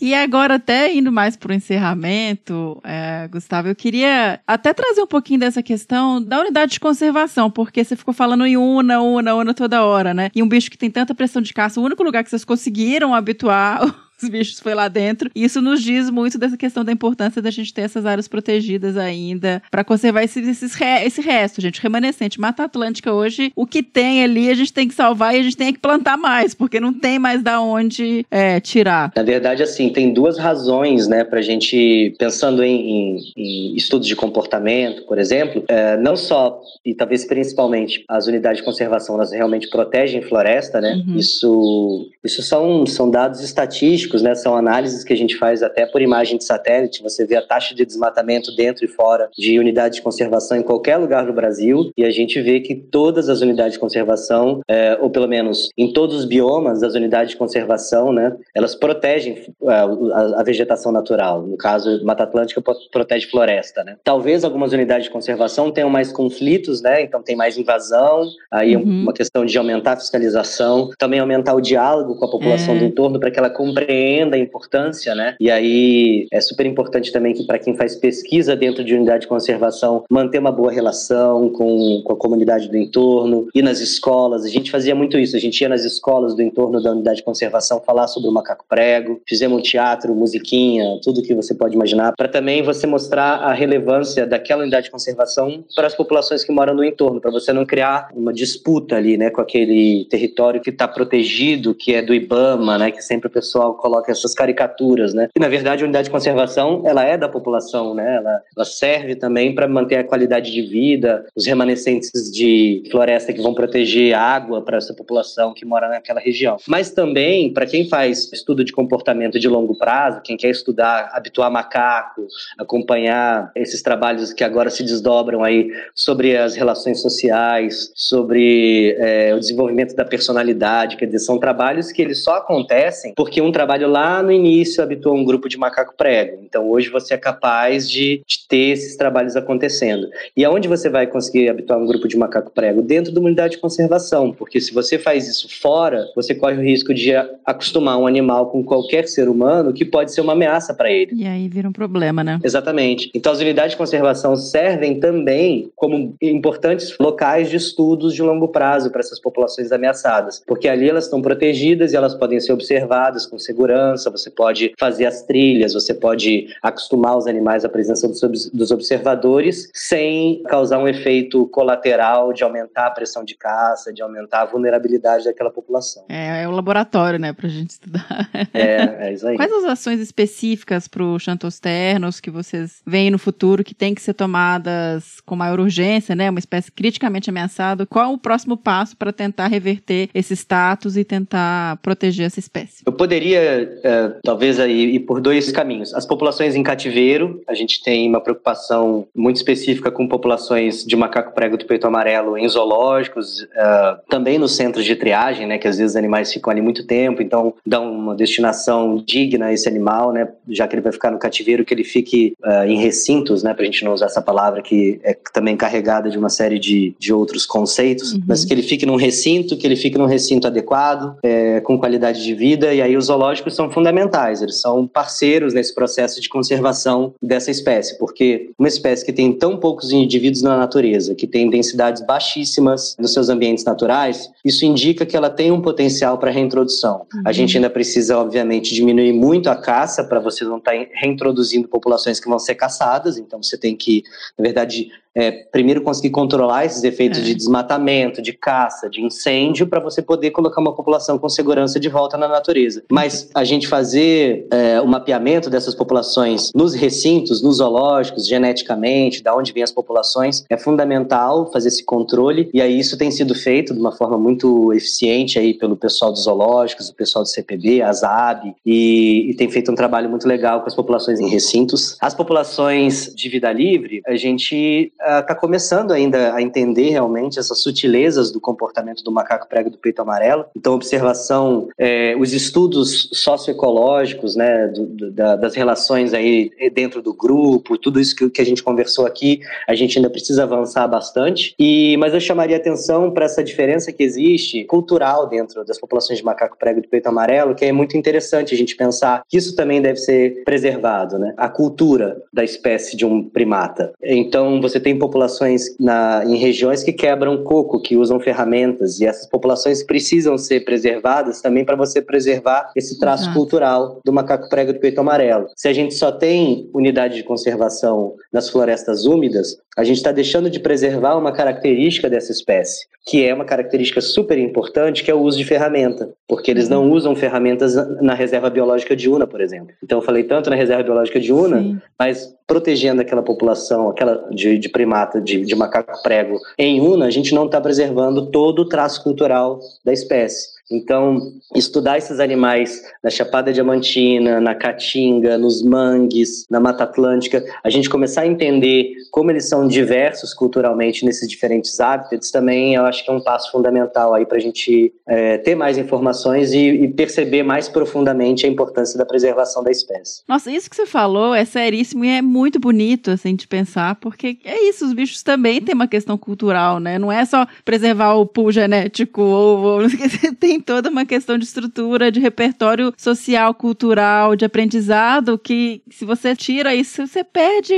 E 0.00 0.14
agora, 0.14 0.54
até 0.54 0.94
indo 0.94 1.10
mais 1.10 1.36
para 1.36 1.50
o 1.50 1.54
encerramento, 1.54 2.80
é, 2.84 3.26
Gustavo, 3.26 3.66
eu 3.66 3.74
queria 3.74 4.40
até 4.46 4.72
trazer 4.72 5.02
um 5.02 5.06
pouquinho 5.08 5.40
dessa 5.40 5.60
questão 5.60 6.22
da 6.22 6.40
unidade 6.40 6.72
de 6.72 6.80
conservação, 6.80 7.50
porque 7.50 7.82
você 7.82 7.96
ficou 7.96 8.14
falando 8.14 8.46
em 8.46 8.56
una, 8.56 9.00
una, 9.00 9.34
una 9.34 9.52
toda 9.52 9.84
hora, 9.84 10.14
né? 10.14 10.30
E 10.36 10.40
um 10.40 10.48
bicho 10.48 10.70
que 10.70 10.78
tem 10.78 10.88
tanta 10.88 11.16
pressão 11.16 11.42
de 11.42 11.52
caça, 11.52 11.80
o 11.80 11.84
único 11.84 12.04
lugar 12.04 12.22
que 12.22 12.30
vocês 12.30 12.44
conseguiram 12.44 13.12
habituar 13.12 14.07
os 14.22 14.28
bichos 14.28 14.60
foi 14.60 14.74
lá 14.74 14.88
dentro. 14.88 15.30
E 15.34 15.44
isso 15.44 15.60
nos 15.60 15.82
diz 15.82 16.10
muito 16.10 16.38
dessa 16.38 16.56
questão 16.56 16.84
da 16.84 16.92
importância 16.92 17.40
da 17.40 17.50
gente 17.50 17.72
ter 17.72 17.82
essas 17.82 18.04
áreas 18.04 18.28
protegidas 18.28 18.96
ainda 18.96 19.62
para 19.70 19.84
conservar 19.84 20.22
esse, 20.24 20.40
esses 20.40 20.74
re, 20.74 21.04
esse 21.04 21.20
resto, 21.20 21.60
gente, 21.60 21.80
remanescente. 21.80 22.40
Mata 22.40 22.64
Atlântica 22.64 23.12
hoje, 23.12 23.52
o 23.54 23.66
que 23.66 23.82
tem 23.82 24.22
ali 24.22 24.50
a 24.50 24.54
gente 24.54 24.72
tem 24.72 24.88
que 24.88 24.94
salvar 24.94 25.34
e 25.34 25.40
a 25.40 25.42
gente 25.42 25.56
tem 25.56 25.72
que 25.72 25.78
plantar 25.78 26.16
mais, 26.16 26.54
porque 26.54 26.80
não 26.80 26.92
tem 26.92 27.18
mais 27.18 27.42
da 27.42 27.60
onde 27.60 28.26
é, 28.30 28.60
tirar. 28.60 29.12
Na 29.14 29.22
verdade, 29.22 29.62
assim, 29.62 29.90
tem 29.90 30.12
duas 30.12 30.38
razões, 30.38 31.06
né, 31.06 31.24
pra 31.24 31.40
gente, 31.40 32.14
pensando 32.18 32.62
em, 32.62 32.90
em, 32.90 33.18
em 33.36 33.76
estudos 33.76 34.06
de 34.06 34.16
comportamento, 34.16 35.02
por 35.02 35.18
exemplo, 35.18 35.64
é, 35.68 35.96
não 35.96 36.16
só, 36.16 36.60
e 36.84 36.94
talvez 36.94 37.24
principalmente, 37.24 38.04
as 38.08 38.26
unidades 38.26 38.58
de 38.58 38.64
conservação, 38.64 39.14
elas 39.14 39.32
realmente 39.32 39.68
protegem 39.68 40.22
floresta, 40.22 40.80
né? 40.80 41.02
Uhum. 41.06 41.16
Isso, 41.16 42.08
isso 42.24 42.42
são, 42.42 42.86
são 42.86 43.10
dados 43.10 43.42
estatísticos 43.42 44.07
estatísticos, 44.08 44.22
né? 44.22 44.34
São 44.34 44.56
análises 44.56 45.04
que 45.04 45.12
a 45.12 45.16
gente 45.16 45.36
faz 45.36 45.62
até 45.62 45.86
por 45.86 46.00
imagem 46.00 46.38
de 46.38 46.44
satélite. 46.44 47.02
Você 47.02 47.26
vê 47.26 47.36
a 47.36 47.42
taxa 47.42 47.74
de 47.74 47.84
desmatamento 47.84 48.54
dentro 48.56 48.84
e 48.84 48.88
fora 48.88 49.28
de 49.36 49.58
unidades 49.58 49.96
de 49.96 50.02
conservação 50.02 50.56
em 50.56 50.62
qualquer 50.62 50.96
lugar 50.96 51.26
do 51.26 51.32
Brasil 51.32 51.90
e 51.96 52.04
a 52.04 52.10
gente 52.10 52.40
vê 52.40 52.60
que 52.60 52.74
todas 52.74 53.28
as 53.28 53.40
unidades 53.40 53.74
de 53.74 53.78
conservação, 53.78 54.60
é, 54.68 54.96
ou 55.00 55.10
pelo 55.10 55.28
menos 55.28 55.68
em 55.76 55.92
todos 55.92 56.16
os 56.16 56.24
biomas 56.24 56.80
das 56.80 56.94
unidades 56.94 57.32
de 57.32 57.36
conservação, 57.36 58.12
né? 58.12 58.34
Elas 58.54 58.74
protegem 58.74 59.44
é, 59.62 59.70
a, 59.70 60.40
a, 60.40 60.42
vegetação 60.42 60.90
natural. 60.90 61.42
No 61.42 61.56
caso, 61.56 62.02
Mata 62.04 62.24
Atlântica 62.24 62.62
protege 62.90 63.26
floresta, 63.26 63.84
né? 63.84 63.96
Talvez 64.02 64.44
algumas 64.44 64.72
unidades 64.72 65.04
de 65.04 65.10
conservação 65.10 65.70
tenham 65.70 65.90
mais 65.90 66.10
conflitos, 66.10 66.80
né? 66.80 67.02
Então 67.02 67.22
tem 67.22 67.36
mais 67.36 67.58
invasão, 67.58 68.24
aí 68.50 68.76
uhum. 68.76 68.82
uma 68.82 69.12
questão 69.12 69.44
de 69.44 69.56
aumentar 69.58 69.92
a 69.92 69.96
fiscalização, 69.96 70.90
também 70.98 71.20
aumentar 71.20 71.54
o 71.54 71.60
diálogo 71.60 72.16
com 72.16 72.24
a 72.24 72.30
população 72.30 72.76
é. 72.76 72.78
do 72.78 72.84
entorno 72.84 73.20
para 73.20 73.30
que 73.30 73.38
ela 73.38 73.50
compreenda 73.50 73.97
compreenda 73.98 74.36
a 74.36 74.38
importância, 74.38 75.14
né? 75.14 75.34
E 75.40 75.50
aí 75.50 76.26
é 76.32 76.40
super 76.40 76.64
importante 76.64 77.12
também 77.12 77.34
que 77.34 77.44
para 77.44 77.58
quem 77.58 77.76
faz 77.76 77.96
pesquisa 77.96 78.54
dentro 78.54 78.84
de 78.84 78.94
unidade 78.94 79.22
de 79.22 79.26
conservação, 79.26 80.04
manter 80.08 80.38
uma 80.38 80.52
boa 80.52 80.70
relação 80.70 81.50
com, 81.50 82.00
com 82.04 82.12
a 82.12 82.16
comunidade 82.16 82.68
do 82.68 82.76
entorno 82.76 83.48
e 83.54 83.60
nas 83.60 83.80
escolas. 83.80 84.44
A 84.44 84.48
gente 84.48 84.70
fazia 84.70 84.94
muito 84.94 85.18
isso, 85.18 85.36
a 85.36 85.40
gente 85.40 85.60
ia 85.60 85.68
nas 85.68 85.84
escolas 85.84 86.34
do 86.34 86.42
entorno 86.42 86.80
da 86.80 86.92
unidade 86.92 87.18
de 87.18 87.22
conservação 87.24 87.80
falar 87.84 88.06
sobre 88.06 88.28
o 88.28 88.32
macaco 88.32 88.64
prego, 88.68 89.20
fizemos 89.26 89.58
um 89.58 89.62
teatro, 89.62 90.14
musiquinha, 90.14 91.00
tudo 91.02 91.22
que 91.22 91.34
você 91.34 91.54
pode 91.54 91.74
imaginar, 91.74 92.12
para 92.16 92.28
também 92.28 92.62
você 92.62 92.86
mostrar 92.86 93.38
a 93.38 93.52
relevância 93.52 94.26
daquela 94.26 94.62
unidade 94.62 94.84
de 94.84 94.90
conservação 94.90 95.64
para 95.74 95.86
as 95.86 95.94
populações 95.94 96.44
que 96.44 96.52
moram 96.52 96.74
no 96.74 96.84
entorno, 96.84 97.20
para 97.20 97.30
você 97.30 97.52
não 97.52 97.66
criar 97.66 98.10
uma 98.14 98.32
disputa 98.32 98.96
ali, 98.96 99.16
né, 99.16 99.30
com 99.30 99.40
aquele 99.40 100.06
território 100.08 100.60
que 100.60 100.70
está 100.70 100.86
protegido, 100.86 101.74
que 101.74 101.94
é 101.94 102.02
do 102.02 102.14
IBAMA, 102.14 102.78
né, 102.78 102.90
que 102.90 103.02
sempre 103.02 103.28
o 103.28 103.30
pessoal 103.30 103.74
coloca 103.74 103.87
essas 104.08 104.34
caricaturas, 104.34 105.14
né? 105.14 105.28
E 105.36 105.40
na 105.40 105.48
verdade 105.48 105.82
a 105.82 105.84
unidade 105.84 106.04
de 106.06 106.10
conservação 106.10 106.82
ela 106.84 107.04
é 107.04 107.16
da 107.16 107.28
população, 107.28 107.94
né? 107.94 108.16
Ela, 108.16 108.42
ela 108.56 108.64
serve 108.64 109.14
também 109.16 109.54
para 109.54 109.68
manter 109.68 109.96
a 109.96 110.04
qualidade 110.04 110.52
de 110.52 110.62
vida, 110.62 111.26
os 111.34 111.46
remanescentes 111.46 112.10
de 112.32 112.82
floresta 112.90 113.32
que 113.32 113.40
vão 113.40 113.54
proteger 113.54 114.14
água 114.14 114.62
para 114.62 114.76
essa 114.76 114.94
população 114.94 115.54
que 115.54 115.64
mora 115.64 115.88
naquela 115.88 116.20
região. 116.20 116.56
Mas 116.66 116.90
também 116.90 117.52
para 117.52 117.66
quem 117.66 117.88
faz 117.88 118.32
estudo 118.32 118.64
de 118.64 118.72
comportamento 118.72 119.38
de 119.38 119.48
longo 119.48 119.76
prazo, 119.76 120.20
quem 120.22 120.36
quer 120.36 120.50
estudar, 120.50 121.10
habituar 121.12 121.50
macaco, 121.50 122.26
acompanhar 122.58 123.50
esses 123.54 123.82
trabalhos 123.82 124.32
que 124.32 124.44
agora 124.44 124.70
se 124.70 124.82
desdobram 124.82 125.42
aí 125.42 125.70
sobre 125.94 126.36
as 126.36 126.54
relações 126.54 127.00
sociais, 127.00 127.90
sobre 127.94 128.96
é, 128.98 129.34
o 129.34 129.38
desenvolvimento 129.38 129.94
da 129.94 130.04
personalidade, 130.04 130.96
quer 130.96 131.06
dizer, 131.06 131.20
são 131.20 131.38
trabalhos 131.38 131.92
que 131.92 132.02
eles 132.02 132.22
só 132.22 132.36
acontecem 132.36 133.12
porque 133.16 133.40
um 133.40 133.52
trabalho 133.52 133.77
lá 133.86 134.22
no 134.22 134.32
início 134.32 134.82
habituou 134.82 135.16
um 135.16 135.24
grupo 135.24 135.48
de 135.48 135.56
macaco 135.56 135.94
prego. 135.96 136.38
Então 136.42 136.68
hoje 136.70 136.88
você 136.90 137.14
é 137.14 137.18
capaz 137.18 137.88
de, 137.90 138.22
de 138.26 138.46
ter 138.48 138.70
esses 138.70 138.96
trabalhos 138.96 139.36
acontecendo. 139.36 140.08
E 140.36 140.44
aonde 140.44 140.68
você 140.68 140.88
vai 140.88 141.06
conseguir 141.06 141.48
habituar 141.48 141.78
um 141.78 141.86
grupo 141.86 142.08
de 142.08 142.16
macaco 142.16 142.50
prego? 142.50 142.82
Dentro 142.82 143.12
de 143.12 143.18
uma 143.18 143.26
unidade 143.26 143.52
de 143.52 143.58
conservação, 143.58 144.32
porque 144.32 144.60
se 144.60 144.72
você 144.72 144.98
faz 144.98 145.28
isso 145.28 145.48
fora, 145.60 146.06
você 146.14 146.34
corre 146.34 146.56
o 146.56 146.62
risco 146.62 146.92
de 146.94 147.12
acostumar 147.44 147.98
um 147.98 148.06
animal 148.06 148.50
com 148.50 148.62
qualquer 148.62 149.06
ser 149.08 149.28
humano 149.28 149.72
que 149.72 149.84
pode 149.84 150.12
ser 150.12 150.20
uma 150.20 150.32
ameaça 150.32 150.74
para 150.74 150.90
ele. 150.90 151.12
E 151.14 151.26
aí 151.26 151.48
vira 151.48 151.68
um 151.68 151.72
problema, 151.72 152.22
né? 152.22 152.40
Exatamente. 152.42 153.10
Então 153.14 153.32
as 153.32 153.40
unidades 153.40 153.72
de 153.72 153.76
conservação 153.76 154.36
servem 154.36 155.00
também 155.00 155.70
como 155.74 156.14
importantes 156.20 156.96
locais 156.98 157.48
de 157.48 157.56
estudos 157.56 158.14
de 158.14 158.22
longo 158.22 158.48
prazo 158.48 158.90
para 158.90 159.00
essas 159.00 159.20
populações 159.20 159.72
ameaçadas, 159.72 160.42
porque 160.46 160.68
ali 160.68 160.88
elas 160.88 161.04
estão 161.04 161.20
protegidas 161.20 161.92
e 161.92 161.96
elas 161.96 162.14
podem 162.14 162.40
ser 162.40 162.52
observadas 162.52 163.26
com 163.26 163.38
segurança, 163.38 163.67
você 164.10 164.30
pode 164.30 164.72
fazer 164.78 165.06
as 165.06 165.22
trilhas, 165.22 165.74
você 165.74 165.94
pode 165.94 166.48
acostumar 166.62 167.16
os 167.16 167.26
animais 167.26 167.64
à 167.64 167.68
presença 167.68 168.08
dos 168.08 168.70
observadores 168.70 169.70
sem 169.74 170.42
causar 170.44 170.78
um 170.78 170.88
efeito 170.88 171.46
colateral 171.48 172.32
de 172.32 172.42
aumentar 172.44 172.86
a 172.86 172.90
pressão 172.90 173.24
de 173.24 173.34
caça, 173.34 173.92
de 173.92 174.02
aumentar 174.02 174.42
a 174.42 174.46
vulnerabilidade 174.46 175.24
daquela 175.24 175.50
população. 175.50 176.04
É, 176.08 176.42
é 176.42 176.48
o 176.48 176.50
laboratório, 176.50 177.18
né, 177.18 177.32
pra 177.32 177.48
gente 177.48 177.70
estudar. 177.70 178.28
É, 178.54 179.08
é 179.08 179.12
isso 179.12 179.26
aí. 179.26 179.36
Quais 179.36 179.52
as 179.52 179.64
ações 179.64 180.00
específicas 180.00 180.88
para 180.88 181.02
o 181.02 181.18
Xantosternos 181.18 182.20
que 182.20 182.30
vocês 182.30 182.82
veem 182.86 183.10
no 183.10 183.18
futuro 183.18 183.64
que 183.64 183.74
tem 183.74 183.94
que 183.94 184.00
ser 184.00 184.14
tomadas 184.14 185.20
com 185.24 185.36
maior 185.36 185.60
urgência, 185.60 186.14
né, 186.14 186.30
uma 186.30 186.38
espécie 186.38 186.70
criticamente 186.70 187.30
ameaçada? 187.30 187.86
Qual 187.86 188.12
o 188.12 188.18
próximo 188.18 188.56
passo 188.56 188.96
para 188.96 189.12
tentar 189.12 189.48
reverter 189.48 190.08
esse 190.14 190.34
status 190.34 190.96
e 190.96 191.04
tentar 191.04 191.76
proteger 191.78 192.26
essa 192.26 192.38
espécie? 192.38 192.82
Eu 192.86 192.92
poderia, 192.92 193.57
é, 193.82 194.12
talvez, 194.22 194.60
aí, 194.60 194.96
ir 194.96 195.00
por 195.00 195.20
dois 195.20 195.50
caminhos. 195.52 195.94
As 195.94 196.06
populações 196.06 196.54
em 196.54 196.62
cativeiro, 196.62 197.42
a 197.46 197.54
gente 197.54 197.82
tem 197.82 198.08
uma 198.08 198.20
preocupação 198.20 199.06
muito 199.14 199.36
específica 199.36 199.90
com 199.90 200.06
populações 200.06 200.84
de 200.84 200.96
macaco 200.96 201.34
prego 201.34 201.56
do 201.56 201.66
peito 201.66 201.86
amarelo 201.86 202.36
em 202.36 202.48
zoológicos, 202.48 203.42
uh, 203.42 203.98
também 204.08 204.38
nos 204.38 204.56
centros 204.56 204.84
de 204.84 204.96
triagem, 204.96 205.46
né, 205.46 205.58
que 205.58 205.68
às 205.68 205.78
vezes 205.78 205.92
os 205.92 205.96
animais 205.96 206.32
ficam 206.32 206.50
ali 206.50 206.60
muito 206.60 206.86
tempo, 206.86 207.22
então 207.22 207.54
dá 207.66 207.80
uma 207.80 208.14
destinação 208.14 209.02
digna 209.04 209.46
a 209.46 209.52
esse 209.52 209.68
animal, 209.68 210.12
né, 210.12 210.28
já 210.48 210.66
que 210.66 210.74
ele 210.74 210.82
vai 210.82 210.92
ficar 210.92 211.10
no 211.10 211.18
cativeiro, 211.18 211.64
que 211.64 211.74
ele 211.74 211.84
fique 211.84 212.34
uh, 212.44 212.64
em 212.66 212.78
recintos, 212.78 213.42
né, 213.42 213.54
para 213.54 213.62
a 213.62 213.66
gente 213.66 213.84
não 213.84 213.92
usar 213.92 214.06
essa 214.06 214.22
palavra 214.22 214.62
que 214.62 215.00
é 215.02 215.16
também 215.32 215.56
carregada 215.56 216.10
de 216.10 216.18
uma 216.18 216.28
série 216.28 216.58
de, 216.58 216.94
de 216.98 217.12
outros 217.12 217.46
conceitos, 217.46 218.12
uhum. 218.12 218.20
mas 218.26 218.44
que 218.44 218.52
ele 218.52 218.62
fique 218.62 218.86
num 218.86 218.96
recinto, 218.96 219.56
que 219.56 219.66
ele 219.66 219.76
fique 219.76 219.98
num 219.98 220.06
recinto 220.06 220.46
adequado, 220.46 221.16
é, 221.22 221.60
com 221.60 221.78
qualidade 221.78 222.22
de 222.22 222.34
vida, 222.34 222.72
e 222.72 222.82
aí 222.82 222.96
os 222.96 223.08
zoológicos 223.38 223.54
são 223.54 223.70
fundamentais, 223.70 224.42
eles 224.42 224.60
são 224.60 224.86
parceiros 224.86 225.54
nesse 225.54 225.74
processo 225.74 226.20
de 226.20 226.28
conservação 226.28 227.14
dessa 227.22 227.50
espécie, 227.50 227.98
porque 227.98 228.50
uma 228.58 228.68
espécie 228.68 229.04
que 229.04 229.12
tem 229.12 229.32
tão 229.32 229.56
poucos 229.56 229.92
indivíduos 229.92 230.42
na 230.42 230.56
natureza, 230.56 231.14
que 231.14 231.26
tem 231.26 231.48
densidades 231.48 232.04
baixíssimas 232.04 232.96
nos 232.98 233.12
seus 233.12 233.28
ambientes 233.28 233.64
naturais, 233.64 234.30
isso 234.44 234.64
indica 234.64 235.06
que 235.06 235.16
ela 235.16 235.30
tem 235.30 235.50
um 235.50 235.60
potencial 235.60 236.18
para 236.18 236.30
reintrodução. 236.30 237.06
Uhum. 237.14 237.22
A 237.24 237.32
gente 237.32 237.56
ainda 237.56 237.70
precisa, 237.70 238.18
obviamente, 238.18 238.74
diminuir 238.74 239.12
muito 239.12 239.48
a 239.48 239.56
caça 239.56 240.04
para 240.04 240.20
você 240.20 240.44
não 240.44 240.58
estar 240.58 240.72
tá 240.72 240.86
reintroduzindo 240.94 241.68
populações 241.68 242.20
que 242.20 242.28
vão 242.28 242.38
ser 242.38 242.54
caçadas, 242.54 243.18
então 243.18 243.42
você 243.42 243.56
tem 243.56 243.76
que, 243.76 244.02
na 244.38 244.42
verdade, 244.42 244.88
é, 245.18 245.32
primeiro 245.32 245.82
conseguir 245.82 246.10
controlar 246.10 246.64
esses 246.64 246.84
efeitos 246.84 247.18
é. 247.18 247.22
de 247.22 247.34
desmatamento, 247.34 248.22
de 248.22 248.32
caça, 248.32 248.88
de 248.88 249.02
incêndio, 249.02 249.66
para 249.66 249.80
você 249.80 250.00
poder 250.00 250.30
colocar 250.30 250.60
uma 250.60 250.72
população 250.72 251.18
com 251.18 251.28
segurança 251.28 251.80
de 251.80 251.88
volta 251.88 252.16
na 252.16 252.28
natureza. 252.28 252.84
Mas 252.88 253.28
a 253.34 253.42
gente 253.42 253.66
fazer 253.66 254.46
é, 254.52 254.80
o 254.80 254.86
mapeamento 254.86 255.50
dessas 255.50 255.74
populações 255.74 256.52
nos 256.54 256.72
recintos, 256.72 257.42
nos 257.42 257.56
zoológicos, 257.56 258.28
geneticamente, 258.28 259.20
da 259.20 259.34
onde 259.34 259.52
vêm 259.52 259.64
as 259.64 259.72
populações, 259.72 260.44
é 260.48 260.56
fundamental 260.56 261.50
fazer 261.50 261.68
esse 261.68 261.84
controle. 261.84 262.48
E 262.54 262.62
aí 262.62 262.78
isso 262.78 262.96
tem 262.96 263.10
sido 263.10 263.34
feito 263.34 263.74
de 263.74 263.80
uma 263.80 263.90
forma 263.90 264.16
muito 264.16 264.72
eficiente 264.72 265.36
aí 265.36 265.52
pelo 265.52 265.76
pessoal 265.76 266.12
dos 266.12 266.24
zoológicos, 266.24 266.90
o 266.90 266.94
pessoal 266.94 267.24
do 267.24 267.28
CPB, 267.28 267.82
a 267.82 267.92
ZAB, 267.92 268.54
e, 268.64 269.30
e 269.30 269.34
tem 269.34 269.50
feito 269.50 269.72
um 269.72 269.74
trabalho 269.74 270.08
muito 270.08 270.28
legal 270.28 270.60
com 270.60 270.68
as 270.68 270.76
populações 270.76 271.18
em 271.18 271.28
recintos. 271.28 271.96
As 272.00 272.14
populações 272.14 273.12
de 273.12 273.28
vida 273.28 273.52
livre, 273.52 274.00
a 274.06 274.14
gente 274.14 274.92
está 275.20 275.34
começando 275.34 275.92
ainda 275.92 276.34
a 276.34 276.42
entender 276.42 276.90
realmente 276.90 277.38
essas 277.38 277.60
sutilezas 277.60 278.30
do 278.30 278.40
comportamento 278.40 279.02
do 279.02 279.12
macaco 279.12 279.48
prego 279.48 279.70
do 279.70 279.78
peito 279.78 280.00
amarelo. 280.02 280.44
Então, 280.56 280.74
observação, 280.74 281.68
é, 281.78 282.14
os 282.18 282.32
estudos 282.32 283.08
socioecológicos, 283.12 284.36
né, 284.36 284.68
do, 284.68 284.86
do, 284.86 285.10
da, 285.10 285.36
das 285.36 285.54
relações 285.54 286.14
aí 286.14 286.50
dentro 286.72 287.02
do 287.02 287.14
grupo, 287.14 287.78
tudo 287.78 288.00
isso 288.00 288.14
que, 288.14 288.28
que, 288.30 288.40
a 288.40 288.44
gente 288.44 288.62
conversou 288.62 289.06
aqui, 289.06 289.40
a 289.68 289.74
gente 289.74 289.98
ainda 289.98 290.10
precisa 290.10 290.42
avançar 290.42 290.86
bastante. 290.86 291.54
E, 291.58 291.96
mas 291.98 292.14
eu 292.14 292.20
chamaria 292.20 292.56
atenção 292.56 293.10
para 293.10 293.24
essa 293.24 293.42
diferença 293.42 293.92
que 293.92 294.02
existe 294.02 294.64
cultural 294.64 295.28
dentro 295.28 295.64
das 295.64 295.78
populações 295.78 296.18
de 296.18 296.24
macaco 296.24 296.56
prego 296.58 296.80
do 296.80 296.88
peito 296.88 297.08
amarelo, 297.08 297.54
que 297.54 297.64
é 297.64 297.72
muito 297.72 297.96
interessante 297.96 298.54
a 298.54 298.56
gente 298.56 298.76
pensar 298.76 299.22
que 299.28 299.36
isso 299.36 299.54
também 299.54 299.80
deve 299.80 299.98
ser 299.98 300.42
preservado, 300.44 301.18
né? 301.18 301.34
A 301.36 301.48
cultura 301.48 302.22
da 302.32 302.44
espécie 302.44 302.96
de 302.96 303.04
um 303.04 303.28
primata. 303.28 303.92
Então, 304.02 304.60
você 304.60 304.78
tem 304.80 304.87
populações 304.96 305.76
na, 305.80 306.22
em 306.24 306.36
regiões 306.36 306.84
que 306.84 306.92
quebram 306.92 307.42
coco, 307.42 307.82
que 307.82 307.96
usam 307.96 308.20
ferramentas, 308.20 309.00
e 309.00 309.06
essas 309.06 309.28
populações 309.28 309.82
precisam 309.82 310.38
ser 310.38 310.60
preservadas 310.64 311.42
também 311.42 311.64
para 311.64 311.74
você 311.74 312.00
preservar 312.00 312.70
esse 312.76 312.98
traço 313.00 313.24
Exato. 313.24 313.36
cultural 313.36 314.00
do 314.04 314.12
macaco 314.12 314.48
prego 314.48 314.72
do 314.72 314.78
peito 314.78 315.00
amarelo. 315.00 315.46
Se 315.56 315.66
a 315.66 315.72
gente 315.72 315.94
só 315.94 316.12
tem 316.12 316.70
unidade 316.72 317.16
de 317.16 317.24
conservação 317.24 318.14
nas 318.32 318.48
florestas 318.48 319.04
úmidas, 319.04 319.56
a 319.78 319.84
gente 319.84 319.98
está 319.98 320.10
deixando 320.10 320.50
de 320.50 320.58
preservar 320.58 321.16
uma 321.16 321.30
característica 321.30 322.10
dessa 322.10 322.32
espécie, 322.32 322.86
que 323.06 323.24
é 323.24 323.32
uma 323.32 323.44
característica 323.44 324.00
super 324.00 324.36
importante, 324.36 325.04
que 325.04 325.10
é 325.10 325.14
o 325.14 325.20
uso 325.20 325.38
de 325.38 325.44
ferramenta, 325.44 326.10
porque 326.26 326.50
eles 326.50 326.68
não 326.68 326.90
usam 326.90 327.14
ferramentas 327.14 327.76
na 328.02 328.12
reserva 328.12 328.50
biológica 328.50 328.96
de 328.96 329.08
Una, 329.08 329.24
por 329.24 329.40
exemplo. 329.40 329.72
Então 329.80 329.98
eu 329.98 330.02
falei 330.02 330.24
tanto 330.24 330.50
na 330.50 330.56
reserva 330.56 330.82
biológica 330.82 331.20
de 331.20 331.32
Una, 331.32 331.58
Sim. 331.58 331.78
mas 331.96 332.34
protegendo 332.44 333.02
aquela 333.02 333.22
população, 333.22 333.88
aquela 333.88 334.28
de, 334.32 334.58
de 334.58 334.68
primata, 334.78 335.20
de, 335.20 335.44
de 335.44 335.56
macaco 335.56 336.00
prego 336.04 336.38
em 336.56 336.80
Una, 336.80 337.06
a 337.06 337.10
gente 337.10 337.34
não 337.34 337.46
está 337.46 337.60
preservando 337.60 338.30
todo 338.30 338.60
o 338.60 338.68
traço 338.68 339.02
cultural 339.02 339.58
da 339.84 339.92
espécie. 339.92 340.57
Então, 340.70 341.32
estudar 341.54 341.96
esses 341.96 342.20
animais 342.20 342.82
na 343.02 343.08
Chapada 343.08 343.52
Diamantina, 343.52 344.40
na 344.40 344.54
Caatinga, 344.54 345.38
nos 345.38 345.62
mangues, 345.62 346.46
na 346.50 346.60
Mata 346.60 346.84
Atlântica, 346.84 347.44
a 347.64 347.70
gente 347.70 347.88
começar 347.88 348.22
a 348.22 348.26
entender 348.26 348.92
como 349.10 349.30
eles 349.30 349.48
são 349.48 349.66
diversos 349.66 350.34
culturalmente 350.34 351.04
nesses 351.04 351.28
diferentes 351.28 351.80
hábitats, 351.80 352.30
também 352.30 352.74
eu 352.74 352.84
acho 352.84 353.04
que 353.04 353.10
é 353.10 353.14
um 353.14 353.20
passo 353.20 353.50
fundamental 353.50 354.12
aí 354.12 354.26
para 354.26 354.36
a 354.36 354.40
gente 354.40 354.92
é, 355.06 355.38
ter 355.38 355.54
mais 355.54 355.78
informações 355.78 356.52
e, 356.52 356.58
e, 356.58 356.88
perceber 356.88 357.42
mais 357.42 357.68
profundamente 357.68 358.44
a 358.44 358.48
importância 358.48 358.98
da 358.98 359.06
preservação 359.06 359.62
da 359.62 359.70
espécie. 359.70 360.22
Nossa, 360.28 360.50
isso 360.50 360.68
que 360.68 360.76
você 360.76 360.86
falou 360.86 361.34
é 361.34 361.44
seríssimo 361.44 362.04
e 362.04 362.08
é 362.08 362.22
muito 362.22 362.60
bonito 362.60 363.10
assim 363.10 363.34
de 363.34 363.46
pensar, 363.46 363.94
porque 363.96 364.38
é 364.44 364.68
isso, 364.68 364.84
os 364.84 364.92
bichos 364.92 365.22
também 365.22 365.60
têm 365.60 365.74
uma 365.74 365.88
questão 365.88 366.18
cultural, 366.18 366.78
né? 366.78 366.98
Não 366.98 367.10
é 367.10 367.24
só 367.24 367.46
preservar 367.64 368.14
o 368.14 368.26
pool 368.26 368.52
genético 368.52 369.22
ou, 369.22 369.58
ou 369.58 369.80
tem 370.38 370.57
toda 370.60 370.90
uma 370.90 371.04
questão 371.04 371.38
de 371.38 371.44
estrutura, 371.44 372.10
de 372.10 372.20
repertório 372.20 372.92
social, 372.96 373.54
cultural, 373.54 374.36
de 374.36 374.44
aprendizado, 374.44 375.38
que 375.38 375.82
se 375.90 376.04
você 376.04 376.34
tira 376.34 376.74
isso, 376.74 377.06
você 377.06 377.24
perde 377.24 377.74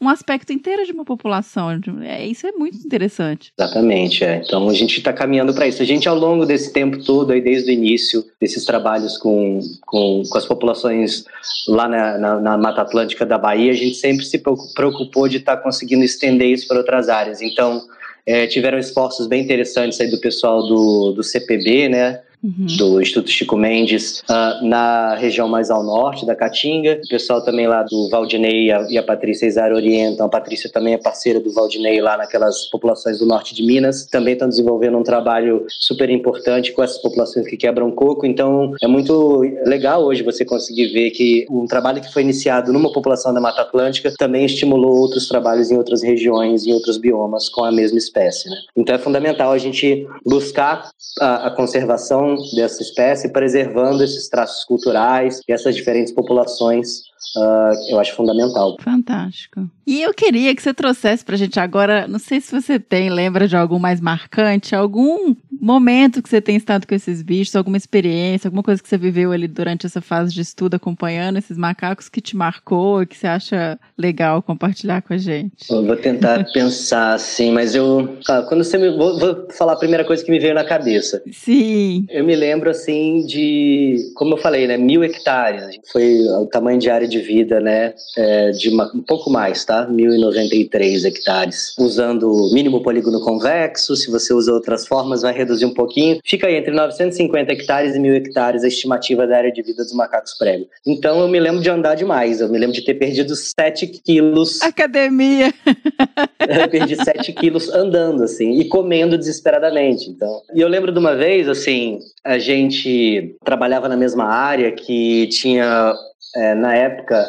um 0.00 0.08
aspecto 0.08 0.52
inteiro 0.52 0.84
de 0.84 0.92
uma 0.92 1.04
população. 1.04 1.68
É, 2.02 2.26
isso 2.26 2.46
é 2.46 2.52
muito 2.52 2.78
interessante. 2.78 3.52
Exatamente, 3.58 4.24
é. 4.24 4.42
Então 4.44 4.68
a 4.68 4.74
gente 4.74 4.98
está 4.98 5.12
caminhando 5.12 5.54
para 5.54 5.66
isso. 5.66 5.82
A 5.82 5.86
gente, 5.86 6.08
ao 6.08 6.16
longo 6.16 6.44
desse 6.44 6.72
tempo 6.72 7.02
todo, 7.02 7.32
aí, 7.32 7.40
desde 7.40 7.70
o 7.70 7.72
início 7.72 8.24
desses 8.40 8.64
trabalhos 8.64 9.16
com, 9.16 9.58
com, 9.86 10.22
com 10.28 10.38
as 10.38 10.44
populações 10.44 11.24
lá 11.68 11.88
na, 11.88 12.18
na, 12.18 12.40
na, 12.40 12.58
Mata 12.58 12.82
Atlântica 12.82 13.24
da 13.24 13.38
Bahia, 13.38 13.72
a 13.72 13.76
gente 13.76 13.96
sempre 13.96 14.24
se 14.24 14.42
preocupou 14.74 15.28
de 15.28 15.38
estar 15.38 15.56
tá 15.56 15.62
conseguindo 15.62 16.04
estender 16.04 16.48
isso 16.48 16.68
para 16.68 16.78
outras 16.78 17.08
áreas. 17.08 17.40
Então, 17.40 17.82
é, 18.26 18.46
tiveram 18.46 18.78
esforços 18.78 19.28
bem 19.28 19.42
interessantes 19.42 20.00
aí 20.00 20.10
do 20.10 20.18
pessoal 20.18 20.66
do, 20.66 21.12
do 21.12 21.22
CPB, 21.22 21.88
né? 21.88 22.22
Uhum. 22.42 22.66
do 22.78 23.00
Instituto 23.00 23.30
Chico 23.30 23.56
Mendes, 23.56 24.20
uh, 24.28 24.64
na 24.64 25.14
região 25.14 25.48
mais 25.48 25.70
ao 25.70 25.82
norte 25.82 26.26
da 26.26 26.34
Caatinga. 26.34 27.00
O 27.04 27.08
pessoal 27.08 27.42
também 27.42 27.66
lá 27.66 27.82
do 27.82 28.08
Valdinei 28.10 28.66
e 28.66 28.72
a, 28.72 28.86
e 28.90 28.98
a 28.98 29.02
Patrícia 29.02 29.46
Isar 29.46 29.72
orientam. 29.72 30.26
A 30.26 30.28
Patrícia 30.28 30.70
também 30.70 30.94
é 30.94 30.98
parceira 30.98 31.40
do 31.40 31.52
Valdinei 31.52 32.00
lá 32.00 32.16
naquelas 32.16 32.66
populações 32.66 33.18
do 33.18 33.26
norte 33.26 33.54
de 33.54 33.62
Minas. 33.62 34.06
Também 34.06 34.34
estão 34.34 34.48
desenvolvendo 34.48 34.98
um 34.98 35.02
trabalho 35.02 35.64
super 35.68 36.10
importante 36.10 36.72
com 36.72 36.82
essas 36.82 36.98
populações 36.98 37.46
que 37.46 37.56
quebram 37.56 37.90
coco. 37.90 38.26
Então, 38.26 38.72
é 38.82 38.86
muito 38.86 39.40
legal 39.64 40.04
hoje 40.04 40.22
você 40.22 40.44
conseguir 40.44 40.88
ver 40.88 41.10
que 41.10 41.46
um 41.50 41.66
trabalho 41.66 42.00
que 42.00 42.12
foi 42.12 42.22
iniciado 42.22 42.72
numa 42.72 42.92
população 42.92 43.32
da 43.32 43.40
Mata 43.40 43.62
Atlântica 43.62 44.12
também 44.16 44.44
estimulou 44.44 44.96
outros 44.96 45.28
trabalhos 45.28 45.70
em 45.70 45.76
outras 45.76 46.02
regiões, 46.02 46.66
em 46.66 46.72
outros 46.72 46.96
biomas 46.96 47.48
com 47.48 47.64
a 47.64 47.72
mesma 47.72 47.98
espécie. 47.98 48.48
Né? 48.48 48.56
Então, 48.76 48.94
é 48.94 48.98
fundamental 48.98 49.52
a 49.52 49.58
gente 49.58 50.06
buscar 50.24 50.88
a, 51.20 51.46
a 51.48 51.50
conservação 51.50 52.25
dessa 52.54 52.82
espécie, 52.82 53.28
preservando 53.28 54.02
esses 54.02 54.28
traços 54.28 54.64
culturais 54.64 55.40
e 55.48 55.52
essas 55.52 55.74
diferentes 55.74 56.12
populações 56.12 57.02
Uh, 57.36 57.92
eu 57.92 58.00
acho 58.00 58.14
fundamental. 58.14 58.76
Fantástico. 58.80 59.68
E 59.86 60.00
eu 60.00 60.14
queria 60.14 60.54
que 60.56 60.62
você 60.62 60.72
trouxesse 60.72 61.22
pra 61.22 61.36
gente 61.36 61.60
agora, 61.60 62.08
não 62.08 62.18
sei 62.18 62.40
se 62.40 62.50
você 62.50 62.78
tem, 62.78 63.10
lembra 63.10 63.46
de 63.46 63.54
algum 63.54 63.78
mais 63.78 64.00
marcante, 64.00 64.74
algum 64.74 65.34
momento 65.60 66.22
que 66.22 66.28
você 66.28 66.40
tem 66.40 66.56
estado 66.56 66.86
com 66.86 66.94
esses 66.94 67.22
bichos, 67.22 67.56
alguma 67.56 67.76
experiência, 67.76 68.48
alguma 68.48 68.62
coisa 68.62 68.82
que 68.82 68.88
você 68.88 68.96
viveu 68.96 69.32
ali 69.32 69.48
durante 69.48 69.86
essa 69.86 70.00
fase 70.00 70.32
de 70.32 70.40
estudo 70.40 70.74
acompanhando 70.74 71.38
esses 71.38 71.56
macacos 71.56 72.08
que 72.08 72.20
te 72.20 72.36
marcou 72.36 73.02
e 73.02 73.06
que 73.06 73.16
você 73.16 73.26
acha 73.26 73.78
legal 73.96 74.42
compartilhar 74.42 75.02
com 75.02 75.12
a 75.12 75.18
gente? 75.18 75.70
Eu 75.70 75.84
vou 75.84 75.96
tentar 75.96 76.44
pensar 76.52 77.14
assim, 77.14 77.50
mas 77.50 77.74
eu. 77.74 78.16
Ah, 78.28 78.42
quando 78.42 78.64
você 78.64 78.78
me. 78.78 78.90
Vou, 78.90 79.18
vou, 79.18 79.48
falar 79.56 79.74
a 79.74 79.78
primeira 79.78 80.04
coisa 80.04 80.24
que 80.24 80.30
me 80.30 80.38
veio 80.38 80.54
na 80.54 80.64
cabeça. 80.64 81.22
Sim. 81.32 82.06
Eu 82.08 82.24
me 82.24 82.34
lembro 82.34 82.70
assim 82.70 83.24
de. 83.26 84.12
Como 84.14 84.34
eu 84.34 84.38
falei, 84.38 84.66
né? 84.66 84.76
Mil 84.76 85.02
hectares. 85.04 85.78
Foi 85.92 86.20
o 86.40 86.46
tamanho 86.46 86.78
de 86.78 86.90
área 86.90 87.08
de 87.08 87.18
vida, 87.18 87.60
né? 87.60 87.94
É, 88.16 88.50
de 88.50 88.68
uma, 88.68 88.90
um 88.94 89.02
pouco 89.02 89.30
mais, 89.30 89.64
tá? 89.64 89.88
1.093 89.88 91.04
hectares. 91.04 91.74
Usando 91.78 92.30
o 92.30 92.52
mínimo 92.52 92.82
polígono 92.82 93.20
convexo, 93.20 93.96
se 93.96 94.10
você 94.10 94.32
usa 94.32 94.52
outras 94.52 94.86
formas, 94.86 95.22
vai 95.22 95.32
reduzir 95.46 95.64
um 95.64 95.74
pouquinho. 95.74 96.18
Fica 96.24 96.46
aí 96.46 96.56
entre 96.56 96.72
950 96.72 97.52
hectares 97.52 97.94
e 97.94 97.98
1.000 97.98 98.16
hectares 98.16 98.64
a 98.64 98.68
estimativa 98.68 99.26
da 99.26 99.38
área 99.38 99.52
de 99.52 99.62
vida 99.62 99.82
dos 99.82 99.92
macacos 99.92 100.34
prego. 100.34 100.66
Então 100.86 101.20
eu 101.20 101.28
me 101.28 101.38
lembro 101.38 101.62
de 101.62 101.70
andar 101.70 101.94
demais. 101.94 102.40
Eu 102.40 102.48
me 102.48 102.58
lembro 102.58 102.74
de 102.74 102.82
ter 102.82 102.94
perdido 102.94 103.34
7 103.34 103.86
quilos. 103.86 104.60
Academia! 104.62 105.52
eu 106.48 106.68
perdi 106.68 106.96
7 106.96 107.32
quilos 107.32 107.68
andando, 107.68 108.24
assim, 108.24 108.58
e 108.58 108.68
comendo 108.68 109.16
desesperadamente. 109.16 110.10
Então, 110.10 110.42
e 110.54 110.60
eu 110.60 110.68
lembro 110.68 110.92
de 110.92 110.98
uma 110.98 111.14
vez, 111.14 111.48
assim, 111.48 112.00
a 112.24 112.38
gente 112.38 113.36
trabalhava 113.44 113.88
na 113.88 113.96
mesma 113.96 114.24
área 114.24 114.72
que 114.72 115.28
tinha 115.28 115.94
é, 116.34 116.54
na 116.54 116.74
época 116.74 117.26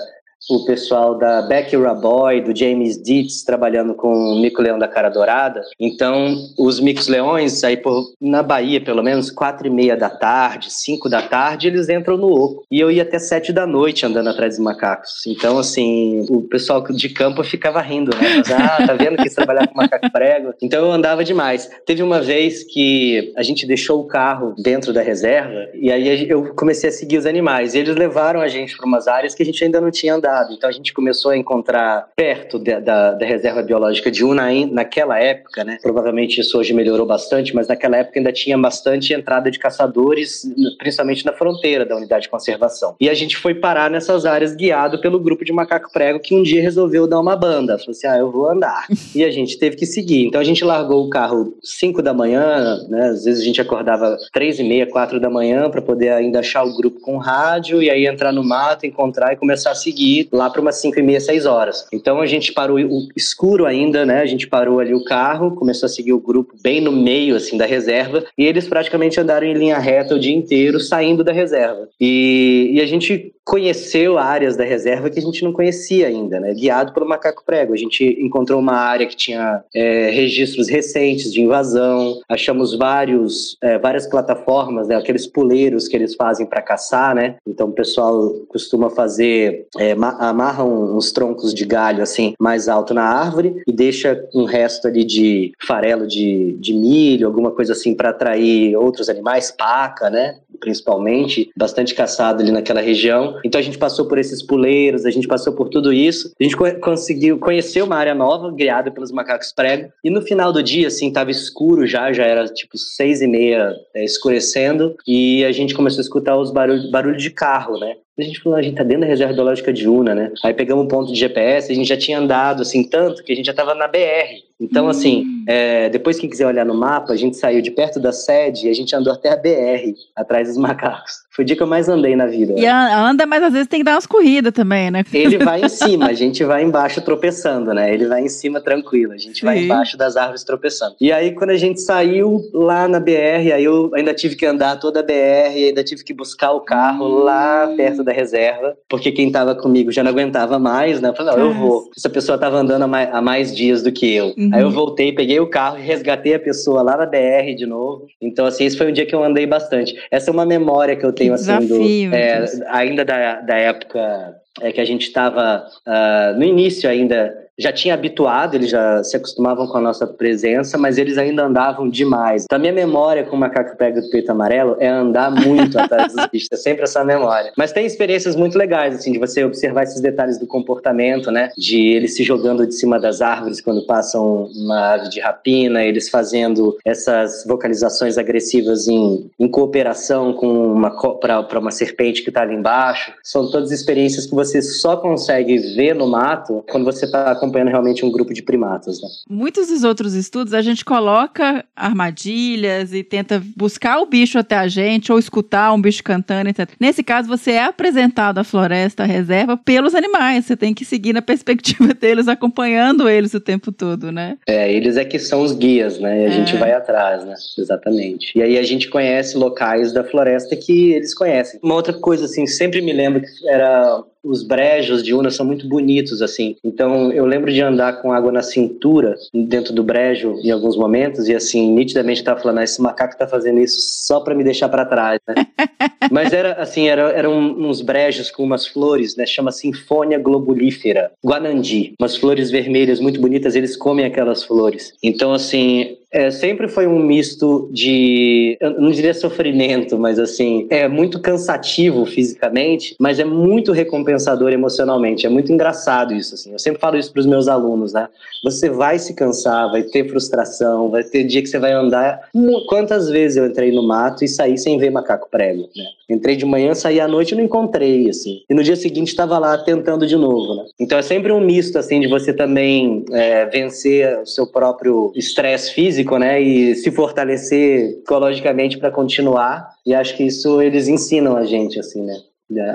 o 0.49 0.63
pessoal 0.65 1.17
da 1.17 1.41
Becky 1.41 1.75
Raboy, 1.75 2.41
do 2.41 2.57
James 2.57 3.01
Dietz, 3.01 3.43
trabalhando 3.43 3.93
com 3.93 4.07
o 4.07 4.39
Mico 4.39 4.61
Leão 4.61 4.79
da 4.79 4.87
Cara 4.87 5.09
Dourada. 5.09 5.61
Então, 5.79 6.35
os 6.57 6.79
Micos 6.79 7.07
Leões, 7.07 7.63
aí 7.63 7.75
por, 7.75 8.13
na 8.21 8.41
Bahia, 8.41 8.79
pelo 8.79 9.03
menos, 9.03 9.29
quatro 9.29 9.67
e 9.67 9.69
meia 9.69 9.97
da 9.97 10.09
tarde, 10.09 10.71
cinco 10.71 11.09
da 11.09 11.21
tarde, 11.21 11.67
eles 11.67 11.89
entram 11.89 12.17
no 12.17 12.27
oco. 12.27 12.65
E 12.71 12.79
eu 12.79 12.89
ia 12.89 13.03
até 13.03 13.19
sete 13.19 13.51
da 13.51 13.67
noite 13.67 14.05
andando 14.05 14.29
atrás 14.29 14.55
dos 14.55 14.63
macacos. 14.63 15.25
Então, 15.27 15.59
assim, 15.59 16.25
o 16.29 16.41
pessoal 16.43 16.81
de 16.81 17.09
campo 17.09 17.43
ficava 17.43 17.81
rindo, 17.81 18.15
né? 18.15 18.37
Mas, 18.37 18.51
ah, 18.51 18.87
tá 18.87 18.93
vendo 18.93 19.17
que 19.17 19.29
trabalhar 19.29 19.67
com 19.67 19.75
macaco 19.75 20.11
prego? 20.11 20.53
Então, 20.61 20.85
eu 20.85 20.91
andava 20.91 21.23
demais. 21.23 21.69
Teve 21.85 22.01
uma 22.01 22.21
vez 22.21 22.63
que 22.63 23.33
a 23.35 23.43
gente 23.43 23.65
deixou 23.65 23.99
o 23.99 24.07
carro 24.07 24.55
dentro 24.57 24.93
da 24.93 25.01
reserva 25.01 25.67
e 25.73 25.91
aí 25.91 26.29
eu 26.29 26.55
comecei 26.55 26.89
a 26.89 26.93
seguir 26.93 27.17
os 27.17 27.25
animais. 27.25 27.73
E 27.73 27.79
eles 27.79 27.95
levaram 27.95 28.39
a 28.39 28.47
gente 28.47 28.77
para 28.77 28.85
umas 28.85 29.07
áreas 29.07 29.35
que 29.35 29.43
a 29.43 29.45
gente 29.45 29.61
ainda 29.63 29.81
não 29.81 29.91
tinha 29.91 30.15
andado. 30.15 30.36
Então 30.51 30.69
a 30.69 30.73
gente 30.73 30.93
começou 30.93 31.31
a 31.31 31.37
encontrar 31.37 32.09
perto 32.15 32.59
de, 32.59 32.79
da, 32.79 33.11
da, 33.13 33.25
reserva 33.25 33.61
biológica 33.61 34.09
de 34.11 34.23
Unaí, 34.23 34.65
naquela 34.65 35.19
época, 35.19 35.63
né? 35.63 35.77
Provavelmente 35.81 36.41
isso 36.41 36.57
hoje 36.57 36.73
melhorou 36.73 37.05
bastante, 37.05 37.55
mas 37.55 37.67
naquela 37.67 37.97
época 37.97 38.19
ainda 38.19 38.31
tinha 38.31 38.57
bastante 38.57 39.13
entrada 39.13 39.49
de 39.51 39.59
caçadores, 39.59 40.43
principalmente 40.77 41.25
na 41.25 41.33
fronteira 41.33 41.85
da 41.85 41.95
unidade 41.95 42.23
de 42.23 42.29
conservação. 42.29 42.95
E 42.99 43.09
a 43.09 43.13
gente 43.13 43.37
foi 43.37 43.55
parar 43.55 43.89
nessas 43.89 44.25
áreas 44.25 44.55
guiado 44.55 44.99
pelo 44.99 45.19
grupo 45.19 45.43
de 45.43 45.51
macaco 45.51 45.91
prego 45.91 46.19
que 46.19 46.35
um 46.35 46.43
dia 46.43 46.61
resolveu 46.61 47.07
dar 47.07 47.19
uma 47.19 47.35
banda. 47.35 47.77
Falou 47.77 47.91
assim: 47.91 48.07
ah, 48.07 48.17
eu 48.17 48.31
vou 48.31 48.49
andar. 48.49 48.85
e 49.15 49.23
a 49.23 49.31
gente 49.31 49.57
teve 49.57 49.75
que 49.75 49.85
seguir. 49.85 50.25
Então 50.25 50.39
a 50.39 50.43
gente 50.43 50.63
largou 50.63 51.05
o 51.05 51.09
carro 51.09 51.57
5 51.63 52.01
da 52.01 52.13
manhã, 52.13 52.77
né? 52.89 53.09
Às 53.09 53.25
vezes 53.25 53.41
a 53.41 53.45
gente 53.45 53.61
acordava 53.61 54.17
três 54.33 54.59
e 54.59 54.63
meia, 54.63 54.85
quatro 54.85 55.19
da 55.19 55.29
manhã 55.29 55.69
para 55.69 55.81
poder 55.81 56.09
ainda 56.09 56.39
achar 56.39 56.63
o 56.63 56.75
grupo 56.75 56.99
com 56.99 57.17
rádio 57.17 57.81
e 57.81 57.89
aí 57.89 58.05
entrar 58.05 58.31
no 58.31 58.43
mato, 58.43 58.85
encontrar 58.85 59.33
e 59.33 59.35
começar 59.35 59.71
a 59.71 59.75
seguir 59.75 60.26
lá 60.31 60.49
para 60.49 60.61
umas 60.61 60.75
5 60.77 60.99
e 60.99 61.03
meia, 61.03 61.19
6 61.19 61.45
horas. 61.45 61.87
Então 61.91 62.21
a 62.21 62.25
gente 62.25 62.53
parou 62.53 62.77
o 62.77 63.07
escuro 63.15 63.65
ainda, 63.65 64.05
né? 64.05 64.21
A 64.21 64.25
gente 64.25 64.47
parou 64.47 64.79
ali 64.79 64.93
o 64.93 65.03
carro, 65.03 65.55
começou 65.55 65.87
a 65.87 65.89
seguir 65.89 66.13
o 66.13 66.19
grupo 66.19 66.55
bem 66.61 66.81
no 66.81 66.91
meio 66.91 67.35
assim 67.35 67.57
da 67.57 67.65
reserva 67.65 68.25
e 68.37 68.45
eles 68.45 68.67
praticamente 68.67 69.19
andaram 69.19 69.47
em 69.47 69.53
linha 69.53 69.77
reta 69.77 70.15
o 70.15 70.19
dia 70.19 70.35
inteiro 70.35 70.79
saindo 70.79 71.23
da 71.23 71.31
reserva. 71.31 71.87
E, 71.99 72.71
e 72.73 72.81
a 72.81 72.85
gente 72.85 73.33
conheceu 73.47 74.17
áreas 74.17 74.57
da 74.57 74.65
reserva 74.65 75.09
que 75.09 75.17
a 75.17 75.21
gente 75.21 75.41
não 75.41 75.53
conhecia 75.53 76.07
ainda, 76.07 76.37
né? 76.37 76.53
Guiado 76.53 76.91
pelo 76.91 77.07
macaco 77.07 77.45
prego. 77.45 77.73
A 77.73 77.77
gente 77.77 78.03
encontrou 78.19 78.59
uma 78.59 78.73
área 78.73 79.07
que 79.07 79.15
tinha 79.15 79.63
é, 79.73 80.09
registros 80.09 80.67
recentes 80.67 81.31
de 81.31 81.41
invasão, 81.41 82.19
achamos 82.27 82.77
vários, 82.77 83.57
é, 83.63 83.79
várias 83.79 84.05
plataformas, 84.05 84.89
né? 84.89 84.97
Aqueles 84.97 85.25
puleiros 85.25 85.87
que 85.87 85.95
eles 85.95 86.13
fazem 86.13 86.45
para 86.45 86.61
caçar, 86.61 87.15
né? 87.15 87.37
Então 87.47 87.69
o 87.69 87.71
pessoal 87.71 88.33
costuma 88.49 88.89
fazer 88.89 89.65
é, 89.77 89.93
amarram 90.19 90.97
uns 90.97 91.13
troncos 91.13 91.53
de 91.53 91.65
galho 91.65 92.03
assim 92.03 92.33
mais 92.37 92.67
alto 92.67 92.93
na 92.93 93.03
árvore 93.03 93.63
e 93.65 93.71
deixa 93.71 94.27
um 94.35 94.43
resto 94.43 94.89
ali 94.89 95.05
de 95.05 95.53
farelo 95.65 96.05
de, 96.05 96.57
de 96.59 96.73
milho, 96.73 97.25
alguma 97.25 97.51
coisa 97.51 97.71
assim 97.71 97.95
para 97.95 98.09
atrair 98.09 98.75
outros 98.75 99.07
animais, 99.07 99.51
paca, 99.51 100.09
né? 100.09 100.35
Principalmente, 100.59 101.49
bastante 101.55 101.95
caçado 101.95 102.41
ali 102.41 102.51
naquela 102.51 102.81
região. 102.81 103.36
Então 103.43 103.59
a 103.59 103.63
gente 103.63 103.77
passou 103.77 104.07
por 104.07 104.17
esses 104.17 104.41
puleiros, 104.41 105.05
a 105.05 105.11
gente 105.11 105.27
passou 105.27 105.53
por 105.53 105.69
tudo 105.69 105.93
isso. 105.93 106.31
A 106.39 106.43
gente 106.43 106.55
conseguiu 106.79 107.37
conhecer 107.37 107.81
uma 107.81 107.95
área 107.95 108.15
nova, 108.15 108.53
criada 108.53 108.91
pelos 108.91 109.11
macacos 109.11 109.51
prego. 109.51 109.91
E 110.03 110.09
no 110.09 110.21
final 110.21 110.51
do 110.51 110.63
dia, 110.63 110.87
assim, 110.87 111.11
tava 111.11 111.31
escuro 111.31 111.85
já, 111.85 112.11
já 112.11 112.23
era 112.23 112.45
tipo 112.45 112.77
seis 112.77 113.21
e 113.21 113.27
meia 113.27 113.75
é, 113.95 114.03
escurecendo. 114.03 114.95
E 115.07 115.43
a 115.45 115.51
gente 115.51 115.73
começou 115.73 115.99
a 115.99 116.03
escutar 116.03 116.37
os 116.37 116.51
barulhos 116.51 116.89
barulho 116.91 117.17
de 117.17 117.29
carro, 117.29 117.79
né? 117.79 117.95
A 118.19 118.23
gente 118.23 118.41
falou, 118.41 118.57
a 118.57 118.61
gente 118.63 118.75
tá 118.75 118.83
dentro 118.83 119.01
da 119.01 119.07
reserva 119.07 119.33
biológica 119.33 119.71
de 119.71 119.87
Una, 119.87 120.15
né? 120.15 120.31
Aí 120.43 120.51
pegamos 120.51 120.83
um 120.83 120.87
ponto 120.87 121.13
de 121.13 121.19
GPS, 121.19 121.71
a 121.71 121.75
gente 121.75 121.87
já 121.87 121.95
tinha 121.95 122.17
andado, 122.17 122.63
assim, 122.63 122.83
tanto 122.83 123.23
que 123.23 123.31
a 123.31 123.35
gente 123.35 123.45
já 123.45 123.53
tava 123.53 123.75
na 123.75 123.87
BR. 123.87 124.41
Então, 124.59 124.87
assim, 124.87 125.19
hum. 125.19 125.21
assim, 125.21 125.45
é, 125.47 125.89
depois 125.89 126.17
quem 126.17 126.27
quiser 126.27 126.47
olhar 126.47 126.65
no 126.65 126.73
mapa, 126.73 127.13
a 127.13 127.15
gente 127.15 127.37
saiu 127.37 127.61
de 127.61 127.69
perto 127.69 127.99
da 127.99 128.11
sede 128.11 128.65
e 128.65 128.69
a 128.71 128.73
gente 128.73 128.95
andou 128.95 129.13
até 129.13 129.29
a 129.29 129.35
BR, 129.35 129.93
atrás 130.15 130.47
dos 130.47 130.57
macacos. 130.57 131.26
Foi 131.37 131.43
o 131.43 131.45
dia 131.45 131.55
que 131.55 131.61
eu 131.61 131.67
mais 131.67 131.87
andei 131.87 132.15
na 132.15 132.25
vida. 132.25 132.55
E 132.57 132.65
anda, 132.65 133.27
mas 133.27 133.43
às 133.43 133.53
vezes 133.53 133.67
tem 133.67 133.81
que 133.81 133.83
dar 133.83 133.93
umas 133.93 134.07
corridas 134.07 134.51
também, 134.51 134.89
né? 134.89 135.03
Ele 135.13 135.37
vai 135.37 135.61
em 135.61 135.69
cima, 135.69 136.07
a 136.07 136.13
gente 136.13 136.43
vai 136.43 136.63
embaixo 136.63 136.99
tropeçando, 136.99 137.75
né? 137.75 137.93
Ele 137.93 138.07
vai 138.07 138.23
em 138.23 138.27
cima 138.27 138.59
tranquilo, 138.59 139.13
a 139.13 139.17
gente 139.17 139.41
Sim. 139.41 139.45
vai 139.45 139.59
embaixo 139.59 139.95
das 139.95 140.17
árvores 140.17 140.43
tropeçando. 140.43 140.95
E 140.99 141.11
aí, 141.11 141.35
quando 141.35 141.51
a 141.51 141.55
gente 141.55 141.79
saiu 141.79 142.41
lá 142.51 142.87
na 142.87 142.99
BR, 142.99 143.53
aí 143.53 143.63
eu 143.63 143.91
ainda 143.93 144.15
tive 144.15 144.35
que 144.35 144.47
andar 144.47 144.79
toda 144.79 145.01
a 145.01 145.03
BR, 145.03 145.67
ainda 145.67 145.83
tive 145.83 146.03
que 146.03 146.11
buscar 146.11 146.53
o 146.53 146.61
carro 146.61 147.05
hum. 147.05 147.23
lá 147.23 147.71
perto 147.77 148.03
da 148.03 148.11
reserva, 148.11 148.75
porque 148.89 149.11
quem 149.11 149.31
tava 149.31 149.53
comigo 149.53 149.91
já 149.91 150.03
não 150.03 150.09
aguentava 150.09 150.57
mais, 150.57 150.99
né? 150.99 151.09
Eu 151.09 151.13
falei, 151.13 151.35
não, 151.35 151.39
eu 151.39 151.53
vou. 151.53 151.91
Essa 151.95 152.09
pessoa 152.09 152.39
tava 152.39 152.57
andando 152.57 152.81
há 152.81 152.87
mais, 152.87 153.13
há 153.13 153.21
mais 153.21 153.55
dias 153.55 153.83
do 153.83 153.91
que 153.91 154.11
eu. 154.11 154.33
Uhum. 154.35 154.49
Aí 154.51 154.63
eu 154.63 154.71
voltei, 154.71 155.11
peguei 155.11 155.39
o 155.39 155.45
carro 155.45 155.77
e 155.77 155.83
resgatei 155.83 156.33
a 156.33 156.39
pessoa 156.39 156.81
lá 156.81 156.97
na 156.97 157.05
BR 157.05 157.53
de 157.55 157.67
novo. 157.67 158.07
Então, 158.19 158.47
assim, 158.47 158.65
esse 158.65 158.75
foi 158.75 158.89
um 158.89 158.91
dia 158.91 159.05
que 159.05 159.13
eu 159.13 159.23
andei 159.23 159.45
bastante. 159.45 159.95
Essa 160.09 160.31
é 160.31 160.33
uma 160.33 160.43
memória 160.43 160.95
que 160.95 161.05
eu 161.05 161.13
tenho 161.13 161.26
assim, 161.33 161.59
Desafio, 161.59 162.09
do, 162.09 162.15
é, 162.15 162.45
ainda 162.67 163.05
da, 163.05 163.41
da 163.41 163.55
época 163.55 164.35
é, 164.61 164.71
que 164.71 164.81
a 164.81 164.85
gente 164.85 165.07
estava 165.07 165.65
uh, 165.67 165.81
ah, 165.85 166.33
no 166.35 166.43
início 166.43 166.89
ainda 166.89 167.47
já 167.59 167.71
tinha 167.71 167.95
habituado, 167.95 168.53
eles 168.53 168.69
já 168.69 169.03
se 169.03 169.17
acostumavam 169.17 169.67
com 169.67 169.77
a 169.77 169.81
nossa 169.81 170.05
presença, 170.05 170.77
mas 170.77 170.97
eles 170.97 171.17
ainda 171.17 171.45
andavam 171.45 171.89
demais. 171.89 172.43
Então, 172.43 172.57
a 172.57 172.59
minha 172.59 172.73
memória 172.73 173.23
com 173.23 173.35
o 173.35 173.39
macaco 173.39 173.75
pega 173.75 173.99
do 173.99 174.09
peito 174.09 174.31
amarelo 174.31 174.77
é 174.79 174.87
andar 174.87 175.31
muito 175.31 175.77
atrás 175.79 176.13
dos 176.13 176.27
bichos, 176.27 176.49
é 176.51 176.55
sempre 176.55 176.83
essa 176.83 177.03
memória. 177.03 177.51
Mas 177.57 177.71
tem 177.71 177.85
experiências 177.85 178.35
muito 178.35 178.57
legais, 178.57 178.95
assim, 178.95 179.11
de 179.11 179.17
você 179.17 179.43
observar 179.43 179.83
esses 179.83 179.99
detalhes 179.99 180.37
do 180.37 180.45
comportamento, 180.45 181.31
né? 181.31 181.49
De 181.57 181.93
eles 181.93 182.15
se 182.15 182.23
jogando 182.23 182.67
de 182.67 182.75
cima 182.75 182.99
das 182.99 183.21
árvores 183.21 183.59
quando 183.59 183.85
passam 183.87 184.49
uma 184.55 184.93
ave 184.93 185.09
de 185.09 185.19
rapina, 185.19 185.83
eles 185.83 186.09
fazendo 186.09 186.77
essas 186.85 187.43
vocalizações 187.47 188.19
agressivas 188.19 188.87
em, 188.87 189.31
em 189.39 189.47
cooperação 189.47 190.33
com 190.33 190.73
uma 190.73 190.91
para 191.19 191.59
uma 191.59 191.71
serpente 191.71 192.21
que 192.21 192.29
está 192.29 192.43
ali 192.43 192.53
embaixo. 192.53 193.11
São 193.23 193.49
todas 193.49 193.71
experiências 193.71 194.27
que 194.27 194.35
você 194.35 194.46
só 194.61 194.97
consegue 194.97 195.57
ver 195.75 195.93
no 195.95 196.07
mato 196.07 196.63
quando 196.69 196.85
você 196.85 197.05
está 197.05 197.31
acompanhando 197.31 197.69
realmente 197.69 198.05
um 198.05 198.11
grupo 198.11 198.33
de 198.33 198.41
primatas. 198.41 199.01
Né? 199.01 199.07
Muitos 199.29 199.67
dos 199.67 199.83
outros 199.83 200.13
estudos 200.13 200.53
a 200.53 200.61
gente 200.61 200.83
coloca 200.83 201.65
armadilhas 201.75 202.93
e 202.93 203.03
tenta 203.03 203.41
buscar 203.55 203.99
o 203.99 204.05
bicho 204.05 204.37
até 204.37 204.55
a 204.55 204.67
gente 204.67 205.11
ou 205.11 205.19
escutar 205.19 205.73
um 205.73 205.81
bicho 205.81 206.03
cantando, 206.03 206.49
etc. 206.49 206.69
Nesse 206.79 207.03
caso, 207.03 207.27
você 207.27 207.51
é 207.51 207.63
apresentado 207.63 208.37
à 208.39 208.43
floresta, 208.43 209.03
à 209.03 209.05
reserva, 209.05 209.57
pelos 209.57 209.95
animais. 209.95 210.45
Você 210.45 210.55
tem 210.55 210.73
que 210.73 210.85
seguir 210.85 211.13
na 211.13 211.21
perspectiva 211.21 211.93
deles, 211.99 212.27
acompanhando 212.27 213.09
eles 213.09 213.33
o 213.33 213.39
tempo 213.39 213.71
todo, 213.71 214.11
né? 214.11 214.37
É, 214.47 214.71
eles 214.71 214.97
é 214.97 215.05
que 215.05 215.19
são 215.19 215.41
os 215.41 215.53
guias, 215.53 215.99
né? 215.99 216.23
E 216.23 216.25
a 216.25 216.29
é. 216.29 216.31
gente 216.31 216.55
vai 216.57 216.71
atrás, 216.71 217.25
né? 217.25 217.33
Exatamente. 217.57 218.31
E 218.37 218.41
aí 218.41 218.57
a 218.57 218.63
gente 218.63 218.89
conhece 218.89 219.37
locais 219.37 219.91
da 219.91 220.03
floresta 220.03 220.55
que 220.55 220.93
eles 220.93 221.13
conhecem. 221.13 221.59
Uma 221.63 221.75
outra 221.75 221.93
coisa, 221.93 222.25
assim, 222.25 222.45
sempre 222.45 222.81
me 222.81 222.93
lembro 222.93 223.21
que 223.21 223.47
era 223.47 224.03
os 224.23 224.43
brejos 224.43 225.03
de 225.03 225.13
Una 225.13 225.29
são 225.29 225.45
muito 225.45 225.67
bonitos, 225.67 226.21
assim. 226.21 226.55
Então, 226.63 227.11
eu 227.11 227.25
lembro 227.25 227.51
de 227.51 227.61
andar 227.61 228.01
com 228.01 228.11
água 228.11 228.31
na 228.31 228.41
cintura, 228.41 229.15
dentro 229.33 229.73
do 229.73 229.83
brejo, 229.83 230.35
em 230.43 230.51
alguns 230.51 230.77
momentos, 230.77 231.27
e 231.27 231.35
assim, 231.35 231.71
nitidamente 231.71 232.23
tava 232.23 232.39
falando, 232.39 232.59
ah, 232.59 232.63
esse 232.63 232.81
macaco 232.81 233.17
tá 233.17 233.27
fazendo 233.27 233.59
isso 233.59 233.77
só 233.81 234.19
para 234.19 234.35
me 234.35 234.43
deixar 234.43 234.69
para 234.69 234.85
trás, 234.85 235.19
né? 235.27 235.35
Mas 236.11 236.31
era, 236.31 236.53
assim, 236.53 236.87
era, 236.87 237.11
eram 237.11 237.37
uns 237.37 237.81
brejos 237.81 238.31
com 238.31 238.43
umas 238.43 238.65
flores, 238.65 239.15
né? 239.15 239.25
Chama 239.25 239.51
Sinfônia 239.51 240.17
Globulífera, 240.17 241.11
Guanandi. 241.25 241.93
Umas 241.99 242.15
flores 242.15 242.49
vermelhas 242.49 242.99
muito 242.99 243.19
bonitas, 243.19 243.55
eles 243.55 243.75
comem 243.75 244.05
aquelas 244.05 244.43
flores. 244.43 244.93
Então, 245.03 245.33
assim, 245.33 245.97
é, 246.11 246.31
sempre 246.31 246.67
foi 246.67 246.87
um 246.87 246.99
misto 246.99 247.69
de, 247.71 248.57
não 248.79 248.89
diria 248.91 249.13
sofrimento, 249.13 249.99
mas 249.99 250.17
assim, 250.17 250.65
é 250.69 250.87
muito 250.87 251.21
cansativo 251.21 252.05
fisicamente, 252.05 252.95
mas 252.99 253.19
é 253.19 253.25
muito 253.25 253.71
recompensador 254.07 254.51
emocionalmente. 254.51 255.25
É 255.25 255.29
muito 255.29 255.51
engraçado 255.51 256.13
isso, 256.13 256.33
assim. 256.33 256.53
Eu 256.53 256.59
sempre 256.59 256.79
falo 256.79 256.97
isso 256.97 257.11
para 257.11 257.19
os 257.19 257.25
meus 257.25 257.47
alunos, 257.47 257.93
né? 257.93 258.07
Você 258.43 258.69
vai 258.69 258.97
se 258.97 259.13
cansar, 259.13 259.69
vai 259.69 259.83
ter 259.83 260.07
frustração, 260.07 260.89
vai 260.89 261.03
ter 261.03 261.25
dia 261.25 261.41
que 261.41 261.47
você 261.47 261.59
vai 261.59 261.73
andar. 261.73 262.29
Quantas 262.67 263.09
vezes 263.09 263.37
eu 263.37 263.45
entrei 263.45 263.71
no 263.71 263.85
mato 263.85 264.23
e 264.23 264.27
saí 264.27 264.57
sem 264.57 264.77
ver 264.77 264.89
macaco 264.89 265.27
prego, 265.29 265.63
né? 265.75 265.83
Entrei 266.09 266.37
de 266.37 266.45
manhã, 266.45 266.73
saí 266.73 267.01
à 267.01 267.07
noite 267.07 267.31
e 267.31 267.35
não 267.35 267.43
encontrei, 267.43 268.09
assim. 268.09 268.41
E 268.49 268.53
no 268.53 268.63
dia 268.63 268.75
seguinte 268.75 269.09
estava 269.09 269.37
lá 269.37 269.57
tentando 269.57 270.07
de 270.07 270.15
novo, 270.15 270.55
né? 270.55 270.65
Então 270.79 270.97
é 270.97 271.01
sempre 271.01 271.31
um 271.33 271.41
misto, 271.41 271.77
assim, 271.77 271.99
de 271.99 272.07
você 272.07 272.33
também 272.33 273.03
é, 273.11 273.45
vencer 273.45 274.19
o 274.21 274.25
seu 274.25 274.47
próprio 274.47 275.11
estresse 275.15 275.73
físico, 275.73 276.17
né? 276.17 276.41
E 276.41 276.75
se 276.75 276.91
fortalecer 276.91 277.97
psicologicamente 277.97 278.77
para 278.77 278.89
continuar. 278.89 279.69
E 279.85 279.93
acho 279.93 280.15
que 280.15 280.23
isso 280.23 280.61
eles 280.61 280.87
ensinam 280.87 281.35
a 281.35 281.45
gente, 281.45 281.79
assim, 281.79 282.01
né? 282.01 282.15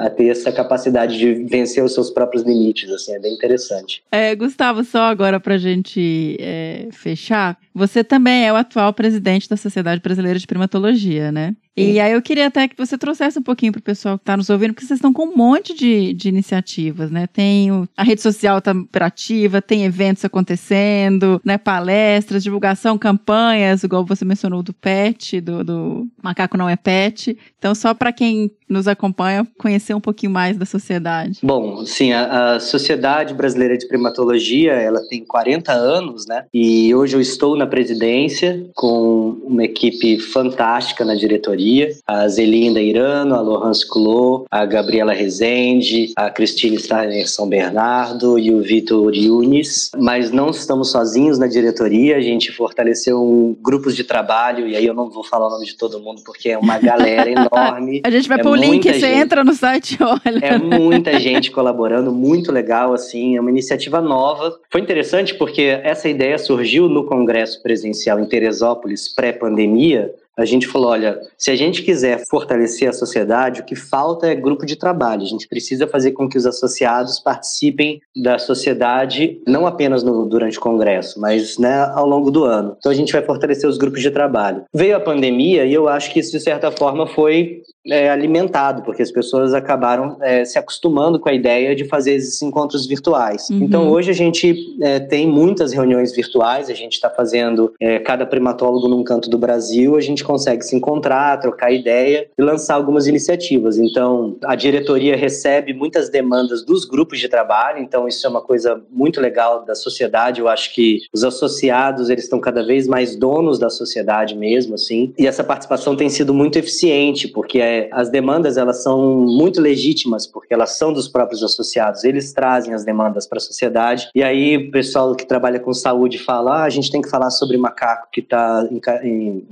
A 0.00 0.10
ter 0.10 0.28
essa 0.28 0.52
capacidade 0.52 1.18
de 1.18 1.32
vencer 1.44 1.82
os 1.82 1.94
seus 1.94 2.10
próprios 2.10 2.42
limites, 2.42 2.90
assim, 2.90 3.14
é 3.14 3.18
bem 3.18 3.32
interessante. 3.32 4.02
É, 4.12 4.34
Gustavo, 4.34 4.84
só 4.84 5.04
agora 5.04 5.40
para 5.40 5.54
a 5.54 5.58
gente 5.58 6.36
é, 6.38 6.88
fechar, 6.92 7.58
você 7.74 8.04
também 8.04 8.46
é 8.46 8.52
o 8.52 8.56
atual 8.56 8.92
presidente 8.92 9.48
da 9.48 9.56
Sociedade 9.56 10.02
Brasileira 10.02 10.38
de 10.38 10.46
Primatologia, 10.46 11.32
né? 11.32 11.56
E 11.76 11.98
aí 11.98 12.12
eu 12.12 12.20
queria 12.20 12.48
até 12.48 12.68
que 12.68 12.76
você 12.76 12.98
trouxesse 12.98 13.38
um 13.38 13.42
pouquinho 13.42 13.72
para 13.72 13.80
o 13.80 13.82
pessoal 13.82 14.18
que 14.18 14.22
está 14.22 14.36
nos 14.36 14.50
ouvindo, 14.50 14.74
porque 14.74 14.86
vocês 14.86 14.98
estão 14.98 15.12
com 15.12 15.24
um 15.24 15.36
monte 15.36 15.74
de, 15.74 16.12
de 16.12 16.28
iniciativas, 16.28 17.10
né? 17.10 17.26
Tem 17.26 17.72
o, 17.72 17.88
a 17.96 18.02
rede 18.02 18.20
social 18.20 18.58
está 18.58 18.72
operativa, 18.72 19.62
tem 19.62 19.84
eventos 19.84 20.24
acontecendo, 20.24 21.40
né? 21.42 21.56
Palestras, 21.56 22.42
divulgação, 22.42 22.98
campanhas, 22.98 23.82
igual 23.82 24.04
você 24.04 24.24
mencionou 24.24 24.62
do 24.62 24.74
PET, 24.74 25.40
do, 25.40 25.64
do 25.64 26.06
Macaco 26.22 26.58
Não 26.58 26.68
é 26.68 26.76
PET. 26.76 27.38
Então, 27.58 27.74
só 27.74 27.94
para 27.94 28.12
quem 28.12 28.50
nos 28.68 28.88
acompanha 28.88 29.46
conhecer 29.58 29.94
um 29.94 30.00
pouquinho 30.00 30.32
mais 30.32 30.56
da 30.56 30.64
sociedade. 30.64 31.40
Bom, 31.42 31.84
sim, 31.84 32.12
a, 32.12 32.54
a, 32.54 32.60
Sociedade 32.60 33.34
Brasileira 33.34 33.76
de 33.76 33.86
Primatologia, 33.86 34.72
ela 34.72 35.00
tem 35.08 35.24
40 35.24 35.72
anos, 35.72 36.26
né? 36.26 36.46
E 36.52 36.94
hoje 36.94 37.14
eu 37.14 37.20
estou 37.20 37.54
na 37.54 37.66
presidência 37.66 38.66
com 38.74 39.36
uma 39.44 39.64
equipe 39.64 40.18
fantástica 40.18 41.04
na 41.04 41.14
diretoria 41.14 41.61
a 42.06 42.28
Zelinda 42.28 42.80
Irano, 42.80 43.34
a 43.34 43.40
Lohans 43.40 43.84
Clô, 43.84 44.44
a 44.50 44.64
Gabriela 44.64 45.12
Rezende, 45.12 46.12
a 46.16 46.30
Cristine 46.30 46.78
Steiner 46.78 47.28
São 47.28 47.48
Bernardo 47.48 48.38
e 48.38 48.52
o 48.52 48.60
Vitor 48.62 49.14
Yunis. 49.14 49.90
Mas 49.96 50.30
não 50.30 50.50
estamos 50.50 50.90
sozinhos 50.90 51.38
na 51.38 51.46
diretoria, 51.46 52.16
a 52.16 52.20
gente 52.20 52.52
fortaleceu 52.52 53.22
um, 53.22 53.56
grupos 53.60 53.96
de 53.96 54.04
trabalho, 54.04 54.66
e 54.66 54.76
aí 54.76 54.86
eu 54.86 54.94
não 54.94 55.10
vou 55.10 55.24
falar 55.24 55.46
o 55.46 55.50
nome 55.50 55.66
de 55.66 55.76
todo 55.76 56.00
mundo 56.00 56.22
porque 56.24 56.50
é 56.50 56.58
uma 56.58 56.78
galera 56.78 57.28
enorme. 57.30 58.02
A 58.04 58.10
gente 58.10 58.28
vai 58.28 58.40
é 58.40 58.42
pôr 58.42 58.50
o 58.50 58.54
link, 58.54 58.82
gente. 58.82 59.00
você 59.00 59.06
entra 59.06 59.44
no 59.44 59.52
site 59.52 59.96
e 59.98 60.02
olha. 60.02 60.38
É 60.40 60.58
muita 60.58 61.18
gente 61.18 61.50
colaborando, 61.50 62.12
muito 62.12 62.50
legal, 62.52 62.92
assim, 62.92 63.36
é 63.36 63.40
uma 63.40 63.50
iniciativa 63.50 64.00
nova. 64.00 64.58
Foi 64.70 64.80
interessante 64.80 65.34
porque 65.34 65.80
essa 65.82 66.08
ideia 66.08 66.38
surgiu 66.38 66.88
no 66.88 67.04
congresso 67.04 67.62
presencial 67.62 68.18
em 68.20 68.26
Teresópolis, 68.26 69.08
pré-pandemia, 69.08 70.12
a 70.36 70.44
gente 70.44 70.66
falou: 70.66 70.90
olha, 70.90 71.20
se 71.36 71.50
a 71.50 71.56
gente 71.56 71.82
quiser 71.82 72.24
fortalecer 72.28 72.88
a 72.88 72.92
sociedade, 72.92 73.60
o 73.60 73.64
que 73.64 73.76
falta 73.76 74.26
é 74.26 74.34
grupo 74.34 74.64
de 74.64 74.76
trabalho. 74.76 75.22
A 75.22 75.26
gente 75.26 75.46
precisa 75.46 75.86
fazer 75.86 76.12
com 76.12 76.28
que 76.28 76.38
os 76.38 76.46
associados 76.46 77.18
participem 77.18 78.00
da 78.16 78.38
sociedade, 78.38 79.40
não 79.46 79.66
apenas 79.66 80.02
no, 80.02 80.26
durante 80.26 80.58
o 80.58 80.60
congresso, 80.60 81.20
mas 81.20 81.58
né, 81.58 81.90
ao 81.94 82.06
longo 82.06 82.30
do 82.30 82.44
ano. 82.44 82.76
Então 82.78 82.90
a 82.90 82.94
gente 82.94 83.12
vai 83.12 83.22
fortalecer 83.22 83.68
os 83.68 83.78
grupos 83.78 84.00
de 84.00 84.10
trabalho. 84.10 84.64
Veio 84.72 84.96
a 84.96 85.00
pandemia 85.00 85.64
e 85.64 85.74
eu 85.74 85.88
acho 85.88 86.12
que 86.12 86.20
isso, 86.20 86.32
de 86.32 86.40
certa 86.40 86.70
forma, 86.70 87.06
foi 87.06 87.62
é, 87.86 88.10
alimentado, 88.10 88.82
porque 88.82 89.02
as 89.02 89.10
pessoas 89.10 89.54
acabaram 89.54 90.16
é, 90.20 90.44
se 90.44 90.58
acostumando 90.58 91.18
com 91.18 91.28
a 91.28 91.34
ideia 91.34 91.74
de 91.74 91.84
fazer 91.84 92.14
esses 92.14 92.40
encontros 92.42 92.86
virtuais. 92.86 93.48
Uhum. 93.50 93.58
Então, 93.62 93.90
hoje 93.90 94.10
a 94.10 94.14
gente 94.14 94.76
é, 94.80 95.00
tem 95.00 95.26
muitas 95.26 95.72
reuniões 95.72 96.14
virtuais, 96.14 96.70
a 96.70 96.74
gente 96.74 96.94
está 96.94 97.10
fazendo 97.10 97.72
é, 97.80 97.98
cada 97.98 98.24
primatólogo 98.24 98.88
num 98.88 99.02
canto 99.02 99.28
do 99.28 99.38
Brasil, 99.38 99.96
a 99.96 100.00
gente 100.00 100.22
consegue 100.22 100.62
se 100.64 100.76
encontrar, 100.76 101.38
trocar 101.40 101.72
ideia 101.72 102.28
e 102.38 102.42
lançar 102.42 102.74
algumas 102.74 103.06
iniciativas. 103.06 103.78
Então, 103.78 104.36
a 104.44 104.54
diretoria 104.54 105.16
recebe 105.16 105.74
muitas 105.74 106.08
demandas 106.08 106.64
dos 106.64 106.84
grupos 106.84 107.18
de 107.18 107.28
trabalho, 107.28 107.78
então 107.78 108.06
isso 108.06 108.26
é 108.26 108.30
uma 108.30 108.42
coisa 108.42 108.80
muito 108.90 109.20
legal 109.20 109.64
da 109.64 109.74
sociedade. 109.74 110.40
Eu 110.40 110.48
acho 110.48 110.72
que 110.74 111.00
os 111.12 111.24
associados, 111.24 112.10
eles 112.10 112.24
estão 112.24 112.40
cada 112.40 112.64
vez 112.64 112.86
mais 112.86 113.16
donos 113.16 113.58
da 113.58 113.70
sociedade 113.70 114.36
mesmo, 114.36 114.74
assim, 114.74 115.12
e 115.18 115.26
essa 115.26 115.42
participação 115.42 115.96
tem 115.96 116.08
sido 116.08 116.32
muito 116.32 116.58
eficiente, 116.58 117.28
porque 117.28 117.58
é 117.58 117.71
é, 117.72 117.88
as 117.90 118.10
demandas 118.10 118.56
elas 118.56 118.82
são 118.82 119.16
muito 119.16 119.60
legítimas 119.60 120.26
porque 120.26 120.52
elas 120.52 120.72
são 120.72 120.92
dos 120.92 121.08
próprios 121.08 121.42
associados, 121.42 122.04
eles 122.04 122.32
trazem 122.32 122.74
as 122.74 122.84
demandas 122.84 123.26
para 123.26 123.38
a 123.38 123.40
sociedade 123.40 124.08
e 124.14 124.22
aí 124.22 124.56
o 124.56 124.70
pessoal 124.70 125.14
que 125.14 125.26
trabalha 125.26 125.58
com 125.58 125.72
saúde 125.72 126.18
fala, 126.18 126.58
ah, 126.58 126.64
a 126.64 126.70
gente 126.70 126.90
tem 126.90 127.00
que 127.00 127.08
falar 127.08 127.30
sobre 127.30 127.56
macaco 127.56 128.08
que 128.12 128.20
está 128.20 128.66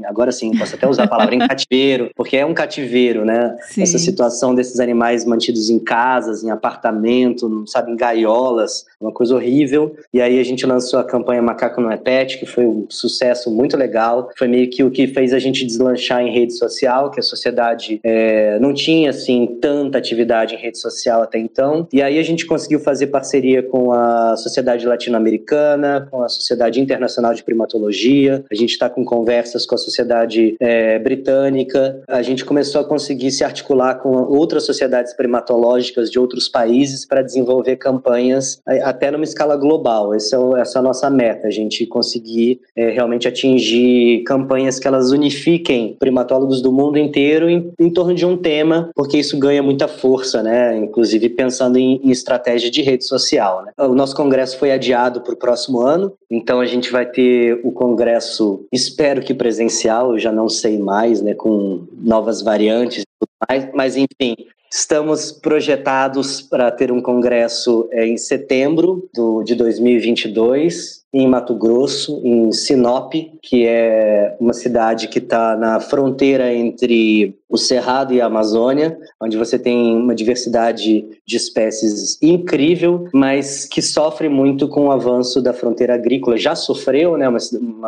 agora 0.05 0.33
sim, 0.33 0.57
posso 0.57 0.75
até 0.75 0.87
usar 0.87 1.05
a 1.05 1.09
palavra 1.09 1.35
em 1.35 1.39
cativeiro, 1.47 2.11
porque 2.15 2.37
é 2.37 2.45
um 2.45 2.53
cativeiro, 2.55 3.25
né? 3.25 3.57
Sim. 3.69 3.83
Essa 3.83 3.99
situação 3.99 4.55
desses 4.55 4.81
animais 4.81 5.25
mantidos 5.25 5.71
em 5.71 5.79
casas, 5.79 6.43
em 6.45 6.51
apartamento, 6.51 7.65
sabe, 7.67 7.93
em 7.93 7.97
gaiolas, 7.97 8.85
uma 9.01 9.13
coisa 9.13 9.35
horrível. 9.35 9.97
E 10.13 10.21
aí 10.21 10.39
a 10.39 10.45
gente 10.45 10.67
lançou 10.67 10.99
a 10.99 11.05
campanha 11.05 11.41
Macaco 11.41 11.81
Não 11.81 11.91
é 11.91 11.97
Pet, 11.97 12.39
que 12.39 12.45
foi 12.45 12.67
um 12.67 12.87
sucesso 12.89 13.51
muito 13.51 13.77
legal. 13.77 14.31
Foi 14.37 14.47
meio 14.47 14.69
que 14.69 14.85
o 14.85 14.91
que 14.91 15.07
fez 15.07 15.33
a 15.33 15.39
gente 15.39 15.65
deslanchar 15.65 16.21
em 16.21 16.31
rede 16.31 16.53
social, 16.53 17.11
que 17.11 17.19
a 17.19 17.23
sociedade 17.23 17.99
é, 18.05 18.59
não 18.59 18.75
tinha 18.75 19.11
assim 19.11 19.59
tanta 19.61 19.97
atividade 19.97 20.55
em 20.55 20.59
rede 20.59 20.79
social 20.79 21.23
até 21.23 21.39
então. 21.39 21.89
E 21.93 22.03
aí 22.03 22.19
a 22.19 22.23
gente 22.23 22.45
conseguiu 22.45 22.79
fazer 22.81 23.07
parceria 23.07 23.63
com 23.63 23.93
a 23.93 24.37
Sociedade 24.37 24.87
Latino-Americana, 24.87 26.07
com 26.11 26.23
a 26.23 26.29
Sociedade 26.29 26.81
Internacional 26.81 27.33
de 27.33 27.43
Primatologia. 27.43 28.45
A 28.51 28.55
gente 28.55 28.71
está 28.71 28.91
com 28.91 29.05
conversas 29.05 29.65
com 29.65 29.75
a 29.75 29.79
Sociedade 29.79 30.57
é, 30.61 30.99
Britânica. 30.99 32.03
A 32.07 32.21
gente 32.21 32.45
começou 32.45 32.81
a 32.81 32.85
conseguir 32.85 33.31
se 33.31 33.45
articular 33.45 33.95
com 33.95 34.11
outras 34.11 34.65
sociedades 34.65 35.15
primatológicas 35.15 36.11
de 36.11 36.19
outros 36.19 36.49
países 36.49 37.07
para 37.07 37.23
desenvolver 37.23 37.77
campanhas 37.77 38.61
até 38.91 39.11
numa 39.11 39.25
escala 39.25 39.57
global. 39.57 40.15
Essa 40.15 40.37
é, 40.37 40.61
essa 40.61 40.79
é 40.79 40.81
a 40.81 40.83
nossa 40.83 41.09
meta, 41.09 41.47
a 41.47 41.51
gente 41.51 41.87
conseguir 41.87 42.61
é, 42.77 42.91
realmente 42.91 43.27
atingir 43.27 44.23
campanhas 44.25 44.79
que 44.79 44.87
elas 44.87 45.11
unifiquem 45.11 45.97
primatólogos 45.99 46.61
do 46.61 46.73
mundo 46.73 46.99
inteiro 46.99 47.49
em, 47.49 47.73
em 47.79 47.91
torno 47.91 48.15
de 48.15 48.27
um 48.27 48.37
tema, 48.37 48.91
porque 48.95 49.19
isso 49.19 49.39
ganha 49.39 49.63
muita 49.63 49.89
força, 49.89 50.43
né? 50.43 50.77
Inclusive 50.77 51.29
pensando 51.31 51.79
em, 51.79 52.01
em 52.03 52.11
estratégia 52.11 52.71
de 52.71 52.83
rede 52.83 53.05
social. 53.05 53.65
Né? 53.65 53.73
O 53.79 53.95
nosso 53.95 54.15
congresso 54.15 54.59
foi 54.59 54.73
adiado 54.73 55.21
para 55.21 55.35
o 55.35 55.37
próximo 55.37 55.81
ano, 55.81 56.13
então 56.31 56.61
a 56.61 56.67
gente 56.67 56.91
vai 56.91 57.07
ter 57.07 57.61
o 57.65 57.73
congresso, 57.73 58.67
espero 58.73 59.23
que 59.23 59.35
presencial, 59.35 60.13
eu 60.13 60.19
já 60.19 60.33
não 60.33 60.49
sei 60.49 60.79
mais, 60.79 61.21
né? 61.23 61.35
Com 61.35 61.85
novas 62.03 62.43
variantes. 62.43 63.05
Mas, 63.49 63.69
mas 63.75 63.97
enfim, 63.97 64.37
Estamos 64.73 65.33
projetados 65.33 66.41
para 66.41 66.71
ter 66.71 66.93
um 66.93 67.03
congresso 67.03 67.89
é, 67.91 68.07
em 68.07 68.17
setembro 68.17 69.09
do, 69.13 69.43
de 69.43 69.57
2022 69.57 71.01
em 71.13 71.27
Mato 71.27 71.57
Grosso, 71.57 72.21
em 72.25 72.53
Sinop, 72.53 73.13
que 73.43 73.67
é 73.67 74.37
uma 74.39 74.53
cidade 74.53 75.09
que 75.09 75.19
está 75.19 75.57
na 75.57 75.81
fronteira 75.81 76.55
entre 76.55 77.37
o 77.49 77.57
Cerrado 77.57 78.15
e 78.15 78.21
a 78.21 78.27
Amazônia, 78.27 78.97
onde 79.21 79.37
você 79.37 79.59
tem 79.59 79.97
uma 79.97 80.15
diversidade 80.15 81.07
de 81.27 81.37
espécies 81.37 82.19
incrível, 82.23 83.07
mas 83.13 83.67
que 83.67 83.83
sofre 83.83 84.29
muito 84.29 84.69
com 84.69 84.87
o 84.87 84.91
avanço 84.91 85.43
da 85.43 85.53
fronteira 85.53 85.95
agrícola. 85.95 86.37
Já 86.37 86.55
sofreu, 86.55 87.17
né, 87.17 87.29
uma, 87.29 87.39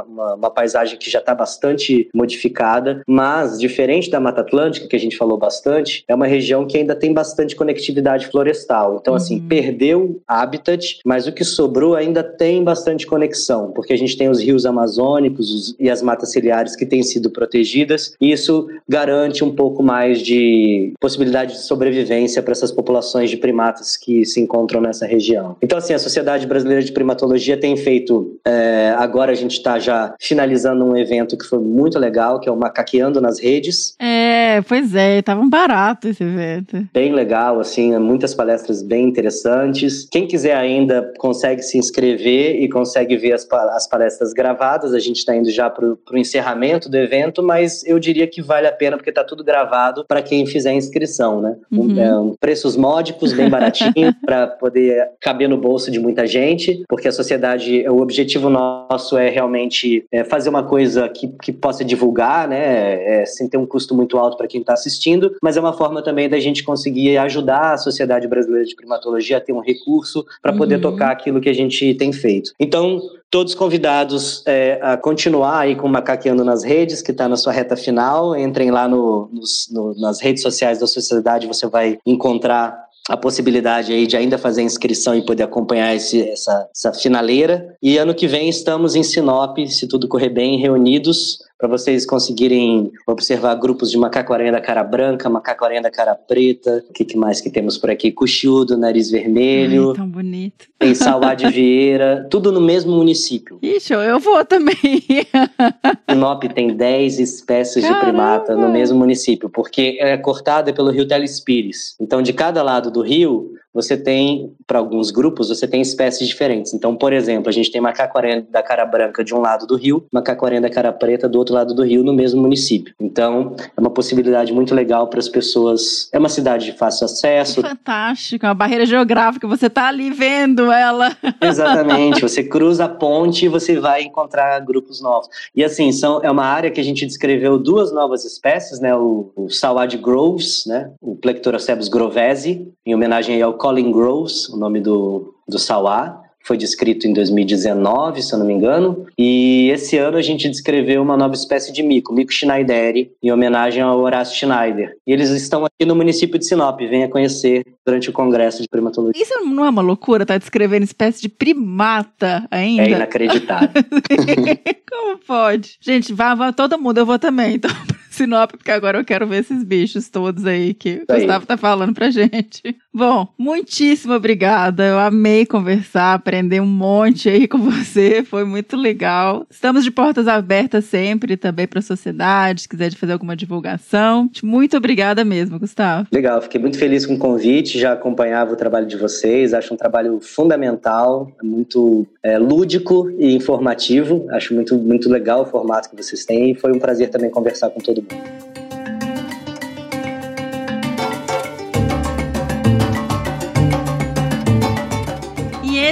uma, 0.05 0.35
uma 0.35 0.51
paisagem 0.51 0.99
que 0.99 1.11
já 1.11 1.21
está 1.21 1.35
bastante 1.35 2.09
modificada, 2.15 3.03
mas 3.07 3.59
diferente 3.59 4.11
da 4.11 4.21
Mata 4.21 4.43
Atlântica, 4.43 4.87
que 4.87 4.97
a 4.97 5.01
gente 5.01 5.17
falou 5.17 5.39
bastante, 5.39 6.05
é 6.07 6.15
uma 6.15 6.27
região 6.27 6.67
que 6.67 6.77
ainda 6.77 6.95
tem 6.95 7.13
bastante 7.13 7.57
conectividade 7.57 8.27
florestal. 8.27 8.99
Então, 9.01 9.15
assim, 9.15 9.41
uhum. 9.41 9.49
perdeu 9.49 10.21
habitat, 10.27 10.99
mas 11.05 11.27
o 11.27 11.33
que 11.33 11.45
sobrou 11.45 11.95
ainda 11.95 12.23
tem 12.23 12.63
bastante 12.63 13.07
conexão, 13.07 13.73
porque 13.73 13.93
a 13.93 13.97
gente 13.97 14.17
tem 14.17 14.29
os 14.29 14.41
rios 14.41 14.67
amazônicos 14.67 15.51
os, 15.51 15.77
e 15.79 15.89
as 15.89 16.03
matas 16.03 16.31
ciliares 16.31 16.77
que 16.77 16.85
têm 16.85 17.03
sido 17.03 17.31
protegidas, 17.31 18.15
e 18.21 18.33
isso 18.33 18.69
garante 18.89 19.43
um 19.45 19.55
pouco 19.55 19.83
mais 19.83 20.21
de 20.21 20.93
possibilidade 21.01 21.22
de 21.25 21.59
sobrevivência 21.59 22.43
para 22.43 22.53
essas 22.53 22.73
populações 22.73 23.31
de 23.31 23.37
primatas 23.37 23.97
que 23.97 24.25
se 24.25 24.41
encontram 24.41 24.81
nessa 24.81 25.07
região. 25.07 25.57
Então, 25.63 25.79
assim, 25.79 25.95
a 25.95 25.99
Sociedade 25.99 26.47
Brasileira 26.47 26.83
de 26.83 26.93
Primatologia 26.93 27.57
tem 27.57 27.77
feito, 27.77 28.39
é, 28.45 28.95
agora 28.99 29.33
a 29.33 29.35
gente 29.35 29.53
está 29.53 29.79
já 29.79 30.15
finalizando 30.21 30.85
um 30.85 30.97
evento 30.97 31.37
que 31.37 31.45
foi 31.45 31.59
muito 31.59 31.99
legal, 31.99 32.41
que 32.41 32.49
é 32.49 32.53
o 32.53 32.57
Macaqueando 32.57 33.21
nas 33.21 33.41
Redes. 33.41 33.95
É, 33.99 34.61
pois 34.63 34.95
é, 34.95 35.23
tava 35.23 35.41
um 35.41 35.49
barato 35.49 36.09
esse 36.09 36.23
evento. 36.23 36.87
Bem 36.93 37.13
legal, 37.13 37.61
assim, 37.61 37.97
muitas 37.99 38.35
palestras 38.35 38.83
bem 38.83 39.09
interessantes. 39.09 40.07
Quem 40.11 40.27
quiser 40.27 40.57
ainda 40.57 41.13
consegue 41.19 41.63
se 41.63 41.79
inscrever 41.79 42.63
e 42.63 42.69
consegue 42.69 43.17
ver 43.17 43.33
as, 43.33 43.47
as 43.51 43.89
palestras 43.89 44.33
gravadas. 44.33 44.95
A 44.95 44.99
gente 44.99 45.19
está 45.19 45.35
indo 45.35 45.51
já 45.51 45.69
para 45.69 45.87
o 45.87 45.99
encerramento 46.17 46.89
do 46.89 46.97
evento, 46.97 47.43
mas 47.43 47.85
eu 47.85 47.99
diria 47.99 48.27
que 48.27 48.43
vale 48.43 48.67
a 48.67 48.73
pena 48.73 48.97
porque 48.97 49.11
está 49.11 49.25
tudo 49.25 49.45
gravado 49.45 50.05
para 50.07 50.23
quem 50.23 50.47
fizer 50.47 50.73
inscrição, 50.73 51.12
né? 51.41 51.57
Uhum. 51.71 52.01
É, 52.01 52.19
um, 52.19 52.35
preços 52.39 52.77
módicos, 52.77 53.33
bem 53.33 53.49
baratinhos, 53.51 54.15
para 54.25 54.47
poder 54.47 55.11
caber 55.21 55.49
no 55.49 55.57
bolso 55.57 55.91
de 55.91 56.01
muita 56.01 56.27
gente, 56.27 56.83
porque 56.89 57.09
a 57.09 57.13
sociedade, 57.13 57.87
o 57.89 58.01
objetivo 58.01 58.49
nosso 58.49 59.17
é 59.17 59.29
realmente 59.29 60.05
é, 60.11 60.25
fazer 60.25 60.49
uma 60.49 60.63
coisa 60.63 61.09
que, 61.09 61.29
que 61.43 61.53
possa 61.53 61.85
divulgar, 61.85 62.49
né? 62.49 63.21
É, 63.23 63.27
sem 63.27 63.49
ter 63.49 63.57
um 63.57 63.67
custo 63.67 63.95
muito 63.95 64.19
alto 64.19 64.37
para 64.37 64.47
quem 64.47 64.61
está 64.61 64.73
assistindo, 64.73 65.35
mas 65.43 65.57
é 65.57 65.61
uma 65.61 65.73
forma 65.73 66.03
também 66.03 66.29
da 66.29 66.39
gente 66.39 66.63
conseguir 66.65 67.17
ajudar 67.19 67.73
a 67.73 67.79
Sociedade 67.79 68.27
Brasileira 68.29 68.67
de 68.67 68.75
Primatologia 68.77 69.37
a 69.37 69.41
ter 69.41 69.53
um 69.53 69.61
recurso 69.61 70.25
para 70.41 70.53
poder 70.53 70.77
uhum. 70.77 70.81
tocar 70.83 71.11
aquilo 71.11 71.41
que 71.41 71.49
a 71.49 71.55
gente 71.55 71.95
tem 71.95 72.13
feito. 72.13 72.53
Então, 72.59 73.01
todos 73.33 73.55
convidados 73.55 74.43
é, 74.45 74.79
a 74.83 74.95
continuar 74.99 75.61
aí 75.61 75.75
com 75.75 75.87
o 75.87 75.91
Macaqueando 75.91 76.45
nas 76.45 76.63
redes, 76.63 77.01
que 77.01 77.13
está 77.13 77.27
na 77.27 77.37
sua 77.39 77.51
reta 77.51 77.75
final. 77.75 78.37
Entrem 78.37 78.71
lá 78.71 78.87
no, 78.87 79.31
no, 79.71 79.95
nas 79.99 80.21
redes 80.21 80.43
sociais 80.43 80.79
da 80.79 80.87
sociedade, 80.87 81.47
você 81.47 81.67
vai 81.67 81.99
encontrar 82.05 82.79
a 83.09 83.17
possibilidade 83.17 83.91
aí 83.91 84.07
de 84.07 84.19
ainda 84.19 84.37
fazer 84.37 84.63
inscrição 84.63 85.17
e 85.17 85.25
poder 85.25 85.45
acompanhar 85.45 85.95
esse, 85.97 86.29
essa, 86.29 86.69
essa 86.77 86.93
finaleira. 86.93 87.75
E 87.83 87.97
ano 87.97 88.15
que 88.15 88.29
vem 88.29 88.51
estamos 88.51 88.95
em 88.95 89.03
Sinop, 89.03 89.59
se 89.67 89.89
tudo 89.89 90.07
correr 90.07 90.29
bem, 90.29 90.59
reunidos 90.59 91.39
para 91.63 91.69
vocês 91.69 92.05
conseguirem 92.05 92.91
observar 93.07 93.55
grupos 93.55 93.89
de 93.89 93.97
macaco-aranha 93.97 94.51
da 94.51 94.61
cara 94.61 94.83
branca, 94.83 95.31
macaco-aranha 95.31 95.81
da 95.81 95.93
cara 95.93 96.13
preta, 96.13 96.83
o 96.91 96.93
que, 96.93 97.05
que, 97.05 97.17
mais 97.17 97.41
que 97.41 97.49
temos 97.49 97.79
por 97.79 97.89
aqui? 97.89 98.11
Cuxudo, 98.11 98.77
nariz 98.77 99.13
vermelho. 99.13 99.91
Ai, 99.91 99.95
tão 99.95 100.09
bonito. 100.09 100.67
Tem 100.77 100.93
Sauá 100.93 101.35
de 101.35 101.49
Vieira, 101.49 102.27
tudo 102.29 102.51
no 102.51 102.61
mesmo 102.61 102.91
município. 102.97 103.61
Ixi, 103.63 103.93
eu 103.93 104.19
vou 104.19 104.45
também. 104.45 104.75
Sinop 106.11 106.43
tem 106.53 106.75
10 106.75 107.21
espécies 107.21 107.85
Caramba. 107.85 108.01
de 108.01 108.07
primata 108.07 108.57
no 108.57 108.69
mesmo 108.69 108.99
município, 108.99 109.49
porque 109.49 109.99
é 110.01 110.17
cortada 110.17 110.73
pelo 110.73 110.91
rio 110.91 111.07
Telespires. 111.07 111.95
Então, 112.01 112.23
de 112.23 112.33
cada 112.33 112.61
lado 112.61 112.91
do 112.91 113.03
rio, 113.03 113.53
você 113.73 113.97
tem, 113.97 114.53
para 114.67 114.79
alguns 114.79 115.11
grupos, 115.11 115.49
você 115.49 115.67
tem 115.67 115.81
espécies 115.81 116.29
diferentes. 116.29 116.75
Então, 116.75 116.95
por 116.95 117.13
exemplo, 117.13 117.49
a 117.49 117.53
gente 117.53 117.71
tem 117.71 117.81
macaco-aranha 117.81 118.47
da 118.51 118.63
cara 118.63 118.85
branca 118.85 119.25
de 119.25 119.35
um 119.35 119.41
lado 119.41 119.67
do 119.67 119.77
rio, 119.77 120.05
macaco-aranha 120.13 120.61
da 120.61 120.71
cara 120.71 120.93
preta 120.93 121.29
do 121.29 121.39
outro 121.39 121.55
lado 121.55 121.75
do 121.75 121.83
rio, 121.83 122.05
no 122.05 122.13
mesmo 122.13 122.41
município. 122.41 122.95
Então, 123.01 123.57
é 123.77 123.81
uma 123.81 123.91
possibilidade 123.91 124.53
muito 124.53 124.75
legal 124.75 125.09
para 125.09 125.19
as 125.19 125.29
pessoas. 125.29 126.09
É 126.13 126.19
uma 126.19 126.29
cidade 126.29 126.67
de 126.67 126.73
fácil 126.73 127.07
acesso. 127.07 127.63
Fantástico, 127.63 128.45
é 128.45 128.49
uma 128.49 128.55
barreira 128.55 128.85
geográfica, 128.85 129.47
você 129.47 129.67
está 129.67 129.89
ali 129.89 130.11
vendo 130.11 130.71
ela. 130.71 131.17
Exatamente, 131.41 132.21
você 132.21 132.45
cruza 132.45 132.85
a 132.85 132.89
ponte 132.89 133.47
e 133.47 133.49
você 133.49 133.79
vai 133.79 134.03
encontrar 134.03 134.61
grupos 134.61 135.01
novos. 135.01 135.29
E 135.55 135.65
assim, 135.65 135.93
são, 135.93 136.21
é 136.23 136.31
uma 136.31 136.45
área 136.45 136.71
que 136.71 136.81
a 136.81 136.85
gente 136.85 137.07
descreveu 137.07 137.59
duas 137.59 137.93
novas 137.93 138.25
espécies, 138.25 138.81
né? 138.81 138.95
O, 138.95 139.33
o 139.37 139.49
Salad 139.49 139.95
Groves, 139.97 140.65
né? 140.67 140.91
O 141.01 141.17
Plectorocebus 141.17 141.89
grovesi, 141.89 142.69
em 142.85 142.95
homenagem 142.95 143.41
ao 143.41 143.55
Colin 143.63 143.93
Groves, 143.93 144.49
o 144.49 144.57
nome 144.57 144.81
do, 144.81 145.37
do 145.47 145.57
Sauá, 145.57 146.21
foi 146.45 146.57
descrito 146.57 147.07
em 147.07 147.13
2019, 147.13 148.21
se 148.21 148.35
eu 148.35 148.41
não 148.41 148.45
me 148.45 148.53
engano, 148.53 149.07
e 149.17 149.71
esse 149.71 149.97
ano 149.97 150.17
a 150.17 150.21
gente 150.21 150.49
descreveu 150.49 151.01
uma 151.01 151.17
nova 151.17 151.35
espécie 151.35 151.73
de 151.73 151.81
mico, 151.81 152.13
mico 152.13 152.33
schneideri, 152.33 153.13
em 153.23 153.31
homenagem 153.31 153.81
ao 153.81 154.01
Horácio 154.01 154.37
Schneider. 154.37 154.97
E 155.07 155.13
eles 155.13 155.31
estão 155.31 155.65
aqui 155.65 155.87
no 155.87 155.95
município 155.95 156.41
de 156.41 156.45
Sinop, 156.45 156.81
venha 156.81 157.09
conhecer 157.09 157.65
durante 157.87 158.11
o 158.11 158.13
congresso 158.13 158.61
de 158.61 158.69
primatologia. 158.69 159.23
Isso 159.23 159.33
não 159.45 159.65
é 159.65 159.71
uma 159.71 159.83
loucura, 159.83 160.27
tá 160.27 160.37
descrevendo 160.37 160.83
espécie 160.83 161.23
de 161.23 161.29
primata 161.29 162.45
ainda? 162.51 162.83
É 162.83 162.91
inacreditável. 162.91 163.69
Como 164.91 165.19
pode? 165.19 165.79
Gente, 165.81 166.13
vá, 166.13 166.35
vá 166.35 166.53
todo 166.53 166.77
mundo, 166.81 166.99
eu 166.99 167.07
vou 167.07 167.17
também, 167.17 167.55
então. 167.55 167.71
Sinop, 168.13 168.53
porque 168.53 168.71
agora 168.71 168.99
eu 168.99 169.05
quero 169.05 169.27
ver 169.27 169.41
esses 169.41 169.65
bichos 169.65 170.09
todos 170.09 170.45
aí 170.45 170.75
que 170.75 171.03
o 171.09 171.15
Gustavo 171.15 171.47
tá 171.47 171.57
falando 171.57 171.95
pra 171.95 172.09
gente. 172.13 172.77
Bom, 172.93 173.27
muitíssimo 173.39 174.13
obrigada. 174.13 174.85
Eu 174.85 174.99
amei 174.99 175.47
conversar, 175.47 176.15
aprender 176.15 176.61
um 176.61 176.67
monte 176.67 177.29
aí 177.29 177.49
com 177.49 177.59
você. 177.59 178.23
Foi 178.23 178.45
muito 178.45 178.77
legal. 178.77 179.47
Estamos 179.51 179.83
de 179.83 179.91
portas 179.91 180.29
abertas 180.29 180.85
sempre 180.85 181.37
também 181.37 181.67
para 181.67 181.79
a 181.79 181.83
sociedade, 181.83 182.63
se 182.63 182.69
quiser 182.69 182.93
fazer 182.95 183.15
alguma 183.15 183.35
divulgação. 183.35 184.31
Muito 184.43 184.77
obrigada 184.77 185.25
mesmo, 185.25 185.59
Gustavo. 185.59 186.07
Legal, 186.13 186.43
fiquei 186.43 186.61
muito 186.61 186.79
feliz 186.79 187.07
com 187.07 187.15
o 187.15 187.19
convite. 187.19 187.79
Já 187.79 187.93
acompanhava 187.95 188.53
o 188.53 188.57
trabalho 188.57 188.87
de 188.87 188.97
vocês. 188.97 189.55
Acho 189.55 189.73
um 189.73 189.77
trabalho 189.77 190.21
fundamental, 190.21 191.33
muito 191.43 192.07
é, 192.23 192.39
lúdico 192.39 193.11
e 193.19 193.35
informativo. 193.35 194.27
Acho 194.31 194.55
muito, 194.55 194.77
muito 194.77 195.09
legal 195.09 195.43
o 195.43 195.47
formato 195.47 195.89
que 195.89 195.97
vocês 195.97 196.25
têm. 196.27 196.55
Foi 196.55 196.73
um 196.73 196.79
prazer 196.79 197.09
também 197.09 197.31
conversar 197.31 197.71
com 197.71 197.81
todo 197.81 198.02
mundo. 198.03 198.33